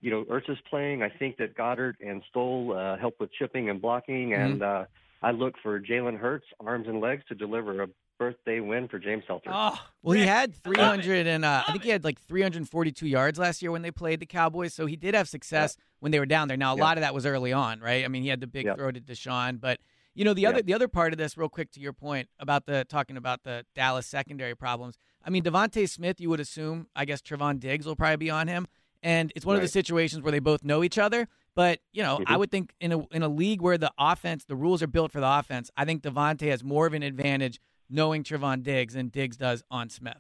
you 0.02 0.10
know, 0.10 0.24
Ertz 0.26 0.50
is 0.50 0.58
playing. 0.70 1.04
I 1.04 1.10
think 1.10 1.38
that 1.38 1.56
Goedert 1.56 1.96
and 2.00 2.24
Stoll 2.30 2.74
uh, 2.76 2.98
help 2.98 3.16
with 3.20 3.32
chipping 3.34 3.70
and 3.70 3.82
blocking. 3.82 4.30
Mm-hmm. 4.30 4.42
And 4.42 4.64
uh, 4.64 4.86
I 5.22 5.32
look 5.32 5.56
for 5.62 5.80
Jalen 5.80 6.18
Hurts, 6.18 6.46
arms 6.60 6.88
and 6.88 7.00
legs, 7.00 7.24
to 7.30 7.36
deliver 7.36 7.84
a 7.84 7.88
birthday 8.18 8.60
win 8.60 8.88
for 8.88 9.00
James 9.00 9.24
Seltzer. 9.28 9.50
Oh, 9.54 9.78
Well, 10.02 10.18
he 10.18 10.26
had 10.26 10.54
I 10.66 10.70
love 10.70 11.00
it. 11.00 11.04
300 11.04 11.28
and 11.28 11.46
uh, 11.46 11.64
I 11.68 11.72
think 11.72 11.84
he 11.84 11.90
had 11.90 12.04
like 12.04 12.20
342 12.22 13.08
yards 13.08 13.40
last 13.40 13.62
year 13.62 13.72
when 13.72 13.82
they 13.82 13.92
played 13.92 14.20
the 14.20 14.26
Cowboys. 14.26 14.74
So 14.74 14.86
he 14.86 14.96
did 14.96 15.14
have 15.16 15.28
success 15.28 15.78
when 16.00 16.12
they 16.12 16.20
were 16.20 16.26
down 16.26 16.48
there. 16.48 16.58
Now 16.58 16.74
a 16.74 16.78
Yeah. 16.78 16.84
lot 16.84 16.98
of 16.98 17.02
that 17.02 17.14
was 17.14 17.26
early 17.26 17.54
on, 17.54 17.80
right? 17.80 18.06
I 18.06 18.08
mean, 18.08 18.24
he 18.24 18.30
had 18.30 18.40
the 18.42 18.48
big 18.48 18.66
Yeah. 18.66 18.76
throw 18.76 18.92
to 18.92 19.00
Deshaun, 19.02 19.60
but 19.60 19.80
you 20.16 20.24
know 20.24 20.34
the 20.34 20.42
Yeah. 20.44 20.50
other 20.50 20.62
the 20.62 20.74
other 20.74 20.88
part 20.88 21.12
of 21.14 21.18
this, 21.18 21.38
real 21.38 21.50
quick 21.50 21.72
to 21.72 21.80
your 21.80 21.94
point 21.94 22.30
about 22.40 22.66
the 22.66 22.86
talking 22.86 23.18
about 23.18 23.44
the 23.44 23.66
Dallas 23.76 24.06
secondary 24.08 24.56
problems. 24.56 24.96
I 25.26 25.30
mean, 25.30 25.44
DeVonta 25.44 25.90
Smith, 25.90 26.20
you 26.22 26.30
would 26.30 26.40
assume, 26.40 26.88
I 26.96 27.06
guess 27.06 27.22
Trevon 27.22 27.60
Diggs 27.60 27.86
will 27.86 27.96
probably 27.96 28.18
be 28.18 28.30
on 28.30 28.48
him, 28.48 28.68
and 29.02 29.32
it's 29.36 29.46
one 29.46 29.56
of 29.56 29.62
the 29.62 29.68
situations 29.68 30.22
where 30.22 30.32
they 30.32 30.40
both 30.40 30.64
know 30.64 30.84
each 30.84 30.98
other. 30.98 31.28
But 31.56 31.80
you 31.92 32.04
know, 32.04 32.20
I 32.28 32.34
Mhm. 32.36 32.40
would 32.40 32.52
think 32.52 32.74
in 32.80 32.92
a 32.92 33.00
in 33.08 33.24
a 33.24 33.28
league 33.28 33.62
where 33.62 33.78
the 33.78 33.92
offense, 33.98 34.46
the 34.46 34.56
rules 34.56 34.84
are 34.84 34.88
built 34.88 35.12
for 35.12 35.20
the 35.20 35.28
offense, 35.40 35.72
I 35.78 35.86
think 35.86 36.04
DeVonta 36.04 36.48
has 36.50 36.64
more 36.64 36.86
of 36.88 36.94
an 36.94 37.04
advantage 37.04 37.60
knowing 37.94 38.24
Trevon 38.24 38.64
Diggs 38.64 38.96
and 38.96 39.12
Diggs 39.12 39.38
does 39.38 39.64
on 39.72 39.90
Smith. 39.90 40.18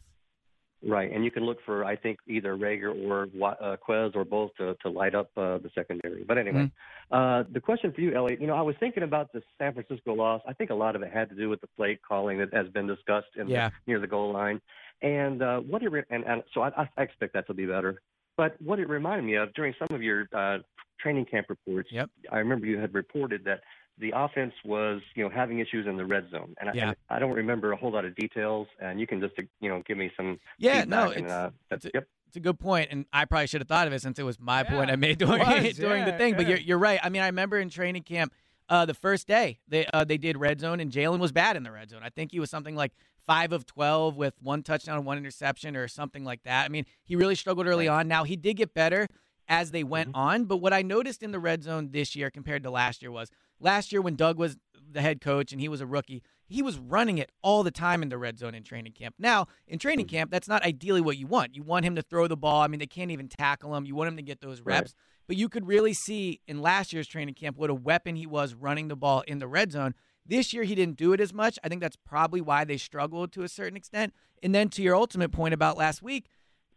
Right, 0.85 1.09
and 1.13 1.23
you 1.23 1.31
can 1.31 1.43
look 1.45 1.59
for 1.65 1.85
I 1.85 1.95
think 1.95 2.19
either 2.27 2.57
Reagor 2.57 2.93
or 3.07 3.23
uh, 3.41 3.77
Quez 3.87 4.15
or 4.15 4.25
both 4.25 4.51
to, 4.57 4.75
to 4.81 4.89
light 4.89 5.15
up 5.15 5.29
uh, 5.37 5.57
the 5.59 5.71
secondary. 5.73 6.25
But 6.25 6.37
anyway, 6.37 6.69
uh, 7.09 7.43
the 7.49 7.61
question 7.61 7.93
for 7.93 8.01
you, 8.01 8.13
Elliot. 8.13 8.41
You 8.41 8.47
know, 8.47 8.55
I 8.55 8.61
was 8.61 8.75
thinking 8.81 9.03
about 9.03 9.31
the 9.31 9.41
San 9.57 9.73
Francisco 9.73 10.13
loss. 10.13 10.41
I 10.45 10.51
think 10.51 10.71
a 10.71 10.75
lot 10.75 10.97
of 10.97 11.01
it 11.01 11.09
had 11.11 11.29
to 11.29 11.35
do 11.35 11.47
with 11.49 11.61
the 11.61 11.67
play 11.77 11.97
calling 12.05 12.37
that 12.39 12.53
has 12.53 12.67
been 12.67 12.85
discussed 12.85 13.29
in 13.37 13.47
Yeah. 13.47 13.69
the, 13.69 13.75
near 13.87 13.99
the 14.01 14.07
goal 14.07 14.33
line, 14.33 14.59
and 15.01 15.41
uh, 15.41 15.59
what 15.61 15.83
it 15.83 15.89
re- 15.89 16.03
and, 16.09 16.25
and 16.25 16.43
so 16.53 16.61
I, 16.63 16.89
I 16.97 17.01
expect 17.01 17.33
that 17.33 17.47
to 17.47 17.53
be 17.53 17.65
better. 17.65 18.01
But 18.35 18.61
what 18.61 18.79
it 18.79 18.89
reminded 18.89 19.23
me 19.23 19.35
of 19.35 19.53
during 19.53 19.73
some 19.79 19.95
of 19.95 20.01
your 20.03 20.27
uh, 20.33 20.57
training 20.99 21.25
camp 21.25 21.47
reports, 21.49 21.89
yep. 21.93 22.09
I 22.29 22.39
remember 22.39 22.65
you 22.65 22.77
had 22.77 22.93
reported 22.93 23.45
that 23.45 23.61
the 23.99 24.11
offense 24.15 24.53
was, 24.65 25.01
you 25.15 25.23
know, 25.23 25.29
having 25.29 25.59
issues 25.59 25.85
in 25.87 25.97
the 25.97 26.05
red 26.05 26.29
zone, 26.31 26.55
and, 26.59 26.69
I, 26.69 26.73
Yeah. 26.73 26.87
and 26.89 26.95
I 27.09 27.19
don't 27.19 27.31
remember 27.33 27.71
a 27.71 27.77
whole 27.77 27.91
lot 27.91 28.05
of 28.05 28.15
details. 28.15 28.67
And 28.79 28.99
you 28.99 29.05
can 29.07 29.21
just, 29.21 29.35
you 29.61 29.69
know, 29.69 29.83
give 29.85 29.97
me 29.97 30.11
some. 30.17 30.39
Yeah, 30.57 30.83
no, 30.85 31.09
feedback 31.11 31.17
and, 31.17 31.25
it's, 31.25 31.33
uh, 31.33 31.49
that's, 31.69 31.85
it's, 31.85 31.95
a, 31.95 32.05
it's 32.27 32.35
a 32.37 32.39
good 32.39 32.59
point, 32.59 32.87
and 32.91 33.05
I 33.13 33.25
probably 33.25 33.47
should 33.47 33.61
have 33.61 33.67
thought 33.67 33.85
of 33.87 33.93
it 33.93 34.01
since 34.01 34.17
it 34.17 34.23
was 34.23 34.39
my 34.39 34.63
point 34.63 34.89
I 34.89 34.95
made 34.95 35.19
during 35.19 35.39
was, 35.39 35.77
during 35.77 36.05
the 36.05 36.11
yeah, 36.11 36.17
thing. 36.17 36.35
But 36.35 36.47
you're 36.47 36.57
you're 36.57 36.79
right. 36.79 36.99
I 37.03 37.09
mean, 37.09 37.21
I 37.21 37.27
remember 37.27 37.59
in 37.59 37.69
training 37.69 38.01
camp, 38.03 38.33
uh, 38.69 38.85
the 38.87 38.95
first 38.95 39.27
day 39.27 39.59
they 39.67 39.85
uh, 39.93 40.03
they 40.03 40.17
did 40.17 40.37
red 40.37 40.59
zone, 40.59 40.79
and 40.79 40.91
Jalen 40.91 41.19
was 41.19 41.31
bad 41.31 41.55
in 41.55 41.61
the 41.63 41.71
red 41.71 41.91
zone. 41.91 42.01
I 42.03 42.09
think 42.09 42.31
he 42.31 42.39
was 42.39 42.49
something 42.49 42.75
like 42.75 42.93
five 43.27 43.51
of 43.53 43.67
twelve 43.67 44.17
with 44.17 44.33
one 44.41 44.63
touchdown 44.63 44.97
and 44.97 45.05
one 45.05 45.19
interception, 45.19 45.75
or 45.75 45.87
something 45.87 46.23
like 46.25 46.41
that. 46.43 46.65
I 46.65 46.69
mean, 46.69 46.87
he 47.03 47.15
really 47.15 47.35
struggled 47.35 47.67
early 47.67 47.87
on. 47.87 48.07
Now 48.07 48.23
he 48.23 48.35
did 48.35 48.55
get 48.55 48.73
better 48.73 49.07
as 49.47 49.69
they 49.71 49.83
went 49.83 50.07
Mm-hmm. 50.09 50.17
on. 50.19 50.45
But 50.45 50.57
what 50.57 50.73
I 50.73 50.81
noticed 50.81 51.21
in 51.21 51.31
the 51.33 51.39
red 51.39 51.61
zone 51.63 51.89
this 51.91 52.15
year 52.15 52.31
compared 52.31 52.63
to 52.63 52.71
last 52.71 53.01
year 53.03 53.11
was 53.11 53.29
last 53.63 53.91
year 53.91 54.01
when 54.01 54.15
Doug 54.15 54.37
was 54.37 54.57
the 54.91 55.01
head 55.01 55.21
coach 55.21 55.51
and 55.51 55.59
he 55.59 55.67
was 55.67 55.81
a 55.81 55.85
rookie, 55.85 56.21
he 56.45 56.61
was 56.61 56.77
running 56.77 57.17
it 57.17 57.31
all 57.41 57.63
the 57.63 57.71
time 57.71 58.03
in 58.03 58.09
the 58.09 58.17
red 58.17 58.37
zone 58.37 58.53
in 58.53 58.63
training 58.63 58.91
camp. 58.91 59.15
Now, 59.17 59.47
in 59.67 59.79
training 59.79 60.05
hmm. 60.05 60.11
camp, 60.11 60.31
that's 60.31 60.47
not 60.47 60.63
ideally 60.63 61.01
what 61.01 61.17
you 61.17 61.25
want. 61.25 61.55
You 61.55 61.63
want 61.63 61.85
him 61.85 61.95
to 61.95 62.01
throw 62.01 62.27
the 62.27 62.37
ball. 62.37 62.61
I 62.61 62.67
mean, 62.67 62.79
they 62.79 62.85
can't 62.85 63.11
even 63.11 63.27
tackle 63.27 63.75
him. 63.75 63.85
You 63.85 63.95
want 63.95 64.09
him 64.09 64.17
to 64.17 64.23
get 64.23 64.41
those 64.41 64.61
reps. 64.61 64.93
But 65.25 65.37
you 65.37 65.47
could 65.47 65.65
really 65.65 65.93
see 65.93 66.41
in 66.47 66.61
last 66.61 66.91
year's 66.91 67.07
training 67.07 67.35
camp 67.35 67.57
what 67.57 67.69
a 67.69 67.73
weapon 67.73 68.15
he 68.15 68.27
was 68.27 68.53
running 68.53 68.89
the 68.89 68.95
ball 68.95 69.23
in 69.25 69.39
the 69.39 69.47
red 69.47 69.71
zone. 69.71 69.95
This 70.25 70.53
year, 70.53 70.63
he 70.63 70.75
didn't 70.75 70.97
do 70.97 71.13
it 71.13 71.19
as 71.19 71.33
much. 71.33 71.57
I 71.63 71.69
think 71.69 71.81
that's 71.81 71.95
probably 71.95 72.41
why 72.41 72.65
they 72.65 72.77
struggled 72.77 73.31
to 73.33 73.43
a 73.43 73.49
certain 73.49 73.75
extent. 73.75 74.13
And 74.41 74.53
then 74.53 74.69
to 74.69 74.81
your 74.81 74.95
ultimate 74.95 75.31
point 75.31 75.53
about 75.53 75.77
last 75.77 76.01
week, 76.01 76.27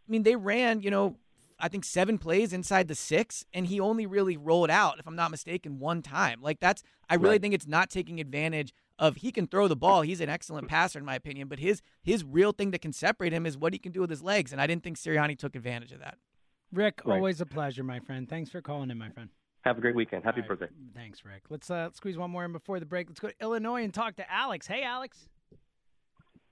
I 0.07 0.11
mean, 0.11 0.23
they 0.23 0.35
ran, 0.35 0.81
you 0.81 0.91
know, 0.91 1.17
I 1.59 1.67
think 1.67 1.83
seven 1.85 2.17
plays 2.17 2.53
inside 2.53 2.87
the 2.87 2.95
six, 2.95 3.45
and 3.53 3.67
he 3.67 3.79
only 3.79 4.05
really 4.05 4.37
rolled 4.37 4.69
out, 4.69 4.99
if 4.99 5.07
I'm 5.07 5.15
not 5.15 5.31
mistaken, 5.31 5.79
one 5.79 6.01
time. 6.01 6.41
Like 6.41 6.59
that's, 6.59 6.83
I 7.09 7.15
really 7.15 7.31
Right. 7.31 7.41
think 7.41 7.53
it's 7.53 7.67
not 7.67 7.89
taking 7.89 8.19
advantage 8.19 8.73
of. 8.99 9.17
He 9.17 9.31
can 9.31 9.47
throw 9.47 9.67
the 9.67 9.75
ball. 9.75 10.01
He's 10.03 10.21
an 10.21 10.29
excellent 10.29 10.67
passer, 10.67 10.99
in 10.99 11.05
my 11.05 11.15
opinion. 11.15 11.47
But 11.47 11.59
his 11.59 11.81
his 12.03 12.23
real 12.23 12.51
thing 12.51 12.71
that 12.71 12.81
can 12.81 12.93
separate 12.93 13.33
him 13.33 13.45
is 13.45 13.57
what 13.57 13.73
he 13.73 13.79
can 13.79 13.91
do 13.91 14.01
with 14.01 14.09
his 14.09 14.21
legs, 14.21 14.51
and 14.51 14.61
I 14.61 14.67
didn't 14.67 14.83
think 14.83 14.97
Sirianni 14.97 15.37
took 15.37 15.55
advantage 15.55 15.91
of 15.91 15.99
that. 15.99 16.17
Rick, 16.71 17.01
Right. 17.05 17.15
always 17.15 17.39
a 17.41 17.45
pleasure, 17.45 17.83
my 17.83 17.99
friend. 18.01 18.27
Thanks 18.29 18.49
for 18.49 18.61
calling 18.61 18.91
in, 18.91 18.97
my 18.97 19.09
friend. 19.09 19.29
Have 19.61 19.77
a 19.77 19.81
great 19.81 19.95
weekend. 19.95 20.23
Happy 20.23 20.41
birthday. 20.41 20.67
Thanks, 20.93 21.25
Rick. 21.25 21.43
Let's 21.49 21.69
uh, 21.71 21.89
squeeze 21.93 22.17
one 22.17 22.29
more 22.31 22.45
in 22.45 22.51
before 22.53 22.79
the 22.79 22.85
break. 22.85 23.09
Let's 23.09 23.19
go 23.19 23.29
to 23.29 23.35
Illinois 23.41 23.83
and 23.83 23.93
talk 23.93 24.15
to 24.17 24.31
Alex. 24.31 24.67
Hey, 24.67 24.83
Alex. 24.83 25.27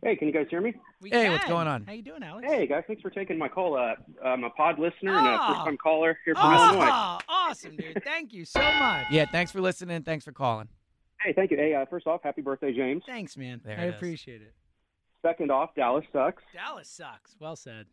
Hey, 0.06 0.16
can 0.16 0.28
you 0.28 0.34
guys 0.36 0.46
hear 0.52 0.62
me? 0.62 0.72
We 1.02 1.10
Hey, 1.10 1.32
what's 1.32 1.46
going 1.46 1.68
on? 1.68 1.84
How 1.84 1.94
you 1.94 2.04
doing, 2.04 2.22
Alex? 2.22 2.46
Hey, 2.48 2.68
guys, 2.68 2.84
thanks 2.86 3.02
for 3.02 3.10
taking 3.10 3.40
my 3.40 3.48
call. 3.48 3.76
Uh, 3.76 3.96
I'm 4.24 4.44
a 4.44 4.52
pod 4.52 4.78
listener 4.78 5.18
and 5.18 5.26
a 5.26 5.34
Oh. 5.42 5.48
first-time 5.48 5.78
caller 5.78 6.20
here 6.24 6.36
from 6.36 6.54
Illinois. 6.54 6.88
Oh, 6.92 7.18
awesome, 7.28 7.76
dude. 7.76 8.04
Thank 8.04 8.32
you 8.32 8.46
so 8.46 8.60
much. 8.60 9.08
Yeah, 9.10 9.26
thanks 9.26 9.52
for 9.52 9.62
listening. 9.62 10.04
Thanks 10.04 10.24
for 10.24 10.32
calling. 10.32 10.68
Hey, 11.22 11.34
thank 11.34 11.50
you. 11.50 11.58
Hey, 11.58 11.74
uh, 11.74 11.86
first 11.88 12.06
off, 12.06 12.22
happy 12.22 12.44
birthday, 12.44 12.72
James. 12.72 13.02
Thanks, 13.08 13.36
man. 13.36 13.62
There 13.66 13.80
I 13.80 13.86
it 13.86 13.88
is. 13.90 13.96
appreciate 13.96 14.44
it. 14.44 14.54
Second 15.24 15.50
off, 15.50 15.74
Dallas 15.74 16.06
sucks. 16.14 16.44
Dallas 16.54 16.88
sucks. 16.88 17.36
Well 17.40 17.56
said. 17.56 17.88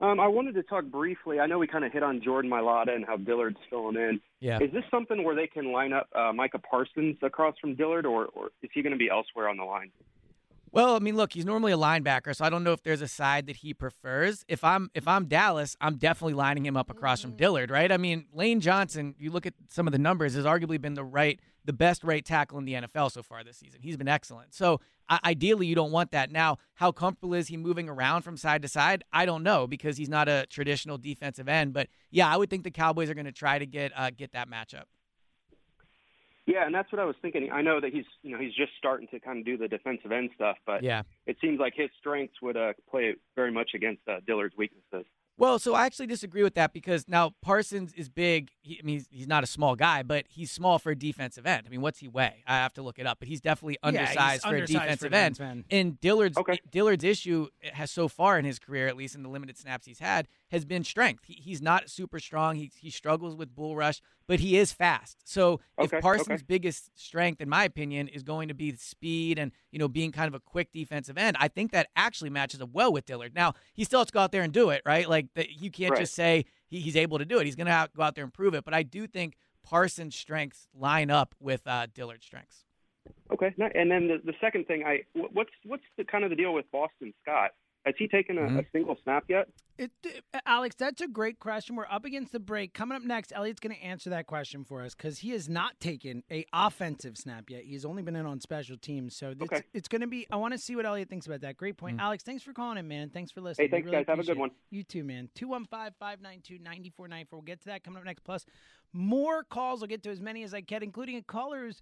Um, 0.00 0.18
I 0.18 0.26
wanted 0.26 0.54
to 0.56 0.64
talk 0.64 0.86
briefly. 0.86 1.38
I 1.38 1.46
know 1.46 1.60
we 1.60 1.68
kind 1.68 1.84
of 1.84 1.92
hit 1.92 2.02
on 2.02 2.20
Jordan 2.20 2.50
Mailata 2.50 2.96
and 2.96 3.04
how 3.06 3.16
Dillard's 3.16 3.58
filling 3.68 3.94
in. 3.94 4.20
Yeah. 4.40 4.58
Is 4.60 4.72
this 4.72 4.82
something 4.90 5.22
where 5.22 5.36
they 5.36 5.46
can 5.46 5.70
line 5.70 5.92
up 5.92 6.08
uh, 6.16 6.32
Micah 6.32 6.58
Parsons 6.58 7.16
across 7.22 7.56
from 7.60 7.76
Dillard, 7.76 8.06
or, 8.06 8.26
or 8.34 8.46
is 8.62 8.70
he 8.74 8.82
going 8.82 8.92
to 8.94 8.98
be 8.98 9.08
elsewhere 9.08 9.48
on 9.48 9.56
the 9.56 9.62
line? 9.64 9.92
Well, 10.72 10.94
I 10.94 11.00
mean, 11.00 11.16
look, 11.16 11.32
he's 11.32 11.44
normally 11.44 11.72
a 11.72 11.76
linebacker, 11.76 12.34
so 12.34 12.44
I 12.44 12.50
don't 12.50 12.62
know 12.62 12.72
if 12.72 12.84
there's 12.84 13.02
a 13.02 13.08
side 13.08 13.46
that 13.46 13.56
he 13.56 13.74
prefers. 13.74 14.44
If 14.46 14.62
I'm 14.62 14.88
if 14.94 15.08
I'm 15.08 15.26
Dallas, 15.26 15.76
I'm 15.80 15.96
definitely 15.96 16.34
lining 16.34 16.64
him 16.64 16.76
up 16.76 16.90
across 16.90 17.20
from 17.20 17.36
Dillard, 17.36 17.70
right? 17.70 17.90
I 17.90 17.96
mean, 17.96 18.26
Lane 18.32 18.60
Johnson, 18.60 19.16
you 19.18 19.32
look 19.32 19.46
at 19.46 19.54
some 19.68 19.88
of 19.88 19.92
the 19.92 19.98
numbers, 19.98 20.34
has 20.34 20.44
arguably 20.44 20.80
been 20.80 20.94
the 20.94 21.04
right 21.04 21.40
the 21.64 21.72
best 21.72 22.04
right 22.04 22.24
tackle 22.24 22.58
in 22.58 22.64
the 22.64 22.74
NFL 22.74 23.10
so 23.10 23.22
far 23.22 23.42
this 23.42 23.58
season. 23.58 23.80
He's 23.82 23.96
been 23.96 24.08
excellent. 24.08 24.54
So 24.54 24.80
I 25.08 25.18
ideally, 25.24 25.66
you 25.66 25.74
don't 25.74 25.90
want 25.90 26.12
that. 26.12 26.30
Now, 26.30 26.58
how 26.74 26.92
comfortable 26.92 27.34
is 27.34 27.48
he 27.48 27.56
moving 27.56 27.88
around 27.88 28.22
from 28.22 28.36
side 28.36 28.62
to 28.62 28.68
side? 28.68 29.02
I 29.12 29.26
don't 29.26 29.42
know 29.42 29.66
because 29.66 29.96
he's 29.96 30.08
not 30.08 30.28
a 30.28 30.46
traditional 30.48 30.98
defensive 30.98 31.48
end. 31.48 31.72
But 31.72 31.88
yeah, 32.10 32.32
I 32.32 32.36
would 32.36 32.48
think 32.48 32.62
the 32.62 32.70
Cowboys 32.70 33.10
are 33.10 33.14
going 33.14 33.26
to 33.26 33.32
try 33.32 33.58
to 33.58 33.66
get 33.66 33.92
uh, 33.96 34.10
get 34.16 34.32
that 34.32 34.48
matchup. 34.48 34.84
Yeah, 36.46 36.66
and 36.66 36.74
that's 36.74 36.90
what 36.90 37.00
I 37.00 37.04
was 37.04 37.16
thinking. 37.22 37.50
I 37.52 37.62
know 37.62 37.80
that 37.80 37.92
he's 37.92 38.06
you 38.22 38.32
know 38.32 38.38
he's 38.38 38.54
just 38.54 38.72
starting 38.78 39.06
to 39.08 39.20
kind 39.20 39.38
of 39.38 39.44
do 39.44 39.56
the 39.56 39.68
defensive 39.68 40.10
end 40.12 40.30
stuff, 40.34 40.56
but 40.66 40.82
Yeah. 40.82 41.02
it 41.26 41.36
seems 41.40 41.60
like 41.60 41.74
his 41.76 41.90
strengths 41.98 42.40
would 42.42 42.56
uh, 42.56 42.72
play 42.90 43.14
very 43.36 43.52
much 43.52 43.70
against 43.74 44.02
uh, 44.08 44.20
Dillard's 44.26 44.56
weaknesses. 44.56 45.06
Well, 45.38 45.58
so 45.58 45.72
I 45.74 45.86
actually 45.86 46.06
disagree 46.08 46.42
with 46.42 46.52
that 46.56 46.74
because 46.74 47.08
now 47.08 47.32
Parsons 47.40 47.94
is 47.94 48.10
big. 48.10 48.50
He, 48.60 48.78
I 48.78 48.84
mean, 48.84 48.96
he's, 48.96 49.08
he's 49.10 49.26
not 49.26 49.42
a 49.42 49.46
small 49.46 49.74
guy, 49.74 50.02
but 50.02 50.26
he's 50.28 50.50
small 50.50 50.78
for 50.78 50.90
a 50.90 50.94
defensive 50.94 51.46
end. 51.46 51.62
I 51.66 51.70
mean, 51.70 51.80
what's 51.80 51.98
he 51.98 52.08
weigh? 52.08 52.42
I 52.46 52.56
have 52.58 52.74
to 52.74 52.82
look 52.82 52.98
it 52.98 53.06
up, 53.06 53.20
but 53.20 53.28
he's 53.28 53.40
definitely 53.40 53.78
Yeah, 53.82 53.90
he's 53.90 53.98
undersized, 54.00 54.42
for, 54.42 54.48
undersized 54.48 54.72
a 54.74 54.76
for 54.76 54.82
a 54.82 54.82
defensive 54.82 55.12
end. 55.14 55.34
defensive 55.36 55.46
end. 55.50 55.64
And 55.70 56.00
Dillard's 56.02 56.38
Dillard's 56.70 57.04
issue 57.04 57.46
has 57.72 57.90
so 57.90 58.06
far 58.06 58.38
in 58.38 58.44
his 58.44 58.58
career, 58.58 58.86
at 58.86 58.98
least 58.98 59.14
in 59.14 59.22
the 59.22 59.30
limited 59.30 59.56
snaps 59.56 59.86
he's 59.86 60.00
had, 60.00 60.28
has 60.50 60.66
been 60.66 60.84
strength. 60.84 61.24
He, 61.24 61.32
he's 61.34 61.62
not 61.62 61.88
super 61.88 62.18
strong. 62.20 62.56
He 62.56 62.70
he 62.78 62.90
struggles 62.90 63.34
with 63.34 63.54
bull 63.54 63.76
rush, 63.76 64.02
but 64.30 64.38
he 64.38 64.56
is 64.56 64.70
fast. 64.70 65.18
So 65.24 65.60
Okay, 65.76 65.96
if 65.96 66.02
Parsons' 66.02 66.28
okay. 66.28 66.44
biggest 66.46 66.96
strength, 66.96 67.40
in 67.40 67.48
my 67.48 67.64
opinion, 67.64 68.06
is 68.06 68.22
going 68.22 68.46
to 68.46 68.54
be 68.54 68.76
speed 68.76 69.40
and 69.40 69.50
you 69.72 69.78
know 69.80 69.88
being 69.88 70.12
kind 70.12 70.28
of 70.28 70.34
a 70.34 70.38
quick 70.38 70.70
defensive 70.72 71.18
end, 71.18 71.36
I 71.40 71.48
think 71.48 71.72
that 71.72 71.88
actually 71.96 72.30
matches 72.30 72.60
up 72.62 72.70
well 72.72 72.92
with 72.92 73.06
Dillard. 73.06 73.34
Now 73.34 73.54
he 73.74 73.82
still 73.82 73.98
has 73.98 74.06
to 74.06 74.12
go 74.12 74.20
out 74.20 74.30
there 74.30 74.42
and 74.42 74.52
do 74.52 74.70
it, 74.70 74.82
right? 74.86 75.08
Like 75.08 75.26
the, 75.34 75.48
you 75.50 75.68
can't 75.68 75.90
Right. 75.90 76.02
just 76.02 76.14
say 76.14 76.44
he, 76.68 76.78
he's 76.78 76.94
able 76.94 77.18
to 77.18 77.24
do 77.24 77.40
it. 77.40 77.44
He's 77.44 77.56
going 77.56 77.66
to 77.66 77.88
go 77.96 78.04
out 78.04 78.14
there 78.14 78.22
and 78.22 78.32
prove 78.32 78.54
it. 78.54 78.64
But 78.64 78.72
I 78.72 78.84
do 78.84 79.08
think 79.08 79.34
Parsons' 79.64 80.14
strengths 80.14 80.68
line 80.72 81.10
up 81.10 81.34
with 81.40 81.66
uh, 81.66 81.88
Dillard's 81.92 82.24
strengths. 82.24 82.66
Okay, 83.32 83.52
and 83.58 83.90
then 83.90 84.06
the, 84.06 84.20
the 84.24 84.34
second 84.40 84.68
thing, 84.68 84.84
I 84.86 85.00
what's 85.32 85.50
what's 85.64 85.82
the 85.98 86.04
kind 86.04 86.22
of 86.22 86.30
the 86.30 86.36
deal 86.36 86.54
with 86.54 86.70
Boston 86.70 87.12
Scott? 87.22 87.50
Has 87.86 87.94
he 87.98 88.08
taken 88.08 88.36
a, 88.36 88.42
Mm-hmm. 88.42 88.58
a 88.58 88.62
single 88.72 88.96
snap 89.02 89.24
yet? 89.28 89.48
It, 89.78 89.90
uh, 90.34 90.40
Alex, 90.44 90.76
that's 90.78 91.00
a 91.00 91.08
great 91.08 91.38
question. 91.38 91.74
We're 91.76 91.86
up 91.90 92.04
against 92.04 92.32
the 92.32 92.38
break. 92.38 92.74
Coming 92.74 92.96
up 92.96 93.02
next, 93.02 93.32
Elliot's 93.34 93.60
going 93.60 93.74
to 93.74 93.82
answer 93.82 94.10
that 94.10 94.26
question 94.26 94.62
for 94.64 94.82
us 94.82 94.94
because 94.94 95.20
he 95.20 95.30
has 95.30 95.48
not 95.48 95.80
taken 95.80 96.22
a 96.30 96.44
offensive 96.52 97.16
snap 97.16 97.48
yet. 97.48 97.62
He's 97.64 97.86
only 97.86 98.02
been 98.02 98.16
in 98.16 98.26
on 98.26 98.38
special 98.40 98.76
teams, 98.76 99.16
so 99.16 99.30
it's, 99.30 99.40
Okay. 99.40 99.62
it's 99.72 99.88
going 99.88 100.02
to 100.02 100.06
be. 100.06 100.26
I 100.30 100.36
want 100.36 100.52
to 100.52 100.58
see 100.58 100.76
what 100.76 100.84
Elliot 100.84 101.08
thinks 101.08 101.26
about 101.26 101.40
that. 101.40 101.56
Great 101.56 101.78
point, 101.78 101.96
Mm. 101.96 102.02
Alex. 102.02 102.22
Thanks 102.22 102.42
for 102.42 102.52
calling 102.52 102.76
in, 102.76 102.86
man. 102.86 103.08
Thanks 103.08 103.32
for 103.32 103.40
listening. 103.40 103.68
We 103.68 103.70
thanks, 103.70 103.86
really 103.86 103.96
guys. 103.96 104.06
Have 104.08 104.18
a 104.18 104.24
good 104.24 104.36
one. 104.38 104.50
it. 104.50 104.56
You 104.70 104.82
too, 104.82 105.02
man. 105.02 105.30
215-592-9494. 105.38 107.26
We'll 107.32 107.40
get 107.40 107.60
to 107.62 107.66
that 107.70 107.82
coming 107.82 107.98
up 107.98 108.04
next. 108.04 108.24
Plus, 108.24 108.44
more 108.92 109.42
calls. 109.44 109.82
I'll 109.82 109.88
get 109.88 110.02
to 110.02 110.10
as 110.10 110.20
many 110.20 110.42
as 110.42 110.52
I 110.52 110.60
can, 110.60 110.82
including 110.82 111.16
a 111.16 111.22
caller 111.22 111.60
who's 111.64 111.80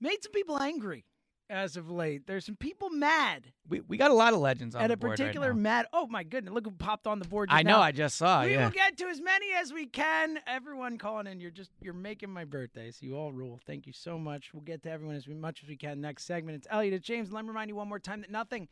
made 0.00 0.22
some 0.22 0.32
people 0.32 0.60
angry 0.60 1.04
as 1.50 1.76
of 1.76 1.90
late. 1.90 2.26
There's 2.26 2.46
some 2.46 2.56
people 2.56 2.88
mad 2.90 3.52
We, 3.68 3.80
we 3.80 3.96
got 3.96 4.10
a 4.10 4.14
lot 4.14 4.32
of 4.32 4.38
legends 4.38 4.74
on 4.74 4.82
at 4.82 4.86
the 4.88 4.94
a 4.94 4.96
right 4.96 5.18
particular 5.18 5.52
now. 5.52 5.60
mad. 5.60 5.86
Oh 5.92 6.06
my 6.06 6.22
goodness! 6.22 6.54
Look 6.54 6.64
who 6.64 6.70
popped 6.70 7.06
on 7.06 7.18
the 7.18 7.28
board. 7.28 7.48
I 7.52 7.62
know. 7.62 7.72
now. 7.72 7.80
I 7.82 7.92
just 7.92 8.16
saw. 8.16 8.44
we 8.44 8.52
yeah. 8.52 8.64
will 8.64 8.70
get 8.70 8.96
to 8.98 9.06
as 9.06 9.20
many 9.20 9.46
as 9.52 9.72
we 9.72 9.86
can. 9.86 10.38
Everyone 10.46 10.96
calling 10.96 11.26
in, 11.26 11.40
you're 11.40 11.50
just 11.50 11.70
you're 11.80 11.92
making 11.92 12.30
my 12.30 12.44
birthday, 12.44 12.90
so 12.90 13.04
you 13.04 13.16
all 13.16 13.32
rule. 13.32 13.60
Thank 13.66 13.86
you 13.86 13.92
so 13.92 14.18
much. 14.18 14.50
We'll 14.54 14.62
get 14.62 14.82
to 14.84 14.90
everyone 14.90 15.16
as 15.16 15.26
much 15.26 15.62
as 15.62 15.68
we 15.68 15.76
can 15.76 16.00
next 16.00 16.24
segment. 16.24 16.56
It's 16.56 16.68
Elliot 16.70 16.94
it's 16.94 17.06
James. 17.06 17.32
Let 17.32 17.44
me 17.44 17.48
remind 17.48 17.68
you 17.68 17.76
one 17.76 17.88
more 17.88 17.98
time 17.98 18.20
that 18.22 18.30
nothing 18.30 18.68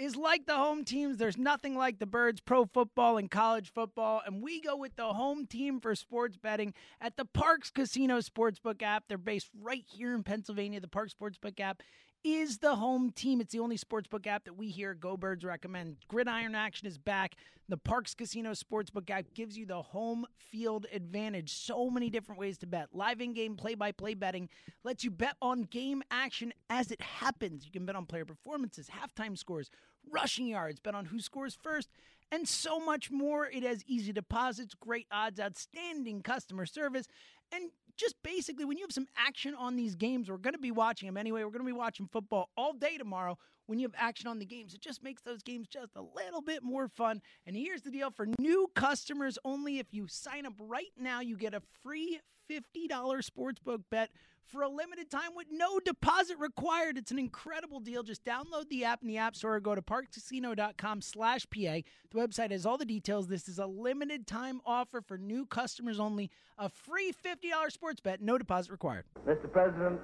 is 0.00 0.16
like 0.16 0.46
the 0.46 0.56
home 0.56 0.84
teams. 0.84 1.18
There's 1.18 1.36
nothing 1.36 1.76
like 1.76 1.98
the 1.98 2.06
Birds 2.06 2.40
pro 2.40 2.64
football 2.64 3.18
and 3.18 3.30
college 3.30 3.70
football, 3.72 4.22
and 4.24 4.42
we 4.42 4.60
go 4.60 4.76
with 4.76 4.96
the 4.96 5.12
home 5.12 5.46
team 5.46 5.80
for 5.80 5.94
sports 5.94 6.36
betting 6.36 6.72
at 7.00 7.16
the 7.16 7.26
Parx 7.26 7.72
Casino 7.72 8.18
Sportsbook 8.20 8.82
app. 8.82 9.04
They're 9.08 9.18
based 9.18 9.50
right 9.60 9.84
here 9.86 10.14
in 10.14 10.22
Pennsylvania. 10.22 10.80
The 10.80 10.88
Parx 10.88 11.10
Sportsbook 11.14 11.60
app 11.60 11.82
is 12.24 12.58
the 12.58 12.76
home 12.76 13.10
team. 13.10 13.40
It's 13.40 13.52
the 13.52 13.60
only 13.60 13.78
sportsbook 13.78 14.26
app 14.26 14.44
that 14.44 14.56
we 14.56 14.68
here 14.68 14.94
Go 14.94 15.16
Birds 15.16 15.44
recommend. 15.44 15.96
Gridiron 16.08 16.54
action 16.54 16.86
is 16.86 16.98
back. 16.98 17.34
The 17.68 17.78
Parx 17.78 18.16
Casino 18.16 18.50
Sportsbook 18.50 19.08
app 19.10 19.26
gives 19.34 19.56
you 19.56 19.64
the 19.64 19.80
home 19.80 20.26
field 20.36 20.86
advantage. 20.92 21.52
So 21.52 21.88
many 21.88 22.10
different 22.10 22.40
ways 22.40 22.58
to 22.58 22.66
bet. 22.66 22.88
Live 22.92 23.20
in 23.20 23.32
game 23.32 23.56
play 23.56 23.74
by 23.74 23.92
play 23.92 24.14
betting 24.14 24.48
lets 24.82 25.04
you 25.04 25.10
bet 25.10 25.36
on 25.40 25.62
game 25.62 26.02
action 26.10 26.52
as 26.68 26.90
it 26.90 27.00
happens. 27.00 27.64
You 27.64 27.70
can 27.70 27.86
bet 27.86 27.96
on 27.96 28.06
player 28.06 28.24
performances, 28.24 28.88
halftime 28.88 29.38
scores, 29.38 29.70
rushing 30.10 30.48
yards, 30.48 30.80
bet 30.80 30.94
on 30.94 31.06
who 31.06 31.20
scores 31.20 31.56
first, 31.62 31.88
and 32.32 32.48
so 32.48 32.80
much 32.80 33.10
more. 33.10 33.46
It 33.46 33.62
has 33.62 33.84
easy 33.86 34.12
deposits, 34.12 34.74
great 34.74 35.06
odds, 35.12 35.38
outstanding 35.38 36.22
customer 36.22 36.66
service, 36.66 37.06
and 37.52 37.70
just 38.00 38.16
basically 38.22 38.64
when 38.64 38.78
you 38.78 38.84
have 38.84 38.92
some 38.92 39.06
action 39.16 39.54
on 39.54 39.76
these 39.76 39.94
games, 39.94 40.30
we're 40.30 40.38
going 40.38 40.54
to 40.54 40.58
be 40.58 40.70
watching 40.70 41.06
them 41.06 41.16
anyway. 41.16 41.44
We're 41.44 41.50
going 41.50 41.60
to 41.60 41.66
be 41.66 41.72
watching 41.72 42.08
football 42.10 42.48
all 42.56 42.72
day 42.72 42.96
tomorrow. 42.96 43.36
When 43.66 43.78
you 43.78 43.86
have 43.86 43.94
action 43.96 44.26
on 44.26 44.40
the 44.40 44.46
games, 44.46 44.74
it 44.74 44.80
just 44.80 45.04
makes 45.04 45.22
those 45.22 45.42
games 45.42 45.68
just 45.68 45.94
a 45.94 46.02
little 46.02 46.40
bit 46.40 46.62
more 46.64 46.88
fun. 46.88 47.20
And 47.46 47.54
here's 47.54 47.82
the 47.82 47.90
deal 47.90 48.10
for 48.10 48.26
new 48.38 48.68
customers 48.74 49.38
only 49.44 49.78
if 49.78 49.86
you 49.92 50.08
sign 50.08 50.46
up 50.46 50.54
right 50.58 50.90
now, 50.98 51.20
you 51.20 51.36
get 51.36 51.54
a 51.54 51.62
free 51.82 52.18
$50 52.50 52.88
sportsbook 52.90 53.82
bet 53.90 54.10
for 54.46 54.62
a 54.62 54.68
limited 54.68 55.10
time 55.10 55.30
with 55.34 55.46
no 55.50 55.78
deposit 55.80 56.38
required. 56.38 56.98
It's 56.98 57.10
an 57.10 57.18
incredible 57.18 57.80
deal. 57.80 58.02
Just 58.02 58.24
download 58.24 58.68
the 58.68 58.84
app 58.84 59.02
in 59.02 59.08
the 59.08 59.18
App 59.18 59.36
Store 59.36 59.56
or 59.56 59.60
go 59.60 59.74
to 59.74 59.82
parxcasino.com 59.82 61.02
slash 61.02 61.46
PA. 61.50 61.58
The 61.58 61.84
website 62.14 62.50
has 62.50 62.66
all 62.66 62.78
the 62.78 62.84
details. 62.84 63.28
This 63.28 63.48
is 63.48 63.58
a 63.58 63.66
limited 63.66 64.26
time 64.26 64.60
offer 64.66 65.00
for 65.00 65.16
new 65.18 65.46
customers 65.46 66.00
only. 66.00 66.30
A 66.58 66.68
free 66.68 67.12
$50 67.12 67.70
sports 67.70 68.00
bet, 68.00 68.20
no 68.20 68.38
deposit 68.38 68.72
required. 68.72 69.04
Mr. 69.26 69.50
President, 69.50 70.00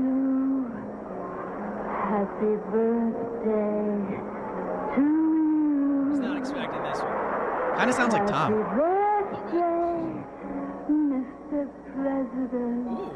Happy 2.11 2.55
birthday 2.71 4.30
Kind 7.81 7.89
of 7.89 7.95
sounds 7.95 8.13
like 8.13 8.27
Tom. 8.27 8.53
Happy 8.53 8.61
birthday, 8.77 10.21
Mr. 11.01 11.65
President. 11.95 13.09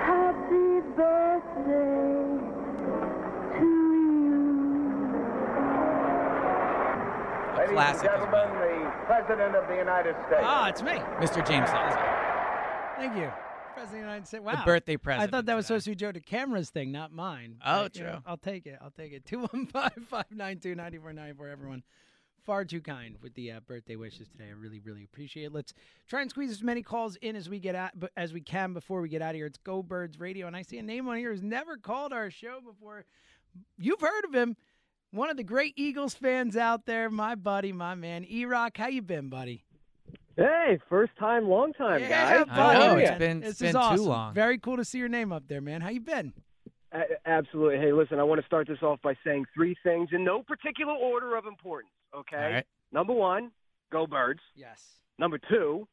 Happy 0.00 0.80
birthday 0.96 2.24
to 3.52 3.60
you. 3.60 5.12
Ladies 7.58 7.74
classic 7.74 8.08
and 8.08 8.16
gentlemen, 8.22 8.48
the 8.60 8.76
President 9.04 9.52
of 9.56 9.68
the 9.68 9.76
United 9.76 10.16
States. 10.26 10.42
Ah, 10.42 10.68
it's 10.70 10.80
me. 10.82 10.92
Mr. 11.20 11.46
James 11.46 11.68
Seltzer. 11.68 12.00
Thank 12.96 13.14
you. 13.14 13.30
President 13.74 13.84
of 13.84 13.90
the 13.90 13.98
United 13.98 14.26
States. 14.26 14.42
Wow. 14.42 14.62
birthday 14.64 14.96
present. 14.96 15.24
I 15.24 15.26
thought 15.26 15.44
that 15.44 15.54
was 15.54 15.66
supposed 15.66 15.84
to 15.84 15.90
be 15.90 15.96
Joe 15.96 16.12
DeCamara's 16.12 16.70
thing, 16.70 16.90
not 16.92 17.12
mine. 17.12 17.58
Oh, 17.62 17.82
But, 17.82 17.94
you 17.96 18.04
know, 18.04 18.10
true. 18.12 18.22
I'll 18.24 18.38
take 18.38 18.64
it. 18.66 18.78
I'll 18.80 18.90
take 18.90 19.12
it. 19.12 19.26
215-592-9494, 19.30 21.52
everyone. 21.52 21.82
Far 22.44 22.64
too 22.64 22.80
kind 22.80 23.16
with 23.22 23.34
the 23.34 23.52
uh, 23.52 23.60
birthday 23.60 23.96
wishes 23.96 24.26
today. 24.28 24.46
I 24.48 24.52
really, 24.52 24.80
really 24.80 25.04
appreciate 25.04 25.44
it. 25.46 25.52
Let's 25.52 25.74
try 26.08 26.22
and 26.22 26.30
squeeze 26.30 26.50
as 26.50 26.62
many 26.62 26.82
calls 26.82 27.16
in 27.16 27.36
as 27.36 27.48
we 27.50 27.58
get 27.58 27.74
at, 27.74 27.92
as 28.16 28.32
we 28.32 28.40
can 28.40 28.72
before 28.72 29.02
we 29.02 29.10
get 29.10 29.20
out 29.20 29.30
of 29.30 29.36
here. 29.36 29.44
It's 29.46 29.58
Go 29.58 29.82
Birds 29.82 30.18
Radio, 30.18 30.46
and 30.46 30.56
I 30.56 30.62
see 30.62 30.78
a 30.78 30.82
name 30.82 31.06
on 31.08 31.18
here 31.18 31.30
who's 31.30 31.42
never 31.42 31.76
called 31.76 32.12
our 32.14 32.30
show 32.30 32.60
before. 32.64 33.04
You've 33.78 34.00
heard 34.00 34.24
of 34.24 34.32
him. 34.34 34.56
One 35.10 35.28
of 35.30 35.36
the 35.36 35.44
great 35.44 35.74
Eagles 35.76 36.14
fans 36.14 36.56
out 36.56 36.86
there, 36.86 37.10
my 37.10 37.34
buddy, 37.34 37.72
my 37.72 37.94
man, 37.94 38.24
E-Rock. 38.28 38.76
How 38.78 38.88
you 38.88 39.02
been, 39.02 39.28
buddy? 39.28 39.64
Hey, 40.36 40.78
first 40.88 41.12
time, 41.18 41.48
long 41.48 41.72
time, 41.74 42.00
Yeah, 42.00 42.08
guys. 42.08 42.46
buddy. 42.46 42.60
How 42.60 42.70
are 42.70 42.88
know, 42.94 42.96
it's 42.96 43.18
been- 43.18 43.40
This 43.40 43.50
it's 43.50 43.62
is 43.62 43.72
been 43.74 43.96
too 43.96 44.02
long. 44.04 44.32
Very 44.34 44.56
cool 44.58 44.76
to 44.76 44.84
see 44.84 44.98
your 44.98 45.08
name 45.08 45.32
up 45.32 45.48
there, 45.48 45.60
man. 45.60 45.80
How 45.82 45.88
you 45.90 46.00
been? 46.00 46.32
A- 46.92 47.04
absolutely. 47.26 47.78
Hey, 47.78 47.92
listen, 47.92 48.18
I 48.18 48.22
want 48.22 48.40
to 48.40 48.46
start 48.46 48.68
this 48.68 48.82
off 48.82 49.02
by 49.02 49.14
saying 49.24 49.44
three 49.54 49.76
things 49.82 50.08
in 50.12 50.24
no 50.24 50.42
particular 50.42 50.94
order 50.94 51.36
of 51.36 51.44
importance. 51.46 51.92
Okay. 52.14 52.36
All 52.36 52.50
right. 52.50 52.66
Number 52.92 53.12
one, 53.12 53.50
go 53.92 54.06
birds. 54.06 54.40
Yes. 54.56 54.82
Number 55.18 55.38
two, 55.50 55.86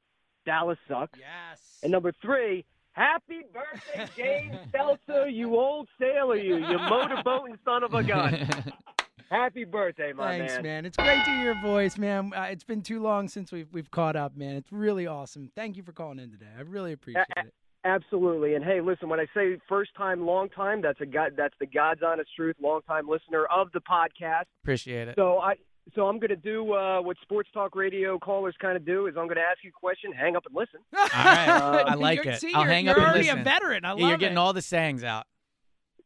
Dallas 0.46 0.78
sucks. 0.88 1.18
Yes. 1.20 1.80
And 1.84 1.92
number 1.92 2.14
three, 2.22 2.66
happy 2.94 3.42
birthday, 3.54 4.08
James 4.18 4.58
Seltzer, 4.72 5.28
you 5.28 5.56
old 5.56 5.88
sailor, 6.00 6.36
you, 6.36 6.58
you 6.58 6.78
motorboating 6.78 7.58
son 7.66 7.84
of 7.84 7.94
a 7.94 8.04
gun. 8.04 8.48
happy 9.30 9.66
birthday, 9.66 10.14
my 10.14 10.38
man. 10.38 10.40
Thanks, 10.40 10.54
man. 10.56 10.64
man. 10.64 10.86
It's 10.86 10.98
great 10.98 11.26
to 11.26 11.32
hear 11.32 11.44
your 11.44 11.62
voice, 11.62 11.98
man. 11.98 12.32
Uh, 12.36 12.44
it's 12.44 12.64
been 12.64 12.82
too 12.82 13.02
long 13.02 13.28
since 13.28 13.52
we've 13.52 13.72
we've 13.74 13.92
caught 13.92 14.16
up, 14.16 14.38
man. 14.38 14.56
It's 14.56 14.72
really 14.72 15.08
awesome. 15.08 15.52
Thank 15.56 15.78
you 15.78 15.84
for 15.84 15.92
calling 15.92 16.20
in 16.20 16.32
today. 16.32 16.46
I 16.58 16.62
really 16.62 16.94
appreciate 16.94 17.26
it. 17.38 17.54
Absolutely. 17.84 18.56
And 18.56 18.66
hey, 18.66 18.82
listen, 18.82 19.10
when 19.10 19.20
I 19.20 19.28
say 19.36 19.60
first 19.70 19.92
time, 19.96 20.26
long 20.26 20.50
time, 20.50 20.82
that's 20.82 21.00
a 21.02 21.06
god 21.06 21.34
that's 21.38 21.54
the 21.60 21.68
God's 21.68 22.02
honest 22.04 22.30
truth, 22.36 22.56
long 22.62 22.82
time 22.88 23.08
listener 23.08 23.46
of 23.46 23.72
the 23.74 23.82
podcast. 23.82 24.46
Appreciate 24.64 25.08
it. 25.08 25.16
So 25.16 25.40
I 25.40 25.56
so 25.94 26.07
I'm 26.07 26.20
gonna 26.20 26.36
do 26.36 26.74
uh, 26.74 27.02
what 27.02 27.18
sports 27.22 27.49
talk 27.53 27.76
radio 27.76 28.18
callers 28.18 28.56
kind 28.60 28.76
of 28.76 28.86
do 28.86 29.07
is 29.07 29.16
I'm 29.18 29.28
gonna 29.28 29.41
ask 29.41 29.64
you 29.64 29.70
a 29.70 29.80
question, 29.80 30.12
hang 30.12 30.36
up 30.36 30.45
and 30.45 30.56
listen. 30.56 30.80
All 30.98 31.06
right. 31.24 31.48
Uh, 31.49 31.84
I 31.88 31.94
like 31.95 32.24
you're- 32.24 32.34
it. 32.36 32.40
see, 32.41 32.53
I'll 32.53 32.62
you're- 32.64 32.74
hang 32.74 32.86
you're 32.86 32.91
up 32.94 32.98
and 32.98 33.07
already 33.07 33.30
a 33.30 33.36
veteran. 33.44 33.86
I 33.86 33.95
Yeah, 33.95 34.07
You're 34.10 34.18
getting 34.18 34.38
it. 34.38 34.40
all 34.40 34.53
the 34.53 34.62
sayings 34.62 35.03
out. 35.03 35.26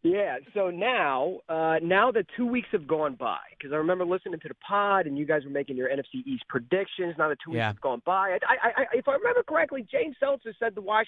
Yeah. 0.02 0.38
So 0.54 0.70
now, 0.70 1.40
uh, 1.50 1.76
now 1.82 2.12
that 2.12 2.26
two 2.38 2.46
weeks 2.48 2.70
have 2.72 2.88
gone 2.88 3.16
by, 3.16 3.40
because 3.58 3.74
I 3.74 3.76
remember 3.78 4.06
listening 4.06 4.40
to 4.40 4.48
the 4.48 4.56
pod 4.66 5.08
and 5.08 5.18
you 5.18 5.26
guys 5.26 5.44
were 5.44 5.50
making 5.52 5.76
your 5.76 5.90
NFC 5.90 6.26
East 6.26 6.44
predictions. 6.48 7.16
Now 7.18 7.28
that 7.30 7.38
two 7.44 7.52
weeks 7.52 7.58
Yeah. 7.58 7.68
have 7.68 7.82
gone 7.82 8.02
by, 8.06 8.32
I, 8.32 8.40
I, 8.48 8.70
I, 8.78 8.86
if 8.94 9.08
I 9.10 9.14
remember 9.14 9.44
correctly, 9.44 9.86
James 9.92 10.16
Seltzer 10.20 10.54
said 10.58 10.74
the 10.76 10.82
Wash, 10.82 11.08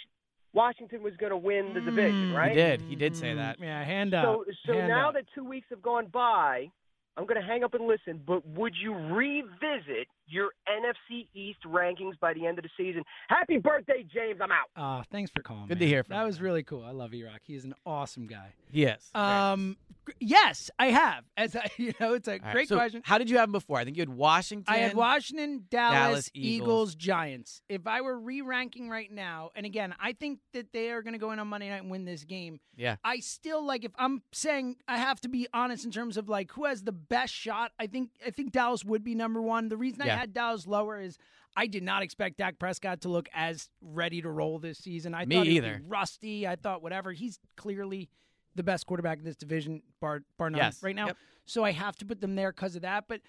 Washington 0.53 1.01
was 1.03 1.13
going 1.15 1.29
to 1.29 1.37
win 1.37 1.73
the 1.73 1.79
division, 1.79 2.33
right? 2.33 2.49
He 2.49 2.55
did. 2.55 2.81
He 2.81 2.95
did 2.97 3.15
say 3.15 3.33
that. 3.33 3.59
Yeah, 3.61 3.81
hand 3.81 4.13
up. 4.13 4.25
So, 4.25 4.45
so 4.65 4.73
Hand 4.73 4.89
now 4.89 5.07
up. 5.09 5.13
that 5.15 5.23
two 5.33 5.45
weeks 5.45 5.67
have 5.69 5.81
gone 5.81 6.07
by, 6.07 6.69
I'm 7.17 7.25
going 7.25 7.41
to 7.41 7.47
hang 7.47 7.63
up 7.63 7.73
and 7.73 7.87
listen. 7.87 8.21
But 8.25 8.47
would 8.47 8.73
you 8.81 8.93
revisit 8.93 10.07
your 10.31 10.49
NFC 10.67 11.27
East 11.33 11.59
rankings 11.65 12.19
by 12.19 12.33
the 12.33 12.45
end 12.45 12.57
of 12.57 12.63
the 12.63 12.69
season? 12.77 13.03
Happy 13.27 13.57
birthday, 13.57 14.05
James! 14.13 14.39
I'm 14.41 14.51
out. 14.51 14.67
Ah, 14.75 15.03
thanks 15.11 15.31
for 15.31 15.41
calling. 15.41 15.67
Good 15.67 15.75
man. 15.75 15.79
to 15.79 15.87
hear 15.87 16.03
from 16.03 16.15
That 16.15 16.25
was 16.25 16.41
really 16.41 16.63
cool. 16.63 16.83
I 16.83 16.91
love 16.91 17.13
E-Rock. 17.13 17.41
He's 17.43 17.65
an 17.65 17.73
awesome 17.85 18.27
guy. 18.27 18.53
Yes. 18.71 19.09
Um, 19.13 19.75
g- 20.07 20.13
yes, 20.19 20.69
I 20.79 20.87
have. 20.87 21.25
As 21.35 21.55
I, 21.55 21.69
you 21.77 21.93
know, 21.99 22.13
it's 22.13 22.27
a 22.27 22.33
All 22.33 22.39
right, 22.43 22.53
great 22.53 22.69
so 22.69 22.77
question. 22.77 23.01
How 23.03 23.17
did 23.17 23.29
you 23.29 23.37
have 23.37 23.49
him 23.49 23.51
before? 23.53 23.77
I 23.77 23.83
think 23.83 23.97
you 23.97 24.01
had 24.01 24.09
Washington. 24.09 24.73
I 24.73 24.77
had 24.77 24.95
Washington, 24.95 25.65
Dallas, 25.69 25.97
Dallas, 25.97 26.31
Eagles. 26.33 26.61
Eagles. 26.61 26.95
Giants. 26.95 27.61
If 27.69 27.87
I 27.87 28.01
were 28.01 28.17
re-ranking 28.19 28.89
right 28.89 29.11
now, 29.11 29.49
and 29.55 29.65
again, 29.65 29.93
I 29.99 30.13
think 30.13 30.39
that 30.53 30.71
they 30.71 30.91
are 30.91 31.01
going 31.01 31.13
to 31.13 31.19
go 31.19 31.31
in 31.31 31.39
on 31.39 31.47
Monday 31.47 31.69
night 31.69 31.81
and 31.81 31.91
win 31.91 32.05
this 32.05 32.23
game. 32.23 32.59
Yeah. 32.77 32.95
I 33.03 33.19
still 33.19 33.65
like 33.65 33.83
if 33.83 33.91
I'm 33.97 34.21
saying 34.31 34.77
I 34.87 34.97
have 34.97 35.19
to 35.21 35.29
be 35.29 35.47
honest 35.53 35.85
in 35.85 35.91
terms 35.91 36.17
of 36.17 36.29
like 36.29 36.51
who 36.53 36.65
has 36.65 36.83
the 36.83 36.91
best 36.91 37.33
shot. 37.33 37.71
I 37.79 37.87
think 37.87 38.09
I 38.25 38.29
think 38.31 38.51
Dallas 38.51 38.83
would 38.85 39.03
be 39.03 39.15
number 39.15 39.41
one. 39.41 39.69
The 39.69 39.77
reason 39.77 40.01
I 40.01 40.07
Had 40.21 40.33
Dallas 40.33 40.67
lower 40.67 41.01
is 41.01 41.17
I 41.57 41.65
did 41.67 41.81
not 41.83 42.03
expect 42.03 42.37
Dak 42.37 42.59
Prescott 42.59 43.01
to 43.01 43.09
look 43.09 43.27
as 43.33 43.69
ready 43.81 44.21
to 44.21 44.29
roll 44.29 44.59
this 44.59 44.77
season. 44.77 45.13
I 45.15 45.25
Me 45.25 45.35
thought 45.35 45.47
either. 45.47 45.81
rusty. 45.87 46.47
I 46.47 46.55
thought 46.55 46.81
whatever. 46.83 47.11
He's 47.11 47.39
clearly 47.57 48.09
the 48.55 48.61
best 48.63 48.85
quarterback 48.85 49.17
in 49.17 49.23
this 49.25 49.35
division, 49.35 49.81
bar 49.99 50.21
bar 50.37 50.49
none 50.51 50.59
Yes. 50.59 50.83
right 50.83 50.95
now. 50.95 51.07
Yep. 51.07 51.17
So 51.45 51.63
I 51.63 51.71
have 51.71 51.95
to 51.97 52.05
put 52.05 52.21
them 52.21 52.35
there 52.35 52.51
because 52.51 52.75
of 52.75 52.83
that. 52.83 53.05
But 53.07 53.21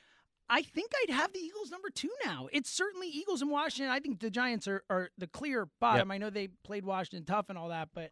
I 0.51 0.61
think 0.63 0.93
I'd 1.03 1.15
have 1.15 1.33
the 1.33 1.39
Eagles 1.39 1.71
number 1.71 1.89
two 1.89 2.11
now. 2.27 2.49
It's 2.53 2.69
certainly 2.71 3.09
Eagles 3.09 3.41
and 3.41 3.51
Washington. 3.51 3.91
I 3.91 4.01
think 4.01 4.21
the 4.21 4.29
Giants 4.31 4.69
are, 4.69 4.85
are 4.91 5.09
the 5.17 5.27
clear 5.27 5.67
bottom. 5.81 6.11
I 6.11 6.19
know 6.19 6.29
they 6.29 6.49
played 6.49 6.85
Washington 6.85 7.25
tough 7.25 7.47
and 7.49 7.57
all 7.57 7.71
that, 7.71 7.89
but 7.95 8.11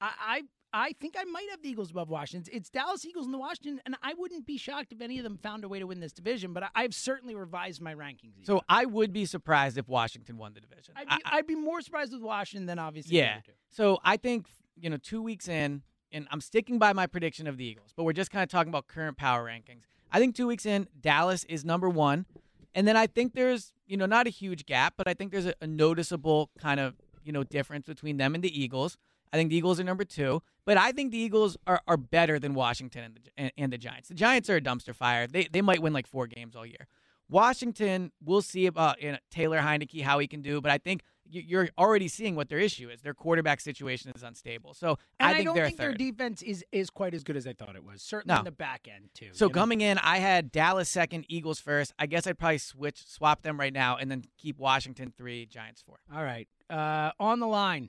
I, 0.00 0.42
I 0.72 0.92
I 0.92 0.94
think 1.00 1.14
I 1.18 1.24
might 1.24 1.48
have 1.50 1.62
the 1.62 1.68
Eagles 1.68 1.90
above 1.90 2.10
Washington. 2.10 2.52
It's 2.54 2.68
Dallas 2.68 3.04
Eagles 3.04 3.24
and 3.24 3.32
the 3.32 3.38
Washington, 3.38 3.80
and 3.86 3.96
I 4.02 4.14
wouldn't 4.14 4.46
be 4.46 4.58
shocked 4.58 4.92
if 4.92 5.00
any 5.00 5.18
of 5.18 5.24
them 5.24 5.38
found 5.38 5.64
a 5.64 5.68
way 5.68 5.78
to 5.78 5.86
win 5.86 6.00
this 6.00 6.12
division. 6.12 6.52
But 6.52 6.64
I, 6.64 6.68
I've 6.74 6.94
certainly 6.94 7.34
revised 7.34 7.80
my 7.80 7.94
rankings. 7.94 8.44
So 8.44 8.62
I 8.68 8.84
would 8.84 9.12
be 9.12 9.24
surprised 9.24 9.78
if 9.78 9.88
Washington 9.88 10.38
won 10.38 10.54
the 10.54 10.60
division. 10.60 10.94
I'd 10.96 11.08
be, 11.08 11.22
I'd 11.24 11.46
be 11.46 11.54
more 11.54 11.80
surprised 11.80 12.12
with 12.12 12.22
Washington 12.22 12.66
than 12.66 12.78
obviously. 12.78 13.16
Yeah. 13.16 13.40
So 13.70 14.00
I 14.04 14.16
think 14.16 14.46
you 14.76 14.90
know 14.90 14.96
two 14.98 15.22
weeks 15.22 15.48
in, 15.48 15.82
and 16.10 16.26
I'm 16.30 16.40
sticking 16.40 16.78
by 16.78 16.92
my 16.92 17.06
prediction 17.06 17.46
of 17.46 17.56
the 17.56 17.64
Eagles, 17.64 17.92
but 17.96 18.04
we're 18.04 18.12
just 18.12 18.30
kind 18.30 18.42
of 18.42 18.50
talking 18.50 18.68
about 18.68 18.86
current 18.86 19.16
power 19.16 19.44
rankings. 19.44 19.84
I 20.10 20.18
think 20.18 20.34
two 20.34 20.46
weeks 20.46 20.66
in, 20.66 20.88
Dallas 21.00 21.44
is 21.44 21.64
number 21.64 21.88
one, 21.88 22.26
and 22.74 22.86
then 22.86 22.96
I 22.96 23.06
think 23.06 23.34
there's 23.34 23.72
you 23.86 23.96
know 23.96 24.06
not 24.06 24.26
a 24.26 24.30
huge 24.30 24.66
gap, 24.66 24.94
but 24.96 25.08
I 25.08 25.14
think 25.14 25.32
there's 25.32 25.46
a, 25.46 25.54
a 25.60 25.66
noticeable 25.66 26.50
kind 26.58 26.80
of 26.80 26.94
you 27.24 27.32
know 27.32 27.44
difference 27.44 27.86
between 27.86 28.16
them 28.16 28.34
and 28.34 28.42
the 28.42 28.60
Eagles. 28.60 28.98
I 29.32 29.36
think 29.36 29.50
the 29.50 29.56
Eagles 29.56 29.80
are 29.80 29.84
number 29.84 30.04
two, 30.04 30.42
but 30.64 30.76
I 30.76 30.92
think 30.92 31.10
the 31.10 31.18
Eagles 31.18 31.56
are, 31.66 31.80
are 31.88 31.96
better 31.96 32.38
than 32.38 32.52
Washington 32.54 33.04
and 33.04 33.14
the, 33.16 33.20
and, 33.36 33.52
and 33.56 33.72
the 33.72 33.78
Giants. 33.78 34.08
The 34.08 34.14
Giants 34.14 34.50
are 34.50 34.56
a 34.56 34.60
dumpster 34.60 34.94
fire. 34.94 35.26
They 35.26 35.44
they 35.50 35.62
might 35.62 35.80
win 35.82 35.92
like 35.92 36.06
four 36.06 36.26
games 36.26 36.54
all 36.54 36.66
year. 36.66 36.86
Washington, 37.32 38.12
we'll 38.22 38.42
see 38.42 38.66
about 38.66 39.00
you 39.02 39.12
know, 39.12 39.18
Taylor 39.30 39.58
Heinicke 39.60 40.02
how 40.02 40.18
he 40.18 40.26
can 40.26 40.42
do, 40.42 40.60
but 40.60 40.70
I 40.70 40.76
think 40.76 41.02
you- 41.24 41.40
you're 41.40 41.68
already 41.78 42.06
seeing 42.08 42.36
what 42.36 42.50
their 42.50 42.58
issue 42.58 42.90
is. 42.90 43.00
Their 43.00 43.14
quarterback 43.14 43.60
situation 43.60 44.12
is 44.14 44.22
unstable. 44.22 44.74
So 44.74 44.98
And 45.18 45.34
I 45.34 45.40
I, 45.40 45.42
don't 45.44 45.54
they're 45.54 45.66
think 45.66 45.78
third. 45.78 45.98
their 45.98 46.10
defense 46.10 46.42
is 46.42 46.62
is 46.72 46.90
quite 46.90 47.14
as 47.14 47.24
good 47.24 47.36
as 47.38 47.46
I 47.46 47.54
thought 47.54 47.74
it 47.74 47.84
was. 47.84 48.02
Certainly 48.02 48.34
No. 48.34 48.40
in 48.40 48.44
the 48.44 48.50
back 48.50 48.86
end 48.92 49.10
too. 49.14 49.30
So 49.32 49.46
you 49.46 49.48
know? 49.48 49.54
coming 49.54 49.80
in, 49.80 49.96
I 49.98 50.18
had 50.18 50.52
Dallas 50.52 50.90
second, 50.90 51.24
Eagles 51.28 51.58
first. 51.58 51.94
I 51.98 52.04
guess 52.04 52.26
I'd 52.26 52.38
probably 52.38 52.58
switch, 52.58 53.02
swap 53.06 53.40
them 53.42 53.58
right 53.58 53.72
now, 53.72 53.96
and 53.96 54.10
then 54.10 54.24
keep 54.36 54.58
Washington 54.58 55.10
three, 55.16 55.46
Giants 55.46 55.80
four. 55.80 56.00
All 56.14 56.22
right. 56.24 56.48
Uh, 56.68 57.12
on 57.18 57.40
the 57.40 57.46
line, 57.46 57.88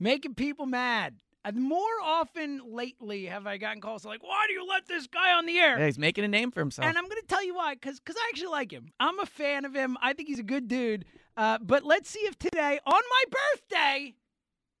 making 0.00 0.34
people 0.34 0.66
mad. 0.66 1.16
And 1.46 1.60
more 1.62 2.00
often 2.02 2.62
lately 2.72 3.26
have 3.26 3.46
I 3.46 3.58
gotten 3.58 3.82
calls 3.82 4.06
like, 4.06 4.22
"Why 4.22 4.46
do 4.48 4.54
you 4.54 4.66
let 4.66 4.86
this 4.88 5.06
guy 5.06 5.32
on 5.32 5.44
the 5.44 5.58
air?" 5.58 5.78
Yeah, 5.78 5.84
he's 5.86 5.98
making 5.98 6.24
a 6.24 6.28
name 6.28 6.50
for 6.50 6.60
himself. 6.60 6.88
And 6.88 6.96
I'm 6.96 7.04
going 7.04 7.20
to 7.20 7.26
tell 7.26 7.44
you 7.44 7.54
why, 7.54 7.74
because 7.74 8.00
I 8.08 8.28
actually 8.30 8.48
like 8.48 8.72
him. 8.72 8.92
I'm 8.98 9.18
a 9.18 9.26
fan 9.26 9.66
of 9.66 9.74
him. 9.74 9.98
I 10.00 10.14
think 10.14 10.28
he's 10.28 10.38
a 10.38 10.44
good 10.44 10.68
dude. 10.68 11.04
Uh, 11.36 11.58
but 11.60 11.84
let's 11.84 12.08
see 12.08 12.20
if 12.20 12.38
today, 12.38 12.80
on 12.86 12.92
my 12.94 13.24
birthday, 13.30 14.14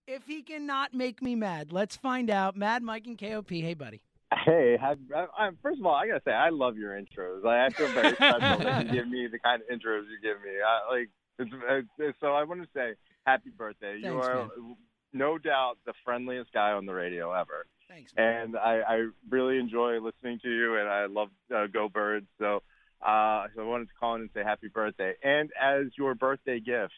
if 0.06 0.26
he 0.26 0.42
can 0.42 0.66
not 0.66 0.94
make 0.94 1.22
me 1.22 1.34
mad. 1.34 1.72
Let's 1.72 1.96
find 1.96 2.30
out. 2.30 2.56
Mad 2.56 2.82
Mike 2.82 3.06
and 3.06 3.18
KOP. 3.18 3.50
Hey, 3.50 3.74
buddy. 3.74 4.00
Hey, 4.44 4.76
have, 4.80 4.98
I, 5.14 5.26
I, 5.38 5.50
first 5.62 5.80
of 5.80 5.86
all, 5.86 5.94
I 5.94 6.06
gotta 6.08 6.22
say 6.24 6.32
I 6.32 6.48
love 6.48 6.76
your 6.76 6.92
intros. 6.92 7.46
I, 7.46 7.66
I 7.66 7.70
feel 7.70 7.88
very 7.88 8.14
special 8.14 8.40
that 8.40 8.86
you 8.86 8.92
give 8.92 9.08
me 9.08 9.28
the 9.30 9.38
kind 9.38 9.62
of 9.62 9.68
intros 9.68 10.02
you 10.10 10.18
give 10.22 10.42
me. 10.42 10.50
I, 10.66 10.92
like, 10.92 11.10
it's, 11.38 11.88
it's, 11.98 12.18
so 12.20 12.28
I 12.28 12.42
want 12.44 12.62
to 12.62 12.68
say 12.74 12.94
happy 13.26 13.50
birthday. 13.56 13.98
you 14.02 14.18
are 14.18 14.34
man. 14.36 14.76
No 15.14 15.38
doubt 15.38 15.78
the 15.86 15.94
friendliest 16.04 16.52
guy 16.52 16.72
on 16.72 16.84
the 16.84 16.92
radio 16.92 17.32
ever. 17.32 17.66
Thanks. 17.88 18.12
And 18.16 18.56
I, 18.56 18.80
I 18.80 19.06
really 19.30 19.58
enjoy 19.58 20.00
listening 20.00 20.40
to 20.42 20.50
you, 20.50 20.76
and 20.76 20.88
I 20.88 21.06
love 21.06 21.28
uh, 21.54 21.66
Go 21.72 21.88
Birds. 21.88 22.26
So 22.38 22.62
Uh, 23.00 23.46
so 23.54 23.60
I 23.62 23.64
wanted 23.64 23.88
to 23.88 23.94
call 24.00 24.14
in 24.16 24.22
and 24.22 24.30
say 24.32 24.42
happy 24.42 24.68
birthday. 24.68 25.14
And 25.22 25.50
as 25.60 25.86
your 25.98 26.14
birthday 26.14 26.58
gift, 26.58 26.94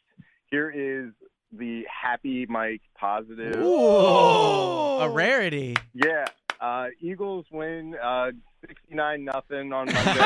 here 0.51 0.71
is 0.71 1.13
the 1.53 1.85
Happy 1.91 2.47
Mike 2.47 2.83
positive. 2.99 3.57
Ooh, 3.57 5.01
a 5.01 5.09
rarity. 5.09 5.77
Yeah. 5.95 6.27
Uh, 6.61 6.87
Eagles 7.01 7.47
win 7.51 7.95
uh, 8.03 8.31
69 8.67 9.25
nothing 9.25 9.73
on 9.73 9.87
Monday. 9.93 10.21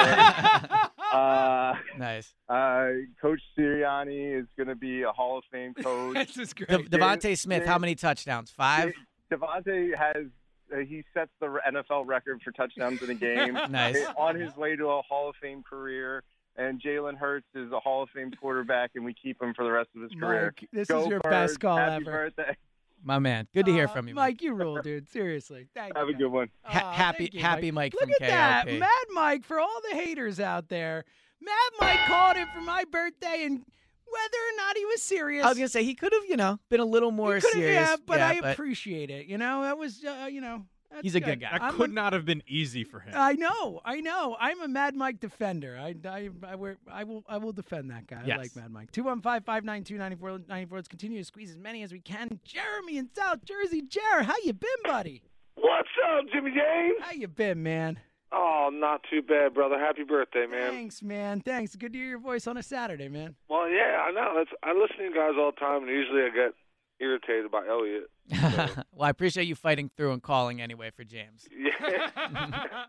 uh, 1.12 1.74
nice. 1.98 2.35
Uh, 2.48 2.89
coach 3.20 3.40
Sirianni 3.59 4.40
is 4.40 4.47
going 4.57 4.69
to 4.69 4.74
be 4.77 5.02
a 5.02 5.11
Hall 5.12 5.39
of 5.39 5.44
Fame 5.51 5.74
coach. 5.82 6.15
this 6.15 6.36
is 6.36 6.52
De- 6.55 6.66
DeVonta 6.78 7.36
Smith, 7.36 7.66
how 7.66 7.78
many 7.78 7.94
touchdowns? 7.94 8.51
Five. 8.51 8.93
DeVonta 9.32 9.97
has 9.97 10.27
uh, 10.73 10.78
he 10.78 11.02
sets 11.12 11.31
the 11.40 11.47
NFL 11.69 12.07
record 12.07 12.40
for 12.44 12.52
touchdowns 12.52 13.02
in 13.02 13.11
a 13.11 13.15
game. 13.15 13.59
Nice. 13.70 13.98
On 14.16 14.39
his 14.39 14.57
way 14.57 14.77
to 14.77 14.86
a 14.86 15.02
Hall 15.02 15.28
of 15.28 15.36
Fame 15.43 15.62
career. 15.69 16.23
And 16.57 16.81
Jalen 16.82 17.16
Hurts 17.16 17.47
is 17.55 17.73
a 17.73 17.78
Hall 17.81 18.02
of 18.02 18.11
Fame 18.11 18.32
quarterback, 18.32 18.90
and 18.94 19.05
we 19.05 19.15
keep 19.15 19.40
him 19.40 19.55
for 19.55 19.65
the 19.65 19.70
rest 19.70 19.89
of 19.97 20.02
his 20.02 20.11
career. 20.20 20.52
Mike, 20.61 20.69
this 20.73 20.89
Go 20.89 21.02
is 21.02 21.07
your 21.09 21.20
Birds. 21.20 21.52
best 21.52 21.61
call 21.61 21.77
Happy 21.77 22.05
ever. 22.07 22.31
Birthday. 22.35 22.57
My 23.03 23.19
man. 23.19 23.49
Good 23.55 23.67
to 23.67 23.73
hear 23.73 23.85
Uh, 23.85 23.89
from 23.89 24.09
you. 24.09 24.15
Mike. 24.15 24.43
You 24.43 24.53
rule, 24.55 24.81
dude. 24.83 25.09
Seriously. 25.09 25.67
Thank 25.75 25.95
you. 25.95 26.01
Have 26.01 26.09
you. 26.09 26.15
a 26.15 26.19
good 26.19 26.29
one. 26.29 26.49
Ha- 26.65 26.81
Aw, 26.85 26.93
happy, 26.93 27.19
thank 27.25 27.35
you, 27.35 27.41
happy 27.41 27.71
Mike, 27.71 27.95
Look 27.95 28.03
from 28.03 28.11
at 28.21 28.29
that, 28.67 28.79
Mad 28.79 29.07
Mike. 29.13 29.45
For 29.45 29.59
all 29.59 29.81
the 29.91 29.97
haters 29.97 30.39
out 30.41 30.69
there, 30.69 31.05
Mad 31.41 31.71
Mike 31.81 32.01
called 32.07 32.37
it 32.37 32.49
for 32.55 32.61
my 32.61 32.85
birthday, 32.91 33.45
and 33.45 33.59
whether 33.59 34.39
or 34.39 34.57
not 34.59 34.77
he 34.77 34.85
was 34.85 35.03
serious, 35.03 35.45
I 35.45 35.49
was 35.49 35.57
gonna 35.57 35.69
say 35.69 35.85
he 35.85 35.95
could 35.95 36.13
have, 36.13 36.25
you 36.29 36.37
know, 36.37 36.59
been 36.69 36.81
a 36.81 36.85
little 36.85 37.11
more 37.13 37.35
could've- 37.41 37.53
serious. 37.53 37.89
Yeah, 37.89 37.97
but 38.05 38.21
I 38.21 38.35
appreciate 38.35 39.09
it. 39.11 39.27
You 39.27 39.39
know, 39.39 39.63
that 39.63 39.79
was, 39.79 40.05
uh, 40.05 40.29
you 40.31 40.41
know, 40.41 40.67
that's 40.91 41.03
He's 41.03 41.15
a 41.15 41.21
good 41.21 41.41
guy. 41.41 41.51
That 41.53 41.62
I'm 41.62 41.77
could 41.77 41.91
a- 41.91 41.93
not 41.95 42.12
have 42.12 42.25
been 42.25 42.43
easy 42.47 42.85
for 42.85 43.01
him. 43.01 43.12
I 43.17 43.33
know, 43.35 43.81
I 43.85 44.01
know. 44.01 44.37
I'm 44.41 44.61
a 44.61 44.69
Mad 44.69 44.95
Mike 44.97 45.21
defender. 45.21 45.79
I, 45.81 45.95
I, 46.09 46.31
I, 46.47 46.55
wear- 46.57 46.79
I 46.91 47.05
will, 47.05 47.25
I 47.29 47.39
will 47.39 47.53
defend 47.53 47.91
that 47.91 48.07
guy. 48.07 48.23
Yes. 48.27 48.39
I 48.39 48.43
like 48.43 48.57
Mad 48.57 48.71
Mike. 48.73 48.93
215-592-9494. 48.93 50.69
Let's 50.73 50.89
continue 50.89 51.19
to 51.19 51.25
squeeze 51.25 51.51
as 51.51 51.59
many 51.59 51.83
as 51.83 51.93
we 51.93 52.01
can. 52.01 52.41
Jeremy 52.45 52.99
in 52.99 53.09
South 53.15 53.45
Jersey. 53.45 53.83
Jer, 53.83 54.23
how 54.23 54.35
you 54.45 54.53
been, 54.53 54.69
buddy? 54.85 55.23
What's 55.57 55.89
up, 56.09 56.25
Jimmy 56.33 56.51
James? 56.51 56.97
How 57.01 57.12
you 57.12 57.29
been, 57.29 57.62
man? 57.62 57.99
Oh, 58.33 58.71
not 58.73 59.03
too 59.11 59.23
bad, 59.23 59.55
brother. 59.55 59.79
Happy 59.79 60.05
birthday, 60.05 60.47
man. 60.47 60.71
Thanks, 60.71 61.03
man. 61.03 61.41
Thanks. 61.41 61.75
Good 61.75 61.93
to 61.93 61.99
hear 61.99 62.09
your 62.09 62.19
voice 62.21 62.47
on 62.47 62.57
a 62.57 62.62
Saturday, 62.62 63.09
man. 63.09 63.35
Well, 63.49 63.69
yeah, 63.69 64.05
I 64.07 64.12
know. 64.12 64.35
That's, 64.37 64.51
I 64.62 64.73
listen 64.73 64.97
to 64.99 65.03
you 65.05 65.15
guys 65.15 65.33
all 65.39 65.51
the 65.53 65.61
time, 65.61 65.83
and 65.83 65.91
usually 65.91 66.23
I 66.23 66.29
get 66.29 66.55
irritated 67.01 67.51
by 67.51 67.67
Elliot. 67.67 68.05
well, 68.93 69.03
I 69.03 69.11
appreciate 69.11 69.45
you 69.47 69.55
fighting 69.55 69.91
through 69.97 70.13
and 70.13 70.23
calling 70.23 70.61
anyway 70.61 70.91
for 70.91 71.05
James. 71.05 71.49
Yeah. 71.81 72.85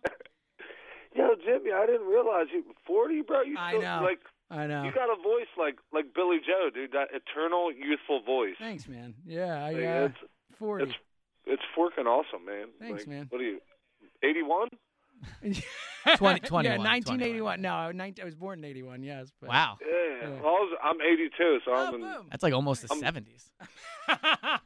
Yo, 1.16 1.36
Jimmy, 1.46 1.72
I 1.76 1.86
didn't 1.86 2.08
realize 2.08 2.48
you 2.54 2.64
40, 2.88 3.22
bro. 3.24 3.42
You 3.42 3.58
I 3.60 3.72
still, 3.72 3.82
know. 3.82 4.02
Like, 4.02 4.20
I 4.50 4.68
know. 4.68 4.84
you 4.84 4.92
got 4.94 5.10
a 5.10 5.22
voice 5.22 5.48
like 5.58 5.76
like 5.92 6.14
Billy 6.16 6.38
Joe, 6.46 6.70
dude. 6.74 6.92
That 6.94 7.10
eternal 7.14 7.70
youthful 7.72 8.22
voice. 8.22 8.56
Thanks, 8.60 8.88
man. 8.88 9.16
Yeah, 9.26 9.62
I, 9.66 9.72
Like, 9.72 9.84
uh, 9.84 10.10
it's, 10.10 10.18
40. 10.58 10.84
It's 10.86 10.94
it's 11.48 11.64
freaking 11.78 12.06
awesome, 12.06 12.46
man. 12.46 12.68
Thanks, 12.80 13.02
Like, 13.02 13.08
man. 13.10 13.26
What 13.30 13.42
are 13.42 13.44
you? 13.44 13.60
81? 14.24 14.70
20, 15.42 15.64
yeah, 16.06 16.16
21, 16.46 16.78
1981. 16.80 17.62
No, 17.62 17.92
19, 17.92 18.22
I 18.22 18.26
was 18.26 18.36
born 18.36 18.60
in 18.60 18.66
81, 18.66 19.04
yes. 19.04 19.32
But, 19.40 19.50
Wow. 19.50 19.78
Yeah. 19.82 20.30
Well, 20.30 20.40
I 20.40 20.42
was, 20.42 20.78
I'm 20.84 21.02
82, 21.02 21.60
so 21.66 21.72
oh, 21.72 21.76
I'm 21.88 21.96
in. 21.96 22.02
That's 22.30 22.44
like 22.44 22.54
almost 22.54 22.88
the 22.88 22.94
I'm- 22.94 23.02
70s. 23.02 23.50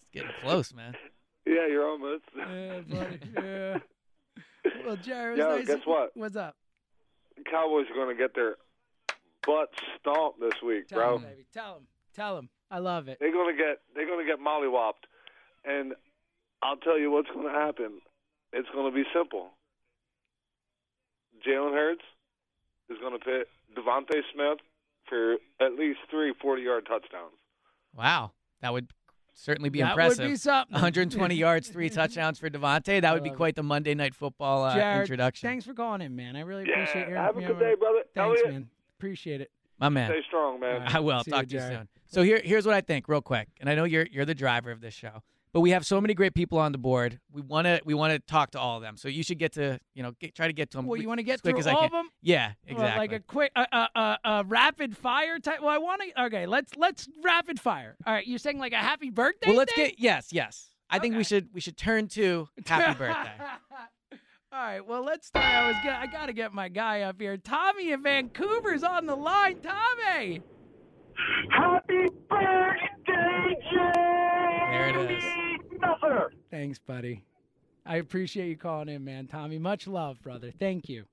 It's 0.00 0.10
getting 0.12 0.30
close, 0.42 0.72
man. 0.74 0.94
Yeah, 1.46 1.66
you're 1.68 1.86
almost. 1.88 2.24
Yeah, 2.36 2.80
buddy. 2.88 3.20
Yeah. 3.34 3.78
Well, 4.84 4.96
Jared, 4.96 5.38
Yo, 5.38 5.56
nice. 5.58 5.66
guess 5.66 5.80
what? 5.84 6.10
What's 6.14 6.34
up? 6.34 6.56
Cowboys 7.48 7.86
are 7.88 7.94
going 7.94 8.16
to 8.16 8.20
get 8.20 8.34
their 8.34 8.56
butt 9.46 9.68
stomped 9.98 10.40
this 10.40 10.54
week, 10.64 10.88
Tell 10.88 10.98
bro. 10.98 11.16
him, 11.16 11.22
baby. 11.22 11.46
Tell 11.54 11.76
him. 11.76 11.86
Tell 12.14 12.36
him. 12.36 12.48
I 12.70 12.78
love 12.80 13.06
it. 13.06 13.18
They're 13.20 13.32
going 13.32 13.56
to 13.56 13.62
get 13.62 13.78
they're 13.94 14.06
going 14.06 14.26
to 14.26 14.30
get 14.30 14.40
mollywopped, 14.44 15.06
and 15.64 15.94
I'll 16.62 16.76
tell 16.78 16.98
you 16.98 17.12
what's 17.12 17.28
going 17.30 17.46
to 17.46 17.52
happen. 17.58 18.00
It's 18.56 18.68
going 18.72 18.90
to 18.90 18.94
be 18.94 19.04
simple. 19.14 19.50
Jalen 21.46 21.72
Hurts 21.74 22.02
is 22.88 22.96
going 23.00 23.12
to 23.12 23.18
pit 23.24 23.48
DeVonta 23.76 24.22
Smith 24.32 24.58
for 25.08 25.34
at 25.60 25.74
least 25.78 25.98
three 26.10 26.32
40-yard 26.42 26.86
touchdowns. 26.86 27.34
Wow. 27.94 28.32
That 28.62 28.72
would 28.72 28.88
certainly 29.34 29.68
be 29.68 29.80
That 29.82 29.96
would 29.96 30.16
be 30.18 30.36
something. 30.36 30.72
120 30.72 31.34
yards, 31.34 31.68
three 31.68 31.90
touchdowns 32.00 32.38
for 32.38 32.48
DeVonta. 32.48 33.02
That 33.02 33.12
would 33.12 33.22
be 33.22 33.30
quite 33.30 33.54
the 33.56 33.62
Monday 33.62 33.94
Night 33.94 34.14
Football 34.14 34.64
uh, 34.64 34.74
Jared, 34.74 35.00
introduction. 35.02 35.48
thanks 35.48 35.66
for 35.66 35.74
calling 35.74 36.00
in, 36.00 36.16
man. 36.16 36.34
I 36.36 36.40
really 36.40 36.64
Yeah, 36.66 36.80
appreciate 36.80 37.08
your 37.08 37.18
have 37.18 37.36
a 37.36 37.40
good 37.40 37.58
day, 37.58 37.74
brother. 37.78 37.98
Thanks, 38.14 38.40
Elliot. 38.40 38.48
man. 38.54 38.68
Appreciate 38.98 39.40
it. 39.42 39.50
My 39.78 39.90
man. 39.90 40.10
Stay 40.10 40.22
strong, 40.26 40.58
man. 40.58 40.82
I 40.86 41.00
will. 41.00 41.22
See 41.22 41.30
Talk 41.30 41.42
you, 41.42 41.46
to 41.48 41.54
you 41.56 41.60
soon. 41.60 41.88
So 42.06 42.22
here, 42.22 42.40
here's 42.42 42.64
what 42.64 42.74
I 42.74 42.80
think, 42.80 43.08
real 43.08 43.20
quick. 43.20 43.48
And 43.60 43.68
I 43.68 43.74
know 43.74 43.84
you're 43.84 44.06
you're 44.10 44.24
the 44.24 44.34
driver 44.34 44.70
of 44.70 44.80
this 44.80 44.94
show, 44.94 45.22
but 45.56 45.60
we 45.62 45.70
have 45.70 45.86
so 45.86 46.02
many 46.02 46.12
great 46.12 46.34
people 46.34 46.58
on 46.58 46.70
the 46.70 46.76
board. 46.76 47.18
We 47.32 47.40
want 47.40 47.64
to 47.66 47.80
we 47.86 47.94
want 47.94 48.12
to 48.12 48.18
talk 48.18 48.50
to 48.50 48.60
all 48.60 48.76
of 48.76 48.82
them. 48.82 48.98
So 48.98 49.08
you 49.08 49.22
should 49.22 49.38
get 49.38 49.52
to 49.52 49.80
you 49.94 50.02
know 50.02 50.12
get, 50.20 50.34
try 50.34 50.48
to 50.48 50.52
get 50.52 50.70
to 50.72 50.76
them. 50.76 50.84
Well, 50.86 51.00
you 51.00 51.08
want 51.08 51.16
to 51.16 51.22
get 51.22 51.36
as 51.36 51.40
quick 51.40 51.56
through 51.56 51.72
all 51.72 51.84
of 51.86 51.92
them? 51.92 52.10
Yeah, 52.20 52.52
Well, 52.68 52.76
exactly. 52.76 52.98
like 52.98 53.12
a 53.12 53.20
quick, 53.20 53.52
uh, 53.56 53.64
uh, 53.72 53.86
uh, 53.96 54.16
uh, 54.22 54.44
rapid 54.46 54.98
fire 54.98 55.38
type. 55.38 55.62
Well, 55.62 55.70
I 55.70 55.78
want 55.78 56.02
to. 56.02 56.24
Okay, 56.24 56.44
let's 56.44 56.76
let's 56.76 57.08
rapid 57.24 57.58
fire. 57.58 57.96
All 58.06 58.12
right, 58.12 58.26
you're 58.26 58.38
saying 58.38 58.58
like 58.58 58.74
a 58.74 58.76
happy 58.76 59.08
birthday? 59.08 59.48
well, 59.48 59.56
let's 59.56 59.72
thing? 59.72 59.86
get 59.86 59.98
yes, 59.98 60.28
yes. 60.30 60.68
I 60.90 60.98
think 60.98 61.16
we 61.16 61.24
should 61.24 61.48
we 61.54 61.62
should 61.62 61.78
turn 61.78 62.08
to 62.08 62.48
happy 62.66 62.98
birthday. 62.98 63.32
All 64.12 64.18
right, 64.52 64.86
well, 64.86 65.02
let's 65.06 65.28
start. 65.28 65.46
I 65.46 65.68
was 65.68 65.76
get, 65.82 65.96
I 65.98 66.06
got 66.06 66.26
to 66.26 66.34
get 66.34 66.52
my 66.52 66.68
guy 66.68 67.00
up 67.00 67.18
here. 67.18 67.38
Tommy 67.38 67.92
in 67.92 68.02
Vancouver's 68.02 68.82
on 68.82 69.06
the 69.06 69.16
line. 69.16 69.60
Tommy. 69.62 70.42
Happy 71.50 72.08
birthday, 72.28 73.56
There 74.70 74.88
it 74.88 75.10
is. 75.10 75.24
Nuffer. 75.80 76.30
Thanks, 76.50 76.78
buddy. 76.78 77.22
I 77.84 77.96
appreciate 77.96 78.48
you 78.48 78.56
calling 78.56 78.88
in, 78.88 79.04
man. 79.04 79.26
Tommy, 79.26 79.58
much 79.58 79.86
love, 79.86 80.20
brother. 80.22 80.50
Thank 80.58 80.88
you. 80.88 81.04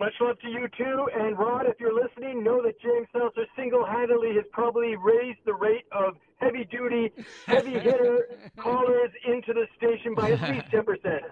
Much 0.00 0.12
love 0.20 0.38
to 0.40 0.48
you 0.48 0.66
too. 0.76 1.08
And 1.16 1.38
Rod, 1.38 1.66
if 1.66 1.78
you're 1.78 1.94
listening, 1.94 2.42
know 2.42 2.60
that 2.62 2.80
James 2.80 3.06
Seltzer 3.12 3.46
single-handedly 3.56 4.34
has 4.34 4.44
probably 4.52 4.96
raised 4.96 5.38
the 5.46 5.54
rate 5.54 5.84
of 5.92 6.14
heavy-duty, 6.36 7.12
heavy 7.46 7.78
hitter 7.78 8.28
callers 8.58 9.10
into 9.26 9.52
the 9.54 9.66
station 9.76 10.14
by 10.14 10.32
at 10.32 10.50
least 10.50 10.66
ten 10.70 10.84
percent. 10.84 11.22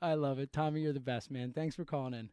I 0.00 0.14
love 0.14 0.38
it, 0.38 0.52
Tommy. 0.52 0.82
You're 0.82 0.92
the 0.92 1.00
best, 1.00 1.30
man. 1.30 1.52
Thanks 1.52 1.74
for 1.74 1.84
calling 1.84 2.14
in. 2.14 2.28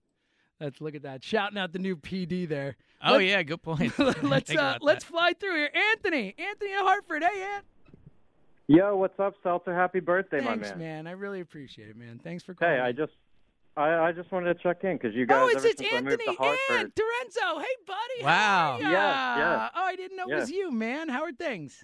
Let's 0.60 0.80
look 0.80 0.94
at 0.94 1.02
that. 1.02 1.24
Shouting 1.24 1.58
out 1.58 1.74
the 1.74 1.80
new 1.80 1.96
PD 1.98 2.48
there. 2.48 2.78
Oh 3.04 3.14
Let's- 3.14 3.24
yeah, 3.26 3.42
good 3.44 3.64
point. 3.64 3.98
let's 4.24 4.52
uh, 4.56 4.78
let's 4.82 5.04
fly 5.04 5.34
through 5.34 5.56
here. 5.56 5.72
Anthony, 5.94 6.36
Anthony 6.38 6.74
in 6.74 6.80
Hartford. 6.80 7.24
Hey, 7.24 7.42
Ant. 7.56 7.66
Yo, 8.72 8.96
what's 8.96 9.20
up, 9.20 9.34
Seltzer? 9.44 9.76
Happy 9.76 10.00
birthday, 10.00 10.40
Thanks, 10.42 10.70
my 10.70 10.76
man. 10.76 10.80
man. 10.80 11.08
I 11.08 11.12
really 11.12 11.42
appreciate 11.42 11.90
it, 11.90 11.98
man. 11.98 12.22
Thanks 12.24 12.42
for 12.42 12.54
calling. 12.54 12.76
Hey, 12.76 12.80
I 12.80 12.94
just, 12.94 13.12
I, 13.76 13.96
I 13.96 14.12
just 14.14 14.32
wanted 14.32 14.54
to 14.54 14.64
check 14.64 14.86
in 14.86 14.96
because 14.96 15.14
you 15.14 15.26
guys. 15.26 15.40
oh, 15.42 15.48
it's, 15.48 15.58
ever 15.58 15.68
it's 15.68 15.82
since 15.82 15.94
I 15.94 16.02
moved 16.02 16.12
Anthony 16.22 16.38
to 16.38 16.42
Hartford, 16.42 16.80
and 16.80 16.96
Dorenzo. 16.96 17.62
Hey, 17.62 17.76
buddy. 17.86 18.24
Wow. 18.24 18.30
How 18.30 18.74
are 18.76 18.82
ya? 18.82 18.90
Yes, 18.90 19.38
yes. 19.38 19.72
Oh, 19.76 19.84
I 19.84 19.96
didn't 19.98 20.18
know 20.18 20.26
it 20.30 20.36
was 20.36 20.50
you, 20.50 20.72
man. 20.72 21.10
How 21.10 21.24
are 21.24 21.34
things? 21.34 21.84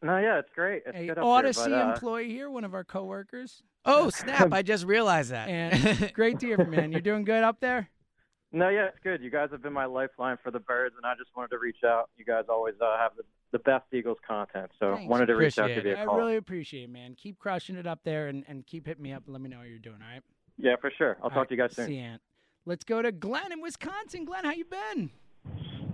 No, 0.00 0.18
yeah, 0.18 0.38
it's 0.38 0.50
great. 0.54 0.84
It's 0.86 0.96
A 0.96 1.06
good 1.06 1.18
up 1.18 1.24
Audacy 1.24 1.66
here, 1.66 1.76
but, 1.76 1.88
uh, 1.88 1.92
employee 1.94 2.28
here, 2.28 2.50
one 2.50 2.62
of 2.62 2.72
our 2.72 2.84
coworkers. 2.84 3.64
Oh 3.84 4.10
snap! 4.10 4.52
I 4.52 4.62
just 4.62 4.84
realized 4.84 5.32
that. 5.32 5.48
And 5.48 6.12
great 6.14 6.38
to 6.38 6.46
hear 6.46 6.56
from 6.56 6.72
you, 6.72 6.78
man. 6.78 6.92
You're 6.92 7.00
doing 7.00 7.24
good 7.24 7.42
up 7.42 7.58
there. 7.58 7.90
No, 8.52 8.68
yeah, 8.68 8.86
it's 8.86 8.98
good. 9.02 9.22
You 9.22 9.30
guys 9.30 9.48
have 9.50 9.62
been 9.62 9.72
my 9.72 9.86
lifeline 9.86 10.36
for 10.42 10.52
the 10.52 10.60
birds, 10.60 10.94
and 10.96 11.04
I 11.04 11.14
just 11.16 11.30
wanted 11.36 11.50
to 11.50 11.58
reach 11.58 11.82
out. 11.84 12.10
You 12.16 12.24
guys 12.24 12.44
always 12.48 12.74
uh, 12.80 12.96
have 12.96 13.12
the, 13.16 13.24
the 13.52 13.58
best 13.60 13.84
Eagles 13.92 14.18
content, 14.26 14.70
so 14.78 14.94
Thanks. 14.94 15.10
wanted 15.10 15.26
to 15.26 15.36
reach 15.36 15.58
out, 15.58 15.68
to 15.68 15.82
you 15.82 15.94
I 15.94 16.04
really 16.04 16.36
appreciate 16.36 16.84
it, 16.84 16.90
man. 16.90 17.16
Keep 17.20 17.38
crushing 17.38 17.76
it 17.76 17.86
up 17.86 18.00
there, 18.04 18.28
and, 18.28 18.44
and 18.48 18.66
keep 18.66 18.86
hitting 18.86 19.02
me 19.02 19.12
up 19.12 19.24
and 19.26 19.32
let 19.32 19.40
me 19.40 19.48
know 19.48 19.58
how 19.58 19.62
you're 19.62 19.78
doing. 19.78 19.98
All 20.02 20.12
right. 20.12 20.22
Yeah, 20.58 20.76
for 20.80 20.90
sure. 20.96 21.16
I'll 21.18 21.24
All 21.24 21.30
talk 21.30 21.38
right, 21.38 21.48
to 21.48 21.54
you 21.54 21.60
guys 21.60 21.76
soon. 21.76 21.86
See 21.86 21.94
you, 21.94 22.02
Ant. 22.02 22.22
Let's 22.66 22.84
go 22.84 23.00
to 23.00 23.12
Glenn 23.12 23.52
in 23.52 23.60
Wisconsin. 23.60 24.24
Glenn, 24.24 24.44
how 24.44 24.52
you 24.52 24.64
been? 24.64 25.10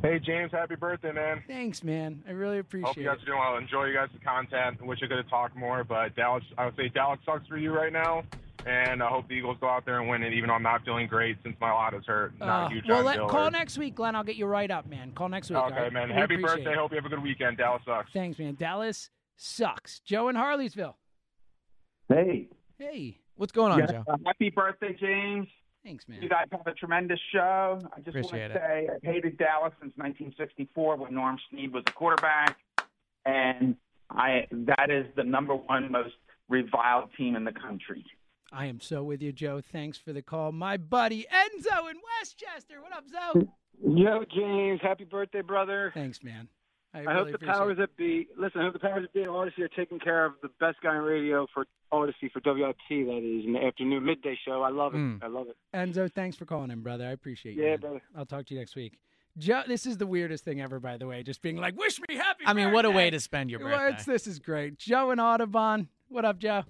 Hey 0.03 0.19
James, 0.19 0.53
happy 0.53 0.75
birthday, 0.75 1.13
man. 1.13 1.43
Than't 1.49 1.83
man. 1.83 2.23
I 2.29 2.33
really 2.33 2.59
appreciate 2.59 2.85
it. 2.85 2.89
Hope 2.89 2.97
you 2.99 3.05
guys 3.05 3.17
it. 3.21 3.23
are 3.23 3.27
doing 3.27 3.39
well. 3.39 3.57
Enjoy 3.57 3.85
you 3.87 3.95
guys' 3.95 4.11
content. 4.23 4.85
Wish 4.85 4.99
I 5.03 5.07
could 5.07 5.17
have 5.17 5.31
talked 5.31 5.57
more, 5.57 5.83
but 5.83 6.15
Dallas, 6.15 6.45
I 6.59 6.67
would 6.67 6.77
say 6.77 6.89
Dallas 6.89 7.19
sucks 7.25 7.47
for 7.47 7.57
you 7.57 7.73
right 7.73 7.93
now. 7.93 8.23
And 8.67 9.03
I 9.03 9.09
hope 9.09 9.29
the 9.29 9.35
Eagles 9.35 9.59
go 9.61 9.69
out 9.69 9.85
there 9.85 10.01
and 10.01 10.09
win 10.09 10.23
it, 10.23 10.33
even 10.33 10.49
though 10.49 10.55
I'm 10.55 10.63
not 10.63 10.85
feeling 10.85 11.07
great 11.07 11.37
since 11.43 11.55
my 11.61 11.71
lot 11.71 11.93
is 11.93 12.05
hurt. 12.07 12.33
Not 12.39 12.49
Uh, 12.49 12.67
a 12.67 12.71
huge 12.71 12.85
well, 12.89 13.03
let, 13.03 13.19
call 13.29 13.51
next 13.51 13.77
week, 13.77 13.95
Glenn. 13.95 14.15
I'll 14.17 14.25
get 14.25 14.37
you 14.37 14.47
right 14.47 14.71
up, 14.71 14.87
man. 14.87 15.13
Call 15.13 15.29
next 15.29 15.51
week. 15.51 15.59
all 15.59 15.67
Okay, 15.67 15.83
right? 15.83 15.93
man. 15.93 16.09
We 16.09 16.15
Happy 16.15 16.37
birthday. 16.37 16.73
it. 16.73 16.79
Hope 16.79 16.91
you 16.93 16.97
have 16.97 17.05
a 17.05 17.09
good 17.11 17.23
weekend. 17.23 17.59
Dallas 17.59 17.83
sucks. 17.85 18.11
Thanks, 18.13 18.39
man. 18.39 18.55
Dallas 18.55 19.11
sucks. 19.37 20.01
Joe 20.01 20.29
in 20.29 20.37
Harleysville. 20.37 20.95
Hey. 22.09 22.49
Hey. 22.79 23.19
What's 23.37 23.53
going 23.53 23.73
on, 23.73 23.81
Yes, 23.81 23.91
Joe? 23.91 24.05
uh, 24.09 24.17
happy 24.25 24.49
birthday, 24.51 24.95
James. 24.99 25.49
Thanks, 25.85 26.09
man. 26.09 26.23
You 26.23 26.29
guys 26.31 26.47
have 26.53 26.67
a 26.67 26.73
tremendous 26.73 27.21
show. 27.33 27.79
I 27.93 27.97
just 27.99 28.09
Appreciate 28.09 28.41
want 28.51 28.53
to 28.55 28.59
say 28.61 28.89
I've 28.95 29.03
hated 29.03 29.37
Dallas 29.37 29.73
since 29.81 29.93
1964 29.97 30.97
when 30.97 31.13
Norm 31.13 31.39
Snead 31.51 31.73
was 31.75 31.83
a 31.87 31.93
quarterback, 31.93 32.57
and 33.27 33.77
I 34.09 34.47
that 34.51 34.89
is 34.91 35.05
the 35.17 35.25
number 35.25 35.55
one 35.55 35.91
most 35.93 36.15
reviled 36.49 37.11
team 37.19 37.37
in 37.37 37.45
the 37.45 37.53
country. 37.53 38.03
I 38.55 38.67
am 38.67 38.81
so 38.81 39.03
with 39.03 39.21
you, 39.21 39.33
Joe. 39.33 39.61
Thanks 39.61 39.99
for 39.99 40.13
the 40.13 40.23
call. 40.23 40.53
My 40.53 40.77
buddy 40.77 41.27
Enzo 41.33 41.91
in 41.91 41.97
Westchester. 42.21 42.81
What 42.81 42.93
up, 42.93 43.05
Zo? 43.09 43.49
Yo, 43.83 44.25
James, 44.33 44.81
happy 44.81 45.05
birthday, 45.05 45.43
brother. 45.43 45.91
Thanks, 45.93 46.23
man. 46.23 46.49
I, 46.95 46.99
I, 46.99 47.03
really 47.03 47.33
hope 47.33 47.41
the 47.41 47.47
powers 47.47 47.73
it. 47.73 47.81
that 47.81 47.97
be 47.97 48.29
listen. 48.39 48.61
I 48.61 48.65
hope 48.65 48.75
the 48.75 48.79
powers 48.79 49.03
that 49.03 49.13
be 49.13 49.23
and 49.23 49.29
Audacy 49.31 49.59
are 49.59 49.69
taking 49.69 49.99
care 49.99 50.25
of 50.25 50.35
the 50.43 50.49
best 50.61 50.77
guy 50.81 50.95
in 50.95 51.03
radio 51.03 51.49
for 51.53 51.67
Audacy 51.93 52.31
for 52.33 52.41
WIP. 52.45 52.77
That 52.89 53.39
is 53.39 53.45
in 53.45 53.55
the 53.55 53.65
afternoon 53.65 54.05
midday 54.05 54.39
show. 54.47 54.63
I 54.63 54.71
love 54.71 54.95
it. 54.95 54.99
Mm. 54.99 55.23
I 55.23 55.27
love 55.27 55.49
it. 55.49 55.57
Enzo, 55.75 56.11
thanks 56.11 56.37
for 56.37 56.45
calling 56.45 56.71
in, 56.71 56.83
brother. 56.83 57.05
I 57.05 57.11
appreciate 57.11 57.57
you. 57.57 57.65
Yeah, 57.65 57.71
man. 57.71 57.81
brother. 57.81 58.03
I'll 58.17 58.27
talk 58.27 58.47
to 58.47 58.55
you 58.55 58.61
next 58.61 58.77
week. 58.77 59.01
Joe, 59.37 59.63
this 59.67 59.85
is 59.85 59.99
the 59.99 60.07
weirdest 60.07 60.45
thing 60.45 60.61
ever, 60.61 60.79
by 60.79 60.97
the 60.97 61.09
way. 61.09 61.25
Just 61.25 61.43
being 61.43 61.57
like, 61.57 61.77
"Wish 61.77 61.99
me 62.09 62.15
happy." 62.15 62.45
I 62.47 62.53
mean, 62.53 62.71
what 62.71 62.85
a 62.85 62.91
way 62.93 63.11
to 63.11 63.19
spend 63.19 63.51
your 63.51 63.59
Well, 63.59 63.71
birthday. 63.71 63.89
it's- 63.89 64.07
this 64.07 64.29
is 64.29 64.39
great. 64.39 64.79
Joe 64.79 65.11
and 65.11 65.21
Audubon. 65.21 65.89
What 66.09 66.25
up, 66.25 66.39
Joe? 66.39 66.63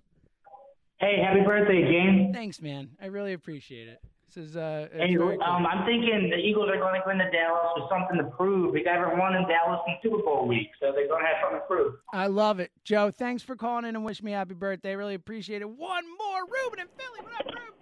Hey, 1.05 1.21
happy 1.23 1.43
birthday, 1.43 1.83
James. 1.83 2.35
Thanks, 2.35 2.63
man. 2.63 2.89
I 2.99 3.07
really 3.07 3.35
appreciate 3.35 3.89
it. 3.89 4.01
This 4.27 4.49
is 4.49 4.57
uh, 4.57 4.89
Hey, 4.91 5.15
very 5.17 5.37
cool. 5.37 5.43
um, 5.43 5.67
I'm 5.67 5.85
thinking 5.85 6.31
the 6.31 6.39
Eagles 6.39 6.71
are 6.71 6.79
going 6.79 6.95
to 6.99 7.05
go 7.05 7.11
into 7.11 7.31
Dallas 7.31 7.73
with 7.77 7.91
something 7.91 8.17
to 8.17 8.25
prove. 8.35 8.73
They 8.73 8.81
never 8.85 9.15
won 9.15 9.37
in 9.37 9.47
Dallas 9.47 9.81
in 9.87 9.97
Super 10.03 10.23
Bowl 10.23 10.49
week, 10.49 10.71
so 10.81 10.93
they're 10.97 11.07
going 11.07 11.21
to 11.23 11.29
have 11.29 11.37
something 11.43 11.61
to 11.61 11.67
prove. 11.67 11.97
I 12.15 12.29
love 12.29 12.59
it, 12.59 12.71
Joe. 12.85 13.11
Thanks 13.11 13.43
for 13.43 13.55
calling 13.55 13.85
in 13.85 13.97
and 13.97 14.03
wish 14.03 14.23
me 14.23 14.33
happy 14.33 14.55
birthday. 14.55 14.97
Really 14.97 15.15
appreciate 15.15 15.61
it. 15.61 15.69
One 15.69 16.05
more, 16.17 16.41
Ruben 16.47 16.81
and 16.81 16.89
Philly. 16.97 17.21
What 17.21 17.35
up, 17.39 17.47
Ruben? 17.53 17.75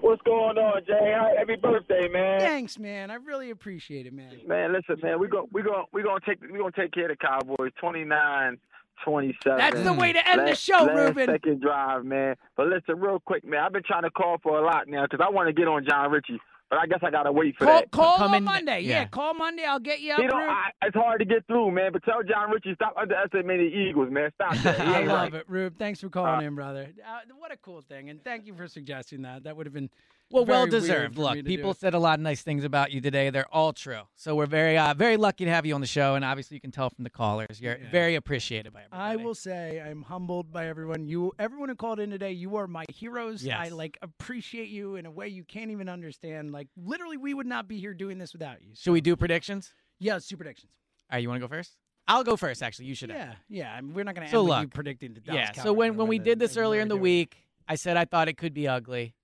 What's 0.00 0.22
going 0.22 0.58
on, 0.58 0.82
Jay? 0.84 1.14
Happy 1.38 1.56
birthday, 1.62 2.08
man. 2.08 2.40
Thanks, 2.40 2.76
man. 2.76 3.12
I 3.12 3.14
really 3.14 3.50
appreciate 3.50 4.06
it, 4.06 4.12
man. 4.12 4.32
Man, 4.48 4.72
listen, 4.72 4.96
man, 5.02 5.20
we're 5.20 5.28
going 5.28 5.46
we 5.52 5.62
going 5.62 5.84
we 5.92 6.02
going 6.02 6.20
to 6.20 6.26
take 6.26 6.40
we 6.40 6.58
going 6.58 6.72
to 6.72 6.80
take 6.80 6.92
care 6.92 7.10
of 7.10 7.16
the 7.18 7.24
Cowboys 7.24 7.72
29 7.80 8.58
27. 9.04 9.58
That's 9.58 9.82
the 9.82 9.92
way 9.92 10.12
to 10.12 10.28
end 10.28 10.46
the 10.46 10.54
show, 10.54 10.84
last 10.84 10.88
Ruben. 11.16 11.26
second 11.26 11.60
drive, 11.60 12.04
man. 12.04 12.36
But 12.56 12.68
listen, 12.68 13.00
real 13.00 13.20
quick, 13.20 13.44
man. 13.44 13.60
I've 13.60 13.72
been 13.72 13.82
trying 13.84 14.02
to 14.04 14.10
call 14.10 14.38
for 14.42 14.58
a 14.58 14.64
lot 14.64 14.88
now 14.88 15.04
because 15.08 15.24
I 15.24 15.30
want 15.30 15.48
to 15.48 15.52
get 15.52 15.68
on 15.68 15.84
Jon 15.88 16.10
Ritchie, 16.10 16.40
but 16.70 16.78
I 16.78 16.86
guess 16.86 16.98
I 17.02 17.10
got 17.10 17.22
to 17.24 17.32
wait 17.32 17.56
for 17.56 17.64
Call, 17.64 17.80
that. 17.80 17.90
call 17.90 18.22
on 18.22 18.44
Monday. 18.44 18.80
Yeah. 18.80 19.00
yeah. 19.00 19.04
call 19.06 19.34
Monday. 19.34 19.64
I'll 19.64 19.78
get 19.80 20.00
you 20.00 20.12
up. 20.12 20.20
He 20.20 20.26
don't, 20.26 20.36
Ruben. 20.40 20.54
I, 20.54 20.70
it's 20.86 20.96
hard 20.96 21.18
to 21.20 21.24
get 21.24 21.46
through, 21.46 21.70
man. 21.70 21.92
But 21.92 22.04
tell 22.04 22.22
Jon 22.22 22.50
Ritchie 22.50 22.74
stop 22.74 22.94
underestimating 23.00 23.70
the 23.70 23.76
Eagles, 23.76 24.10
man. 24.10 24.30
Stop 24.34 24.54
that. 24.64 24.80
I 24.80 25.04
love 25.04 25.32
right. 25.32 25.40
it, 25.40 25.44
Rube. 25.48 25.78
Thanks 25.78 26.00
for 26.00 26.08
calling 26.08 26.44
Uh, 26.44 26.48
in, 26.48 26.54
brother. 26.54 26.88
Uh, 27.06 27.20
what 27.38 27.52
a 27.52 27.56
cool 27.56 27.80
thing, 27.80 28.10
and 28.10 28.22
thank 28.22 28.46
you 28.46 28.54
for 28.54 28.68
suggesting 28.68 29.22
that. 29.22 29.44
That 29.44 29.56
would 29.56 29.66
have 29.66 29.72
been 29.74 29.90
Well, 30.30 30.44
well 30.44 30.66
deserved. 30.66 31.16
Look, 31.16 31.34
me 31.34 31.42
to 31.42 31.48
do 31.48 31.56
people 31.56 31.72
said 31.72 31.94
a 31.94 31.98
lot 31.98 32.18
of 32.18 32.22
nice 32.22 32.42
things 32.42 32.64
about 32.64 32.92
you 32.92 33.00
today. 33.00 33.30
They're 33.30 33.52
all 33.52 33.72
true. 33.72 34.02
So 34.14 34.34
we're 34.34 34.46
very, 34.46 34.76
uh, 34.76 34.92
very 34.94 35.16
lucky 35.16 35.44
to 35.46 35.50
have 35.50 35.64
you 35.64 35.74
on 35.74 35.80
the 35.80 35.86
show, 35.86 36.16
and 36.16 36.24
obviously 36.24 36.56
you 36.56 36.60
can 36.60 36.70
tell 36.70 36.90
from 36.90 37.04
the 37.04 37.10
callers 37.10 37.60
you're 37.60 37.78
very 37.90 38.14
appreciated 38.14 38.72
by 38.72 38.82
everyone. 38.84 39.06
I 39.08 39.16
will 39.16 39.34
say 39.34 39.80
I'm 39.80 40.02
humbled 40.02 40.52
by 40.52 40.66
everyone. 40.66 41.06
You, 41.06 41.32
everyone 41.38 41.70
who 41.70 41.74
called 41.74 41.98
in 41.98 42.10
today, 42.10 42.32
you 42.32 42.56
are 42.56 42.66
my 42.66 42.84
heroes. 42.92 43.42
Yes. 43.42 43.58
I 43.58 43.68
like 43.70 43.96
appreciate 44.02 44.68
you 44.68 44.96
in 44.96 45.06
a 45.06 45.10
way 45.10 45.28
you 45.28 45.44
can't 45.44 45.70
even 45.70 45.88
understand. 45.88 46.52
Like 46.52 46.68
literally, 46.76 47.16
we 47.16 47.32
would 47.32 47.46
not 47.46 47.66
be 47.68 47.78
here 47.78 47.94
doing 47.94 48.18
this 48.18 48.32
without 48.32 48.60
you. 48.62 48.68
Should 48.74 48.92
we 48.92 49.00
do 49.00 49.16
predictions? 49.16 49.72
Yeah, 49.98 50.14
let's 50.14 50.28
do 50.28 50.36
predictions. 50.36 50.72
All 51.10 51.16
right, 51.16 51.22
you 51.22 51.28
want 51.28 51.40
to 51.40 51.48
go 51.48 51.50
first? 51.50 51.72
I'll 52.06 52.24
go 52.24 52.36
first. 52.36 52.62
Actually, 52.62 52.86
you 52.86 52.94
should. 52.94 53.10
Yeah, 53.10 53.34
yeah. 53.48 53.72
I 53.72 53.80
mean, 53.80 53.94
we're 53.94 54.04
not 54.04 54.14
going 54.14 54.26
to 54.26 54.30
So 54.30 54.40
end 54.40 54.48
with 54.48 54.56
look, 54.56 54.62
you 54.62 54.68
predicting 54.68 55.14
the 55.14 55.20
Dallas 55.20 55.50
yeah. 55.56 55.62
So 55.62 55.72
when 55.72 55.96
when 55.96 56.08
we 56.08 56.18
did 56.18 56.38
this 56.38 56.56
earlier 56.56 56.80
in 56.80 56.88
the 56.88 56.94
majority. 56.94 57.18
week, 57.20 57.36
I 57.66 57.74
said 57.74 57.96
I 57.96 58.04
thought 58.06 58.28
it 58.28 58.38
could 58.38 58.54
be 58.54 58.66
ugly, 58.66 59.14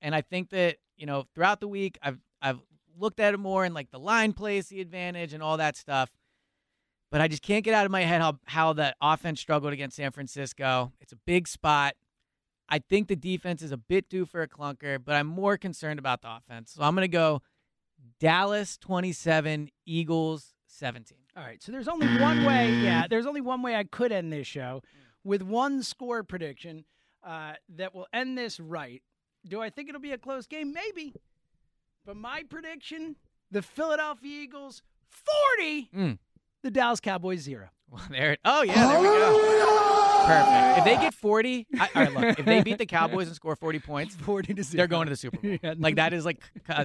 and 0.00 0.14
I 0.14 0.20
think 0.22 0.50
that 0.50 0.76
you 0.96 1.06
know 1.06 1.26
throughout 1.34 1.60
the 1.60 1.68
week 1.68 1.98
I've 2.02 2.18
I've 2.40 2.60
looked 2.98 3.20
at 3.20 3.34
it 3.34 3.38
more 3.38 3.64
and 3.64 3.74
like 3.74 3.90
the 3.90 3.98
line 3.98 4.32
plays 4.32 4.68
the 4.68 4.80
advantage 4.80 5.32
and 5.32 5.42
all 5.42 5.56
that 5.56 5.76
stuff. 5.76 6.10
But 7.10 7.20
I 7.20 7.26
just 7.26 7.42
can't 7.42 7.64
get 7.64 7.74
out 7.74 7.86
of 7.86 7.90
my 7.90 8.02
head 8.02 8.20
how 8.20 8.38
how 8.44 8.72
that 8.74 8.96
offense 9.00 9.40
struggled 9.40 9.72
against 9.72 9.96
San 9.96 10.12
Francisco. 10.12 10.92
It's 11.00 11.12
a 11.12 11.18
big 11.26 11.48
spot. 11.48 11.94
I 12.68 12.78
think 12.78 13.08
the 13.08 13.16
defense 13.16 13.62
is 13.62 13.72
a 13.72 13.76
bit 13.76 14.08
due 14.08 14.24
for 14.24 14.42
a 14.42 14.48
clunker, 14.48 14.98
but 15.04 15.16
I'm 15.16 15.26
more 15.26 15.56
concerned 15.56 15.98
about 15.98 16.22
the 16.22 16.36
offense. 16.36 16.72
So 16.72 16.84
I'm 16.84 16.94
going 16.94 17.02
to 17.02 17.08
go 17.08 17.42
Dallas 18.20 18.78
27, 18.78 19.70
Eagles 19.86 20.54
17. 20.68 21.18
All 21.36 21.42
right. 21.42 21.60
So 21.60 21.72
there's 21.72 21.88
only 21.88 22.06
one 22.20 22.44
way. 22.44 22.72
Yeah, 22.72 23.06
there's 23.08 23.26
only 23.26 23.40
one 23.40 23.62
way 23.62 23.74
I 23.74 23.84
could 23.84 24.12
end 24.12 24.32
this 24.32 24.46
show 24.46 24.82
with 25.24 25.42
one 25.42 25.82
score 25.82 26.22
prediction 26.22 26.84
uh, 27.24 27.54
that 27.76 27.94
will 27.94 28.06
end 28.12 28.38
this 28.38 28.60
right. 28.60 29.02
Do 29.46 29.60
I 29.62 29.70
think 29.70 29.88
it'll 29.88 30.00
be 30.00 30.12
a 30.12 30.18
close 30.18 30.46
game? 30.46 30.72
Maybe. 30.72 31.14
But 32.04 32.16
my 32.16 32.42
prediction: 32.48 33.16
the 33.50 33.62
Philadelphia 33.62 34.42
Eagles 34.42 34.82
40, 35.56 35.90
Mm. 35.94 36.18
the 36.62 36.70
Dallas 36.70 37.00
Cowboys 37.00 37.40
zero. 37.40 37.68
Well, 37.90 38.02
there. 38.10 38.32
it- 38.32 38.40
Oh 38.44 38.62
yeah, 38.62 38.86
there 38.86 39.00
we 39.00 39.06
go. 39.06 39.66
Perfect. 40.26 40.78
If 40.78 40.84
they 40.84 40.94
get 41.02 41.14
forty, 41.14 41.66
I, 41.78 41.88
all 41.94 42.02
right. 42.04 42.12
Look, 42.28 42.38
if 42.38 42.44
they 42.46 42.62
beat 42.62 42.78
the 42.78 42.86
Cowboys 42.86 43.26
and 43.26 43.34
score 43.34 43.56
forty 43.56 43.80
points, 43.80 44.14
forty 44.14 44.54
to 44.54 44.62
zero. 44.62 44.76
they're 44.78 44.86
going 44.86 45.06
to 45.06 45.10
the 45.10 45.16
Super 45.16 45.38
Bowl. 45.38 45.56
Yeah, 45.62 45.74
like 45.78 45.96
that 45.96 46.12
is 46.12 46.24
like, 46.24 46.40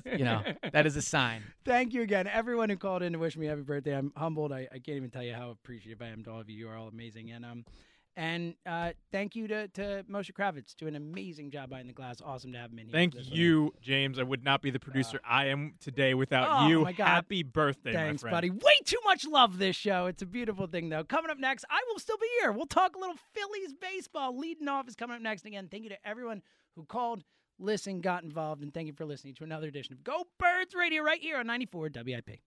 you 0.05 0.23
know, 0.25 0.41
that 0.71 0.85
is 0.87 0.95
a 0.95 1.01
sign. 1.01 1.43
Thank 1.63 1.93
you 1.93 2.01
again, 2.01 2.25
everyone 2.27 2.69
who 2.69 2.77
called 2.77 3.03
in 3.03 3.13
to 3.13 3.19
wish 3.19 3.37
me 3.37 3.45
happy 3.45 3.61
birthday. 3.61 3.95
I'm 3.95 4.11
humbled. 4.17 4.51
I, 4.51 4.67
I 4.71 4.79
can't 4.79 4.97
even 4.97 5.11
tell 5.11 5.21
you 5.21 5.33
how 5.35 5.51
appreciative 5.51 6.01
I 6.01 6.07
am 6.07 6.23
to 6.23 6.31
all 6.31 6.39
of 6.39 6.49
you. 6.49 6.57
You 6.57 6.69
are 6.69 6.75
all 6.75 6.87
amazing, 6.87 7.31
and 7.31 7.45
um, 7.45 7.65
and 8.17 8.55
uh, 8.65 8.91
thank 9.11 9.35
you 9.35 9.47
to 9.47 9.67
to 9.69 10.05
Moshe 10.09 10.31
Kravitz 10.31 10.75
doing 10.75 10.95
an 10.95 11.01
amazing 11.01 11.51
job 11.51 11.69
behind 11.69 11.89
the 11.89 11.93
glass. 11.93 12.21
Awesome 12.23 12.51
to 12.53 12.57
have 12.57 12.71
him 12.71 12.79
in 12.79 12.85
here. 12.87 12.93
Thank 12.93 13.13
you, 13.17 13.73
James. 13.81 14.19
I 14.19 14.23
would 14.23 14.43
not 14.43 14.61
be 14.61 14.69
the 14.71 14.79
producer 14.79 15.19
I 15.27 15.47
am 15.47 15.75
today 15.79 16.13
without 16.13 16.47
Oh, 16.63 16.67
you. 16.67 16.81
my 16.83 16.93
God. 16.93 17.07
Happy 17.07 17.43
birthday, 17.43 17.93
Thanks, 17.93 18.23
my 18.23 18.29
friend. 18.31 18.35
buddy. 18.35 18.49
Way 18.51 18.79
too 18.85 18.99
much 19.03 19.25
love 19.27 19.57
this 19.57 19.75
show. 19.75 20.05
It's 20.05 20.21
a 20.21 20.25
beautiful 20.25 20.67
thing, 20.67 20.89
though. 20.89 21.03
Coming 21.03 21.31
up 21.31 21.37
next, 21.39 21.65
I 21.69 21.81
will 21.89 21.99
still 21.99 22.17
be 22.17 22.27
here. 22.41 22.51
We'll 22.51 22.65
talk 22.67 22.95
a 22.95 22.99
little 22.99 23.17
Phillies 23.33 23.73
baseball. 23.73 24.37
Leading 24.37 24.67
off 24.67 24.87
is 24.87 24.95
coming 24.95 25.15
up 25.15 25.21
next. 25.21 25.43
And 25.43 25.53
again, 25.53 25.67
thank 25.69 25.83
you 25.83 25.89
to 25.89 26.07
everyone 26.07 26.41
who 26.75 26.85
called, 26.85 27.23
listened, 27.59 28.03
got 28.03 28.23
involved, 28.23 28.61
and 28.63 28.73
thank 28.73 28.87
you 28.87 28.93
for 28.93 29.05
listening 29.05 29.33
to 29.35 29.43
another 29.43 29.67
edition 29.67 29.93
of 29.93 30.03
Go 30.03 30.23
Birds 30.39 30.73
Radio 30.75 31.03
right 31.03 31.21
here 31.21 31.37
on 31.37 31.47
94 31.47 31.89
WIP. 32.05 32.39